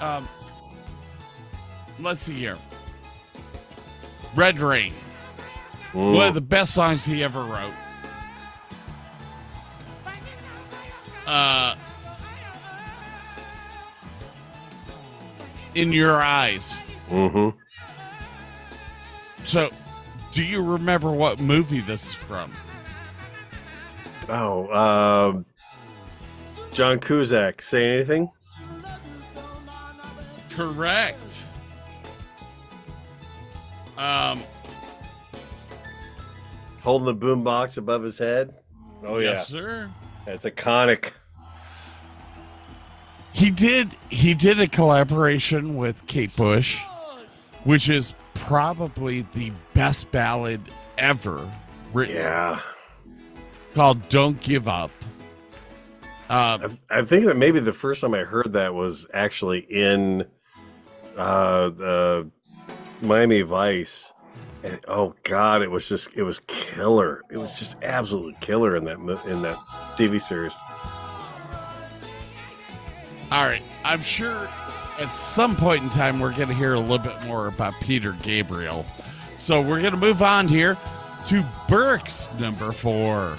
um 0.00 0.28
let's 2.00 2.20
see 2.20 2.34
here 2.34 2.58
red 4.34 4.60
rain 4.60 4.92
Mm. 5.92 6.16
one 6.16 6.26
of 6.26 6.34
the 6.34 6.40
best 6.40 6.74
songs 6.74 7.04
he 7.04 7.22
ever 7.22 7.40
wrote 7.44 7.72
uh 11.26 11.76
in 15.76 15.92
your 15.92 16.16
eyes 16.20 16.82
Mm-hmm. 17.10 17.56
So, 19.44 19.70
do 20.32 20.44
you 20.44 20.62
remember 20.62 21.12
what 21.12 21.40
movie 21.40 21.80
this 21.80 22.08
is 22.08 22.14
from? 22.14 22.50
Oh, 24.28 24.72
um, 24.72 25.44
John 26.72 26.98
Cusack. 26.98 27.62
Say 27.62 27.92
anything? 27.94 28.30
Correct. 30.50 31.44
Um, 33.98 34.42
Holding 36.82 37.06
the 37.06 37.14
boombox 37.14 37.78
above 37.78 38.02
his 38.02 38.18
head. 38.18 38.54
Oh 39.04 39.18
yeah, 39.18 39.36
sir. 39.38 39.90
that's 40.26 40.44
iconic. 40.44 41.12
He 43.32 43.50
did. 43.50 43.96
He 44.10 44.34
did 44.34 44.60
a 44.60 44.66
collaboration 44.66 45.76
with 45.76 46.06
Kate 46.06 46.34
Bush, 46.36 46.82
which 47.64 47.88
is 47.88 48.14
probably 48.34 49.22
the 49.32 49.52
best 49.72 50.10
ballad 50.10 50.60
ever 50.98 51.50
written. 51.92 52.16
Yeah, 52.16 52.60
Called 53.74 54.08
"Don't 54.08 54.40
Give 54.40 54.68
Up." 54.68 54.90
Uh, 56.28 56.68
I, 56.90 56.98
I 56.98 57.02
think 57.02 57.26
that 57.26 57.36
maybe 57.36 57.60
the 57.60 57.72
first 57.72 58.00
time 58.00 58.14
I 58.14 58.20
heard 58.20 58.52
that 58.54 58.74
was 58.74 59.06
actually 59.12 59.60
in 59.60 60.26
uh, 61.16 61.68
the 61.70 62.30
Miami 63.02 63.42
Vice. 63.42 64.12
And 64.62 64.80
oh 64.88 65.14
god, 65.24 65.62
it 65.62 65.70
was 65.70 65.88
just 65.88 66.16
it 66.16 66.22
was 66.22 66.40
killer. 66.40 67.20
It 67.30 67.36
was 67.36 67.58
just 67.58 67.76
absolute 67.82 68.40
killer 68.40 68.76
in 68.76 68.84
that 68.84 68.98
in 69.26 69.42
that 69.42 69.58
TV 69.96 70.20
series. 70.20 70.54
all 73.30 73.44
right, 73.44 73.62
I'm 73.84 74.00
sure 74.00 74.48
at 74.98 75.10
some 75.16 75.56
point 75.56 75.82
in 75.82 75.90
time 75.90 76.20
we're 76.20 76.34
going 76.34 76.48
to 76.48 76.54
hear 76.54 76.74
a 76.74 76.80
little 76.80 76.98
bit 76.98 77.20
more 77.26 77.48
about 77.48 77.74
Peter 77.80 78.16
Gabriel. 78.22 78.86
So 79.36 79.60
we're 79.60 79.80
going 79.80 79.92
to 79.94 79.98
move 79.98 80.22
on 80.22 80.48
here 80.48 80.76
to 81.26 81.44
Burke's 81.68 82.38
number 82.38 82.70
four. 82.72 83.36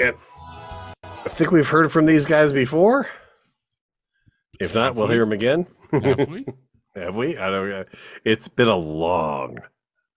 And 0.00 0.14
I 1.02 1.28
think 1.28 1.50
we've 1.50 1.68
heard 1.68 1.90
from 1.90 2.06
these 2.06 2.24
guys 2.24 2.52
before. 2.52 3.08
If 4.60 4.74
not, 4.74 4.88
Have 4.88 4.96
we'll 4.96 5.06
we? 5.08 5.14
hear 5.14 5.24
them 5.24 5.32
again. 5.32 5.66
Have 5.90 6.28
we? 6.28 6.46
Have 6.94 7.16
we? 7.16 7.36
I 7.36 7.50
don't. 7.50 7.68
know. 7.68 7.84
It's 8.24 8.48
been 8.48 8.68
a 8.68 8.76
long, 8.76 9.58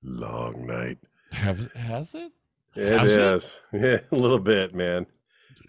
long 0.03 0.65
night. 0.65 0.97
Have 1.31 1.71
has 1.73 2.15
it? 2.15 2.31
It 2.75 2.97
Has 2.99 3.17
it? 3.17 3.21
is. 3.23 3.61
Yeah, 3.73 3.99
a 4.11 4.15
little 4.15 4.39
bit, 4.39 4.73
man. 4.73 5.05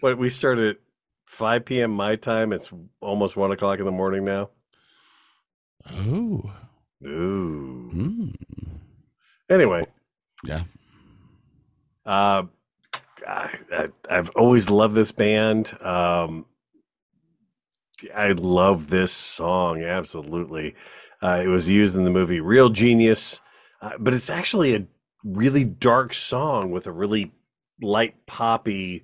But 0.01 0.17
we 0.17 0.29
started 0.29 0.75
at 0.75 0.77
5 1.33 1.65
p.m. 1.65 1.91
my 1.91 2.15
time. 2.15 2.53
It's 2.53 2.71
almost 3.01 3.35
one 3.35 3.51
o'clock 3.51 3.79
in 3.79 3.85
the 3.85 3.91
morning 3.91 4.23
now. 4.23 4.51
Oh, 5.89 6.53
Ooh. 7.07 7.89
hmm. 7.91 8.29
Anyway, 9.49 9.85
yeah. 10.45 10.63
uh, 12.05 12.43
I, 13.27 13.89
I've 14.09 14.29
always 14.35 14.69
loved 14.69 14.95
this 14.95 15.11
band. 15.11 15.73
Um, 15.81 16.45
I 18.15 18.31
love 18.33 18.89
this 18.89 19.11
song 19.11 19.81
absolutely. 19.83 20.75
Uh, 21.21 21.41
it 21.43 21.47
was 21.47 21.69
used 21.69 21.95
in 21.95 22.03
the 22.03 22.11
movie 22.11 22.41
Real 22.41 22.69
Genius, 22.69 23.41
uh, 23.81 23.91
but 23.99 24.13
it's 24.13 24.29
actually 24.29 24.75
a 24.75 24.85
really 25.25 25.65
dark 25.65 26.13
song 26.13 26.71
with 26.71 26.85
a 26.85 26.91
really 26.91 27.31
light 27.81 28.25
poppy 28.27 29.03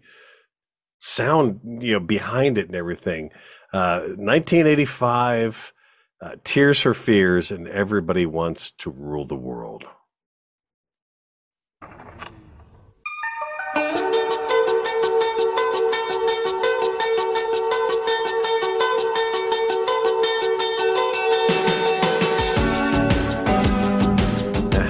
sound, 1.00 1.82
you 1.82 1.94
know, 1.94 2.00
behind 2.00 2.58
it 2.58 2.68
and 2.68 2.76
everything. 2.76 3.32
Uh, 3.74 4.02
1985, 4.18 5.74
uh, 6.22 6.36
Tears 6.44 6.82
for 6.82 6.94
Fears, 6.94 7.52
and 7.52 7.68
Everybody 7.68 8.26
Wants 8.26 8.72
to 8.74 8.92
Rule 8.92 9.26
the 9.26 9.36
World. 9.36 9.86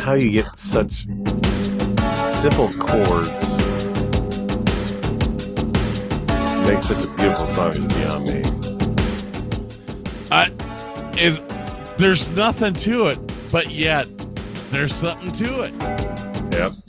How 0.01 0.15
you 0.15 0.31
get 0.31 0.57
such 0.57 1.05
simple 2.39 2.73
chords 2.73 3.58
make 6.73 6.83
such 6.83 7.03
a 7.03 7.07
beautiful 7.07 7.47
song 7.47 7.75
is 7.75 7.87
beyond 7.87 8.25
me. 8.25 8.43
I, 10.31 10.51
if 11.13 11.97
there's 11.97 12.35
nothing 12.35 12.73
to 12.75 13.07
it, 13.07 13.19
but 13.51 13.71
yet 13.71 14.07
there's 14.69 14.93
something 14.93 15.31
to 15.31 15.63
it. 15.63 15.73
Yep. 16.53 16.88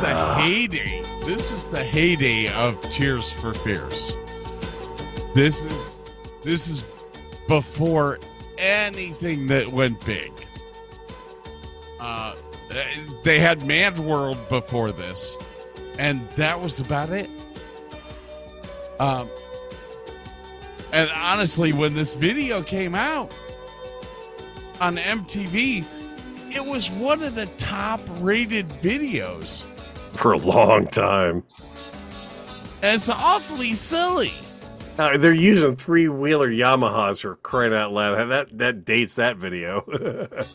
The 0.00 0.34
heyday. 0.40 1.02
This 1.24 1.52
is 1.52 1.62
the 1.64 1.84
heyday 1.84 2.48
of 2.54 2.80
Tears 2.90 3.30
for 3.30 3.52
Fears. 3.52 4.16
This 5.34 5.62
is 5.62 6.04
this 6.42 6.68
is 6.68 6.84
before 7.46 8.18
anything 8.56 9.46
that 9.48 9.68
went 9.68 10.04
big. 10.06 10.32
Uh, 11.98 12.34
they 13.24 13.40
had 13.40 13.66
Mad 13.66 13.98
World 13.98 14.38
before 14.48 14.90
this, 14.90 15.36
and 15.98 16.26
that 16.30 16.58
was 16.58 16.80
about 16.80 17.10
it. 17.10 17.28
Um, 18.98 19.28
and 20.94 21.10
honestly, 21.14 21.74
when 21.74 21.92
this 21.92 22.14
video 22.14 22.62
came 22.62 22.94
out 22.94 23.32
on 24.80 24.96
MTV, 24.96 25.84
it 26.52 26.64
was 26.64 26.90
one 26.90 27.22
of 27.22 27.34
the 27.34 27.46
top 27.58 28.00
rated 28.18 28.68
videos. 28.68 29.66
For 30.14 30.32
a 30.32 30.38
long 30.38 30.86
time. 30.86 31.42
It's 32.82 33.08
awfully 33.08 33.74
silly. 33.74 34.34
Uh, 34.98 35.16
they're 35.16 35.32
using 35.32 35.76
three 35.76 36.08
wheeler 36.08 36.50
Yamahas 36.50 37.22
for 37.22 37.36
crying 37.36 37.72
out 37.72 37.92
loud. 37.92 38.28
That 38.28 38.58
that 38.58 38.84
dates 38.84 39.14
that 39.16 39.36
video. 39.36 39.84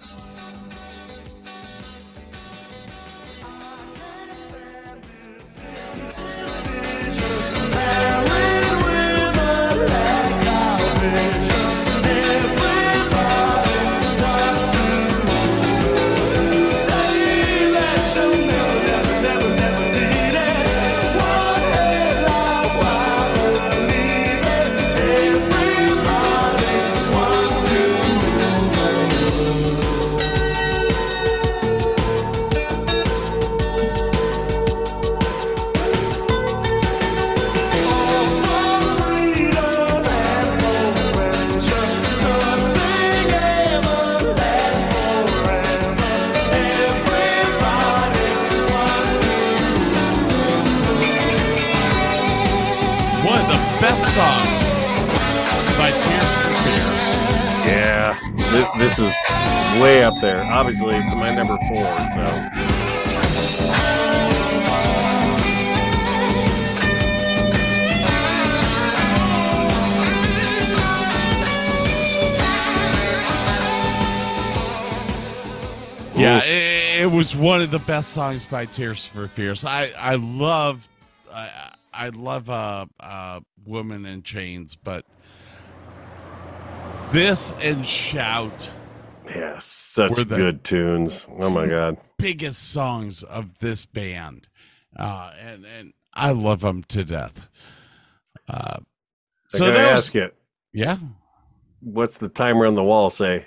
way 59.82 60.04
up 60.04 60.16
there. 60.22 60.44
Obviously, 60.44 60.96
it's 60.96 61.14
my 61.16 61.34
number 61.34 61.58
four. 61.68 62.04
So 62.14 62.76
Yeah, 76.18 76.42
it, 76.46 77.02
it 77.04 77.12
was 77.12 77.36
one 77.36 77.62
of 77.62 77.72
the 77.72 77.80
best 77.80 78.12
songs 78.14 78.46
by 78.46 78.66
Tears 78.66 79.06
for 79.06 79.28
Fears. 79.28 79.66
I 79.66 79.92
I 79.98 80.16
love 80.16 80.88
I 81.34 81.74
I 81.94 82.10
love 82.10 82.50
uh 82.50 82.86
uh 83.02 83.42
Woman 83.66 84.06
in 84.06 84.24
Chains, 84.24 84.76
but 84.78 85.06
this 87.12 87.54
and 87.60 87.86
Shout 87.86 88.72
yeah, 89.30 89.58
such 89.60 90.28
good 90.28 90.64
tunes. 90.64 91.28
Oh 91.40 91.50
my 91.50 91.68
god. 91.68 91.98
biggest 92.18 92.72
songs 92.72 93.24
of 93.24 93.60
this 93.60 93.86
band, 93.86 94.48
uh, 94.98 95.32
and 95.40 95.66
and 95.66 95.94
I 96.14 96.32
love 96.32 96.62
them 96.62 96.84
to 96.90 97.04
death. 97.04 97.50
Uh, 98.48 98.80
so 99.50 99.66
gotta 99.66 99.80
ask 99.82 100.16
it. 100.16 100.36
yeah, 100.74 100.98
What's 101.82 102.18
the 102.18 102.30
timer 102.30 102.66
on 102.66 102.76
the 102.76 102.84
wall 102.84 103.10
say? 103.10 103.46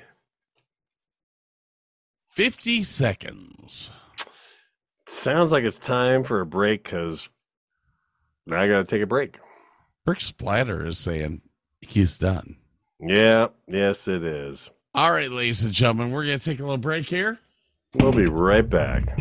fifty 2.31 2.83
seconds. 2.83 3.93
Sounds 5.07 5.53
like 5.53 5.65
it's 5.65 5.79
time 5.79 6.23
for 6.23 6.41
a 6.41 6.47
break 6.47 6.85
because 6.85 7.29
I 8.51 8.67
gotta 8.69 8.85
take 8.85 9.03
a 9.03 9.07
break. 9.07 9.39
Brick 10.05 10.21
Splatter 10.21 10.87
is 10.87 10.99
saying 10.99 11.43
he's 11.81 12.19
done. 12.19 12.57
Yeah, 13.01 13.49
yes, 13.67 14.09
it 14.09 14.23
is. 14.25 14.71
All 14.99 15.13
right, 15.13 15.31
ladies 15.31 15.63
and 15.63 15.73
gentlemen, 15.73 16.11
we're 16.11 16.27
going 16.27 16.41
to 16.41 16.45
take 16.45 16.59
a 16.59 16.63
little 16.63 16.77
break 16.77 17.09
here. 17.09 17.39
We'll 18.01 18.11
be 18.11 18.27
right 18.27 18.69
back. 18.69 19.17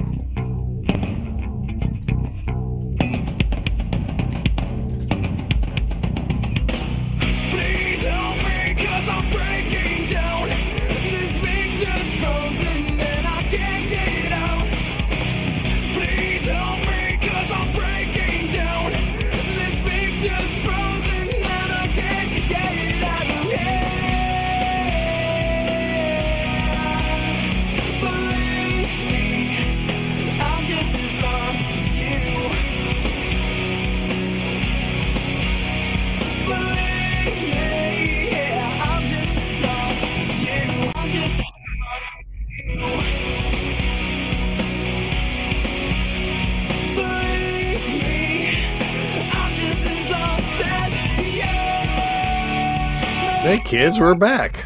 Hey, 53.57 53.63
kids, 53.63 53.99
we're 53.99 54.13
back. 54.13 54.57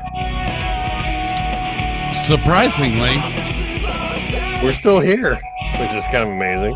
Surprisingly, 2.14 3.16
We're 4.62 4.74
still 4.74 5.00
here, 5.00 5.36
which 5.80 5.94
is 5.94 6.04
kind 6.08 6.26
of 6.26 6.28
amazing. 6.28 6.76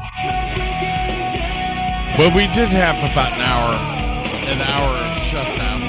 but 2.16 2.34
we 2.34 2.48
did 2.53 2.69
have 2.69 2.95
about 3.11 3.34
an 3.34 3.42
hour, 3.42 3.76
an 4.48 4.61
hour 4.61 4.95
of 4.95 5.18
shutdown, 5.24 5.82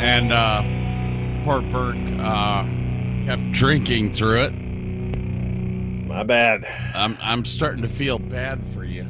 and 0.00 0.32
uh, 0.34 0.62
poor 1.44 1.62
Burke 1.62 1.96
uh, 2.20 2.64
kept 3.24 3.52
drinking 3.52 4.12
through 4.12 4.42
it. 4.42 4.52
My 6.08 6.24
bad. 6.24 6.66
I'm 6.94 7.16
I'm 7.22 7.46
starting 7.46 7.80
to 7.80 7.88
feel 7.88 8.18
bad 8.18 8.62
for 8.74 8.84
you 8.84 9.06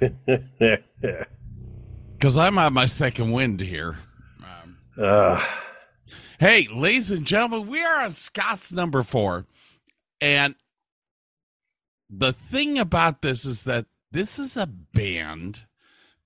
because 2.12 2.38
I'm 2.38 2.56
on 2.56 2.72
my 2.72 2.86
second 2.86 3.32
wind 3.32 3.60
here. 3.60 3.98
Uh, 4.98 5.44
Hey, 6.38 6.66
ladies 6.74 7.10
and 7.10 7.26
gentlemen, 7.26 7.68
we 7.70 7.82
are 7.82 8.02
on 8.02 8.10
Scott's 8.10 8.72
number 8.72 9.02
four. 9.02 9.46
And 10.20 10.54
the 12.08 12.32
thing 12.32 12.78
about 12.78 13.22
this 13.22 13.44
is 13.44 13.64
that 13.64 13.86
this 14.10 14.38
is 14.38 14.56
a 14.56 14.66
band 14.66 15.66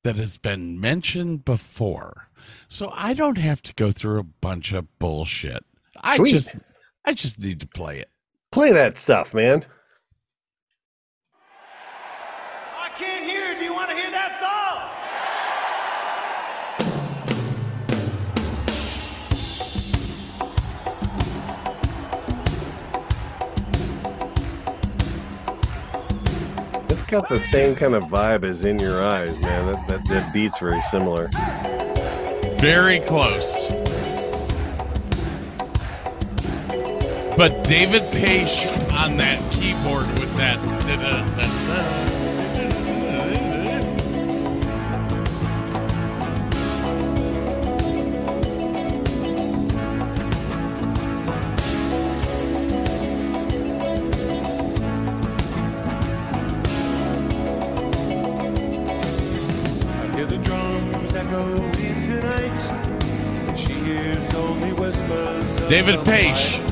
that 0.04 0.16
has 0.16 0.36
been 0.36 0.80
mentioned 0.80 1.44
before. 1.44 2.28
So 2.68 2.90
I 2.94 3.12
don't 3.14 3.38
have 3.38 3.60
to 3.62 3.74
go 3.74 3.90
through 3.90 4.20
a 4.20 4.24
bunch 4.24 4.72
of 4.72 4.86
bullshit. 4.98 5.64
I 6.02 6.16
Sweet. 6.16 6.30
just 6.30 6.56
I 7.04 7.12
just 7.12 7.38
need 7.40 7.60
to 7.60 7.66
play 7.66 7.98
it. 7.98 8.10
play 8.52 8.72
that 8.72 8.96
stuff, 8.96 9.34
man. 9.34 9.64
I 12.76 12.88
can't 12.96 13.24
hear. 13.28 13.43
Got 27.14 27.28
the 27.28 27.38
same 27.38 27.76
kind 27.76 27.94
of 27.94 28.02
vibe 28.10 28.42
as 28.42 28.64
In 28.64 28.76
Your 28.80 29.00
Eyes, 29.00 29.38
man. 29.38 29.66
That, 29.66 29.86
that, 29.86 30.08
that 30.08 30.32
beat's 30.32 30.58
very 30.58 30.82
similar. 30.82 31.30
Very 32.58 32.98
close. 32.98 33.68
But 37.36 37.62
David 37.68 38.02
Paich 38.10 38.66
on 39.04 39.16
that 39.18 39.38
keyboard 39.52 40.08
with 40.18 40.36
that 40.38 40.60
da-da-da-da. 40.80 42.13
David 65.68 66.04
Paich. 66.04 66.63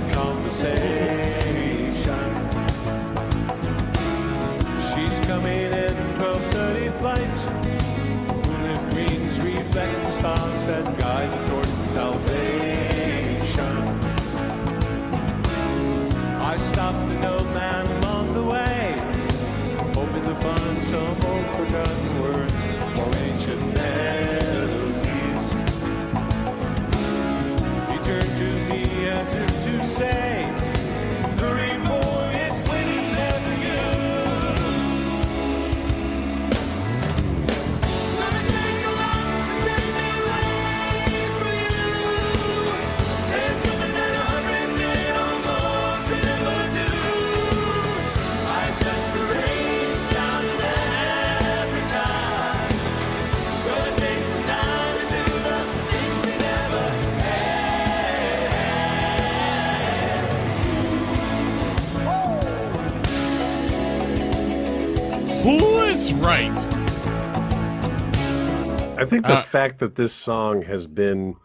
Think 69.12 69.26
the 69.26 69.34
Uh, 69.34 69.42
fact 69.42 69.78
that 69.78 69.94
this 69.94 70.12
song 70.12 70.62
has 70.62 70.86
been 70.86 71.36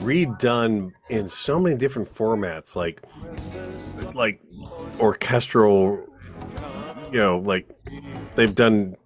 redone 0.00 0.92
in 1.08 1.28
so 1.28 1.58
many 1.60 1.76
different 1.76 2.08
formats, 2.08 2.74
like 2.76 3.02
like 4.14 4.40
orchestral, 5.00 5.98
you 7.12 7.18
know, 7.18 7.38
like 7.38 7.68
they've 8.36 8.54
done. 8.54 8.96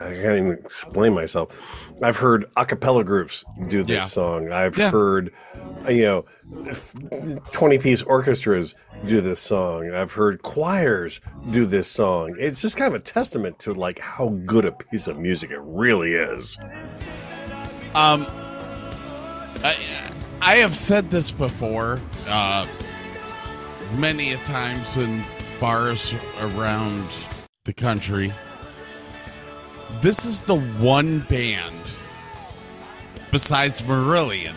I 0.00 0.12
can't 0.12 0.38
even 0.38 0.52
explain 0.52 1.14
myself. 1.14 1.92
I've 2.02 2.16
heard 2.16 2.46
a 2.56 2.66
cappella 2.66 3.04
groups 3.04 3.44
do 3.68 3.82
this 3.82 3.96
Yeah. 3.96 4.04
song. 4.04 4.52
I've 4.52 4.76
Yeah. 4.76 4.90
heard, 4.90 5.32
you 5.88 6.02
know, 6.02 6.24
twenty 7.52 7.78
piece 7.78 8.02
orchestras 8.02 8.74
do 9.06 9.20
this 9.20 9.40
song. 9.40 9.92
I've 9.92 10.12
heard 10.12 10.42
choirs 10.42 11.20
do 11.50 11.66
this 11.66 11.86
song. 11.86 12.34
It's 12.38 12.62
just 12.62 12.76
kind 12.76 12.94
of 12.94 13.00
a 13.00 13.04
testament 13.04 13.58
to 13.60 13.72
like 13.72 13.98
how 13.98 14.28
good 14.46 14.64
a 14.64 14.72
piece 14.72 15.08
of 15.08 15.18
music 15.18 15.50
it 15.50 15.60
really 15.62 16.12
is. 16.14 16.58
Um, 17.94 18.26
I, 19.62 19.76
I 20.40 20.56
have 20.56 20.74
said 20.76 21.10
this 21.10 21.30
before, 21.30 22.00
uh, 22.28 22.66
many 23.96 24.32
a 24.32 24.36
times 24.38 24.96
in 24.96 25.22
bars 25.60 26.14
around 26.40 27.08
the 27.64 27.72
country. 27.72 28.32
This 30.00 30.26
is 30.26 30.42
the 30.42 30.56
one 30.56 31.20
band 31.20 31.92
besides 33.30 33.82
Marillion 33.82 34.54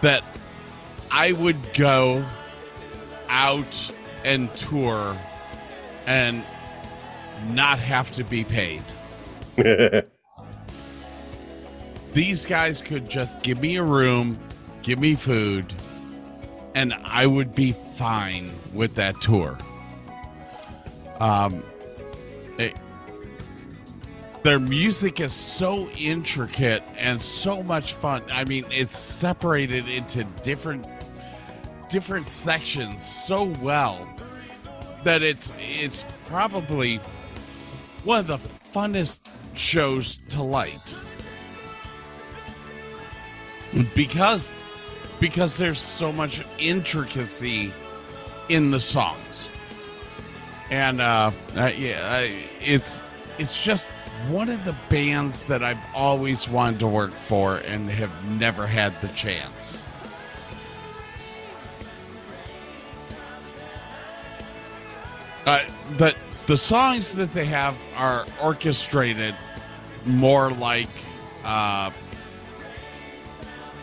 that 0.00 0.22
I 1.10 1.32
would 1.32 1.56
go 1.74 2.24
out 3.28 3.92
and 4.24 4.54
tour 4.56 5.16
and 6.06 6.44
not 7.50 7.78
have 7.78 8.10
to 8.12 8.24
be 8.24 8.44
paid. 8.44 8.82
these 12.12 12.46
guys 12.46 12.82
could 12.82 13.08
just 13.08 13.42
give 13.42 13.60
me 13.60 13.76
a 13.76 13.82
room, 13.82 14.38
give 14.82 14.98
me 14.98 15.14
food, 15.14 15.72
and 16.74 16.94
I 17.04 17.26
would 17.26 17.54
be 17.54 17.72
fine 17.72 18.50
with 18.72 18.94
that 18.96 19.20
tour. 19.20 19.58
Um, 21.20 21.62
it- 22.58 22.74
their 24.46 24.60
music 24.60 25.18
is 25.18 25.32
so 25.32 25.88
intricate 25.98 26.80
and 26.96 27.20
so 27.20 27.64
much 27.64 27.94
fun. 27.94 28.22
I 28.30 28.44
mean, 28.44 28.64
it's 28.70 28.96
separated 28.96 29.88
into 29.88 30.22
different 30.42 30.86
different 31.88 32.28
sections 32.28 33.04
so 33.04 33.52
well 33.60 34.08
that 35.02 35.22
it's 35.22 35.52
it's 35.58 36.06
probably 36.28 37.00
one 38.04 38.20
of 38.20 38.28
the 38.28 38.36
funnest 38.36 39.22
shows 39.54 40.18
to 40.28 40.44
light 40.44 40.96
because 43.96 44.54
because 45.18 45.58
there's 45.58 45.80
so 45.80 46.12
much 46.12 46.44
intricacy 46.60 47.72
in 48.48 48.70
the 48.70 48.80
songs 48.80 49.50
and 50.70 51.00
uh, 51.00 51.32
uh 51.56 51.70
yeah 51.76 52.20
it's 52.60 53.08
it's 53.38 53.60
just 53.60 53.90
one 54.28 54.48
of 54.48 54.64
the 54.64 54.74
bands 54.88 55.44
that 55.46 55.62
I've 55.62 55.84
always 55.94 56.48
wanted 56.48 56.80
to 56.80 56.86
work 56.86 57.12
for 57.12 57.56
and 57.56 57.88
have 57.90 58.24
never 58.30 58.66
had 58.66 59.00
the 59.00 59.08
chance 59.08 59.84
uh, 65.46 65.60
the 65.98 66.14
the 66.46 66.56
songs 66.56 67.14
that 67.16 67.32
they 67.32 67.44
have 67.46 67.76
are 67.96 68.24
orchestrated 68.42 69.34
more 70.04 70.50
like 70.52 70.88
uh, 71.44 71.90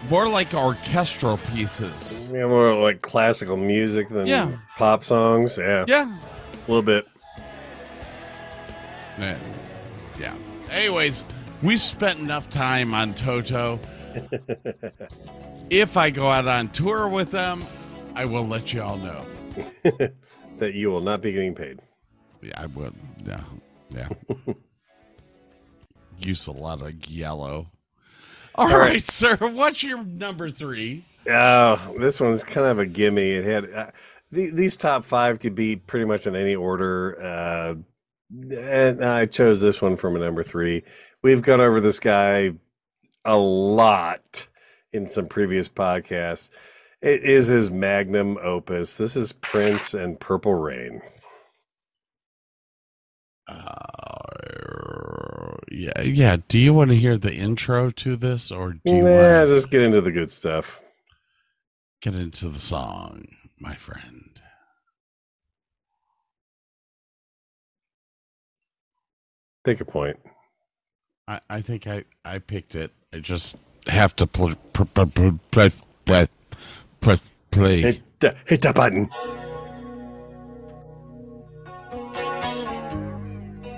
more 0.09 0.27
like 0.27 0.53
orchestral 0.53 1.37
pieces. 1.37 2.29
Yeah, 2.33 2.45
more 2.47 2.73
like 2.75 3.01
classical 3.01 3.57
music 3.57 4.09
than 4.09 4.27
Yeah. 4.27 4.51
pop 4.77 5.03
songs. 5.03 5.57
Yeah, 5.57 5.85
Yeah. 5.87 6.05
a 6.13 6.71
little 6.71 6.81
bit. 6.81 7.07
Yeah. 9.19 9.37
Anyways, 10.73 11.23
we 11.61 11.77
spent 11.77 12.19
enough 12.19 12.49
time 12.49 12.93
on 12.93 13.13
Toto. 13.13 13.79
if 15.69 15.97
I 15.97 16.09
go 16.09 16.27
out 16.27 16.47
on 16.47 16.69
tour 16.69 17.07
with 17.07 17.31
them, 17.31 17.63
I 18.15 18.25
will 18.25 18.47
let 18.47 18.73
you 18.73 18.81
all 18.81 18.97
know. 18.97 19.25
that 20.57 20.73
you 20.73 20.89
will 20.89 21.01
not 21.01 21.21
be 21.21 21.31
getting 21.31 21.53
paid. 21.53 21.79
Yeah, 22.41 22.53
I 22.57 22.65
would. 22.67 22.93
Yeah. 23.25 23.41
Yeah. 23.91 24.07
Use 26.19 26.47
a 26.47 26.51
lot 26.51 26.81
of 26.81 27.07
yellow. 27.07 27.67
All 28.55 28.67
right, 28.67 29.01
sir. 29.01 29.35
What's 29.37 29.83
your 29.83 30.03
number 30.03 30.49
three? 30.49 31.03
Oh, 31.29 31.95
this 31.99 32.19
one's 32.19 32.43
kind 32.43 32.67
of 32.67 32.79
a 32.79 32.85
gimme. 32.85 33.31
It 33.31 33.45
had 33.45 33.73
uh, 33.73 33.91
the, 34.31 34.49
these 34.51 34.75
top 34.75 35.05
five 35.05 35.39
could 35.39 35.55
be 35.55 35.75
pretty 35.75 36.05
much 36.05 36.27
in 36.27 36.35
any 36.35 36.55
order, 36.55 37.21
uh, 37.21 37.75
and 38.51 39.03
I 39.03 39.25
chose 39.25 39.61
this 39.61 39.81
one 39.81 39.97
from 39.97 40.15
a 40.15 40.19
number 40.19 40.43
three. 40.43 40.83
We've 41.21 41.41
gone 41.41 41.61
over 41.61 41.79
this 41.79 41.99
guy 41.99 42.53
a 43.25 43.37
lot 43.37 44.47
in 44.91 45.07
some 45.07 45.27
previous 45.27 45.67
podcasts. 45.67 46.49
It 47.01 47.23
is 47.23 47.47
his 47.47 47.69
magnum 47.69 48.37
opus. 48.41 48.97
This 48.97 49.15
is 49.15 49.33
Prince 49.33 49.93
and 49.93 50.19
Purple 50.19 50.55
Rain. 50.55 51.01
Uh, 53.47 53.57
yeah, 55.71 56.01
yeah. 56.01 56.37
Do 56.47 56.57
you 56.57 56.73
want 56.73 56.91
to 56.91 56.95
hear 56.95 57.17
the 57.17 57.33
intro 57.35 57.89
to 57.89 58.15
this, 58.15 58.51
or 58.51 58.73
do 58.85 58.95
you 58.95 59.05
Yeah, 59.05 59.09
want 59.09 59.47
to 59.47 59.55
just 59.55 59.69
get 59.69 59.81
into 59.81 60.01
the 60.01 60.11
good 60.11 60.29
stuff. 60.29 60.81
get 62.01 62.15
into 62.15 62.49
the 62.49 62.59
song, 62.59 63.27
my 63.59 63.75
friend? 63.75 64.22
Take 69.63 69.79
a 69.81 69.85
point. 69.85 70.17
I, 71.27 71.39
I 71.49 71.61
think 71.61 71.87
I, 71.87 72.03
I 72.25 72.39
picked 72.39 72.75
it. 72.75 72.91
I 73.13 73.19
just 73.19 73.57
have 73.87 74.15
to 74.17 74.27
pl- 74.27 74.55
pl- 74.73 74.85
pl- 74.85 75.05
pl- 75.07 75.39
pl- 75.51 75.69
pl- 76.05 76.27
pl- 76.99 77.17
play. 77.51 77.81
Hit 77.81 78.01
the, 78.19 78.35
hit 78.45 78.61
the 78.61 78.73
button. 78.73 79.09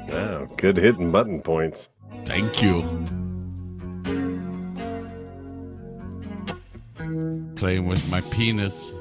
Wow, 0.09 0.47
good 0.57 0.77
hitting 0.77 1.11
button 1.11 1.41
points. 1.41 1.89
Thank 2.25 2.61
you. 2.63 2.81
Playing 7.55 7.85
with 7.85 8.09
my 8.09 8.21
penis. 8.31 8.95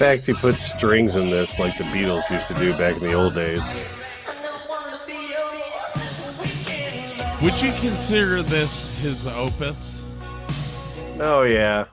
Fact 0.00 0.26
he 0.26 0.32
puts 0.32 0.62
strings 0.62 1.16
in 1.16 1.28
this 1.28 1.58
like 1.58 1.76
the 1.76 1.84
Beatles 1.84 2.30
used 2.30 2.48
to 2.48 2.54
do 2.54 2.72
back 2.78 2.96
in 2.96 3.02
the 3.02 3.12
old 3.12 3.34
days. 3.34 3.62
Would 7.42 7.60
you 7.60 7.70
consider 7.86 8.42
this 8.42 8.98
his 9.02 9.26
opus? 9.26 10.02
Oh, 11.20 11.42
yeah. 11.42 11.84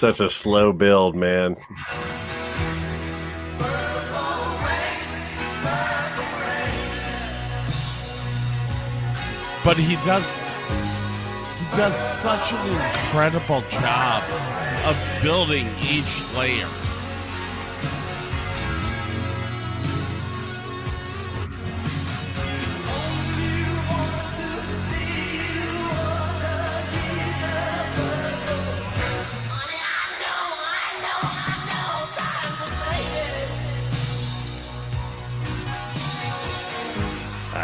Such 0.00 0.20
a 0.20 0.30
slow 0.30 0.72
build, 0.72 1.14
man. 1.14 1.54
But 9.62 9.76
he 9.76 9.96
does 9.96 10.38
he 10.38 11.76
does 11.76 11.94
such 11.94 12.50
an 12.54 12.66
incredible 12.72 13.60
job 13.68 14.22
of 14.86 14.96
building 15.22 15.68
each 15.82 16.34
layer. 16.34 16.79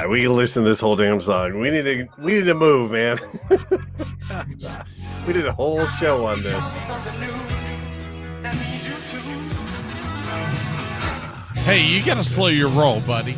We 0.09 0.23
can 0.23 0.33
listen 0.33 0.62
to 0.62 0.68
this 0.68 0.81
whole 0.81 0.97
damn 0.97 1.20
song. 1.20 1.59
We 1.59 1.70
need 1.70 1.83
to 1.83 2.09
we 2.18 2.33
need 2.35 2.44
to 2.44 2.55
move, 2.55 2.91
man. 2.93 3.18
we 5.26 5.33
did 5.33 5.47
a 5.47 5.52
whole 5.52 5.86
show 5.86 6.26
on 6.26 6.43
this. 6.43 6.59
Hey, 11.65 11.85
you 11.85 12.05
gotta 12.05 12.23
slow 12.23 12.49
your 12.49 12.68
roll, 12.68 13.01
buddy. 13.01 13.36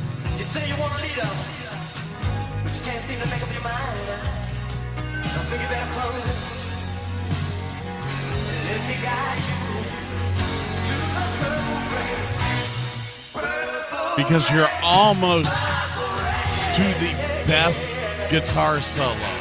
Because 14.16 14.50
you're 14.50 14.68
almost 14.82 15.62
to 16.78 16.84
the 17.00 17.12
best 17.44 18.08
guitar 18.30 18.80
solo. 18.80 19.37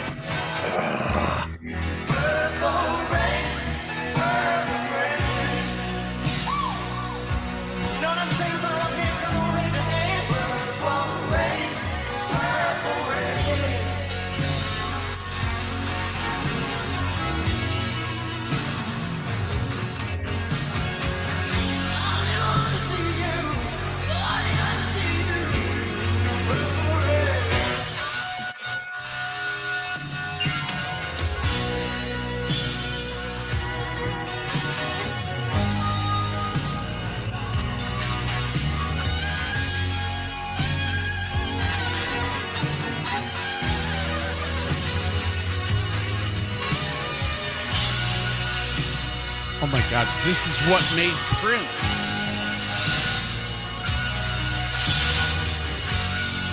This 50.28 50.46
is 50.46 50.70
what 50.70 50.84
made 50.94 51.14
Prince. 51.40 52.04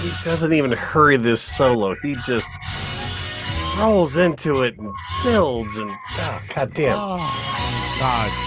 He 0.01 0.13
doesn't 0.23 0.53
even 0.53 0.71
hurry 0.71 1.17
this 1.17 1.43
solo. 1.43 1.97
He 2.01 2.15
just 2.25 2.49
rolls 3.81 4.17
into 4.17 4.63
it 4.63 4.79
and 4.79 4.93
builds 5.25 5.77
and 5.77 5.91
ah, 5.91 6.41
oh, 6.41 6.55
god 6.55 6.73
damn. 6.73 6.97
Oh 6.97 7.99
god. 7.99 8.44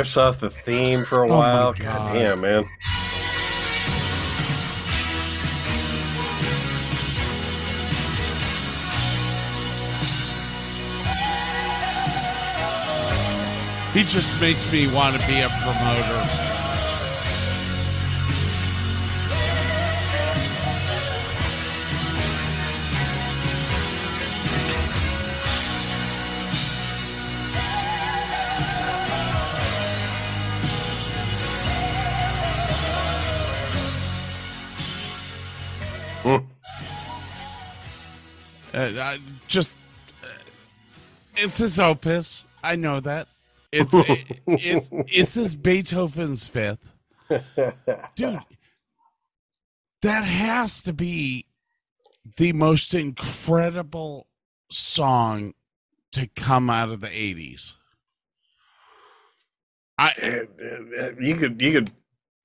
Riffs 0.00 0.16
off 0.16 0.40
the 0.40 0.50
theme 0.50 1.04
for 1.04 1.24
a 1.24 1.26
oh 1.26 1.28
my 1.28 1.36
while. 1.36 1.72
God. 1.74 1.82
God 1.82 2.12
damn, 2.12 2.40
man. 2.40 2.64
He 13.92 14.04
just 14.04 14.40
makes 14.40 14.72
me 14.72 14.86
want 14.86 15.20
to 15.20 15.26
be 15.26 15.40
a 15.40 15.48
promoter. 15.48 16.49
It's 41.40 41.58
his 41.58 41.80
opus. 41.80 42.44
I 42.62 42.76
know 42.76 43.00
that. 43.00 43.28
It's 43.72 43.94
it's 44.46 44.90
it's 44.92 45.34
his 45.34 45.56
Beethoven's 45.56 46.48
fifth. 46.48 46.94
Dude, 48.16 48.40
that 50.02 50.24
has 50.24 50.82
to 50.82 50.92
be 50.92 51.46
the 52.36 52.52
most 52.52 52.94
incredible 52.94 54.26
song 54.70 55.54
to 56.12 56.26
come 56.28 56.68
out 56.68 56.90
of 56.90 57.00
the 57.00 57.08
80s. 57.08 57.76
I 59.98 60.46
You 61.20 61.36
could 61.36 61.60
you 61.60 61.72
could 61.72 61.90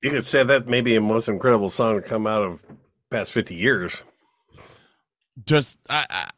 you 0.02 0.12
could 0.12 0.26
say 0.26 0.44
that 0.44 0.68
maybe 0.68 0.94
the 0.94 1.02
most 1.02 1.30
incredible 1.30 1.70
song 1.70 1.96
to 1.96 2.02
come 2.02 2.28
out 2.28 2.44
of 2.44 2.66
past 3.10 3.32
fifty 3.32 3.56
years. 3.56 4.04
just 5.46 5.80
I, 5.90 6.06
I 6.10 6.30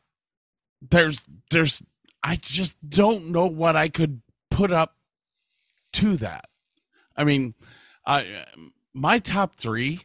there's 0.81 1.25
there's 1.51 1.81
I 2.23 2.35
just 2.35 2.77
don't 2.89 3.31
know 3.31 3.47
what 3.47 3.75
I 3.75 3.89
could 3.89 4.21
put 4.49 4.71
up 4.71 4.95
to 5.93 6.17
that. 6.17 6.45
I 7.15 7.23
mean, 7.23 7.53
I 8.05 8.45
my 8.93 9.19
top 9.19 9.55
3 9.55 10.01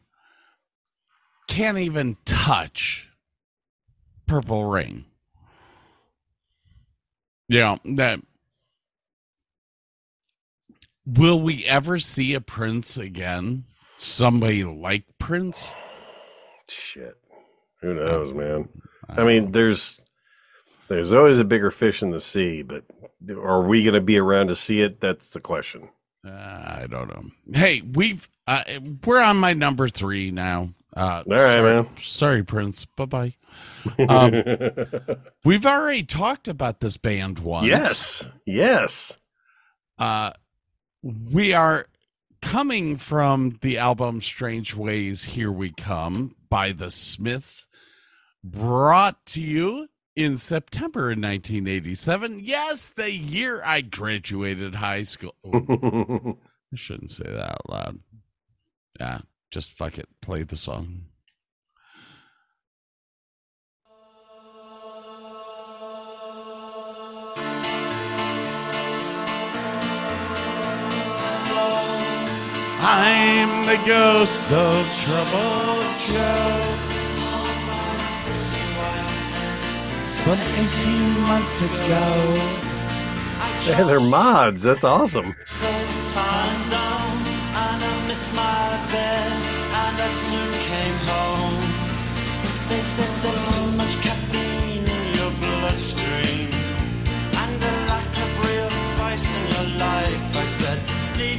can't 1.49 1.79
even 1.79 2.17
touch 2.25 3.11
Purple 4.27 4.65
Rain. 4.67 5.05
Yeah, 7.49 7.77
that 7.85 8.21
Will 11.05 11.41
we 11.41 11.65
ever 11.67 11.99
see 11.99 12.35
a 12.35 12.41
Prince 12.41 12.97
again? 12.97 13.65
Somebody 13.97 14.63
like 14.63 15.05
Prince? 15.19 15.75
Shit, 16.69 17.17
who 17.81 17.95
knows, 17.95 18.33
man? 18.33 18.69
I 19.09 19.25
mean, 19.25 19.51
there's 19.51 20.01
there's 20.89 21.13
always 21.13 21.39
a 21.39 21.45
bigger 21.45 21.71
fish 21.71 22.03
in 22.03 22.11
the 22.11 22.21
sea, 22.21 22.63
but 22.63 22.85
are 23.31 23.63
we 23.63 23.85
going 23.85 23.95
to 23.95 24.01
be 24.01 24.19
around 24.19 24.49
to 24.49 24.57
see 24.57 24.81
it? 24.83 25.01
That's 25.01 25.31
the 25.31 25.41
question. 25.41 25.89
Uh, 26.27 26.31
I 26.31 26.87
don't 26.89 27.09
know. 27.09 27.23
Hey, 27.53 27.81
we've 27.81 28.29
uh, 28.47 28.63
we're 29.05 29.23
on 29.23 29.39
my 29.39 29.55
number 29.55 29.89
three 29.89 30.31
now. 30.31 30.69
Uh, 30.97 31.25
All 31.31 31.37
right, 31.37 31.61
man. 31.63 31.89
Sorry, 31.97 32.45
Prince. 32.45 32.85
Bye 32.85 33.05
bye. 33.07 33.35
Um, 34.09 34.33
we've 35.45 35.67
already 35.67 36.05
talked 36.05 36.47
about 36.49 36.81
this 36.81 36.97
band 36.97 37.41
once. 37.41 37.67
yes, 37.67 38.31
yes. 38.47 39.19
Uh, 39.99 40.31
we 41.03 41.53
are 41.53 41.87
coming 42.41 42.97
from 42.97 43.59
the 43.61 43.77
album 43.79 44.21
Strangeways 44.21 45.25
Here 45.25 45.51
We 45.51 45.71
Come 45.71 46.37
by 46.49 46.73
the 46.73 46.91
Smiths, 46.91 47.67
brought 48.45 49.25
to 49.27 49.41
you 49.43 49.89
in 50.15 50.37
September 50.37 51.11
of 51.11 51.19
1987. 51.19 52.41
Yes, 52.43 52.89
the 52.89 53.11
year 53.11 53.63
I 53.65 53.81
graduated 53.81 54.77
high 54.77 55.03
school. 55.05 55.35
I 55.53 56.77
shouldn't 56.77 57.11
say 57.11 57.25
that 57.25 57.51
out 57.51 57.71
loud. 57.71 57.99
Yeah, 59.01 59.19
just 59.51 59.71
fuck 59.71 59.99
it. 59.99 60.09
Play 60.21 60.43
the 60.43 60.57
song. 60.57 61.07
I'm 72.85 73.65
the 73.67 73.81
ghost 73.87 74.51
of 74.51 74.87
Trouble 74.99 75.83
Joe. 76.07 76.92
Some 80.23 80.39
18 80.39 81.21
months 81.23 81.63
ago, 81.63 82.63
Hey, 83.75 83.83
they're 83.83 83.99
mods. 83.99 84.63
That's 84.63 84.85
awesome. 84.85 85.35
time 85.35 86.63
zone 86.71 86.93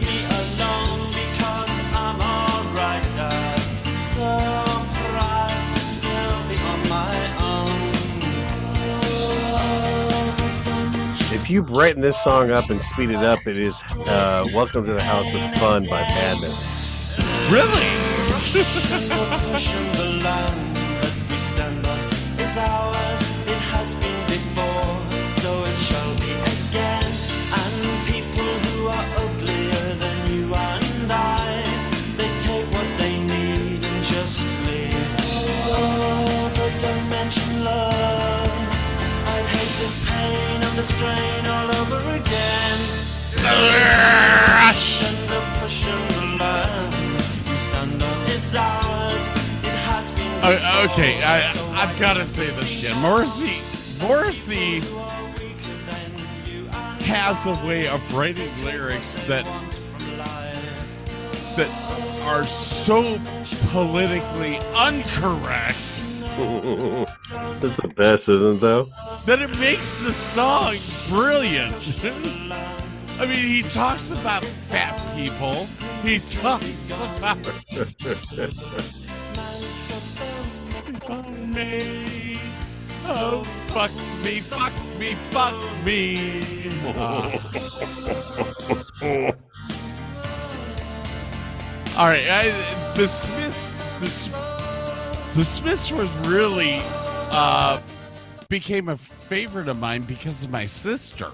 and 0.05 0.32
If 11.43 11.49
you 11.49 11.61
brighten 11.61 12.01
this 12.01 12.23
song 12.23 12.51
up 12.51 12.69
and 12.69 12.80
speed 12.80 13.09
it 13.09 13.17
up, 13.17 13.45
it 13.45 13.59
is 13.59 13.83
uh, 14.07 14.47
"Welcome 14.53 14.85
to 14.85 14.93
the 14.93 15.03
House 15.03 15.33
of 15.33 15.41
Fun" 15.59 15.85
by 15.89 15.99
Madness. 15.99 16.65
Really? 17.51 17.83
the 40.83 40.93
strain 40.93 41.45
all 41.47 41.69
over 41.75 42.09
again. 42.09 42.79
And 43.37 43.47
the 45.29 45.39
pushing 45.61 46.07
the 46.09 46.37
land 46.43 46.93
we 47.47 47.55
stand 47.55 48.03
on 48.03 48.09
ours. 48.57 49.23
It 49.63 49.77
has 49.87 50.11
been 50.11 50.43
Uh, 50.43 50.89
okay, 50.89 51.23
I, 51.23 51.39
I've 51.81 51.97
got 51.99 52.17
to 52.17 52.25
say 52.25 52.49
this 52.51 52.77
again. 52.79 52.99
Morrissey, 53.01 53.61
Morrissey 54.01 54.81
has 57.05 57.45
a 57.47 57.55
way 57.65 57.87
of 57.87 58.01
writing 58.15 58.51
lyrics 58.65 59.21
that 59.23 59.45
that 61.55 61.69
are 62.23 62.43
so 62.43 63.17
politically 63.71 64.55
incorrect 64.87 66.03
That's 67.59 67.79
the 67.81 67.93
best, 67.95 68.27
isn't 68.29 68.57
it, 68.57 68.61
though? 68.61 68.89
that 69.25 69.41
it 69.41 69.49
makes 69.59 70.03
the 70.03 70.11
song 70.11 70.75
brilliant. 71.09 71.75
I 73.19 73.25
mean, 73.27 73.45
he 73.45 73.61
talks 73.63 74.11
about 74.11 74.43
fat 74.43 75.15
people. 75.15 75.67
He 76.01 76.17
talks 76.19 76.99
about. 76.99 77.37
Oh, 83.05 83.43
fuck 83.67 83.91
me, 84.23 84.39
fuck 84.39 84.73
me, 84.97 85.13
fuck 85.13 85.53
me. 85.85 86.41
All 91.95 92.07
right, 92.07 92.25
I, 92.27 92.93
the 92.95 93.05
Smiths, 93.05 93.67
the 93.99 94.05
S- 94.07 94.42
the 95.33 95.43
Smiths 95.43 95.91
was 95.91 96.15
really 96.27 96.79
uh, 97.31 97.79
became 98.49 98.89
a 98.89 98.97
favorite 98.97 99.67
of 99.67 99.79
mine 99.79 100.03
because 100.03 100.45
of 100.45 100.51
my 100.51 100.65
sister. 100.65 101.31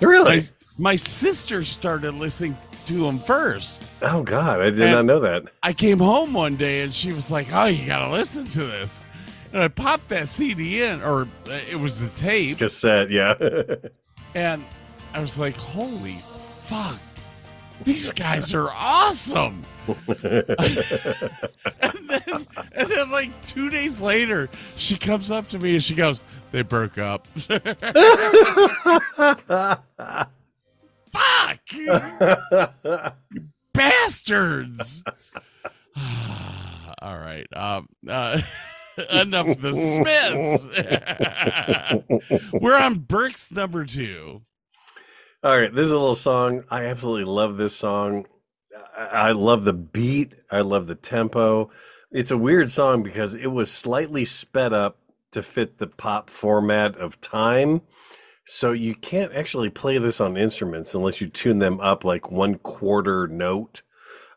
Really? 0.00 0.36
My, 0.36 0.42
my 0.78 0.96
sister 0.96 1.62
started 1.64 2.14
listening 2.14 2.56
to 2.86 2.94
them 3.04 3.18
first. 3.18 3.90
Oh 4.02 4.22
God, 4.22 4.60
I 4.60 4.70
did 4.70 4.80
And- 4.80 4.92
not 4.92 5.04
know 5.04 5.20
that. 5.20 5.44
I 5.62 5.72
came 5.72 5.98
home 5.98 6.32
one 6.32 6.56
day 6.56 6.82
and 6.82 6.94
she 6.94 7.12
was 7.12 7.30
like, 7.30 7.48
"Oh, 7.52 7.66
you 7.66 7.86
gotta 7.86 8.10
listen 8.10 8.46
to 8.46 8.60
this." 8.64 9.04
And 9.52 9.62
I 9.62 9.68
popped 9.68 10.08
that 10.10 10.28
CD 10.28 10.82
in, 10.82 11.02
or 11.02 11.22
uh, 11.48 11.58
it 11.70 11.78
was 11.78 12.02
a 12.02 12.08
tape, 12.10 12.58
Cassette, 12.58 13.10
yeah. 13.10 13.34
and 14.34 14.64
I 15.12 15.20
was 15.20 15.38
like, 15.40 15.56
"Holy 15.56 16.14
fuck, 16.62 17.00
these 17.84 18.12
guys 18.12 18.54
are 18.54 18.68
awesome!" 18.70 19.64
and 20.08 20.16
then, 22.08 22.46
and 22.72 22.88
then, 22.88 23.10
like 23.10 23.30
two 23.44 23.70
days 23.70 24.00
later, 24.00 24.48
she 24.76 24.96
comes 24.96 25.30
up 25.30 25.48
to 25.48 25.58
me 25.58 25.74
and 25.74 25.82
she 25.82 25.94
goes, 25.94 26.24
"They 26.52 26.62
broke 26.62 26.98
up." 26.98 27.26
fuck, 31.12 31.60
bastards. 33.72 35.02
All 37.02 37.18
right. 37.18 37.46
Um, 37.54 37.88
uh, 38.08 38.40
enough 39.12 39.48
of 39.48 39.60
the 39.60 39.72
Smiths. 39.72 40.68
We're 42.52 42.78
on 42.78 42.98
Burke's 42.98 43.52
number 43.52 43.84
two. 43.84 44.42
All 45.42 45.58
right, 45.58 45.74
this 45.74 45.86
is 45.86 45.92
a 45.92 45.98
little 45.98 46.14
song. 46.14 46.64
I 46.70 46.84
absolutely 46.84 47.24
love 47.24 47.56
this 47.56 47.74
song. 47.74 48.26
I, 48.96 49.32
love 49.32 49.64
the 49.64 49.72
beat. 49.72 50.34
I 50.50 50.60
love 50.60 50.86
the 50.86 50.94
tempo. 50.94 51.70
It's 52.12 52.30
a 52.30 52.36
weird 52.36 52.70
song 52.70 53.02
because 53.02 53.34
it 53.34 53.48
was 53.48 53.70
slightly 53.70 54.24
sped 54.24 54.72
up 54.72 54.98
to 55.32 55.42
fit 55.42 55.78
the 55.78 55.86
pop 55.86 56.30
format 56.30 56.96
of 56.96 57.20
time. 57.20 57.82
So 58.46 58.72
you 58.72 58.94
can't 58.94 59.32
actually 59.32 59.70
play 59.70 59.98
this 59.98 60.20
on 60.20 60.36
instruments 60.36 60.94
unless 60.94 61.20
you 61.20 61.28
tune 61.28 61.58
them 61.58 61.80
up 61.80 62.04
like 62.04 62.30
one 62.30 62.56
quarter 62.56 63.28
note. 63.28 63.82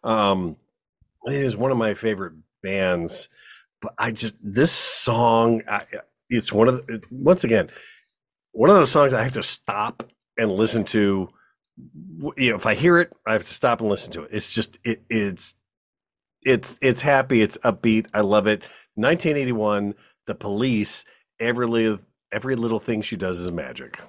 Um, 0.04 0.58
it 1.26 1.34
is 1.34 1.58
one 1.58 1.72
of 1.72 1.78
my 1.78 1.94
favorite 1.94 2.34
bands, 2.62 3.30
but 3.82 3.94
I 3.98 4.12
just 4.12 4.36
this 4.42 4.72
song. 4.72 5.62
I, 5.68 5.86
it's 6.30 6.52
one 6.52 6.68
of 6.68 6.86
the, 6.86 7.02
once 7.10 7.44
again 7.44 7.70
one 8.54 8.70
of 8.70 8.76
those 8.76 8.92
songs 8.92 9.14
I 9.14 9.24
have 9.24 9.34
to 9.34 9.44
stop 9.44 10.04
and 10.38 10.52
listen 10.52 10.86
to. 10.86 11.30
You 12.38 12.52
know, 12.52 12.56
if 12.56 12.66
I 12.66 12.76
hear 12.76 13.00
it, 13.00 13.12
I 13.26 13.34
have 13.34 13.44
to 13.44 13.54
stop 13.54 13.82
and 13.82 13.90
listen 13.90 14.12
to 14.14 14.24
it. 14.24 14.30
It's 14.32 14.54
just 14.54 14.78
it, 14.84 15.04
it's 15.10 15.56
it's 16.44 16.78
it's 16.82 17.02
happy. 17.02 17.42
It's 17.42 17.58
upbeat. 17.58 18.08
I 18.14 18.22
love 18.22 18.48
it. 18.48 18.64
1981. 18.96 19.96
The 20.26 20.36
Police. 20.36 21.06
Every 21.40 21.68
little 21.68 22.00
every 22.32 22.56
little 22.56 22.80
thing 22.80 23.02
she 23.02 23.18
does 23.18 23.40
is 23.40 23.52
magic. 23.52 24.00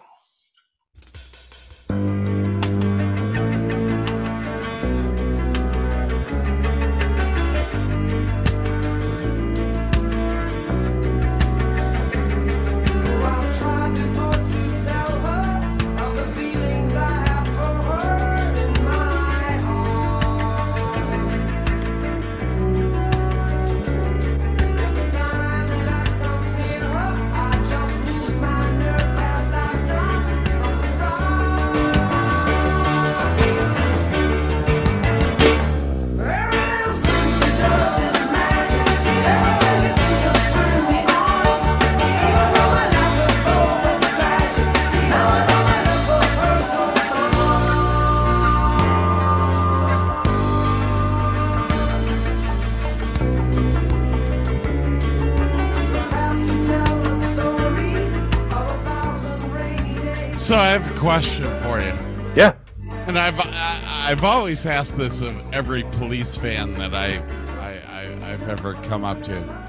Always 64.55 64.67
asked 64.67 64.97
this 64.97 65.21
of 65.21 65.53
every 65.53 65.83
police 65.83 66.39
fan 66.39 66.71
that 66.75 66.95
I, 66.95 67.17
I, 67.59 67.73
I 67.89 68.33
I've 68.33 68.49
ever 68.49 68.75
come 68.75 69.05
up 69.05 69.21
to. 69.25 69.67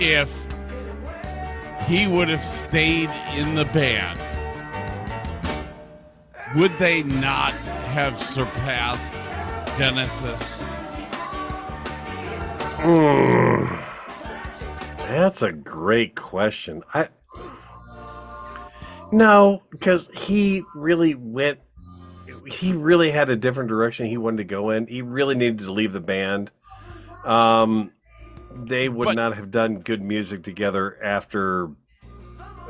If 0.00 0.48
he 1.86 2.06
would 2.08 2.28
have 2.28 2.42
stayed 2.42 3.10
in 3.34 3.54
the 3.54 3.66
band, 3.74 4.18
would 6.56 6.72
they 6.78 7.02
not 7.02 7.52
have 7.92 8.18
surpassed 8.18 9.14
Genesis? 9.76 10.62
Hmm. 12.80 13.66
That's 15.12 15.42
a 15.42 15.52
great 15.52 16.14
question. 16.14 16.82
I 16.94 17.08
No, 19.12 19.60
because 19.68 20.08
he 20.14 20.64
really 20.74 21.14
went. 21.14 21.58
He 22.50 22.72
really 22.72 23.10
had 23.10 23.28
a 23.30 23.36
different 23.36 23.68
direction 23.68 24.06
he 24.06 24.16
wanted 24.18 24.38
to 24.38 24.44
go 24.44 24.70
in. 24.70 24.86
He 24.86 25.02
really 25.02 25.34
needed 25.34 25.58
to 25.60 25.72
leave 25.72 25.92
the 25.92 26.00
band. 26.00 26.50
Um, 27.24 27.92
they 28.54 28.88
would 28.88 29.04
But- 29.04 29.16
not 29.16 29.36
have 29.36 29.50
done 29.50 29.80
good 29.80 30.02
music 30.02 30.42
together 30.42 30.98
after. 31.02 31.70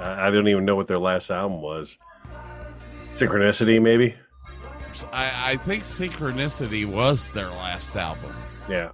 I 0.01 0.31
don't 0.31 0.47
even 0.49 0.65
know 0.65 0.77
what 0.77 0.87
their 0.87 0.99
last 0.99 1.31
album 1.31 1.61
was. 1.61 1.99
Synchronicity, 3.13 3.83
maybe. 3.83 4.15
I, 5.13 5.31
I 5.53 5.57
think 5.57 5.83
Synchronicity 5.83 6.87
was 6.87 7.29
their 7.31 7.51
last 7.51 7.97
album. 7.97 8.35
Yeah. 8.69 8.91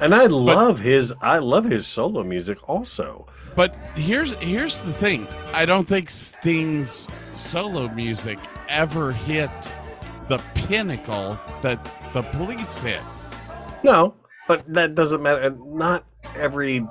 And 0.00 0.14
I 0.14 0.26
love 0.26 0.78
his. 0.80 1.14
I 1.20 1.38
love 1.38 1.64
his 1.64 1.86
solo 1.86 2.24
music 2.24 2.68
also. 2.68 3.26
But 3.54 3.76
here's 3.94 4.32
here's 4.34 4.82
the 4.82 4.92
thing. 4.92 5.28
I 5.54 5.64
don't 5.66 5.86
think 5.86 6.10
Sting's 6.10 7.06
solo 7.34 7.88
music 7.88 8.38
ever 8.68 9.12
hit 9.12 9.50
the 10.28 10.38
pinnacle 10.54 11.38
that 11.62 11.84
the 12.12 12.22
police 12.22 12.82
hit. 12.82 13.00
No, 13.82 14.14
but 14.48 14.64
that 14.72 14.94
doesn't 14.94 15.22
matter. 15.22 15.50
Not 15.50 16.04
every 16.36 16.86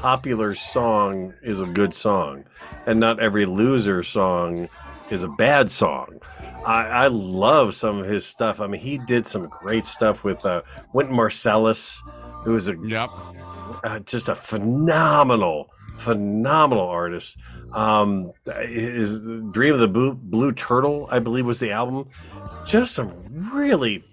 popular 0.00 0.54
song 0.54 1.34
is 1.42 1.62
a 1.62 1.66
good 1.66 1.92
song, 1.94 2.44
and 2.86 3.00
not 3.00 3.20
every 3.20 3.46
loser 3.46 4.02
song 4.02 4.68
is 5.10 5.24
a 5.24 5.28
bad 5.28 5.70
song. 5.70 6.20
I, 6.66 6.84
I 6.86 7.06
love 7.06 7.74
some 7.74 7.98
of 7.98 8.06
his 8.06 8.26
stuff. 8.26 8.60
I 8.60 8.66
mean, 8.66 8.80
he 8.80 8.98
did 8.98 9.26
some 9.26 9.48
great 9.48 9.84
stuff 9.86 10.22
with 10.22 10.44
uh, 10.44 10.62
Wynton 10.92 11.16
Marsalis, 11.16 12.02
who 12.44 12.54
is 12.56 12.68
a 12.68 12.76
Yep. 12.84 13.10
uh, 13.84 13.98
just 14.00 14.28
a 14.28 14.34
phenomenal, 14.34 15.70
phenomenal 15.98 16.88
artist. 16.88 17.38
Um, 17.72 18.32
his 18.46 19.20
Dream 19.50 19.74
of 19.74 19.80
the 19.80 19.88
Blue, 19.88 20.14
Blue 20.14 20.52
Turtle, 20.52 21.08
I 21.10 21.18
believe, 21.18 21.44
was 21.46 21.60
the 21.60 21.72
album. 21.72 22.08
Just 22.64 22.94
some 22.94 23.12
really 23.52 24.04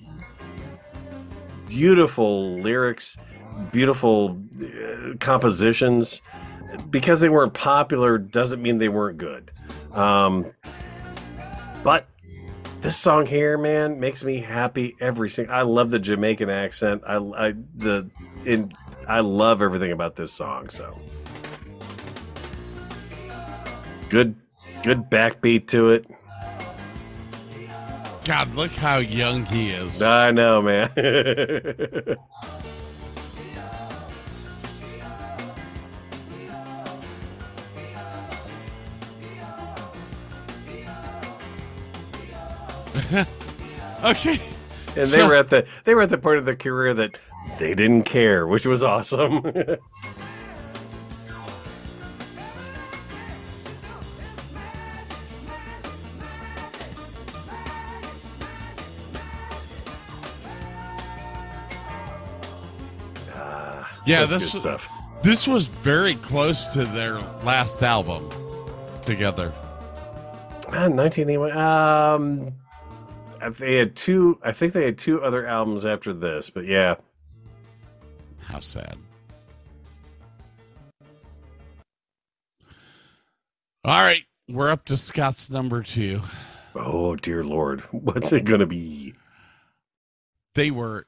beautiful 1.69 2.59
lyrics, 2.59 3.17
beautiful 3.71 4.41
uh, 4.61 5.13
compositions. 5.19 6.21
Because 6.89 7.21
they 7.21 7.29
weren't 7.29 7.53
popular 7.53 8.17
doesn't 8.17 8.61
mean 8.61 8.79
they 8.79 8.89
weren't 8.89 9.17
good. 9.17 9.51
Um, 9.93 10.47
but 11.83 12.07
this 12.81 12.97
song 12.97 13.25
here, 13.25 13.57
man, 13.57 13.99
makes 13.99 14.23
me 14.23 14.39
happy 14.39 14.95
every 14.99 15.29
single. 15.29 15.55
I 15.55 15.61
love 15.61 15.89
the 15.89 15.99
Jamaican 15.99 16.49
accent. 16.49 17.01
I, 17.07 17.15
I 17.15 17.53
the 17.75 18.09
in 18.45 18.73
I 19.07 19.21
love 19.21 19.61
everything 19.61 19.91
about 19.91 20.15
this 20.15 20.33
song. 20.33 20.69
So 20.69 20.99
good, 24.09 24.35
good 24.83 25.09
backbeat 25.09 25.67
to 25.67 25.91
it. 25.91 26.05
God, 28.25 28.55
look 28.55 28.71
how 28.71 28.97
young 28.97 29.45
he 29.45 29.69
is. 29.71 30.01
I 30.01 30.31
know, 30.31 30.61
man. 30.61 30.89
Okay. 44.03 44.39
and 44.89 44.95
they 44.95 45.05
So- 45.05 45.27
were 45.27 45.35
at 45.35 45.49
the 45.49 45.65
they 45.83 45.95
were 45.95 46.01
at 46.03 46.09
the 46.09 46.17
part 46.17 46.37
of 46.37 46.45
the 46.45 46.55
career 46.55 46.93
that 46.93 47.17
they 47.57 47.73
didn't 47.73 48.03
care, 48.03 48.45
which 48.47 48.65
was 48.65 48.83
awesome. 48.83 49.41
Yeah, 64.05 64.25
that's 64.25 64.51
this 64.51 64.53
good 64.53 64.59
stuff. 64.59 64.89
this 65.23 65.47
was 65.47 65.67
very 65.67 66.15
close 66.15 66.73
to 66.73 66.85
their 66.85 67.19
last 67.43 67.81
album 67.83 68.29
together. 69.01 69.51
Ah, 70.67 70.87
1981. 70.89 71.51
Um, 71.57 72.53
they 73.59 73.75
had 73.75 73.95
two. 73.95 74.39
I 74.43 74.51
think 74.51 74.73
they 74.73 74.85
had 74.85 74.97
two 74.97 75.23
other 75.23 75.45
albums 75.45 75.85
after 75.85 76.13
this, 76.13 76.49
but 76.49 76.65
yeah. 76.65 76.95
How 78.41 78.59
sad. 78.59 78.97
All 83.83 84.01
right, 84.01 84.23
we're 84.49 84.71
up 84.71 84.85
to 84.85 84.97
Scott's 84.97 85.51
number 85.51 85.83
two. 85.83 86.21
Oh 86.73 87.15
dear 87.15 87.43
lord, 87.43 87.81
what's 87.91 88.31
it 88.31 88.45
gonna 88.45 88.65
be? 88.65 89.13
They 90.55 90.71
were 90.71 91.05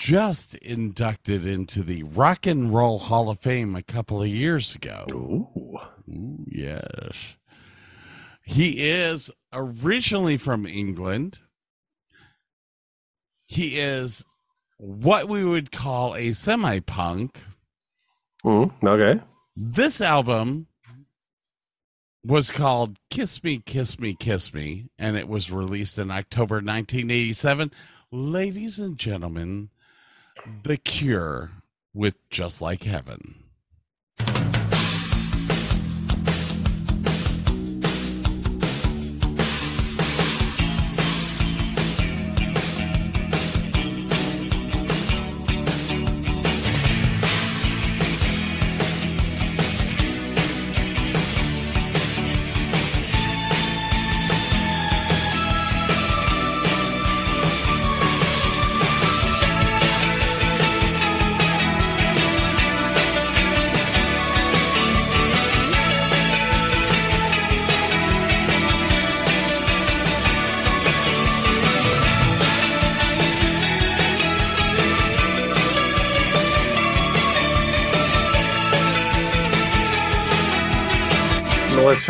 just 0.00 0.54
inducted 0.56 1.46
into 1.46 1.82
the 1.82 2.02
Rock 2.02 2.46
and 2.46 2.72
Roll 2.72 2.98
Hall 2.98 3.28
of 3.28 3.38
Fame 3.38 3.76
a 3.76 3.82
couple 3.82 4.22
of 4.22 4.28
years 4.28 4.74
ago. 4.74 5.04
Ooh, 5.12 5.78
Ooh, 6.08 6.46
yes. 6.48 7.36
He 8.42 8.88
is 8.88 9.30
originally 9.52 10.38
from 10.38 10.64
England. 10.64 11.40
He 13.46 13.76
is 13.76 14.24
what 14.78 15.28
we 15.28 15.44
would 15.44 15.70
call 15.70 16.16
a 16.16 16.32
semi 16.32 16.80
punk. 16.80 17.42
Mm, 18.42 18.72
okay. 18.82 19.20
This 19.54 20.00
album 20.00 20.68
was 22.24 22.50
called 22.50 22.96
Kiss 23.10 23.44
Me, 23.44 23.58
Kiss 23.58 24.00
Me, 24.00 24.16
Kiss 24.18 24.54
Me, 24.54 24.86
and 24.98 25.18
it 25.18 25.28
was 25.28 25.52
released 25.52 25.98
in 25.98 26.10
October 26.10 26.54
1987. 26.56 27.70
Ladies 28.10 28.78
and 28.78 28.96
gentlemen, 28.96 29.68
The 30.62 30.76
Cure 30.76 31.50
with 31.92 32.16
Just 32.30 32.62
Like 32.62 32.84
Heaven. 32.84 33.39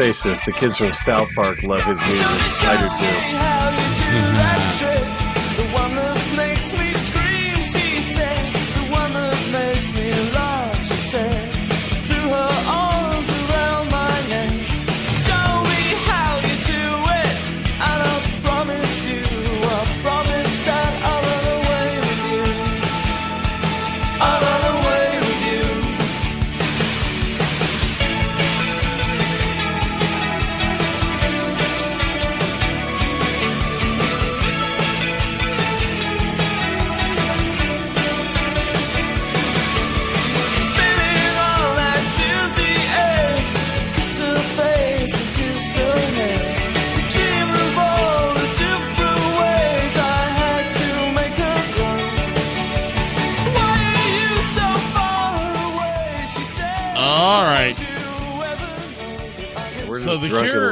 Face 0.00 0.24
it, 0.24 0.38
the 0.46 0.52
kids 0.52 0.78
from 0.78 0.90
South 0.92 1.28
Park 1.34 1.62
love 1.62 1.82
his 1.82 2.00
music. 2.00 2.24
I 2.62 2.76
do 2.80 2.88
too. 5.04 5.14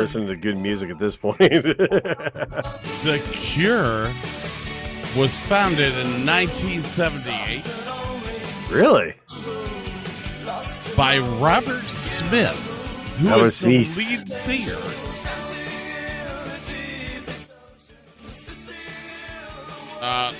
listening 0.08 0.28
to 0.28 0.36
good 0.36 0.56
music 0.56 0.88
at 0.88 0.98
this 0.98 1.16
point. 1.16 1.38
The 3.04 3.22
Cure 3.30 4.10
was 5.14 5.38
founded 5.38 5.92
in 5.92 6.24
1978 6.26 7.62
really? 8.70 9.12
by 10.96 11.18
Robert 11.18 11.84
Smith, 11.84 13.16
who 13.18 13.26
That 13.26 13.38
was 13.38 13.62
was 13.64 13.96
the 13.98 14.16
lead 14.16 14.30
singer. 14.30 14.78
Uh, 20.00 20.32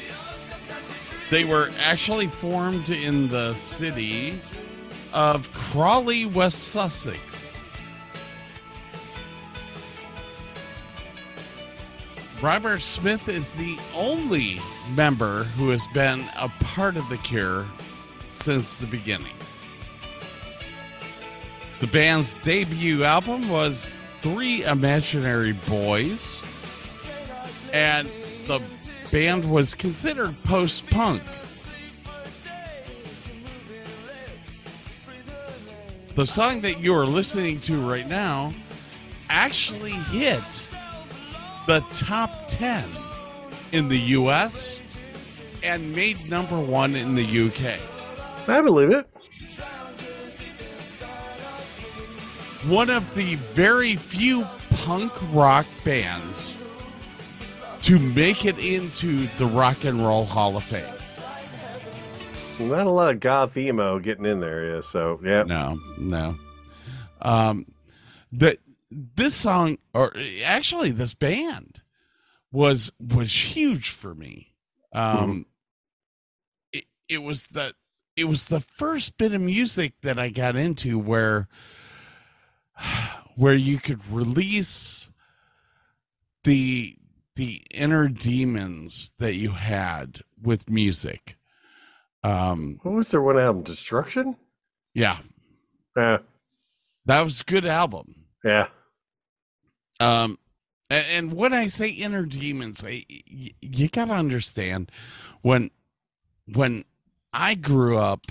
they 1.31 1.45
were 1.45 1.69
actually 1.85 2.29
formed 2.29 2.89
in 2.89 3.29
the 3.29 3.53
city 3.55 4.41
of 5.13 5.53
Crawley, 5.53 6.25
West 6.25 6.69
Sussex. 6.69 7.28
Robert 12.41 12.83
Smith 12.83 13.29
is 13.29 13.53
the 13.53 13.77
only 13.97 14.61
member 14.95 15.43
who 15.43 15.71
has 15.71 15.89
been 15.89 16.25
a 16.39 16.49
part 16.61 16.97
of 16.97 17.09
The 17.09 17.17
Cure 17.17 17.67
since 18.27 18.77
the 18.77 18.87
beginning. 18.87 19.35
The 21.81 21.89
band's 21.89 22.37
debut 22.37 23.03
album 23.03 23.49
was 23.49 23.93
Three 24.21 24.65
Imaginary 24.65 25.53
Boys, 25.67 26.45
and 27.73 28.09
the 28.47 28.63
band 29.11 29.51
was 29.51 29.75
considered 29.75 30.33
post 30.45 30.89
punk. 30.91 31.23
The 36.15 36.25
song 36.27 36.61
that 36.61 36.79
you 36.79 36.95
are 36.95 37.07
listening 37.07 37.59
to 37.61 37.81
right 37.81 38.07
now 38.07 38.55
actually 39.29 39.91
hit 39.91 40.73
the 41.69 41.85
top 41.93 42.31
10 42.47 42.83
in 43.73 43.89
the 43.89 43.99
US 43.99 44.83
and 45.63 45.95
made 45.95 46.17
number 46.31 46.59
one 46.59 46.97
in 46.97 47.15
the 47.15 47.23
UK. 47.23 47.79
I 48.49 48.61
believe 48.63 48.91
it. 48.91 49.07
one 52.67 52.91
of 52.91 53.15
the 53.15 53.37
very 53.37 53.95
few 53.97 54.47
punk 54.85 55.13
rock 55.33 55.67
bands 55.85 56.59
to 57.83 57.99
make 57.99 58.45
it 58.45 58.59
into 58.59 59.27
the 59.37 59.47
Rock 59.47 59.85
and 59.85 60.05
Roll 60.05 60.25
Hall 60.25 60.57
of 60.57 60.65
Fame. 60.65 60.85
Not 62.69 62.87
a 62.87 62.91
lot 62.91 63.11
of 63.11 63.21
goth 63.21 63.57
emo 63.57 63.99
getting 64.01 64.27
in 64.27 64.41
there, 64.41 64.75
yeah. 64.75 64.81
So 64.81 65.21
yeah. 65.23 65.45
No, 65.45 65.79
no. 65.97 66.35
Um, 67.23 67.67
that 68.33 68.59
this 68.91 69.35
song, 69.35 69.79
or 69.93 70.13
actually 70.45 70.91
this 70.91 71.15
band, 71.15 71.83
was 72.51 72.93
was 72.99 73.55
huge 73.57 73.91
for 73.91 74.15
me. 74.15 74.55
Um, 74.93 75.47
it, 76.73 76.85
it 77.09 77.23
was 77.23 77.49
the 77.49 77.75
it 78.17 78.25
was 78.25 78.49
the 78.49 78.61
first 78.61 79.19
bit 79.19 79.35
of 79.35 79.41
music 79.41 79.95
that 80.03 80.19
I 80.19 80.31
got 80.31 80.57
into 80.57 80.99
where 80.99 81.49
where 83.37 83.55
you 83.55 83.79
could 83.79 84.07
release 84.11 85.11
the 86.45 86.97
the 87.37 87.63
inner 87.73 88.09
demons 88.09 89.13
that 89.19 89.35
you 89.37 89.53
had 89.53 90.21
with 90.43 90.69
music. 90.71 91.37
Um, 92.25 92.81
What 92.83 92.95
was 92.95 93.11
their 93.13 93.23
one 93.23 93.39
album? 93.39 93.63
Destruction? 93.63 94.37
yeah, 94.93 95.19
Yeah. 95.97 96.19
that 97.07 97.23
was 97.23 97.43
a 97.43 97.45
good 97.45 97.65
album. 97.65 98.25
Yeah. 98.45 98.69
Um, 100.01 100.39
and, 100.91 101.33
when 101.33 101.53
I 101.53 101.67
say 101.67 101.91
inner 101.91 102.25
demons, 102.25 102.85
I, 102.85 103.05
y- 103.31 103.51
you 103.61 103.89
got 103.89 104.09
to 104.09 104.15
understand 104.15 104.91
when 105.43 105.71
when 106.47 106.85
I 107.33 107.55
grew 107.55 107.99
up 107.99 108.27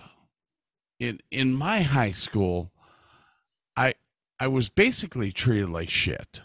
in 0.99 1.19
in 1.29 1.53
my 1.53 1.81
high 1.81 2.11
school, 2.11 2.71
I 3.75 3.93
I 4.39 4.47
was 4.47 4.69
basically 4.69 5.31
treated 5.31 5.69
like 5.69 5.89
shit. 5.89 6.41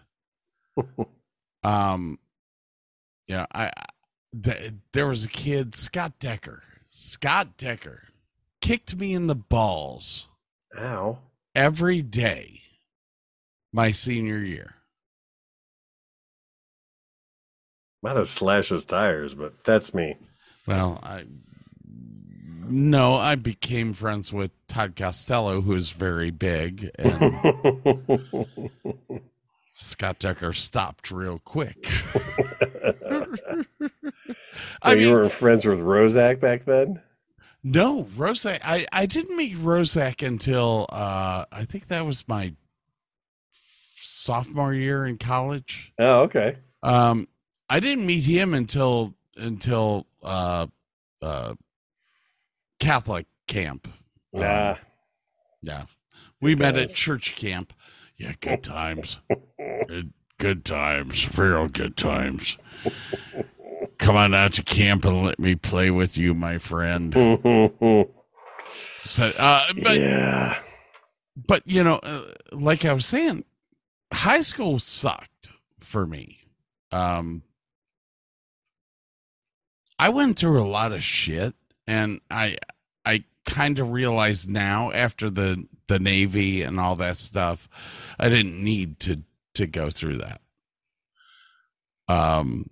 um, 1.63 2.19
you 3.29 3.37
know, 3.37 3.47
I 3.55 3.71
th- 4.43 4.73
there 4.93 5.07
was 5.07 5.25
a 5.25 5.29
kid, 5.31 5.75
Scott 5.75 6.19
Decker. 6.19 6.63
Scott 6.91 7.57
Decker 7.57 8.09
kicked 8.61 8.97
me 8.97 9.15
in 9.15 9.27
the 9.29 9.35
balls 9.35 10.29
Ow. 10.79 11.19
every 11.55 12.03
day 12.03 12.61
my 13.73 13.91
senior 13.91 14.39
year. 14.39 14.75
Might 18.03 18.17
have 18.17 18.29
slashed 18.29 18.71
his 18.71 18.85
tires, 18.85 19.35
but 19.35 19.63
that's 19.65 19.95
me. 19.95 20.17
Well, 20.67 20.99
I 21.03 21.25
no, 22.69 23.15
I 23.15 23.35
became 23.37 23.93
friends 23.93 24.33
with 24.33 24.51
Todd 24.67 24.97
Costello, 24.97 25.61
who 25.61 25.75
is 25.75 25.93
very 25.93 26.31
big, 26.31 26.91
and 26.99 28.47
Scott 29.75 30.19
Decker 30.19 30.53
stopped 30.53 31.11
real 31.11 31.39
quick. 31.39 31.77
I 32.15 33.67
Oh, 34.83 34.93
you 34.93 34.97
mean, 35.07 35.13
were 35.13 35.29
friends 35.29 35.65
with 35.65 35.81
Rozak 35.81 36.41
back 36.41 36.65
then? 36.65 37.01
no, 37.63 38.05
Rosak. 38.05 38.59
I 38.65 38.87
I 38.93 39.07
didn't 39.07 39.37
meet 39.37 39.57
Rosak 39.57 40.27
until 40.27 40.87
uh, 40.91 41.45
I 41.53 41.65
think 41.65 41.87
that 41.87 42.05
was 42.07 42.27
my 42.29 42.55
sophomore 43.51 44.75
year 44.75 45.07
in 45.07 45.19
college. 45.19 45.93
Oh, 45.99 46.23
okay. 46.23 46.57
Um, 46.83 47.29
I 47.73 47.81
didn't 47.81 48.05
meet 48.05 48.27
him 48.27 48.53
until 48.53 49.15
until 49.35 50.07
uh, 50.23 50.67
uh, 51.23 51.55
Catholic 52.79 53.27
camp. 53.47 53.89
Um, 54.35 54.77
yeah, 55.63 55.87
we 56.39 56.55
met 56.55 56.77
at 56.77 56.93
church 56.93 57.35
camp. 57.35 57.73
Yeah, 58.19 58.33
good 58.41 58.63
times. 58.63 59.21
good, 59.89 60.13
good 60.39 60.67
times. 60.67 61.39
Real 61.39 61.67
good 61.67 61.97
times. 61.97 62.59
Come 63.97 64.17
on 64.17 64.35
out 64.35 64.53
to 64.55 64.63
camp 64.63 65.07
and 65.07 65.25
let 65.25 65.39
me 65.39 65.55
play 65.55 65.91
with 65.91 66.19
you, 66.19 66.35
my 66.35 66.59
friend. 66.59 67.15
So, 68.67 69.31
uh, 69.39 69.65
but 69.83 69.99
yeah. 69.99 70.59
but 71.49 71.63
you 71.65 71.83
know, 71.83 72.01
uh, 72.03 72.25
like 72.53 72.85
I 72.85 72.93
was 72.93 73.07
saying, 73.07 73.47
high 74.13 74.43
school 74.43 74.79
sucked 74.79 75.53
for 75.81 76.07
me. 76.07 76.41
Um, 76.91 77.45
I 80.03 80.09
went 80.09 80.37
through 80.37 80.61
a 80.61 80.67
lot 80.67 80.91
of 80.91 81.01
shit, 81.01 81.55
and 81.87 82.21
I 82.29 82.57
I 83.07 83.23
kind 83.49 83.79
of 83.79 83.93
realize 83.93 84.49
now 84.49 84.91
after 84.91 85.31
the 85.31 85.69
the 85.87 86.01
Navy 86.01 86.63
and 86.63 86.81
all 86.81 86.97
that 86.97 87.17
stuff, 87.17 87.69
I 88.19 88.29
didn't 88.29 88.61
need 88.65 88.99
to 89.01 89.23
to 89.55 89.69
go 89.69 89.91
through 89.91 90.19
that. 90.19 90.41
Um, 92.09 92.71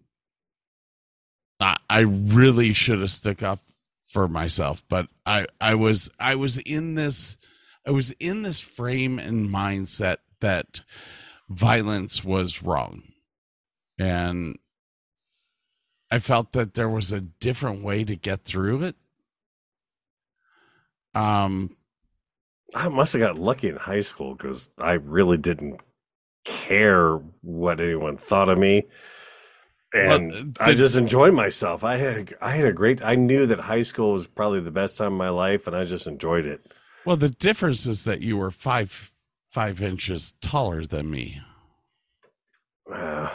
I 1.61 1.77
I 1.89 2.01
really 2.01 2.73
should 2.73 2.99
have 2.99 3.13
stuck 3.13 3.45
up 3.45 3.61
for 4.05 4.27
myself, 4.27 4.83
but 4.89 5.07
I 5.25 5.47
I 5.61 5.77
was 5.77 6.11
I 6.19 6.35
was 6.35 6.59
in 6.59 6.97
this 6.97 7.39
I 7.87 7.93
was 7.93 8.11
in 8.19 8.43
this 8.43 8.61
frame 8.61 9.21
and 9.21 9.49
mindset 9.49 10.17
that 10.41 10.81
violence 11.49 12.25
was 12.25 12.61
wrong. 12.61 13.05
And 14.01 14.59
I 16.11 16.19
felt 16.19 16.53
that 16.53 16.75
there 16.75 16.89
was 16.89 17.13
a 17.13 17.21
different 17.21 17.83
way 17.83 18.05
to 18.05 18.17
get 18.17 18.43
through 18.45 18.83
it. 18.83 18.97
Um 21.15 21.77
I 22.75 22.89
must 22.89 23.13
have 23.15 23.21
got 23.21 23.39
lucky 23.39 23.69
in 23.69 23.77
high 23.77 24.01
school 24.01 24.35
because 24.35 24.71
I 24.79 24.93
really 24.93 25.37
didn't 25.37 25.83
care 26.45 27.17
what 27.43 27.81
anyone 27.81 28.17
thought 28.17 28.49
of 28.49 28.59
me. 28.59 28.87
And 29.93 30.31
Well, 30.31 30.45
I 30.61 30.75
just 30.75 30.97
enjoyed 30.97 31.35
myself. 31.35 31.83
I 31.83 31.97
had 31.97 32.35
I 32.41 32.51
had 32.51 32.65
a 32.65 32.73
great 32.73 33.03
I 33.05 33.17
knew 33.17 33.47
that 33.47 33.59
high 33.59 33.83
school 33.83 34.13
was 34.13 34.27
probably 34.27 34.61
the 34.61 34.71
best 34.71 34.97
time 34.97 35.13
of 35.13 35.19
my 35.19 35.31
life 35.31 35.67
and 35.67 35.75
I 35.75 35.85
just 35.85 36.07
enjoyed 36.07 36.47
it. 36.47 36.73
well 37.05 37.17
the 37.17 37.29
difference 37.29 37.87
is 37.87 38.05
that 38.05 38.21
you 38.21 38.37
were 38.37 38.51
five 38.53 39.11
five 39.49 39.83
inches 39.83 40.33
taller 40.41 40.85
than 40.85 41.11
me. 41.11 41.41
Uh, 42.93 43.31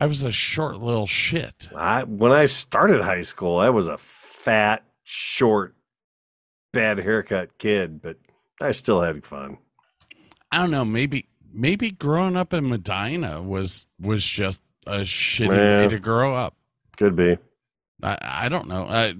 I 0.00 0.06
was 0.06 0.22
a 0.24 0.32
short 0.32 0.78
little 0.78 1.06
shit. 1.06 1.70
I 1.74 2.04
when 2.04 2.32
I 2.32 2.44
started 2.44 3.00
high 3.02 3.22
school, 3.22 3.56
I 3.58 3.70
was 3.70 3.88
a 3.88 3.98
fat, 3.98 4.84
short, 5.04 5.74
bad 6.72 6.98
haircut 6.98 7.58
kid, 7.58 8.00
but 8.00 8.16
I 8.60 8.70
still 8.70 9.00
had 9.00 9.24
fun. 9.24 9.58
I 10.52 10.58
don't 10.58 10.70
know, 10.70 10.84
maybe 10.84 11.26
maybe 11.52 11.90
growing 11.90 12.36
up 12.36 12.52
in 12.54 12.68
Medina 12.68 13.42
was 13.42 13.86
was 14.00 14.24
just 14.24 14.62
a 14.86 15.00
shitty 15.00 15.56
Yeah. 15.56 15.80
way 15.82 15.88
to 15.88 15.98
grow 15.98 16.34
up. 16.34 16.54
Could 16.96 17.16
be. 17.16 17.36
I, 18.02 18.18
I 18.22 18.48
don't 18.48 18.68
know. 18.68 18.84
Uh, 18.84 19.12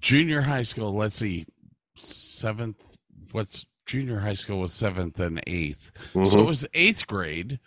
junior 0.00 0.42
high 0.42 0.62
school, 0.62 0.92
let's 0.92 1.16
see, 1.16 1.46
seventh, 1.94 2.98
what's 3.32 3.64
junior 3.86 4.18
high 4.18 4.34
school 4.34 4.58
was 4.58 4.72
seventh 4.74 5.20
and 5.20 5.40
8th 5.46 5.92
So 6.26 6.38
Mhm. 6.38 6.42
it 6.42 6.46
was 6.46 6.66
eighth 6.74 7.06
grade. 7.06 7.60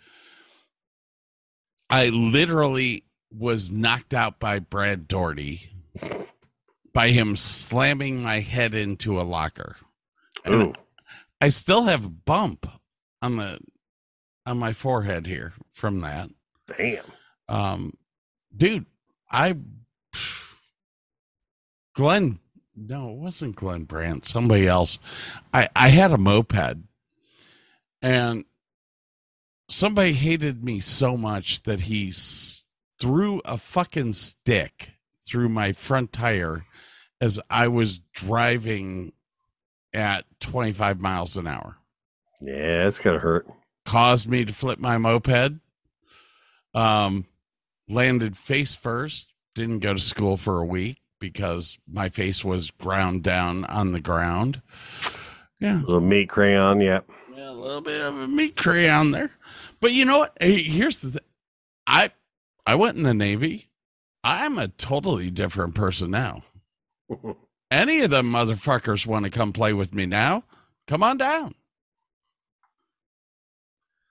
I 1.90 2.08
literally 2.08 3.04
was 3.30 3.70
knocked 3.70 4.14
out 4.14 4.38
by 4.38 4.58
Brad 4.58 5.08
Doherty 5.08 5.70
by 6.92 7.08
him 7.10 7.36
slamming 7.36 8.22
my 8.22 8.40
head 8.40 8.74
into 8.74 9.20
a 9.20 9.22
locker. 9.22 9.76
And 10.44 10.54
Ooh. 10.54 10.72
I 11.40 11.48
still 11.48 11.84
have 11.84 12.04
a 12.04 12.10
bump 12.10 12.66
on 13.22 13.36
the 13.36 13.58
on 14.46 14.58
my 14.58 14.72
forehead 14.72 15.26
here 15.26 15.52
from 15.68 16.00
that. 16.00 16.30
Damn. 16.76 17.04
Um, 17.48 17.94
dude, 18.56 18.86
I 19.30 19.56
Glenn, 21.94 22.38
no, 22.74 23.10
it 23.10 23.16
wasn't 23.16 23.56
Glenn 23.56 23.84
Brandt, 23.84 24.24
somebody 24.24 24.66
else. 24.66 24.98
I 25.52 25.68
I 25.74 25.88
had 25.88 26.12
a 26.12 26.18
moped, 26.18 26.78
and 28.00 28.44
somebody 29.70 30.12
hated 30.12 30.62
me 30.64 30.80
so 30.80 31.16
much 31.16 31.62
that 31.62 31.82
he 31.82 32.08
s- 32.08 32.66
threw 33.00 33.40
a 33.44 33.56
fucking 33.56 34.12
stick 34.12 34.92
through 35.26 35.48
my 35.48 35.72
front 35.72 36.12
tire 36.12 36.64
as 37.20 37.38
I 37.48 37.68
was 37.68 38.00
driving 38.12 39.12
at 39.92 40.24
25 40.40 41.00
miles 41.00 41.36
an 41.36 41.46
hour 41.46 41.78
Yeah, 42.42 42.86
it's 42.86 43.00
gonna 43.00 43.18
hurt. 43.18 43.46
caused 43.84 44.28
me 44.30 44.44
to 44.44 44.52
flip 44.52 44.78
my 44.78 44.98
moped. 44.98 45.60
Um, 46.74 47.26
landed 47.88 48.36
face 48.36 48.76
first. 48.76 49.28
Didn't 49.54 49.80
go 49.80 49.94
to 49.94 49.98
school 50.00 50.36
for 50.36 50.58
a 50.60 50.64
week 50.64 50.98
because 51.18 51.78
my 51.90 52.08
face 52.08 52.44
was 52.44 52.70
ground 52.70 53.22
down 53.24 53.64
on 53.64 53.92
the 53.92 54.00
ground. 54.00 54.62
Yeah, 55.58 55.80
A 55.80 55.82
little 55.84 56.00
meat 56.00 56.28
crayon. 56.28 56.80
Yep. 56.80 57.10
yeah, 57.36 57.50
a 57.50 57.52
little 57.52 57.80
bit 57.80 58.00
of 58.00 58.16
a 58.16 58.28
meat 58.28 58.56
crayon 58.56 59.10
there. 59.10 59.32
But 59.80 59.92
you 59.92 60.04
know 60.04 60.18
what? 60.20 60.36
Hey, 60.40 60.62
here's 60.62 61.00
the 61.02 61.10
thing. 61.12 61.22
I 61.86 62.10
I 62.66 62.74
went 62.76 62.96
in 62.96 63.02
the 63.04 63.14
Navy. 63.14 63.70
I'm 64.22 64.58
a 64.58 64.68
totally 64.68 65.30
different 65.30 65.74
person 65.74 66.10
now. 66.10 66.42
Any 67.70 68.00
of 68.02 68.10
them 68.10 68.30
motherfuckers 68.30 69.06
want 69.06 69.24
to 69.24 69.30
come 69.30 69.52
play 69.52 69.72
with 69.72 69.94
me 69.94 70.06
now? 70.06 70.44
Come 70.88 71.02
on 71.02 71.16
down. 71.16 71.54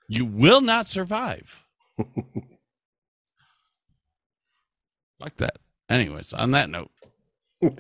You 0.08 0.26
will 0.26 0.62
not 0.62 0.88
survive. 0.88 1.66
like 5.20 5.38
that. 5.38 5.58
Anyways, 5.90 6.34
on 6.34 6.52
that 6.52 6.70
note. 6.70 6.92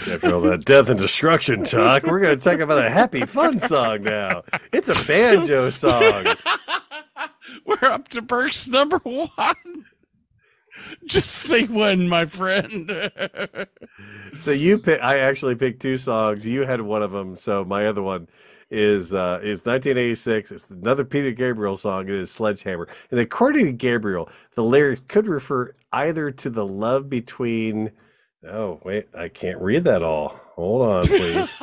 After 0.00 0.34
all 0.34 0.40
that 0.42 0.64
death 0.64 0.88
and 0.88 0.98
destruction 0.98 1.62
talk, 1.62 2.02
we're 2.02 2.20
going 2.20 2.36
to 2.36 2.44
talk 2.44 2.58
about 2.58 2.78
a 2.78 2.90
happy, 2.90 3.24
fun 3.26 3.58
song 3.58 4.02
now. 4.02 4.42
It's 4.72 4.88
a 4.88 5.06
banjo 5.06 5.70
song. 5.70 6.26
We're 7.64 7.88
up 7.88 8.08
to 8.08 8.20
Burke's 8.20 8.68
number 8.68 8.98
one. 8.98 9.86
Just 11.06 11.30
say 11.30 11.64
when, 11.66 12.08
my 12.08 12.24
friend. 12.24 12.90
So 14.40 14.50
you 14.50 14.78
pick. 14.78 15.00
I 15.00 15.18
actually 15.18 15.54
picked 15.54 15.80
two 15.80 15.96
songs. 15.96 16.46
You 16.46 16.62
had 16.62 16.80
one 16.80 17.02
of 17.02 17.12
them. 17.12 17.36
So 17.36 17.64
my 17.64 17.86
other 17.86 18.02
one 18.02 18.28
is 18.70 19.14
uh, 19.14 19.38
is 19.42 19.64
1986. 19.64 20.52
It's 20.52 20.70
another 20.70 21.04
Peter 21.04 21.30
Gabriel 21.30 21.76
song. 21.76 22.08
It 22.08 22.16
is 22.16 22.30
Sledgehammer. 22.30 22.88
And 23.10 23.20
according 23.20 23.66
to 23.66 23.72
Gabriel, 23.72 24.28
the 24.54 24.64
lyric 24.64 25.06
could 25.08 25.28
refer 25.28 25.72
either 25.92 26.30
to 26.32 26.50
the 26.50 26.66
love 26.66 27.08
between. 27.08 27.92
Oh 28.46 28.80
wait, 28.84 29.08
I 29.16 29.28
can't 29.28 29.60
read 29.60 29.84
that 29.84 30.02
all. 30.02 30.28
Hold 30.54 30.88
on, 30.88 31.04
please. 31.04 31.54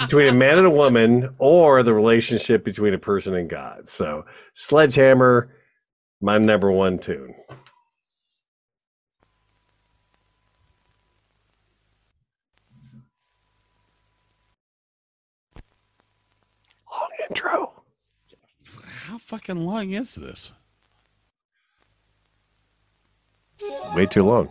between 0.00 0.28
a 0.28 0.32
man 0.32 0.58
and 0.58 0.66
a 0.66 0.70
woman, 0.70 1.34
or 1.38 1.82
the 1.82 1.94
relationship 1.94 2.62
between 2.64 2.92
a 2.92 2.98
person 2.98 3.34
and 3.34 3.48
God. 3.48 3.88
So 3.88 4.26
Sledgehammer, 4.52 5.50
my 6.20 6.36
number 6.38 6.70
one 6.70 6.98
tune. 6.98 7.34
Long 16.92 17.10
intro. 17.30 17.82
How 19.08 19.18
fucking 19.18 19.64
long 19.64 19.92
is 19.92 20.16
this? 20.16 20.52
Way 23.94 24.06
too 24.06 24.22
long. 24.22 24.50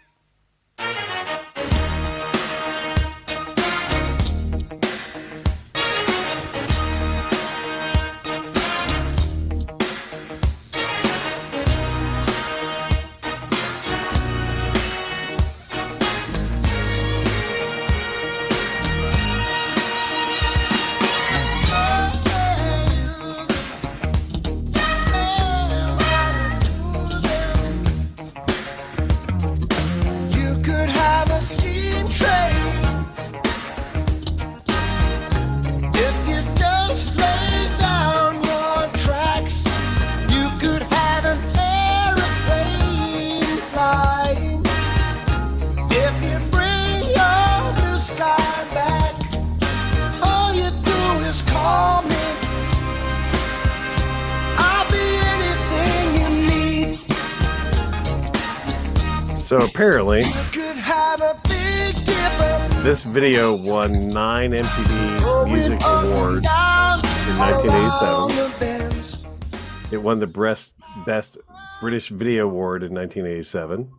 video 63.11 63.53
won 63.53 64.07
nine 64.07 64.51
MTV 64.51 65.45
Music 65.45 65.77
Awards 65.83 66.47
in 67.27 67.37
1987. 67.37 69.27
It 69.91 69.97
won 69.97 70.19
the 70.19 70.27
Best, 70.27 70.75
Best 71.05 71.37
British 71.81 72.07
Video 72.07 72.45
Award 72.45 72.83
in 72.83 72.93
1987. 72.93 73.91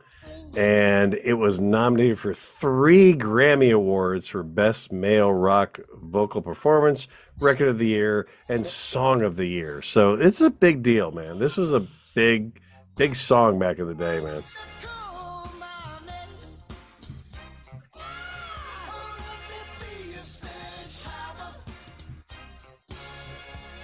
And 0.56 1.12
it 1.12 1.34
was 1.34 1.60
nominated 1.60 2.18
for 2.18 2.32
three 2.32 3.14
Grammy 3.14 3.74
Awards 3.74 4.28
for 4.28 4.42
Best 4.42 4.92
Male 4.92 5.30
Rock 5.30 5.78
Vocal 6.04 6.40
Performance, 6.40 7.06
Record 7.38 7.68
of 7.68 7.78
the 7.78 7.88
Year, 7.88 8.26
and 8.48 8.66
Song 8.66 9.20
of 9.20 9.36
the 9.36 9.46
Year. 9.46 9.82
So 9.82 10.14
it's 10.14 10.40
a 10.40 10.48
big 10.48 10.82
deal, 10.82 11.10
man. 11.10 11.38
This 11.38 11.58
was 11.58 11.74
a 11.74 11.86
big, 12.14 12.62
big 12.96 13.14
song 13.14 13.58
back 13.58 13.78
in 13.78 13.86
the 13.86 13.94
day, 13.94 14.20
man. 14.20 14.42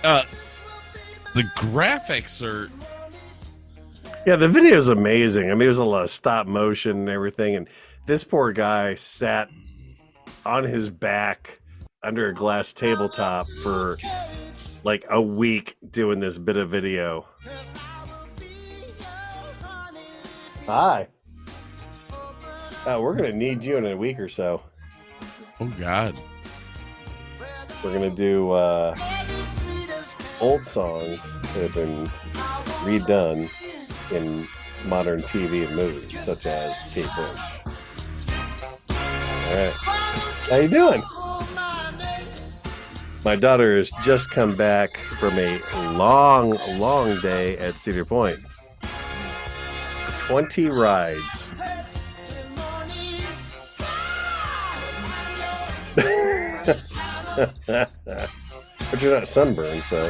Uh, 0.04 0.22
the 1.34 1.42
graphics 1.56 2.42
are 2.42 2.70
Yeah, 4.26 4.36
the 4.36 4.48
video 4.48 4.76
is 4.76 4.88
amazing. 4.88 5.46
I 5.46 5.50
mean, 5.50 5.60
there's 5.60 5.78
a 5.78 5.84
lot 5.84 6.02
of 6.02 6.10
stop 6.10 6.46
motion 6.46 6.98
and 6.98 7.08
everything. 7.08 7.56
And 7.56 7.68
this 8.06 8.24
poor 8.24 8.52
guy 8.52 8.94
sat 8.94 9.48
on 10.44 10.64
his 10.64 10.88
back 10.90 11.60
under 12.02 12.28
a 12.28 12.34
glass 12.34 12.72
tabletop 12.72 13.48
for 13.62 13.98
like 14.84 15.04
a 15.10 15.20
week 15.20 15.76
doing 15.90 16.20
this 16.20 16.38
bit 16.38 16.56
of 16.56 16.70
video. 16.70 17.26
Hi. 20.66 21.08
Uh, 22.86 22.98
we're 23.00 23.16
to 23.30 23.36
need 23.36 23.64
you 23.64 23.76
in 23.76 23.86
a 23.86 23.96
week 23.96 24.18
or 24.18 24.28
so. 24.28 24.62
oh 25.60 25.66
god. 25.78 26.14
We're 27.82 27.92
to 28.10 28.16
do 28.16 28.50
uh, 28.52 28.96
old 30.40 30.66
songs 30.66 31.20
that 31.42 31.70
have 31.70 31.74
been 31.74 32.06
redone 32.84 33.48
in 34.12 34.46
modern 34.86 35.20
TV 35.20 35.66
and 35.66 35.76
movies, 35.76 36.18
such 36.22 36.46
as 36.46 36.84
Kate 36.90 37.08
Bush. 37.16 37.40
All 38.90 39.56
right. 39.56 39.72
How 40.48 40.56
you 40.56 40.68
doing? 40.68 41.02
My 43.24 43.36
daughter 43.36 43.76
has 43.76 43.90
just 44.02 44.30
come 44.30 44.56
back 44.56 44.96
from 44.96 45.38
a 45.38 45.60
long, 45.96 46.56
long 46.78 47.20
day 47.20 47.58
at 47.58 47.74
Cedar 47.74 48.04
Point. 48.04 48.38
20 50.28 50.68
rides. 50.68 51.50
but 58.90 59.02
you're 59.02 59.14
not 59.14 59.28
sunburned, 59.28 59.82
so. 59.82 60.08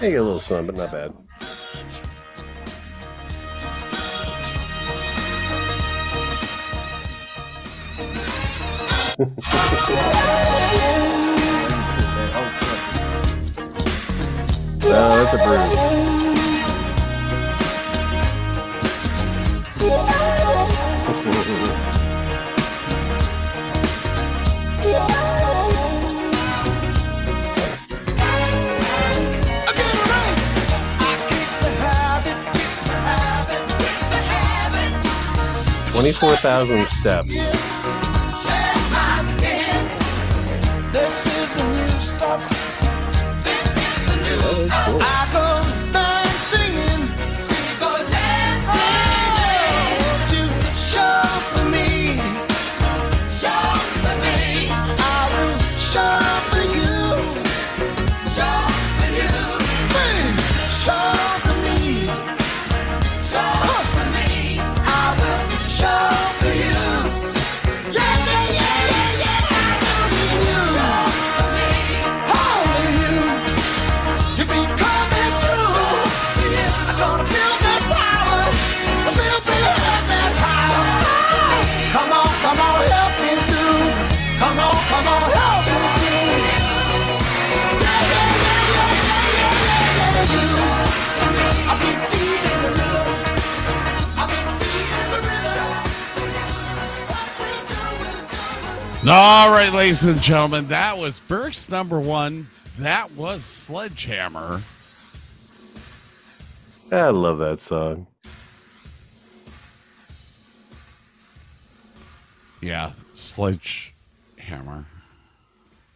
You 0.00 0.10
get 0.10 0.20
a 0.20 0.22
little 0.22 0.40
sun, 0.40 0.66
but 0.66 0.74
not 0.74 0.90
bad. 0.90 1.12
No, 9.18 9.26
oh, 14.84 15.22
that's 15.22 15.34
a 15.34 15.38
bruise. 15.44 16.01
Twenty-four 36.02 36.34
thousand 36.34 36.84
steps. 36.88 37.71
All 99.04 99.50
right, 99.50 99.72
ladies 99.72 100.04
and 100.04 100.22
gentlemen, 100.22 100.68
that 100.68 100.96
was 100.96 101.18
Burke's 101.18 101.68
number 101.68 101.98
one. 101.98 102.46
That 102.78 103.10
was 103.16 103.42
Sledgehammer. 103.42 104.62
I 106.92 107.10
love 107.10 107.38
that 107.38 107.58
song. 107.58 108.06
Yeah, 112.60 112.92
Sledgehammer. 113.12 114.86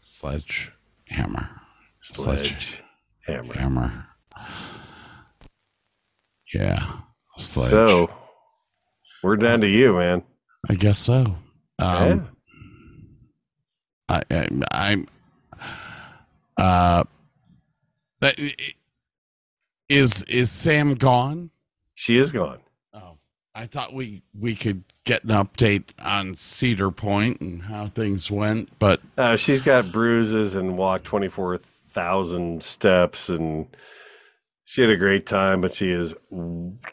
Sledgehammer. 0.01 1.51
Sledge. 2.01 2.83
Hammer. 3.21 3.55
Hammer. 3.55 4.07
Yeah. 6.53 6.85
Sledge. 7.39 7.71
So, 7.71 8.11
we're 9.23 9.37
down 9.37 9.61
to 9.61 9.69
you, 9.69 9.95
man. 9.95 10.25
I 10.69 10.75
guess 10.75 10.99
so. 10.99 11.37
Yeah. 11.79 11.87
Um, 11.87 12.21
I, 12.21 12.36
I, 14.09 14.23
I'm. 14.73 15.07
Uh, 16.57 17.05
that- 18.21 18.39
is 19.89 20.23
is 20.25 20.51
Sam 20.51 20.95
gone? 20.95 21.51
She 21.95 22.17
is 22.19 22.33
gone. 22.33 22.59
Oh, 22.93 23.19
I 23.55 23.67
thought 23.67 23.93
we 23.95 24.23
we 24.39 24.55
could 24.57 24.85
get 25.05 25.23
an 25.25 25.31
update 25.31 25.85
on 26.03 26.35
Cedar 26.35 26.91
Point 26.91 27.41
and 27.41 27.63
how 27.63 27.87
things 27.87 28.31
went, 28.31 28.77
but 28.79 29.01
Uh, 29.17 29.37
she's 29.37 29.63
got 29.63 29.93
bruises 29.93 30.57
and 30.57 30.77
walked 30.77 31.05
24,000 31.05 32.61
steps, 32.63 33.29
and 33.29 33.67
she 34.65 34.83
had 34.83 34.91
a 34.91 34.97
great 34.97 35.27
time, 35.27 35.61
but 35.61 35.73
she 35.73 35.93
is 35.93 36.15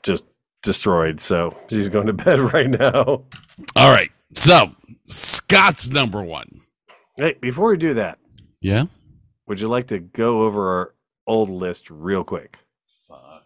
just 0.04 0.26
destroyed. 0.62 1.20
So 1.20 1.58
she's 1.72 1.90
going 1.90 2.06
to 2.08 2.14
bed 2.26 2.40
right 2.40 2.70
now. 2.70 3.24
all 3.76 3.92
right. 3.92 4.12
So 4.36 4.72
Scott's 5.08 5.90
number 5.90 6.22
one. 6.22 6.62
Hey, 7.18 7.36
before 7.40 7.70
we 7.70 7.78
do 7.78 7.94
that, 7.96 8.20
Yeah. 8.62 8.86
would 9.48 9.60
you 9.60 9.68
like 9.68 9.88
to 9.88 10.00
go 10.00 10.42
over 10.42 10.70
our 10.80 10.96
old 11.28 11.50
list 11.50 11.90
real 11.92 12.24
quick? 12.24 12.58
Fuck. 13.08 13.44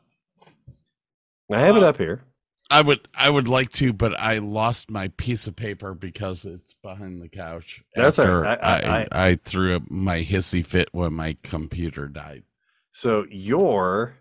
I 1.52 1.60
have 1.60 1.76
it 1.78 1.84
up 1.84 1.98
here. 1.98 2.24
I 2.70 2.82
would 2.82 3.08
I 3.18 3.30
would 3.30 3.48
like 3.48 3.72
to, 3.74 3.94
but 3.94 4.18
I 4.20 4.40
lost 4.40 4.92
my 4.92 5.08
piece 5.16 5.48
of 5.48 5.56
paper 5.56 5.94
because 5.94 6.44
it's 6.44 6.74
behind 6.74 7.22
the 7.22 7.30
couch. 7.30 7.82
That's 7.96 8.20
all 8.20 8.26
after 8.26 8.42
right. 8.42 8.60
I, 8.62 8.80
I- 8.80 9.00
I- 9.00 9.08
I, 9.30 9.36
threw 9.36 9.76
up 9.76 9.90
my 9.90 10.22
hissy 10.24 10.66
fit 10.66 10.90
when 10.92 11.14
my 11.14 11.38
computer 11.44 12.08
died. 12.10 12.44
So 12.92 13.26
your 13.30 14.16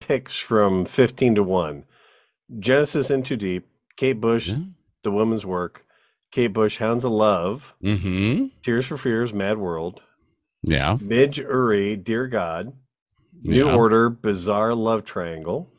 picks 0.00 0.36
from 0.36 0.84
15 0.84 1.36
to 1.36 1.42
1 1.44 1.84
Genesis 2.58 3.10
In 3.10 3.22
Too 3.22 3.36
Deep, 3.36 3.68
Kate 3.96 4.20
Bush, 4.20 4.48
Yeah. 4.48 4.56
The 5.04 5.12
Woman's 5.12 5.46
Work, 5.46 5.84
Kate 6.32 6.48
Bush, 6.48 6.78
Hounds 6.78 7.04
of 7.04 7.12
Love, 7.12 7.74
Mm-hmm. 7.84 8.46
Tears 8.62 8.86
for 8.86 8.96
Fears, 8.96 9.32
Mad 9.32 9.58
World, 9.58 10.00
Yeah. 10.62 10.96
Midge 11.00 11.38
Ure, 11.38 11.96
Dear 11.96 12.26
God, 12.26 12.72
New 13.42 13.66
yeah. 13.66 13.74
Order, 13.74 14.08
Bizarre 14.10 14.74
Love 14.74 15.04
Triangle, 15.04 15.70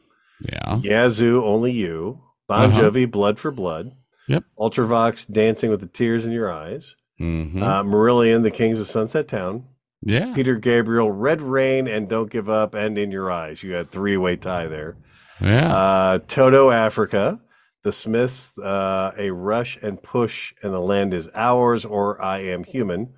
Yeah. 0.47 0.77
Yazoo, 0.81 1.43
Only 1.43 1.71
You, 1.71 2.21
Bon 2.47 2.69
Uh-huh. 2.69 2.81
Jovi, 2.81 3.09
Blood 3.09 3.39
for 3.39 3.51
Blood, 3.51 3.91
Yep. 4.27 4.43
Ultravox, 4.57 5.29
Dancing 5.31 5.69
with 5.69 5.81
the 5.81 5.87
Tears 5.87 6.25
in 6.25 6.31
Your 6.31 6.51
Eyes, 6.51 6.95
Mm-hmm. 7.19 7.61
uh, 7.61 7.83
Marillion, 7.83 8.43
The 8.43 8.51
Kings 8.51 8.79
of 8.79 8.87
Sunset 8.87 9.27
Town, 9.27 9.65
yeah. 10.01 10.33
Peter 10.35 10.55
Gabriel, 10.55 11.11
Red 11.11 11.41
Rain, 11.41 11.87
and 11.87 12.09
Don't 12.09 12.29
Give 12.29 12.49
Up, 12.49 12.73
and 12.75 12.97
In 12.97 13.09
Your 13.11 13.31
Eyes. 13.31 13.63
You 13.63 13.73
had 13.73 13.89
three 13.89 14.17
way 14.17 14.35
tie 14.35 14.67
there. 14.67 14.97
Yeah. 15.41 15.73
Uh, 15.73 16.19
Toto, 16.27 16.71
Africa, 16.71 17.39
The 17.83 17.91
Smiths, 17.91 18.57
uh, 18.57 19.11
A 19.17 19.29
Rush 19.31 19.77
and 19.81 20.01
Push, 20.01 20.53
and 20.63 20.73
The 20.73 20.79
Land 20.79 21.13
Is 21.13 21.29
Ours, 21.35 21.85
or 21.85 22.21
I 22.21 22.39
Am 22.39 22.63
Human. 22.63 23.13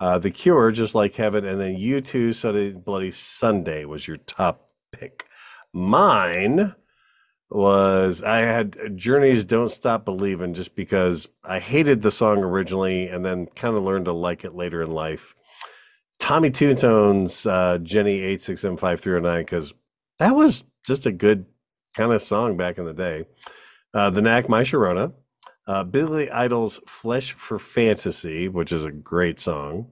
Uh, 0.00 0.18
the 0.18 0.30
Cure, 0.30 0.72
Just 0.72 0.94
Like 0.94 1.14
Heaven, 1.14 1.44
and 1.44 1.60
then 1.60 1.76
U2, 1.76 2.34
Sunday 2.34 2.72
Bloody 2.72 3.10
Sunday 3.10 3.84
was 3.84 4.06
your 4.06 4.16
top 4.16 4.70
pick. 4.92 5.26
Mine 5.72 6.74
was 7.50 8.22
I 8.22 8.38
had 8.38 8.96
Journeys 8.96 9.44
Don't 9.44 9.68
Stop 9.68 10.04
Believing 10.04 10.54
just 10.54 10.74
because 10.74 11.28
I 11.44 11.60
hated 11.60 12.02
the 12.02 12.10
song 12.10 12.38
originally 12.38 13.08
and 13.08 13.24
then 13.24 13.46
kind 13.46 13.76
of 13.76 13.84
learned 13.84 14.06
to 14.06 14.12
like 14.12 14.44
it 14.44 14.54
later 14.54 14.82
in 14.82 14.90
life. 14.90 15.34
Tommy 16.18 16.50
Tutone's, 16.50 17.46
uh, 17.46 17.78
Jenny 17.78 18.20
8675309, 18.36 19.38
because 19.38 19.74
that 20.18 20.34
was 20.34 20.64
just 20.84 21.06
a 21.06 21.12
good 21.12 21.46
kind 21.94 22.12
of 22.12 22.22
song 22.22 22.56
back 22.56 22.78
in 22.78 22.84
the 22.84 22.94
day. 22.94 23.26
Uh, 23.96 24.10
the 24.10 24.20
Knack, 24.20 24.46
My 24.46 24.62
Sharona. 24.62 25.14
Uh, 25.66 25.82
Billy 25.82 26.30
Idol's 26.30 26.78
Flesh 26.86 27.32
for 27.32 27.58
Fantasy, 27.58 28.46
which 28.46 28.70
is 28.70 28.84
a 28.84 28.92
great 28.92 29.40
song. 29.40 29.90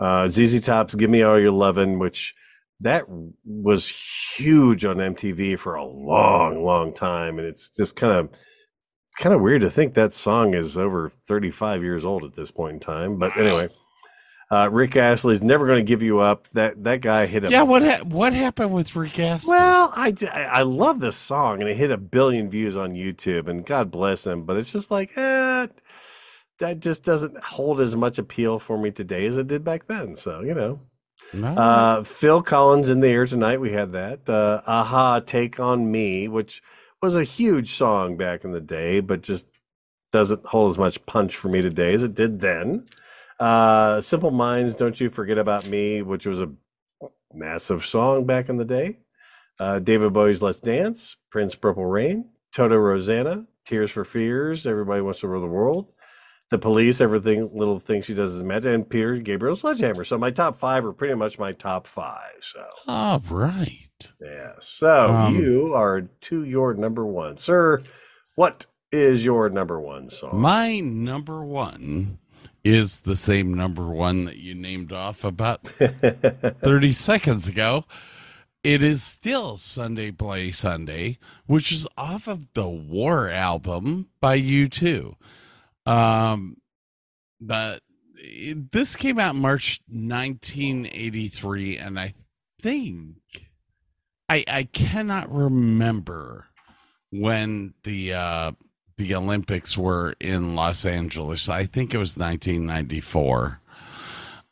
Uh, 0.00 0.26
ZZ 0.26 0.60
Top's 0.60 0.96
Give 0.96 1.08
Me 1.08 1.22
All 1.22 1.38
Your 1.38 1.52
Lovin', 1.52 2.00
which 2.00 2.34
that 2.80 3.04
was 3.44 3.88
huge 4.36 4.84
on 4.84 4.96
MTV 4.96 5.56
for 5.56 5.76
a 5.76 5.84
long, 5.84 6.64
long 6.64 6.92
time. 6.92 7.38
And 7.38 7.46
it's 7.46 7.70
just 7.70 7.94
kind 7.94 8.12
of 8.12 8.30
kind 9.20 9.34
of 9.34 9.40
weird 9.40 9.60
to 9.60 9.70
think 9.70 9.94
that 9.94 10.12
song 10.12 10.54
is 10.54 10.76
over 10.76 11.08
35 11.08 11.84
years 11.84 12.04
old 12.04 12.24
at 12.24 12.34
this 12.34 12.50
point 12.50 12.74
in 12.74 12.80
time. 12.80 13.18
But 13.18 13.36
anyway, 13.36 13.68
uh, 14.50 14.68
Rick 14.72 14.96
Astley's 14.96 15.42
Never 15.42 15.66
Going 15.66 15.78
to 15.78 15.88
Give 15.88 16.02
You 16.02 16.20
Up. 16.20 16.48
That 16.52 16.82
that 16.84 17.00
guy 17.00 17.26
hit 17.26 17.44
a 17.44 17.50
yeah. 17.50 17.62
What 17.62 17.82
ha- 17.82 18.02
what 18.04 18.32
happened 18.32 18.72
with 18.72 18.94
Rick 18.96 19.18
Astley? 19.18 19.52
well, 19.56 19.92
I 19.94 20.12
I 20.32 20.62
love 20.62 21.00
this 21.00 21.16
song 21.16 21.60
and 21.60 21.68
it 21.70 21.76
hit 21.76 21.90
a 21.90 21.98
billion 21.98 22.48
views 22.48 22.76
on 22.76 22.94
YouTube 22.94 23.48
and 23.48 23.64
God 23.66 23.90
bless 23.90 24.26
him. 24.26 24.44
But 24.44 24.56
it's 24.56 24.72
just 24.72 24.90
like, 24.90 25.16
eh, 25.16 25.66
that 26.60 26.80
just 26.80 27.04
doesn't 27.04 27.42
hold 27.44 27.80
as 27.80 27.94
much 27.94 28.18
appeal 28.18 28.58
for 28.58 28.78
me 28.78 28.90
today 28.90 29.26
as 29.26 29.36
it 29.36 29.46
did 29.48 29.64
back 29.64 29.86
then. 29.86 30.14
So 30.14 30.40
you 30.40 30.54
know, 30.54 30.80
No. 31.34 31.48
uh, 31.48 32.02
Phil 32.02 32.42
Collins 32.42 32.88
in 32.88 33.00
the 33.00 33.08
air 33.08 33.26
tonight. 33.26 33.60
We 33.60 33.72
had 33.72 33.92
that. 33.92 34.28
Uh, 34.28 34.62
a-ha, 34.66 35.20
take 35.20 35.60
on 35.60 35.90
me, 35.90 36.26
which 36.26 36.62
was 37.02 37.14
a 37.16 37.22
huge 37.22 37.70
song 37.72 38.16
back 38.16 38.44
in 38.44 38.50
the 38.52 38.60
day, 38.60 39.00
but 39.00 39.20
just 39.22 39.46
doesn't 40.10 40.44
hold 40.46 40.70
as 40.70 40.78
much 40.78 41.04
punch 41.06 41.36
for 41.36 41.48
me 41.48 41.60
today 41.60 41.92
as 41.94 42.02
it 42.02 42.14
did 42.14 42.40
then. 42.40 42.86
Uh, 43.40 44.00
Simple 44.00 44.30
Minds, 44.30 44.74
don't 44.74 44.98
you 45.00 45.10
forget 45.10 45.38
about 45.38 45.66
me, 45.66 46.02
which 46.02 46.26
was 46.26 46.40
a 46.42 46.50
massive 47.32 47.84
song 47.84 48.24
back 48.26 48.48
in 48.48 48.56
the 48.56 48.64
day. 48.64 48.98
Uh, 49.60 49.78
David 49.78 50.12
Bowie's 50.12 50.42
Let's 50.42 50.60
Dance, 50.60 51.16
Prince 51.30 51.54
Purple 51.54 51.86
Rain, 51.86 52.26
Toto 52.52 52.76
Rosanna, 52.76 53.44
Tears 53.64 53.90
for 53.90 54.04
Fears, 54.04 54.66
Everybody 54.66 55.00
Wants 55.02 55.20
to 55.20 55.28
Rule 55.28 55.40
the 55.40 55.46
World, 55.46 55.92
The 56.50 56.58
Police, 56.58 57.00
Everything 57.00 57.50
Little 57.52 57.78
Thing 57.78 58.02
She 58.02 58.14
Does 58.14 58.34
Is 58.34 58.42
Magic, 58.44 58.74
and 58.74 58.88
Peter 58.88 59.16
Gabriel 59.18 59.56
Sledgehammer. 59.56 60.04
So 60.04 60.16
my 60.18 60.30
top 60.30 60.56
five 60.56 60.84
are 60.84 60.92
pretty 60.92 61.14
much 61.14 61.38
my 61.38 61.52
top 61.52 61.86
five. 61.86 62.36
So 62.40 62.64
All 62.86 63.20
right. 63.30 64.12
yeah. 64.20 64.52
So 64.60 65.12
Um, 65.14 65.36
you 65.36 65.74
are 65.74 66.02
to 66.02 66.44
your 66.44 66.74
number 66.74 67.04
one, 67.04 67.36
sir. 67.36 67.80
What 68.36 68.66
is 68.92 69.24
your 69.24 69.50
number 69.50 69.80
one 69.80 70.08
song? 70.08 70.40
My 70.40 70.80
number 70.80 71.44
one 71.44 72.18
is 72.64 73.00
the 73.00 73.16
same 73.16 73.54
number 73.54 73.86
one 73.86 74.24
that 74.24 74.36
you 74.36 74.54
named 74.54 74.92
off 74.92 75.24
about 75.24 75.66
30 75.66 76.92
seconds 76.92 77.48
ago. 77.48 77.84
It 78.64 78.82
is 78.82 79.02
still 79.02 79.56
Sunday 79.56 80.10
Play 80.10 80.50
Sunday, 80.50 81.18
which 81.46 81.70
is 81.70 81.86
off 81.96 82.26
of 82.26 82.52
the 82.54 82.68
War 82.68 83.30
album 83.30 84.08
by 84.20 84.40
U2. 84.40 85.14
Um, 85.86 86.56
the, 87.40 87.80
this 88.72 88.96
came 88.96 89.18
out 89.18 89.36
March 89.36 89.80
1983, 89.88 91.78
and 91.78 91.98
I 91.98 92.12
think 92.60 93.48
I 94.28 94.44
I 94.48 94.64
cannot 94.64 95.32
remember 95.32 96.46
when 97.10 97.74
the 97.84 98.14
uh 98.14 98.52
the 98.98 99.14
Olympics 99.14 99.78
were 99.78 100.14
in 100.20 100.54
Los 100.54 100.84
Angeles. 100.84 101.48
I 101.48 101.64
think 101.64 101.94
it 101.94 101.98
was 101.98 102.18
1994. 102.18 103.60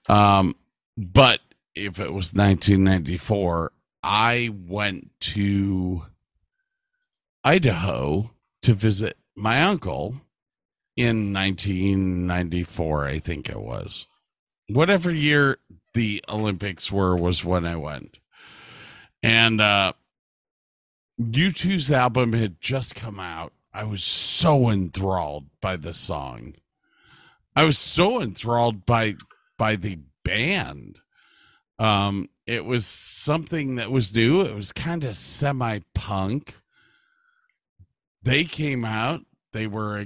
Um, 0.08 0.54
but 0.96 1.40
if 1.74 2.00
it 2.00 2.12
was 2.12 2.32
1994, 2.32 3.72
I 4.02 4.50
went 4.66 5.10
to 5.20 6.02
Idaho 7.44 8.30
to 8.62 8.72
visit 8.74 9.18
my 9.36 9.62
uncle 9.62 10.14
in 10.96 11.32
1994, 11.32 13.06
I 13.06 13.18
think 13.18 13.48
it 13.48 13.60
was. 13.60 14.06
Whatever 14.68 15.12
year 15.12 15.58
the 15.94 16.24
Olympics 16.28 16.90
were 16.90 17.14
was 17.14 17.44
when 17.44 17.66
I 17.66 17.76
went. 17.76 18.18
And 19.22 19.60
uh 19.60 19.92
U2's 21.20 21.90
album 21.90 22.32
had 22.32 22.60
just 22.60 22.94
come 22.94 23.18
out. 23.18 23.52
I 23.76 23.84
was 23.84 24.02
so 24.02 24.70
enthralled 24.70 25.48
by 25.60 25.76
the 25.76 25.92
song. 25.92 26.54
I 27.54 27.64
was 27.64 27.76
so 27.76 28.22
enthralled 28.22 28.86
by 28.86 29.16
by 29.58 29.76
the 29.76 29.98
band. 30.24 31.00
Um, 31.78 32.30
it 32.46 32.64
was 32.64 32.86
something 32.86 33.76
that 33.76 33.90
was 33.90 34.14
new. 34.14 34.40
It 34.40 34.54
was 34.54 34.72
kind 34.72 35.04
of 35.04 35.14
semi 35.14 35.80
punk. 35.94 36.54
They 38.22 38.44
came 38.44 38.82
out. 38.82 39.20
They 39.52 39.66
were 39.66 40.02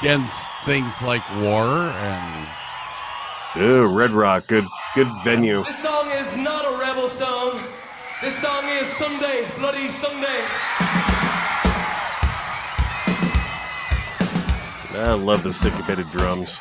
against 0.00 0.52
things 0.64 1.04
like 1.04 1.22
war 1.36 1.64
and 1.64 2.48
Ooh, 3.56 3.86
Red 3.86 4.10
Rock, 4.10 4.48
good 4.48 4.66
good 4.96 5.12
venue. 5.22 5.62
This 5.62 5.80
song 5.80 6.10
is 6.10 6.36
not 6.36 6.64
a 6.66 6.76
rebel 6.76 7.08
song. 7.08 7.62
This 8.20 8.36
song 8.36 8.68
is 8.68 8.88
Sunday, 8.88 9.48
Bloody 9.58 9.88
Sunday. 9.88 11.05
I 14.98 15.12
love 15.12 15.42
the 15.42 15.52
syncopated 15.52 16.10
drums. 16.10 16.58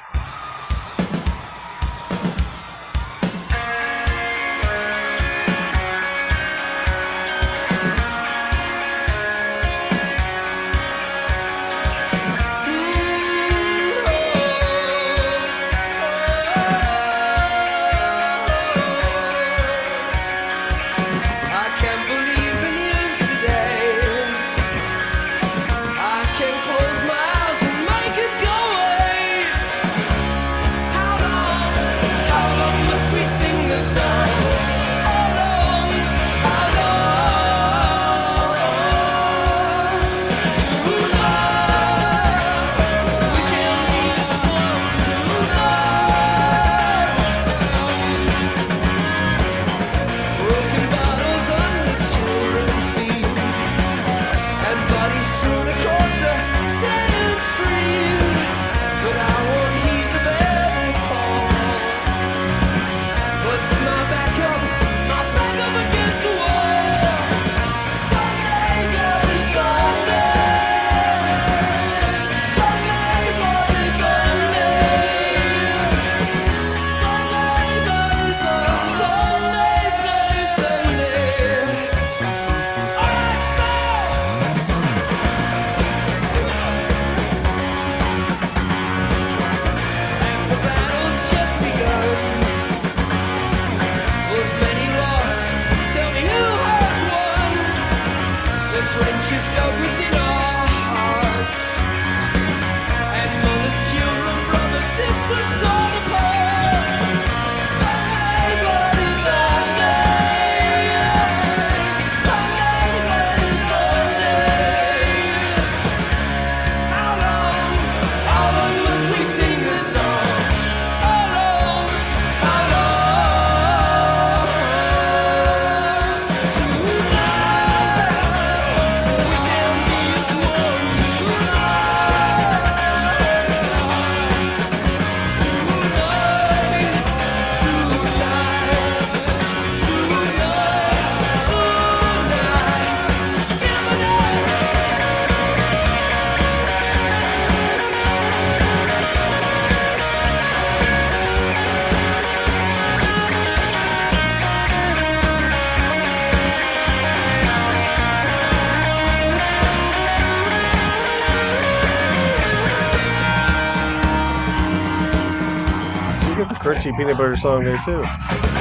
Peanut 166.94 167.18
butter 167.18 167.36
song 167.36 167.64
there 167.64 167.80
too. 167.86 168.55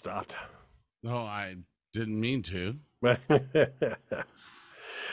Stopped. 0.00 0.34
No, 1.02 1.18
I 1.18 1.56
didn't 1.92 2.18
mean 2.18 2.42
to. 2.44 2.74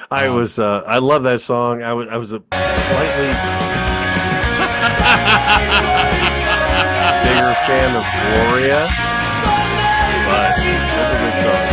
I 0.10 0.30
was 0.30 0.60
uh, 0.60 0.82
I 0.88 1.00
love 1.00 1.24
that 1.24 1.42
song. 1.42 1.84
I 1.84 1.92
was 1.92 2.08
I 2.08 2.16
was 2.16 2.32
a 2.32 2.40
slightly 2.40 3.28
bigger 7.28 7.54
fan 7.68 8.00
of 8.00 8.08
Gloria, 8.16 8.88
but 10.24 10.56
that's 10.56 11.12
a 11.12 11.20
good 11.20 11.36
song. 11.44 11.68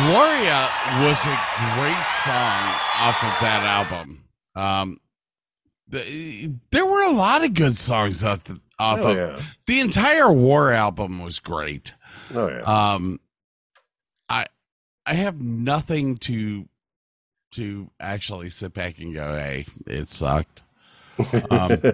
Gloria 0.00 0.60
was 1.04 1.20
a 1.26 1.36
great 1.76 2.06
song 2.24 2.72
off 3.04 3.20
of 3.22 3.36
that 3.44 3.60
album. 3.66 4.24
Um, 4.54 4.98
the, 5.88 6.52
there 6.70 6.86
were 6.86 7.02
a 7.02 7.10
lot 7.12 7.44
of 7.44 7.54
good 7.54 7.76
songs 7.76 8.24
off, 8.24 8.44
the, 8.44 8.60
off 8.78 9.00
Oh, 9.02 9.10
of 9.10 9.16
yeah. 9.16 9.40
the 9.66 9.80
entire 9.80 10.32
War 10.32 10.72
album 10.72 11.22
was 11.22 11.38
great. 11.38 11.92
Oh 12.34 12.48
yeah. 12.48 12.62
Um, 12.62 13.20
I 14.28 14.46
I 15.06 15.14
have 15.14 15.40
nothing 15.40 16.16
to 16.18 16.68
to 17.52 17.90
actually 18.00 18.50
sit 18.50 18.74
back 18.74 18.98
and 18.98 19.14
go, 19.14 19.34
"Hey, 19.36 19.66
it 19.86 20.08
sucked." 20.08 20.62
Um, 21.50 21.78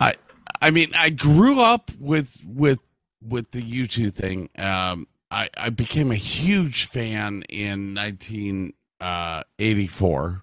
I 0.00 0.14
I 0.62 0.70
mean, 0.70 0.92
I 0.94 1.10
grew 1.10 1.60
up 1.60 1.90
with 1.98 2.40
with 2.46 2.80
with 3.22 3.50
the 3.52 3.62
U2 3.62 4.12
thing. 4.12 4.50
Um, 4.58 5.08
I 5.30 5.48
I 5.56 5.70
became 5.70 6.10
a 6.12 6.16
huge 6.16 6.84
fan 6.86 7.42
in 7.48 7.94
1984, 7.94 10.42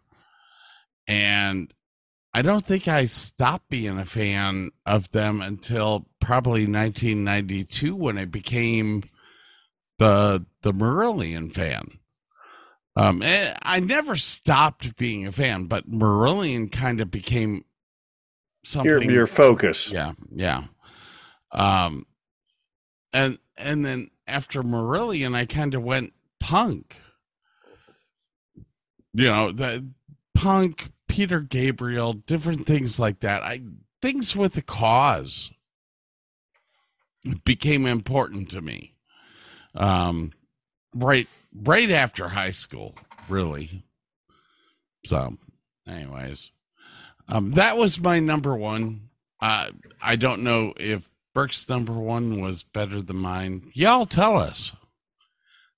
and 1.08 1.72
I 2.34 2.42
don't 2.42 2.64
think 2.64 2.88
I 2.88 3.06
stopped 3.06 3.70
being 3.70 4.00
a 4.00 4.06
fan 4.06 4.72
of 4.86 5.12
them 5.12 5.42
until 5.42 6.08
probably 6.20 6.66
1992 6.66 7.96
when 7.96 8.18
I 8.18 8.26
became 8.26 9.04
the 10.00 10.46
the 10.62 10.74
Marillion 10.74 11.54
fan. 11.54 12.00
Um, 12.96 13.22
and 13.24 13.58
I 13.64 13.80
never 13.80 14.16
stopped 14.16 14.98
being 14.98 15.26
a 15.26 15.32
fan, 15.32 15.66
but 15.66 15.90
Marillion 15.90 16.72
kind 16.72 17.02
of 17.02 17.10
became 17.10 17.54
your 17.54 17.64
something. 18.64 19.10
your 19.10 19.28
focus. 19.28 19.92
Yeah, 19.92 20.14
yeah. 20.32 20.64
Um, 21.52 22.06
and 23.12 23.38
and 23.58 23.84
then 23.86 24.10
after 24.28 24.64
Marillion, 24.64 25.36
I 25.36 25.46
kind 25.46 25.76
of 25.76 25.84
went 25.84 26.14
punk. 26.40 27.02
You 29.14 29.28
know, 29.28 29.52
the 29.52 29.88
punk, 30.34 30.92
Peter 31.14 31.42
Gabriel, 31.42 32.14
different 32.14 32.66
things 32.66 33.00
like 33.00 33.20
that. 33.20 33.44
I 33.44 33.62
things 34.02 34.36
with 34.36 34.58
a 34.58 34.64
cause 34.64 35.52
became 37.46 37.86
important 37.86 38.50
to 38.50 38.62
me. 38.62 38.96
Um, 39.76 40.32
right, 40.96 41.28
right 41.54 41.92
after 41.92 42.30
high 42.30 42.50
school, 42.50 42.96
really. 43.30 43.84
So, 45.06 45.38
anyways, 45.88 46.52
um, 47.28 47.52
that 47.52 47.78
was 47.78 48.02
my 48.02 48.20
number 48.20 48.56
one. 48.56 49.10
Uh, 49.40 49.68
I 50.02 50.16
don't 50.16 50.42
know 50.42 50.74
if 50.78 51.12
Burke's 51.36 51.70
number 51.70 51.94
one 51.94 52.42
was 52.42 52.64
better 52.64 53.04
than 53.04 53.18
mine. 53.18 53.70
Y'all 53.76 54.06
tell 54.06 54.36
us. 54.36 54.76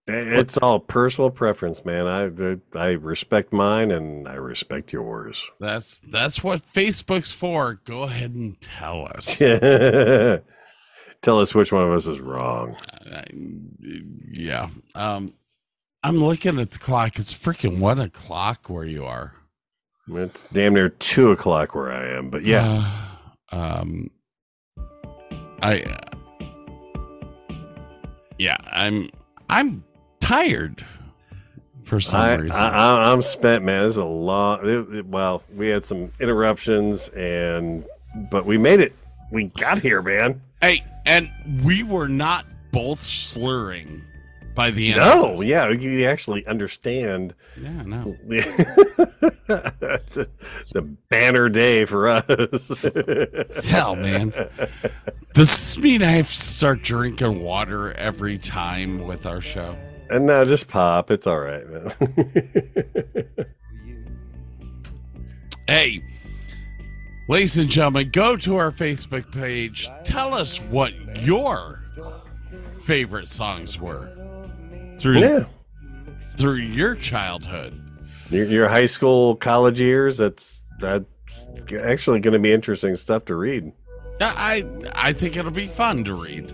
It's 0.08 0.58
all 0.59 0.80
personal 0.80 1.32
preference, 1.32 1.84
man. 1.84 2.06
I 2.08 2.77
I 2.77 2.92
respect 2.92 3.51
mine 3.51 3.90
and 3.92 4.27
I 4.27 4.35
respect 4.35 4.93
yours. 4.93 5.50
That's 5.59 5.98
that's 5.98 6.43
what 6.43 6.59
Facebook's 6.59 7.32
for. 7.32 7.82
Go 7.85 8.03
ahead 8.03 8.32
and 8.32 8.59
tell 8.61 9.08
us. 9.08 9.40
Tell 11.22 11.40
us 11.40 11.56
which 11.56 11.74
one 11.74 11.84
of 11.84 11.92
us 11.92 12.06
is 12.06 12.19
wrong. 12.19 12.75
Uh, 13.03 13.24
yeah. 14.30 14.67
Um, 14.93 15.34
I'm 16.03 16.17
looking 16.17 16.59
at 16.59 16.69
the 16.69 16.77
clock. 16.77 17.17
It's 17.17 17.34
freaking 17.34 17.80
one 17.80 18.00
o'clock 18.00 18.69
where 18.69 18.85
you 18.85 19.06
are. 19.06 19.34
It's 20.08 20.48
damn 20.51 20.75
near 20.75 20.90
two 20.90 21.32
o'clock 21.32 21.74
where 21.74 21.92
I 21.92 22.09
am, 22.09 22.30
but 22.30 22.43
yeah. 22.43 22.84
Uh, 23.51 23.80
um, 23.82 24.11
I. 25.64 25.82
Uh, 25.82 26.45
yeah, 28.38 28.58
I'm. 28.72 29.09
I'm 29.50 29.84
tired 30.26 30.84
for 31.84 32.00
some 32.00 32.20
I, 32.20 32.36
reason. 32.36 32.66
I, 32.66 33.12
I'm 33.12 33.22
spent, 33.22 33.64
man. 33.64 33.84
This 33.84 33.94
is 33.94 33.98
a 33.98 34.06
long. 34.06 34.68
It, 34.68 34.95
it- 34.95 35.06
well, 35.06 35.44
we 35.56 35.70
had 35.70 35.86
some 35.86 36.12
interruptions, 36.20 37.10
and 37.10 37.86
but 38.32 38.45
we 38.45 38.58
made 38.58 38.80
it. 38.80 38.94
We 39.32 39.45
got 39.45 39.80
here, 39.80 40.02
man. 40.02 40.42
Hey, 40.62 40.84
and 41.06 41.32
we 41.64 41.84
were 41.84 42.08
not 42.08 42.45
both 42.72 43.02
slurring 43.02 44.02
by 44.56 44.72
the 44.72 44.94
end. 44.94 44.98
No, 44.98 45.32
of 45.34 45.38
this. 45.38 45.45
yeah, 45.45 45.70
you 45.70 46.06
actually 46.06 46.45
understand. 46.48 47.34
yeah, 47.62 47.84
no. 47.84 48.04
the, 48.28 48.42
the 50.74 50.82
banner 51.10 51.50
day 51.50 51.86
for 51.86 52.08
us. 52.08 52.86
Hell, 53.66 53.95
man. 53.95 54.30
Does 55.34 55.50
this 55.50 55.78
mean 55.78 56.02
I 56.04 56.12
have 56.12 56.28
to 56.30 56.36
start 56.36 56.82
drinking 56.84 57.44
water 57.44 57.92
every 57.94 58.38
time 58.38 59.06
with 59.06 59.26
our 59.26 59.42
show? 59.42 59.78
And 60.09 60.25
now 60.25 60.43
just 60.43 60.67
pop. 60.67 61.11
It's 61.11 61.27
all 61.27 61.40
right, 61.40 61.67
man. 61.69 61.92
Hey, 65.67 66.03
ladies 67.27 67.58
and 67.58 67.67
gentlemen, 67.72 68.11
go 68.11 68.38
to 68.38 68.56
our 68.56 68.69
Facebook 68.69 69.32
page. 69.32 69.90
Tell 70.03 70.32
us 70.35 70.58
what 70.61 70.93
your 71.24 71.82
favorite 72.77 73.30
songs 73.30 73.80
were 73.80 74.11
through 75.00 75.22
yeah, 75.22 75.45
through 76.38 76.58
your 76.58 76.93
childhood. 76.93 77.74
your, 78.30 78.45
your 78.45 78.69
high 78.69 78.85
school, 78.85 79.35
college 79.35 79.82
years. 79.82 80.19
That's 80.19 80.64
that's 80.80 81.50
actually 81.82 82.19
going 82.19 82.34
to 82.34 82.40
be 82.40 82.53
interesting 82.53 82.93
stuff 82.93 83.25
to 83.25 83.35
read. 83.35 83.72
I 84.22 84.67
I 84.93 85.14
think 85.14 85.35
it'll 85.35 85.50
be 85.50 85.66
fun 85.67 86.03
to 86.03 86.14
read. 86.14 86.53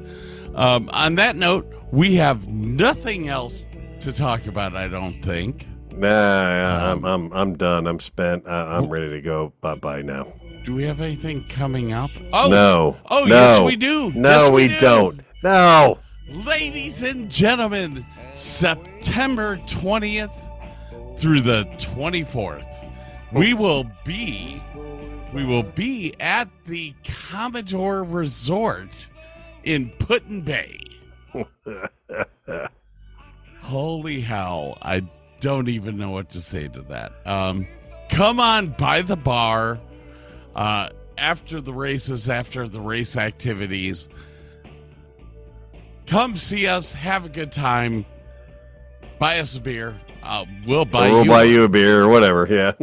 Um, 0.56 0.90
on 0.94 1.16
that 1.16 1.36
note, 1.36 1.70
we 1.92 2.16
have 2.16 2.48
nothing 2.48 3.28
else 3.28 3.68
to 4.00 4.12
talk 4.12 4.48
about. 4.48 4.76
I 4.76 4.88
don't 4.88 5.22
think. 5.22 5.68
Nah, 5.94 6.92
I'm 6.92 7.04
I'm 7.06 7.34
I'm 7.34 7.58
done. 7.58 7.88
I'm 7.88 8.00
spent. 8.00 8.48
I, 8.48 8.78
I'm 8.78 8.90
ready 8.90 9.10
to 9.10 9.22
go. 9.22 9.54
Bye 9.62 9.76
bye 9.76 10.02
now. 10.02 10.34
Do 10.64 10.76
we 10.76 10.84
have 10.84 11.02
anything 11.02 11.48
coming 11.48 11.92
up? 11.92 12.12
Oh 12.34 12.48
no. 12.50 12.98
Oh 13.10 13.26
no. 13.26 13.26
yes, 13.26 13.60
we 13.62 13.76
do. 13.76 14.12
No, 14.12 14.30
Yes, 14.30 14.52
we, 14.52 14.68
do. 14.68 14.80
don't. 14.80 15.22
No. 15.44 16.00
Ladies 16.30 17.04
and 17.04 17.30
gentlemen, 17.30 18.06
September 18.34 19.58
20th 19.66 20.48
through 21.18 21.42
the 21.42 21.66
24th, 21.74 22.88
we 23.34 23.54
oh. 23.54 23.58
will 23.58 23.92
be 24.06 24.62
we 25.34 25.46
will 25.46 25.64
be 25.64 26.14
at 26.20 26.48
the 26.66 26.94
Commodore 27.30 28.04
Resort 28.04 29.10
in 29.64 29.90
Put-in-Bay. 29.98 30.91
Holy 33.62 34.22
hell, 34.22 34.78
I 34.82 35.04
don't 35.40 35.70
even 35.70 35.98
know 35.98 36.12
what 36.12 36.30
to 36.32 36.42
say 36.42 36.68
to 36.68 36.82
that. 36.84 37.14
Um, 37.26 37.68
come 38.10 38.40
on 38.40 38.68
by 38.78 39.02
the 39.02 39.16
bar 39.16 39.80
uh, 40.56 40.90
after 41.18 41.62
the 41.62 41.74
races, 41.74 42.30
after 42.30 42.68
the 42.68 42.82
race 42.82 43.18
activities. 43.18 44.10
Come 46.08 46.36
see 46.38 46.68
us, 46.68 46.94
have 46.94 47.26
a 47.26 47.30
good 47.30 47.52
time, 47.52 48.06
buy 49.20 49.40
us 49.40 49.56
a 49.56 49.62
beer. 49.62 49.96
Uh, 50.24 50.46
we'll 50.68 50.86
buy 50.86 51.12
we'll 51.12 51.24
you. 51.24 51.30
buy 51.30 51.44
you 51.44 51.64
a 51.64 51.70
beer 51.70 52.02
or 52.02 52.10
whatever. 52.10 52.48
Yeah. 52.50 52.74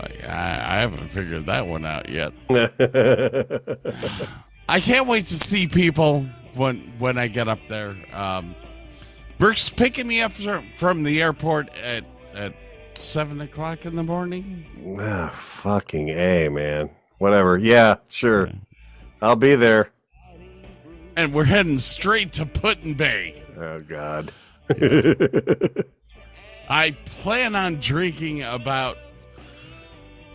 I, 0.00 0.76
I 0.76 0.78
haven't 0.80 1.08
figured 1.08 1.46
that 1.46 1.66
one 1.66 1.86
out 1.86 2.08
yet. 2.08 2.32
I 4.68 4.80
can't 4.80 5.06
wait 5.08 5.24
to 5.24 5.34
see 5.34 5.66
people 5.68 6.26
when 6.56 6.92
when 6.98 7.18
I 7.18 7.28
get 7.28 7.48
up 7.48 7.60
there. 7.68 7.94
Um, 8.12 8.54
Burke's 9.38 9.68
picking 9.68 10.06
me 10.06 10.22
up 10.22 10.32
from, 10.32 11.02
the 11.02 11.22
airport 11.22 11.68
at 11.78 12.04
at 12.34 12.54
seven 12.94 13.40
o'clock 13.40 13.84
in 13.84 13.96
the 13.96 14.02
morning. 14.02 14.96
ah, 15.00 15.30
fucking 15.34 16.08
a 16.10 16.48
man. 16.48 16.90
Whatever. 17.18 17.56
Yeah. 17.58 17.96
Sure. 18.08 18.50
I'll 19.22 19.36
be 19.36 19.54
there. 19.54 19.90
and 21.16 21.32
we're 21.32 21.44
heading 21.44 21.78
straight 21.78 22.32
to 22.34 22.44
Put-in-Bay. 22.46 23.42
Oh 23.58 23.80
God. 23.80 24.30
I 26.68 26.90
plan 27.04 27.54
on 27.54 27.76
drinking 27.76 28.42
about 28.42 28.98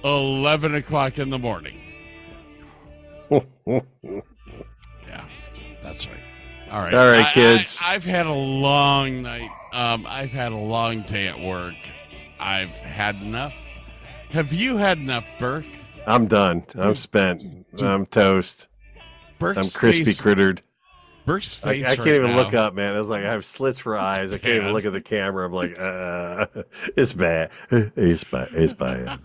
eleven 0.03 0.73
o'clock 0.75 1.19
in 1.19 1.29
the 1.29 1.39
morning. 1.39 1.77
Yeah, 5.91 6.07
that's 6.07 6.07
right. 6.07 6.17
All 6.71 6.79
right, 6.79 6.93
All 6.93 7.09
right, 7.11 7.25
I- 7.25 7.31
kids. 7.33 7.81
I, 7.85 7.93
have 7.93 8.05
had 8.05 8.25
a 8.27 8.33
long 8.33 9.21
night. 9.23 9.49
Um, 9.73 10.05
I've 10.07 10.31
had 10.31 10.51
a 10.53 10.57
long 10.57 11.01
day 11.01 11.27
at 11.27 11.39
work. 11.39 11.75
I've 12.39 12.69
had 12.69 13.15
enough. 13.17 13.53
Have 14.31 14.53
you 14.53 14.77
had 14.77 14.97
enough, 14.97 15.27
Burke? 15.37 15.65
I'm 16.07 16.27
done. 16.27 16.63
I'm 16.75 16.95
spent. 16.95 17.43
I'm 17.81 18.05
toast. 18.05 18.69
Burke's 19.37 19.75
I'm 19.75 19.79
crispy 19.79 20.05
face. 20.05 20.21
crittered. 20.21 20.61
Burke's 21.25 21.63
I, 21.65 21.73
face. 21.73 21.87
I 21.87 21.95
can't 21.95 22.07
right 22.07 22.15
even 22.15 22.31
now- 22.31 22.37
look 22.37 22.53
up, 22.53 22.73
man. 22.73 22.95
I 22.95 22.99
was 22.99 23.09
like, 23.09 23.23
I 23.25 23.31
have 23.31 23.43
slits 23.45 23.79
for 23.79 23.97
eyes. 23.97 24.31
I 24.33 24.37
can't 24.37 24.55
even 24.55 24.73
look 24.73 24.85
at 24.85 24.93
the 24.93 25.01
camera. 25.01 25.45
I'm 25.45 25.51
like, 25.51 25.77
uh, 25.77 26.45
it's 26.97 27.13
bad. 27.13 27.51
It's 27.69 28.23
bad. 28.23 28.47
It's 28.53 28.73
bad. 28.73 29.19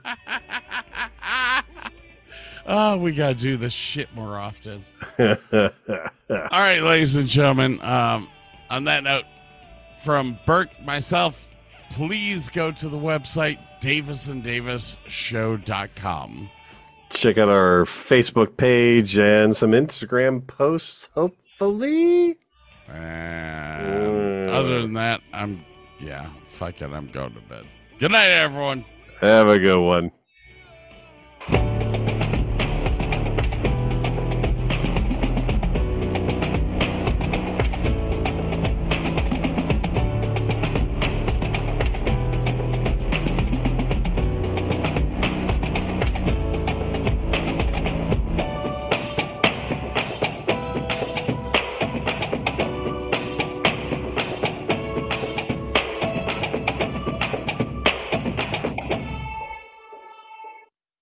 Oh, 2.67 2.97
we 2.97 3.13
gotta 3.13 3.35
do 3.35 3.57
this 3.57 3.73
shit 3.73 4.15
more 4.15 4.37
often. 4.37 4.85
All 5.19 5.29
right, 6.29 6.83
ladies 6.83 7.17
and 7.17 7.29
gentlemen. 7.29 7.81
Um, 7.81 8.29
on 8.71 8.85
that 8.85 9.03
note, 9.05 9.25
from 10.03 10.39
Burke 10.47 10.83
myself, 10.83 11.53
please 11.91 12.51
go 12.51 12.73
to 12.73 12.89
the 12.89 12.99
website 12.99 13.61
davisanddavisshow.com. 13.81 16.51
Check 17.11 17.39
out 17.39 17.49
our 17.49 17.85
Facebook 17.85 18.57
page 18.57 19.17
and 19.17 19.57
some 19.57 19.71
Instagram 19.71 20.45
posts, 20.45 21.09
hopefully. 21.15 22.37
And 22.89 24.51
other 24.51 24.83
than 24.83 24.95
that, 24.95 25.21
I'm 25.33 25.65
yeah, 26.01 26.29
fuck 26.47 26.83
it, 26.83 26.91
I'm 26.91 27.07
going 27.09 27.35
to 27.35 27.41
bed. 27.43 27.65
Good 27.99 28.11
night, 28.11 28.31
everyone. 28.31 28.85
Have 29.21 29.49
a 29.49 29.59
good 29.59 29.81
one. 29.81 30.11